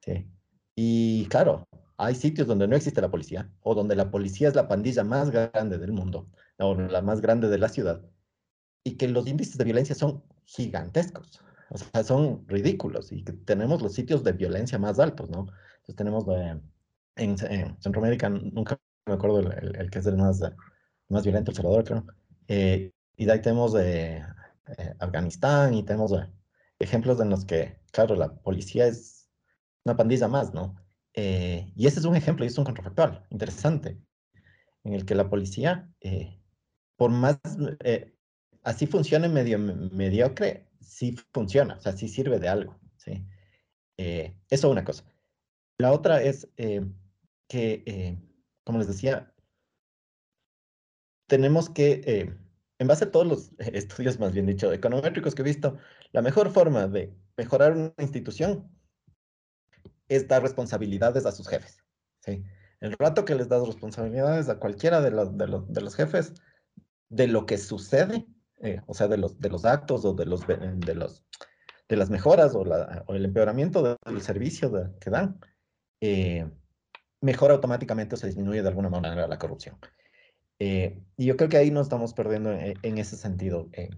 ¿Sí? 0.00 0.30
Y 0.74 1.26
claro, 1.26 1.68
hay 1.98 2.14
sitios 2.14 2.48
donde 2.48 2.66
no 2.66 2.74
existe 2.74 3.02
la 3.02 3.10
policía, 3.10 3.50
o 3.60 3.74
donde 3.74 3.96
la 3.96 4.10
policía 4.10 4.48
es 4.48 4.54
la 4.54 4.66
pandilla 4.66 5.04
más 5.04 5.30
grande 5.30 5.76
del 5.76 5.92
mundo, 5.92 6.30
o 6.58 6.74
la 6.74 7.02
más 7.02 7.20
grande 7.20 7.48
de 7.50 7.58
la 7.58 7.68
ciudad, 7.68 8.02
y 8.84 8.96
que 8.96 9.08
los 9.08 9.26
índices 9.26 9.58
de 9.58 9.64
violencia 9.64 9.94
son 9.94 10.24
gigantescos, 10.46 11.42
o 11.70 11.78
sea, 11.78 12.04
son 12.04 12.46
ridículos, 12.48 13.12
y 13.12 13.24
que 13.24 13.32
tenemos 13.34 13.82
los 13.82 13.94
sitios 13.94 14.24
de 14.24 14.32
violencia 14.32 14.78
más 14.78 15.00
altos, 15.00 15.30
¿no? 15.30 15.48
Entonces 15.80 15.96
tenemos 15.96 16.26
eh, 16.28 16.60
en, 17.16 17.36
en 17.50 17.82
Centroamérica, 17.82 18.30
nunca 18.30 18.80
me 19.06 19.14
acuerdo 19.14 19.40
el, 19.40 19.52
el- 19.52 19.76
el 19.76 19.90
que 19.90 19.98
es 20.00 20.06
el 20.06 20.16
más, 20.16 20.40
más 21.10 21.24
violento, 21.24 21.50
El 21.50 21.56
Salvador, 21.58 21.84
creo. 21.84 22.06
Eh, 22.48 22.92
y 23.20 23.26
de 23.26 23.32
ahí 23.32 23.42
tenemos 23.42 23.74
eh, 23.74 24.24
eh, 24.78 24.94
Afganistán 24.98 25.74
y 25.74 25.82
tenemos 25.82 26.10
eh, 26.12 26.26
ejemplos 26.78 27.20
en 27.20 27.28
los 27.28 27.44
que, 27.44 27.78
claro, 27.92 28.16
la 28.16 28.32
policía 28.34 28.86
es 28.86 29.28
una 29.84 29.94
pandilla 29.94 30.26
más, 30.26 30.54
¿no? 30.54 30.74
Eh, 31.12 31.70
y 31.76 31.86
ese 31.86 31.98
es 32.00 32.06
un 32.06 32.16
ejemplo 32.16 32.46
y 32.46 32.48
es 32.48 32.56
un 32.56 32.64
contrafactual 32.64 33.26
interesante, 33.28 34.00
en 34.84 34.94
el 34.94 35.04
que 35.04 35.14
la 35.14 35.28
policía, 35.28 35.92
eh, 36.00 36.40
por 36.96 37.10
más, 37.10 37.38
así 38.62 38.86
funcione 38.86 39.28
medio 39.28 39.58
me- 39.58 39.74
mediocre, 39.74 40.70
sí 40.80 41.14
funciona, 41.34 41.74
o 41.76 41.80
sea, 41.82 41.92
sí 41.92 42.08
sirve 42.08 42.38
de 42.38 42.48
algo, 42.48 42.80
¿sí? 42.96 43.26
Eso 43.98 44.32
es 44.48 44.64
una 44.64 44.82
cosa. 44.84 45.04
La 45.76 45.92
otra 45.92 46.22
es 46.22 46.48
que, 47.48 48.18
como 48.64 48.78
les 48.78 48.88
decía, 48.88 49.34
tenemos 51.26 51.68
que, 51.70 52.34
en 52.80 52.86
base 52.86 53.04
a 53.04 53.10
todos 53.10 53.26
los 53.26 53.52
estudios, 53.58 54.18
más 54.18 54.32
bien 54.32 54.46
dicho, 54.46 54.72
econométricos 54.72 55.34
que 55.34 55.42
he 55.42 55.44
visto, 55.44 55.76
la 56.12 56.22
mejor 56.22 56.50
forma 56.50 56.88
de 56.88 57.14
mejorar 57.36 57.72
una 57.72 57.92
institución 57.98 58.68
es 60.08 60.26
dar 60.26 60.42
responsabilidades 60.42 61.26
a 61.26 61.32
sus 61.32 61.46
jefes. 61.46 61.78
¿sí? 62.20 62.42
El 62.80 62.92
rato 62.92 63.24
que 63.24 63.34
les 63.34 63.48
das 63.48 63.64
responsabilidades 63.66 64.48
a 64.48 64.58
cualquiera 64.58 65.02
de 65.02 65.10
los, 65.10 65.94
jefes 65.94 66.32
de 67.10 67.28
lo 67.28 67.44
que 67.44 67.58
sucede, 67.58 68.26
eh, 68.62 68.80
o 68.86 68.94
sea, 68.94 69.08
de 69.08 69.18
los, 69.18 69.64
actos 69.66 70.04
o 70.06 70.14
de, 70.14 70.24
los, 70.24 70.46
de, 70.46 71.96
las 71.96 72.10
mejoras 72.10 72.54
o, 72.54 72.64
el 73.14 73.24
empeoramiento 73.26 73.82
de- 73.82 73.96
del 74.06 74.22
servicio 74.22 74.72
que 74.98 75.10
dan, 75.10 75.38
eh, 76.00 76.50
mejora 77.20 77.52
automáticamente 77.54 78.14
o 78.14 78.18
se 78.18 78.28
disminuye 78.28 78.62
de 78.62 78.68
alguna 78.68 78.88
manera 78.88 79.28
la 79.28 79.38
corrupción. 79.38 79.76
Eh, 80.60 81.02
y 81.16 81.26
yo 81.26 81.36
creo 81.36 81.48
que 81.48 81.56
ahí 81.56 81.70
nos 81.72 81.86
estamos 81.86 82.14
perdiendo 82.14 82.52
en, 82.52 82.74
en 82.82 82.98
ese 82.98 83.16
sentido. 83.16 83.68
eh. 83.72 83.90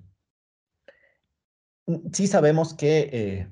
Mm, 1.86 2.10
Sí 2.12 2.26
sabemos 2.26 2.74
que, 2.74 3.10
eh, 3.12 3.48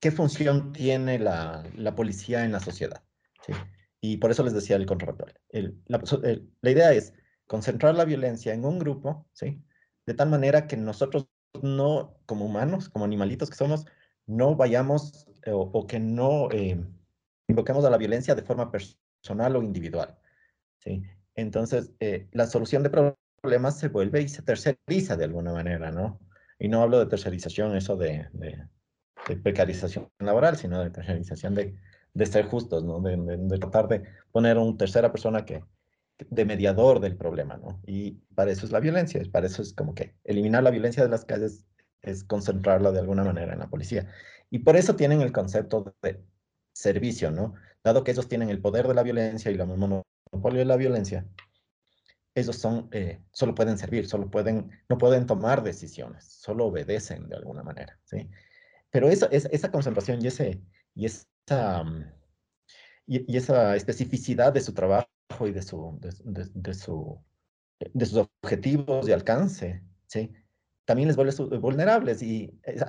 qué 0.00 0.10
función 0.10 0.72
tiene 0.72 1.18
la, 1.18 1.64
la 1.76 1.94
policía 1.94 2.44
en 2.44 2.52
la 2.52 2.60
sociedad. 2.60 3.02
¿sí? 3.46 3.52
Y 4.00 4.18
por 4.18 4.30
eso 4.30 4.42
les 4.42 4.54
decía 4.54 4.76
el. 4.76 4.86
El- 5.50 5.82
la, 5.86 6.02
la 6.60 6.70
idea 6.70 6.92
es 6.92 7.14
concentrar 7.46 7.94
la 7.94 8.04
violencia 8.04 8.52
en 8.54 8.64
un 8.64 8.78
grupo, 8.78 9.26
¿sí? 9.32 9.62
de 10.06 10.14
tal 10.14 10.28
manera 10.30 10.66
que 10.66 10.76
nosotros 10.76 11.28
no, 11.62 12.18
como 12.26 12.46
humanos, 12.46 12.88
como 12.88 13.04
animalitos 13.04 13.50
que 13.50 13.56
somos, 13.56 13.86
no 14.26 14.56
vayamos 14.56 15.26
eh, 15.44 15.52
o, 15.52 15.60
o 15.60 15.86
que 15.86 16.00
no 16.00 16.50
eh, 16.50 16.84
invoquemos 17.48 17.84
a 17.84 17.90
la 17.90 17.98
violencia 17.98 18.34
de 18.34 18.42
forma 18.42 18.70
personal 18.70 19.56
o 19.56 19.62
individual. 19.62 20.18
¿sí? 20.78 21.02
Entonces, 21.34 21.92
eh, 22.00 22.28
la 22.32 22.46
solución 22.46 22.82
de 22.82 22.90
pro- 22.90 23.18
problemas 23.40 23.78
se 23.78 23.88
vuelve 23.88 24.22
y 24.22 24.28
se 24.28 24.42
terceriza 24.42 25.16
de 25.16 25.24
alguna 25.24 25.52
manera, 25.52 25.90
¿no? 25.90 26.20
Y 26.58 26.68
no 26.68 26.80
hablo 26.82 27.00
de 27.00 27.06
tercerización, 27.06 27.76
eso 27.76 27.96
de, 27.96 28.28
precarización 29.42 30.10
laboral, 30.20 30.56
sino 30.56 30.82
de 30.82 30.90
tercerización 30.90 31.54
de, 31.54 31.74
de 32.14 32.26
ser 32.26 32.46
justos, 32.46 32.84
¿no? 32.84 33.00
De, 33.00 33.58
tratar 33.58 33.88
de 33.88 34.02
poner 34.30 34.56
a 34.56 34.60
una 34.60 34.76
tercera 34.76 35.10
persona 35.10 35.44
que, 35.44 35.64
de 36.18 36.44
mediador 36.44 37.00
del 37.00 37.16
problema, 37.16 37.56
¿no? 37.56 37.80
Y 37.86 38.12
para 38.34 38.52
eso 38.52 38.64
es 38.64 38.72
la 38.72 38.80
violencia, 38.80 39.20
para 39.32 39.46
eso 39.46 39.62
es 39.62 39.74
como 39.74 39.94
que 39.94 40.14
eliminar 40.24 40.62
la 40.62 40.70
violencia 40.70 41.02
de 41.02 41.08
las 41.08 41.24
calles 41.24 41.64
es 42.02 42.24
concentrarla 42.24 42.92
de 42.92 43.00
alguna 43.00 43.24
manera 43.24 43.52
en 43.52 43.58
la 43.58 43.70
policía. 43.70 44.08
Y 44.50 44.60
por 44.60 44.76
eso 44.76 44.96
tienen 44.96 45.20
el 45.22 45.32
concepto 45.32 45.94
de 46.02 46.22
servicio, 46.72 47.30
¿no? 47.30 47.54
Dado 47.82 48.04
que 48.04 48.12
ellos 48.12 48.28
tienen 48.28 48.50
el 48.50 48.60
poder 48.60 48.86
de 48.86 48.94
la 48.94 49.02
violencia 49.02 49.50
y 49.50 49.54
la 49.54 49.66
monopolio 50.32 50.60
de 50.60 50.64
la 50.64 50.76
violencia, 50.76 51.26
ellos 52.34 52.56
son, 52.56 52.88
eh, 52.92 53.20
solo 53.32 53.54
pueden 53.54 53.76
servir, 53.76 54.08
solo 54.08 54.30
pueden, 54.30 54.70
no 54.88 54.96
pueden 54.96 55.26
tomar 55.26 55.62
decisiones, 55.62 56.24
solo 56.24 56.66
obedecen 56.66 57.28
de 57.28 57.36
alguna 57.36 57.62
manera, 57.62 57.98
¿sí? 58.04 58.28
Pero 58.90 59.08
esa, 59.08 59.26
esa, 59.26 59.48
esa 59.48 59.70
concentración 59.70 60.22
y, 60.22 60.28
ese, 60.28 60.62
y, 60.94 61.04
esa, 61.06 61.84
mm, 61.84 62.12
y, 63.06 63.32
y 63.32 63.36
esa 63.36 63.76
especificidad 63.76 64.52
de 64.52 64.60
su 64.62 64.72
trabajo 64.72 65.06
y 65.46 65.52
de, 65.52 65.62
su, 65.62 65.98
de, 66.00 66.74
su, 66.74 67.18
de 67.92 68.06
sus 68.06 68.28
objetivos 68.42 69.04
de 69.06 69.14
alcance, 69.14 69.82
¿sí? 70.06 70.32
También 70.86 71.08
les 71.08 71.16
vuelve 71.16 71.58
vulnerables 71.58 72.22
y 72.22 72.58
es- 72.64 72.84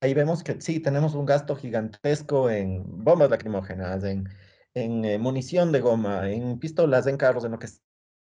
ahí 0.00 0.14
vemos 0.14 0.42
que 0.42 0.58
sí, 0.62 0.80
tenemos 0.80 1.14
un 1.14 1.26
gasto 1.26 1.54
gigantesco 1.54 2.48
en 2.48 3.04
bombas 3.04 3.28
lacrimógenas, 3.30 4.02
en, 4.04 4.26
en 4.74 5.04
eh, 5.04 5.18
munición 5.18 5.72
de 5.72 5.80
goma, 5.80 6.30
en 6.30 6.58
pistolas, 6.58 7.06
en 7.06 7.16
carros, 7.16 7.44
en 7.44 7.52
lo 7.52 7.58
que 7.58 7.68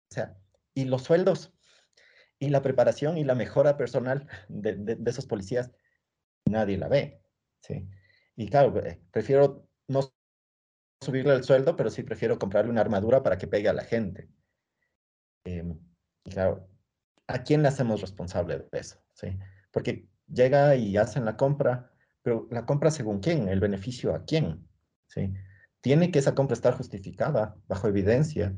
sea. 0.10 0.38
Y 0.76 0.86
los 0.86 1.04
sueldos 1.04 1.54
y 2.40 2.50
la 2.50 2.62
preparación 2.62 3.18
y 3.18 3.24
la 3.26 3.36
mejora 3.36 3.78
personal 3.78 4.28
de, 4.50 4.76
de- 4.76 4.96
de 4.96 5.12
esos 5.12 5.28
policías, 5.28 5.72
nadie 6.46 6.78
la 6.78 6.90
ve. 6.90 7.24
¿sí? 7.62 7.90
Y 8.36 8.50
claro, 8.50 8.84
eh, 8.86 9.02
prefiero 9.12 9.70
no 9.88 10.02
subirle 11.02 11.36
el 11.36 11.44
sueldo, 11.44 11.76
pero 11.76 11.92
sí 11.92 12.04
prefiero 12.04 12.40
comprarle 12.40 12.72
una 12.72 12.82
armadura 12.82 13.22
para 13.24 13.38
que 13.38 13.48
pegue 13.48 13.70
a 13.70 13.74
la 13.74 13.84
gente. 13.84 14.30
Em, 15.46 15.80
y 16.24 16.32
claro, 16.32 16.70
¿a 17.28 17.44
quién 17.44 17.62
le 17.62 17.68
hacemos 17.70 18.02
responsable 18.02 18.60
de 18.72 18.80
eso? 18.80 18.98
¿sí? 19.14 19.38
Porque 19.72 20.08
llega 20.28 20.76
y 20.76 20.98
hacen 20.98 21.26
la 21.26 21.38
compra, 21.38 21.92
pero 22.22 22.48
la 22.52 22.66
compra 22.66 22.92
según 22.92 23.20
quién, 23.20 23.50
el 23.50 23.60
beneficio 23.60 24.14
a 24.16 24.26
quién. 24.26 24.68
¿sí? 25.08 25.34
Tiene 25.84 26.12
que 26.12 26.20
esa 26.20 26.34
compra 26.34 26.54
estar 26.54 26.76
justificada 26.76 27.58
bajo 27.68 27.90
evidencia 27.90 28.56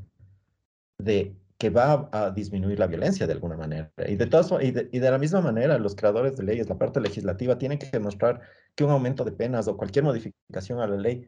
de 1.00 1.36
que 1.58 1.72
va 1.72 2.08
a 2.12 2.30
disminuir 2.30 2.78
la 2.78 2.86
violencia 2.86 3.26
de 3.26 3.34
alguna 3.34 3.58
manera. 3.58 3.92
Y 4.08 4.16
de, 4.16 4.28
todas, 4.28 4.52
y, 4.62 4.70
de, 4.70 4.90
y 4.92 5.00
de 5.00 5.10
la 5.10 5.18
misma 5.18 5.42
manera, 5.42 5.80
los 5.80 5.96
creadores 5.96 6.38
de 6.38 6.44
leyes, 6.44 6.70
la 6.70 6.78
parte 6.78 7.02
legislativa, 7.02 7.58
tienen 7.58 7.80
que 7.80 7.90
demostrar 7.90 8.42
que 8.76 8.84
un 8.84 8.92
aumento 8.92 9.24
de 9.24 9.32
penas 9.32 9.68
o 9.68 9.76
cualquier 9.76 10.06
modificación 10.06 10.80
a 10.82 10.86
la 10.86 10.98
ley 10.98 11.28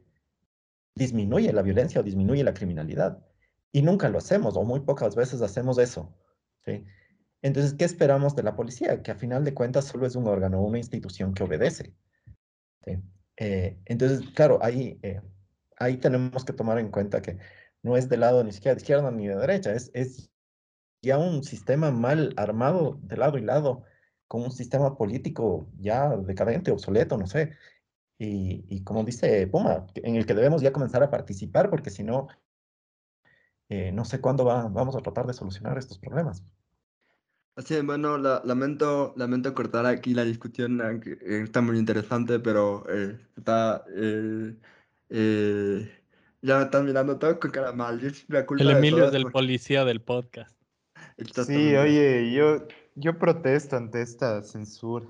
disminuye 0.93 1.51
la 1.51 1.63
violencia 1.63 1.99
o 1.99 2.03
disminuye 2.03 2.43
la 2.43 2.53
criminalidad. 2.53 3.25
Y 3.71 3.81
nunca 3.81 4.07
lo 4.07 4.19
hacemos, 4.19 4.55
o 4.55 4.63
muy 4.63 4.81
pocas 4.81 5.15
veces 5.15 5.41
hacemos 5.41 5.79
eso. 5.79 6.13
¿sí? 6.63 6.85
Entonces, 7.41 7.73
¿qué 7.73 7.85
esperamos 7.85 8.35
de 8.35 8.43
la 8.43 8.55
policía? 8.55 9.01
Que 9.01 9.09
a 9.09 9.15
final 9.15 9.43
de 9.43 9.55
cuentas 9.55 9.85
solo 9.85 10.05
es 10.05 10.15
un 10.15 10.27
órgano, 10.27 10.61
una 10.61 10.77
institución 10.77 11.33
que 11.33 11.43
obedece. 11.43 11.95
¿sí? 12.85 13.01
Eh, 13.37 13.79
entonces, 13.85 14.29
claro, 14.35 14.59
ahí, 14.61 14.99
eh, 15.01 15.21
ahí 15.79 15.97
tenemos 15.97 16.45
que 16.45 16.53
tomar 16.53 16.79
en 16.79 16.91
cuenta 16.91 17.21
que 17.21 17.37
no 17.83 17.97
es 17.97 18.09
de 18.09 18.17
lado 18.17 18.43
ni 18.43 18.51
siquiera 18.51 18.75
de 18.75 18.81
izquierda 18.81 19.11
ni 19.11 19.27
de 19.27 19.35
derecha, 19.35 19.73
es, 19.73 19.91
es 19.93 20.31
ya 21.01 21.17
un 21.17 21.43
sistema 21.43 21.91
mal 21.91 22.33
armado 22.37 22.99
de 23.03 23.17
lado 23.17 23.37
y 23.37 23.41
lado, 23.41 23.83
con 24.27 24.43
un 24.43 24.51
sistema 24.51 24.97
político 24.97 25.69
ya 25.79 26.15
decadente, 26.17 26.71
obsoleto, 26.71 27.17
no 27.17 27.27
sé. 27.27 27.51
Y, 28.19 28.65
y 28.69 28.83
como 28.83 29.03
dice 29.03 29.47
Puma, 29.47 29.87
en 29.95 30.15
el 30.17 30.25
que 30.25 30.33
debemos 30.35 30.61
ya 30.61 30.73
comenzar 30.73 31.03
a 31.03 31.11
participar, 31.11 31.69
porque 31.69 31.89
si 31.91 32.03
no, 32.03 32.27
eh, 33.69 33.91
no 33.91 34.05
sé 34.05 34.21
cuándo 34.21 34.45
va, 34.45 34.67
vamos 34.69 34.95
a 34.95 35.01
tratar 35.01 35.25
de 35.27 35.33
solucionar 35.33 35.77
estos 35.77 35.99
problemas. 35.99 36.43
Así 37.55 37.73
es, 37.73 37.83
bueno, 37.85 38.17
la- 38.19 38.41
lamento, 38.45 39.13
lamento 39.17 39.53
cortar 39.55 39.85
aquí 39.87 40.13
la 40.13 40.23
discusión, 40.23 40.79
eh, 40.81 41.41
está 41.43 41.61
muy 41.61 41.77
interesante, 41.79 42.39
pero 42.39 42.85
eh, 42.87 43.19
está, 43.35 43.83
eh, 43.95 44.55
eh, 45.09 45.91
ya 46.41 46.57
me 46.57 46.63
están 46.65 46.85
mirando 46.85 47.17
todos 47.17 47.37
con 47.37 47.51
cara 47.51 47.71
mal. 47.71 47.99
la 48.27 48.45
culpa 48.45 48.63
El 48.63 48.71
Emilio 48.71 49.05
es 49.07 49.13
el 49.13 49.23
porque- 49.23 49.33
policía 49.33 49.85
del 49.85 50.01
podcast. 50.01 50.55
Sí, 51.45 51.75
oye, 51.75 52.31
yo, 52.31 52.67
yo 52.95 53.17
protesto 53.17 53.75
ante 53.75 54.01
esta 54.01 54.41
censura. 54.43 55.07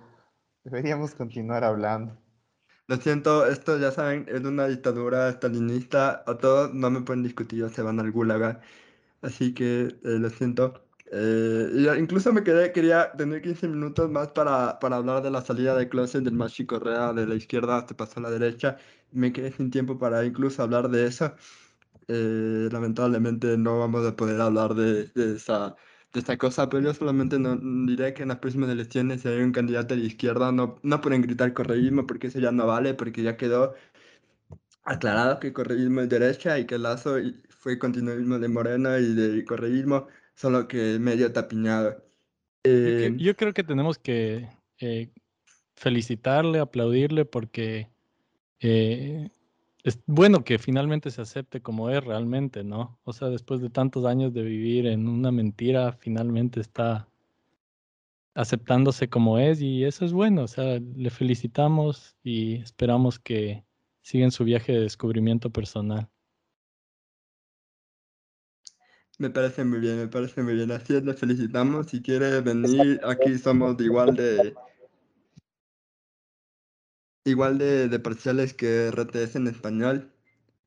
Deberíamos 0.63 1.13
continuar 1.15 1.63
hablando. 1.63 2.17
Lo 2.87 2.95
siento, 2.97 3.45
esto 3.45 3.77
ya 3.77 3.91
saben, 3.91 4.25
es 4.29 4.41
una 4.41 4.67
dictadura 4.67 5.29
stalinista, 5.31 6.23
a 6.25 6.37
todos 6.37 6.73
no 6.73 6.89
me 6.89 7.01
pueden 7.01 7.23
discutir, 7.23 7.61
o 7.65 7.69
se 7.69 7.81
van 7.81 7.99
al 7.99 8.11
gulag, 8.13 8.61
así 9.21 9.53
que 9.53 9.81
eh, 9.81 9.97
lo 10.03 10.29
siento. 10.29 10.86
Eh, 11.11 11.95
incluso 11.99 12.33
me 12.33 12.43
quedé, 12.43 12.71
quería 12.73 13.11
tener 13.13 13.41
15 13.41 13.67
minutos 13.67 14.09
más 14.09 14.29
para, 14.33 14.77
para 14.79 14.97
hablar 14.97 15.23
de 15.23 15.31
la 15.31 15.41
salida 15.41 15.75
de 15.75 15.87
closet 15.89 16.23
del 16.23 16.33
Machi 16.33 16.65
Correa 16.65 17.13
de 17.13 17.25
la 17.27 17.35
izquierda, 17.35 17.85
se 17.87 17.95
pasó 17.95 18.19
a 18.19 18.23
la 18.23 18.29
derecha, 18.31 18.77
me 19.11 19.31
quedé 19.31 19.51
sin 19.51 19.71
tiempo 19.71 19.97
para 19.97 20.25
incluso 20.25 20.63
hablar 20.63 20.89
de 20.89 21.07
eso. 21.07 21.33
Eh, 22.07 22.69
lamentablemente 22.71 23.57
no 23.57 23.79
vamos 23.79 24.05
a 24.07 24.15
poder 24.15 24.39
hablar 24.41 24.75
de, 24.75 25.07
de 25.09 25.35
esa, 25.35 25.75
de 26.13 26.19
esa 26.21 26.37
cosa, 26.37 26.69
pero 26.69 26.83
yo 26.83 26.93
solamente 26.93 27.39
no, 27.39 27.57
diré 27.85 28.13
que 28.13 28.23
en 28.23 28.29
las 28.29 28.39
próximas 28.39 28.69
elecciones 28.69 29.21
si 29.21 29.27
hay 29.29 29.41
un 29.41 29.51
candidato 29.51 29.95
de 29.95 30.01
izquierda 30.01 30.51
no, 30.53 30.79
no 30.83 31.01
pueden 31.01 31.21
gritar 31.23 31.53
correísmo 31.53 32.07
porque 32.07 32.27
eso 32.27 32.39
ya 32.39 32.51
no 32.51 32.67
vale, 32.67 32.93
porque 32.93 33.23
ya 33.23 33.37
quedó 33.37 33.75
aclarado 34.83 35.39
que 35.39 35.53
correísmo 35.53 36.01
es 36.01 36.09
derecha 36.09 36.57
y 36.59 36.65
que 36.65 36.77
Lazo 36.77 37.19
y- 37.19 37.33
fue 37.49 37.77
continuismo 37.79 38.39
de 38.39 38.47
Morena 38.47 38.99
y 38.99 39.13
de 39.13 39.43
correísmo, 39.45 40.07
solo 40.37 40.67
que 40.67 40.99
medio 40.99 41.33
tapiñado. 41.33 41.97
Yo, 42.63 42.71
Eh, 42.71 43.13
yo 43.17 43.35
creo 43.35 43.53
que 43.53 43.63
tenemos 43.63 43.97
que 43.97 44.47
eh, 44.79 45.09
felicitarle, 45.75 46.59
aplaudirle, 46.59 47.25
porque 47.25 47.89
eh, 48.59 49.29
es 49.83 49.99
bueno 50.05 50.43
que 50.43 50.59
finalmente 50.59 51.09
se 51.09 51.21
acepte 51.21 51.61
como 51.61 51.89
es 51.89 52.03
realmente, 52.03 52.63
¿no? 52.63 52.99
O 53.03 53.13
sea, 53.13 53.29
después 53.29 53.61
de 53.61 53.71
tantos 53.71 54.05
años 54.05 54.31
de 54.33 54.43
vivir 54.43 54.85
en 54.85 55.07
una 55.07 55.31
mentira, 55.31 55.93
finalmente 55.93 56.59
está 56.59 57.07
aceptándose 58.35 59.09
como 59.09 59.39
es 59.39 59.59
y 59.59 59.85
eso 59.85 60.05
es 60.05 60.13
bueno. 60.13 60.43
O 60.43 60.47
sea, 60.47 60.79
le 60.79 61.09
felicitamos 61.09 62.15
y 62.23 62.57
esperamos 62.57 63.17
que 63.17 63.63
siga 64.01 64.25
en 64.25 64.31
su 64.31 64.43
viaje 64.43 64.71
de 64.73 64.81
descubrimiento 64.81 65.49
personal. 65.49 66.07
Me 69.19 69.29
parece 69.29 69.63
muy 69.63 69.79
bien, 69.79 69.97
me 69.97 70.07
parece 70.07 70.41
muy 70.43 70.53
bien. 70.55 70.71
Así 70.71 70.95
es, 70.95 71.03
le 71.03 71.13
felicitamos. 71.13 71.87
Si 71.87 72.01
quiere 72.01 72.41
venir, 72.41 72.99
aquí 73.03 73.37
somos 73.37 73.77
de 73.77 73.85
igual 73.85 74.15
de 74.15 74.59
igual 77.25 77.57
de, 77.57 77.89
de 77.89 77.99
parciales 77.99 78.53
que 78.53 78.87
RTS 78.87 79.37
en 79.37 79.47
español. 79.47 80.13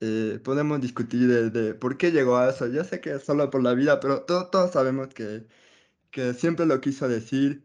Eh, 0.00 0.40
podemos 0.44 0.80
discutir 0.80 1.28
de, 1.28 1.50
de 1.50 1.74
por 1.74 1.96
qué 1.98 2.10
llegó 2.12 2.36
a 2.38 2.50
eso. 2.50 2.66
Yo 2.68 2.84
sé 2.84 3.00
que 3.00 3.12
es 3.14 3.24
solo 3.24 3.50
por 3.50 3.62
la 3.62 3.74
vida, 3.74 4.00
pero 4.00 4.24
to- 4.24 4.48
todos 4.50 4.72
sabemos 4.72 5.08
que, 5.14 5.46
que 6.10 6.34
siempre 6.34 6.66
lo 6.66 6.80
quiso 6.82 7.08
decir 7.08 7.64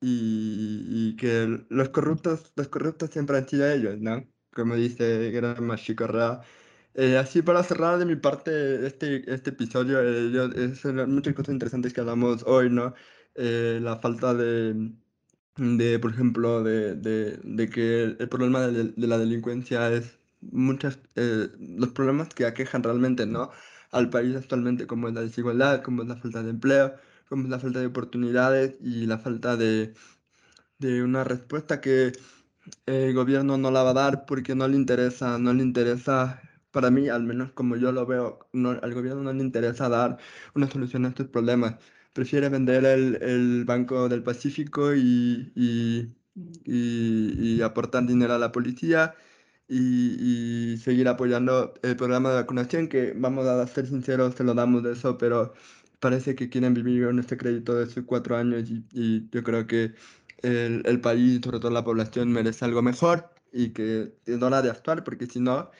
y, 0.00 0.84
y 1.10 1.16
que 1.16 1.66
los 1.70 1.90
corruptos, 1.90 2.52
los 2.56 2.68
corruptos 2.68 3.10
siempre 3.12 3.38
han 3.38 3.48
sido 3.48 3.68
ellos, 3.70 3.98
¿no? 4.00 4.24
Como 4.52 4.76
dice 4.76 5.30
Gran 5.32 5.64
Machi 5.66 5.94
Correa. 5.96 6.42
Eh, 6.94 7.16
así 7.16 7.42
para 7.42 7.62
cerrar 7.62 7.98
de 7.98 8.06
mi 8.06 8.16
parte 8.16 8.86
este, 8.86 9.32
este 9.32 9.50
episodio, 9.50 10.00
eh, 10.02 10.30
yo- 10.32 10.90
una- 10.90 11.06
muchas 11.06 11.34
cosas 11.34 11.52
interesantes 11.52 11.92
que 11.92 12.00
hablamos 12.00 12.42
hoy, 12.46 12.70
¿no? 12.70 12.94
Eh, 13.34 13.78
la 13.82 13.98
falta 13.98 14.34
de, 14.34 14.92
de, 15.56 15.98
por 16.00 16.12
ejemplo, 16.12 16.62
de, 16.62 16.94
de, 16.96 17.70
que 17.70 18.04
el 18.04 18.28
problema 18.28 18.66
de, 18.68 18.92
la 19.06 19.18
delincuencia 19.18 19.90
es 19.92 20.18
muchas, 20.40 20.98
eh, 21.16 21.48
los 21.60 21.90
problemas 21.90 22.28
que 22.34 22.46
aquejan 22.46 22.82
realmente, 22.82 23.26
¿no? 23.26 23.50
Al 23.92 24.10
país 24.10 24.36
actualmente, 24.36 24.86
como 24.86 25.08
es 25.08 25.14
la 25.14 25.22
desigualdad, 25.22 25.82
como 25.82 26.02
es 26.02 26.08
la 26.08 26.16
falta 26.16 26.42
de 26.42 26.50
empleo, 26.50 26.94
como 27.28 27.44
es 27.44 27.50
la 27.50 27.58
falta 27.60 27.80
de 27.80 27.86
oportunidades 27.86 28.76
y 28.82 29.06
la 29.06 29.18
falta 29.18 29.56
de, 29.56 29.94
de 30.78 31.02
una 31.02 31.24
respuesta 31.24 31.80
que 31.80 32.12
el 32.86 33.14
gobierno 33.14 33.58
no 33.58 33.70
la 33.70 33.82
va 33.84 33.90
a 33.90 33.94
dar 33.94 34.26
porque 34.26 34.54
no 34.54 34.68
le 34.68 34.76
interesa, 34.76 35.38
no 35.38 35.52
le 35.54 35.62
interesa, 35.64 36.42
para 36.70 36.90
mí, 36.90 37.08
al 37.08 37.22
menos 37.24 37.52
como 37.52 37.76
yo 37.76 37.92
lo 37.92 38.06
veo, 38.06 38.48
no, 38.52 38.70
al 38.70 38.94
gobierno 38.94 39.22
no 39.22 39.32
le 39.32 39.42
interesa 39.42 39.88
dar 39.88 40.18
una 40.54 40.68
solución 40.70 41.04
a 41.06 41.08
estos 41.08 41.28
problemas. 41.28 41.76
Prefiere 42.12 42.48
vender 42.48 42.84
el, 42.84 43.22
el 43.22 43.64
Banco 43.64 44.08
del 44.08 44.22
Pacífico 44.22 44.94
y, 44.94 45.52
y, 45.54 46.14
y- 46.64 47.62
aportar 47.62 48.06
dinero 48.06 48.34
a 48.34 48.38
la 48.38 48.52
policía 48.52 49.14
y, 49.68 50.76
seguir 50.78 51.08
apoyando 51.08 51.74
el 51.82 51.96
programa 51.96 52.30
de 52.30 52.36
vacunación, 52.36 52.88
que 52.88 53.12
vamos 53.16 53.46
a 53.46 53.66
ser 53.66 53.86
sinceros, 53.86 54.34
se 54.34 54.44
lo 54.44 54.54
damos 54.54 54.82
de 54.82 54.92
eso, 54.92 55.18
pero 55.18 55.52
parece 56.00 56.34
que 56.34 56.48
quieren 56.48 56.74
vivir 56.74 57.04
en 57.04 57.18
este 57.18 57.36
crédito 57.36 57.74
de 57.74 57.86
sus 57.86 58.04
cuatro 58.04 58.36
años 58.36 58.70
y, 58.70 58.86
y 58.92 59.28
yo 59.30 59.42
creo 59.42 59.66
que 59.66 59.94
el, 60.42 60.82
el 60.86 61.00
país, 61.00 61.40
sobre 61.44 61.58
todo 61.60 61.70
la 61.70 61.84
población, 61.84 62.32
merece 62.32 62.64
algo 62.64 62.82
mejor 62.82 63.30
y 63.52 63.70
que 63.72 64.14
es 64.26 64.42
hora 64.42 64.62
de 64.62 64.70
actuar, 64.70 65.04
porque 65.04 65.26
si 65.26 65.40
no, 65.40 65.70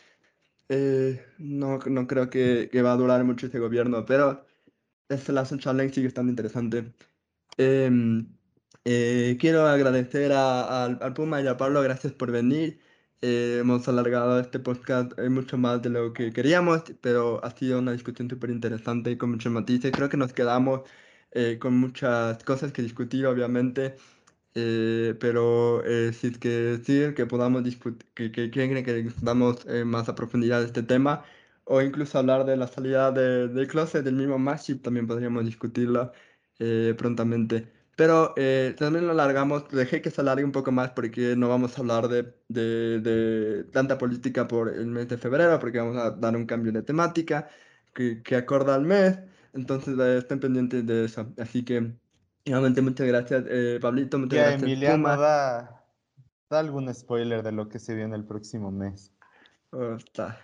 eh, 0.68 1.24
no, 1.38 1.78
no 1.78 2.06
creo 2.06 2.30
que, 2.30 2.68
que 2.70 2.82
va 2.82 2.92
a 2.92 2.96
durar 2.96 3.24
mucho 3.24 3.46
este 3.46 3.58
gobierno, 3.58 4.04
pero 4.06 4.46
este 5.08 5.32
Last 5.32 5.56
Challenge 5.58 5.94
sigue 5.94 6.08
estando 6.08 6.30
interesante. 6.30 6.94
Em, 7.58 8.36
eh, 8.84 9.36
quiero 9.40 9.66
agradecer 9.66 10.32
a- 10.32 10.84
al 10.86 11.14
Puma 11.14 11.40
y 11.42 11.46
a 11.46 11.56
Pablo, 11.56 11.82
gracias 11.82 12.12
por 12.12 12.30
venir. 12.32 12.80
Eh, 13.20 13.58
hemos 13.60 13.88
alargado 13.88 14.38
este 14.40 14.60
podcast 14.60 15.18
eh, 15.18 15.28
mucho 15.28 15.58
más 15.58 15.82
de 15.82 15.90
lo 15.90 16.12
que 16.12 16.32
queríamos, 16.32 16.84
pero 17.00 17.44
ha 17.44 17.50
sido 17.50 17.78
una 17.80 17.92
discusión 17.92 18.30
súper 18.30 18.50
interesante 18.50 19.10
y 19.12 19.18
con 19.18 19.30
muchos 19.32 19.52
matices. 19.52 19.92
Creo 19.92 20.08
que 20.08 20.16
nos 20.16 20.32
quedamos 20.32 20.82
eh, 21.32 21.58
con 21.60 21.76
muchas 21.78 22.42
cosas 22.44 22.72
que 22.72 22.82
discutir, 22.82 23.26
obviamente. 23.26 23.96
Eh, 24.54 25.14
pero 25.20 25.84
eh, 25.84 26.12
si 26.12 26.28
es 26.28 26.38
que 26.38 26.80
sí, 26.84 27.14
que 27.14 27.26
podamos 27.26 27.62
discutir, 27.64 28.08
que, 28.14 28.32
que 28.32 28.50
quieren 28.50 28.84
que 28.84 28.94
discutamos 28.94 29.64
eh, 29.66 29.84
más 29.84 30.08
a 30.08 30.14
profundidad 30.14 30.60
de 30.60 30.66
este 30.66 30.82
tema, 30.82 31.24
o 31.64 31.80
incluso 31.82 32.18
hablar 32.18 32.44
de 32.46 32.56
la 32.56 32.66
salida 32.66 33.12
de, 33.12 33.48
del 33.48 33.68
closet 33.68 34.04
del 34.04 34.14
mismo 34.16 34.38
Masip, 34.38 34.82
también 34.82 35.06
podríamos 35.06 35.44
discutirlo 35.44 36.12
eh, 36.58 36.94
prontamente. 36.98 37.72
Pero 37.96 38.32
eh, 38.36 38.74
también 38.78 39.06
lo 39.06 39.12
alargamos, 39.12 39.68
dejé 39.70 40.00
que 40.00 40.10
se 40.10 40.20
alargue 40.20 40.44
un 40.44 40.52
poco 40.52 40.70
más 40.72 40.90
porque 40.90 41.34
no 41.36 41.48
vamos 41.48 41.76
a 41.76 41.80
hablar 41.80 42.08
de, 42.08 42.32
de, 42.48 43.00
de 43.00 43.64
tanta 43.64 43.98
política 43.98 44.46
por 44.46 44.68
el 44.72 44.86
mes 44.86 45.08
de 45.08 45.18
febrero, 45.18 45.58
porque 45.58 45.78
vamos 45.78 45.96
a 45.96 46.10
dar 46.12 46.36
un 46.36 46.46
cambio 46.46 46.72
de 46.72 46.82
temática 46.82 47.48
que, 47.94 48.22
que 48.22 48.36
acorda 48.36 48.74
al 48.74 48.84
mes. 48.84 49.18
Entonces 49.52 49.98
eh, 49.98 50.18
estén 50.18 50.40
pendientes 50.40 50.86
de 50.86 51.04
eso. 51.06 51.32
Así 51.38 51.64
que, 51.64 51.92
nuevamente, 52.48 52.82
muchas 52.82 53.06
gracias, 53.06 53.44
eh, 53.48 53.78
Pablito, 53.80 54.18
muchas 54.18 54.36
Ya, 54.36 54.42
gracias, 54.42 54.62
Emiliano, 54.62 55.16
da, 55.16 55.84
da 56.50 56.58
algún 56.58 56.92
spoiler 56.94 57.42
de 57.42 57.52
lo 57.52 57.68
que 57.68 57.78
se 57.78 57.94
viene 57.94 58.16
el 58.16 58.24
próximo 58.24 58.70
mes. 58.70 59.12
Oh, 59.70 59.94
está. 59.94 60.38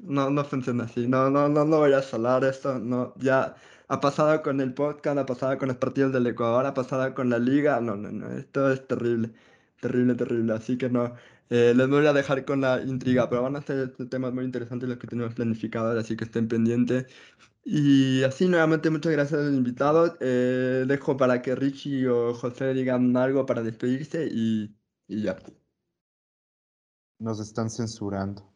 No, 0.00 0.30
no 0.30 0.44
funciona 0.44 0.84
así. 0.84 1.06
No, 1.06 1.30
no, 1.30 1.48
no, 1.48 1.64
no 1.64 1.78
voy 1.78 1.92
a 1.92 1.98
hablar 1.98 2.44
esto. 2.44 2.78
No, 2.78 3.14
ya 3.18 3.54
ha 3.88 4.00
pasado 4.00 4.42
con 4.42 4.60
el 4.60 4.72
podcast, 4.74 5.18
ha 5.18 5.26
pasado 5.26 5.58
con 5.58 5.68
los 5.68 5.76
partidos 5.76 6.12
del 6.12 6.26
Ecuador, 6.26 6.64
ha 6.66 6.74
pasado 6.74 7.14
con 7.14 7.30
la 7.30 7.38
liga. 7.38 7.80
No, 7.80 7.96
no, 7.96 8.10
no. 8.10 8.30
Esto 8.32 8.70
es 8.72 8.86
terrible. 8.86 9.32
Terrible, 9.80 10.14
terrible. 10.14 10.54
Así 10.54 10.78
que 10.78 10.88
no. 10.88 11.14
Eh, 11.50 11.74
les 11.76 11.88
voy 11.88 12.06
a 12.06 12.12
dejar 12.12 12.44
con 12.44 12.60
la 12.62 12.80
intriga, 12.82 13.28
pero 13.28 13.42
van 13.42 13.56
a 13.56 13.62
ser 13.62 13.94
temas 14.08 14.32
muy 14.32 14.44
interesantes 14.44 14.88
los 14.88 14.98
que 14.98 15.08
tenemos 15.08 15.34
planificados, 15.34 15.98
así 15.98 16.16
que 16.16 16.24
estén 16.24 16.48
pendientes. 16.48 17.06
Y 17.64 18.22
así, 18.24 18.48
nuevamente, 18.48 18.90
muchas 18.90 19.12
gracias 19.12 19.40
a 19.40 19.44
los 19.44 19.54
invitados. 19.54 20.16
Eh, 20.20 20.84
dejo 20.88 21.16
para 21.16 21.42
que 21.42 21.54
Richie 21.56 22.08
o 22.08 22.34
José 22.34 22.74
digan 22.74 23.16
algo 23.16 23.46
para 23.46 23.62
despedirse 23.62 24.28
y, 24.32 24.76
y 25.08 25.22
ya. 25.24 25.38
Nos 27.20 27.38
están 27.38 27.70
censurando. 27.70 28.52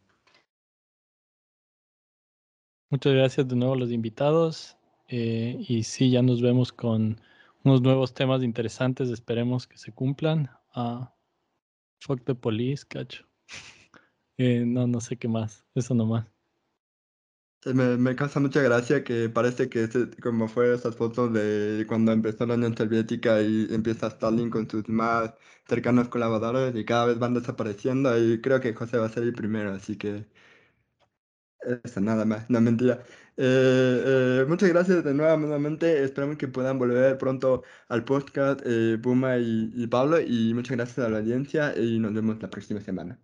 Muchas 2.91 3.13
gracias 3.13 3.47
de 3.49 3.57
nuevo 3.57 3.75
a 3.75 3.77
los 3.77 3.91
invitados. 3.93 4.79
eh, 5.09 5.57
y 5.69 5.83
sí, 5.85 6.11
ya 6.11 6.23
nos 6.23 6.41
vemos 6.41 6.73
con 6.73 7.21
unos 7.63 7.83
nuevos 7.83 8.15
temas 8.15 8.43
interesantes. 8.43 9.11
Esperemos 9.11 9.67
que 9.67 9.77
se 9.79 9.93
cumplan. 9.93 10.51
Ah, 10.75 11.14
fuck 12.05 12.25
the 12.25 12.35
police, 12.35 12.85
cacho. 12.85 13.25
Eh, 14.39 14.65
no, 14.65 14.87
no 14.87 15.01
sé 15.01 15.17
qué 15.19 15.27
más. 15.29 15.67
Eso 15.75 15.93
nomás. 15.95 16.27
Me, 17.67 17.97
me 17.97 18.15
causa 18.15 18.41
mucha 18.41 18.61
gracia 18.61 19.03
que 19.05 19.31
parece 19.31 19.71
que 19.71 19.85
ese- 19.85 20.11
como 20.23 20.49
fue 20.49 20.75
esas 20.75 20.97
fotos 20.97 21.33
de 21.33 21.87
cuando 21.89 22.13
empezó 22.13 22.45
la 22.45 22.55
Unión 22.57 22.77
Soviética 22.77 23.41
y 23.41 23.67
empieza 23.73 24.09
Stalin 24.09 24.51
con 24.51 24.69
sus 24.69 24.87
más 24.91 25.33
cercanos 25.67 26.09
colaboradores 26.11 26.77
y 26.77 26.85
cada 26.85 27.07
vez 27.07 27.19
van 27.19 27.33
desapareciendo 27.33 28.19
y 28.19 28.41
creo 28.43 28.61
que 28.61 28.75
José 28.75 28.99
va 28.99 29.07
a 29.07 29.09
ser 29.09 29.23
el 29.23 29.33
primero, 29.35 29.73
así 29.73 29.97
que 29.97 30.27
Eso, 31.85 32.01
nada 32.01 32.25
más, 32.27 32.51
no 32.51 32.61
mentira. 32.61 33.05
Eh, 33.37 34.41
eh, 34.43 34.45
muchas 34.49 34.69
gracias 34.69 35.05
de 35.05 35.15
nuevo, 35.15 35.37
nuevamente. 35.37 36.05
Esperamos 36.05 36.37
que 36.37 36.49
puedan 36.49 36.79
volver 36.79 37.19
pronto 37.19 37.63
al 37.89 38.05
podcast 38.05 38.61
eh, 38.65 38.99
Puma 39.03 39.39
y, 39.39 39.87
Pablo. 39.89 40.21
Y 40.21 40.55
muchas 40.55 40.77
gracias 40.77 41.07
a 41.07 41.09
la 41.09 41.19
audiencia 41.19 41.77
y 41.77 41.99
nos 41.99 42.13
vemos 42.15 42.41
la 42.41 42.51
próxima 42.51 42.81
semana. 42.81 43.19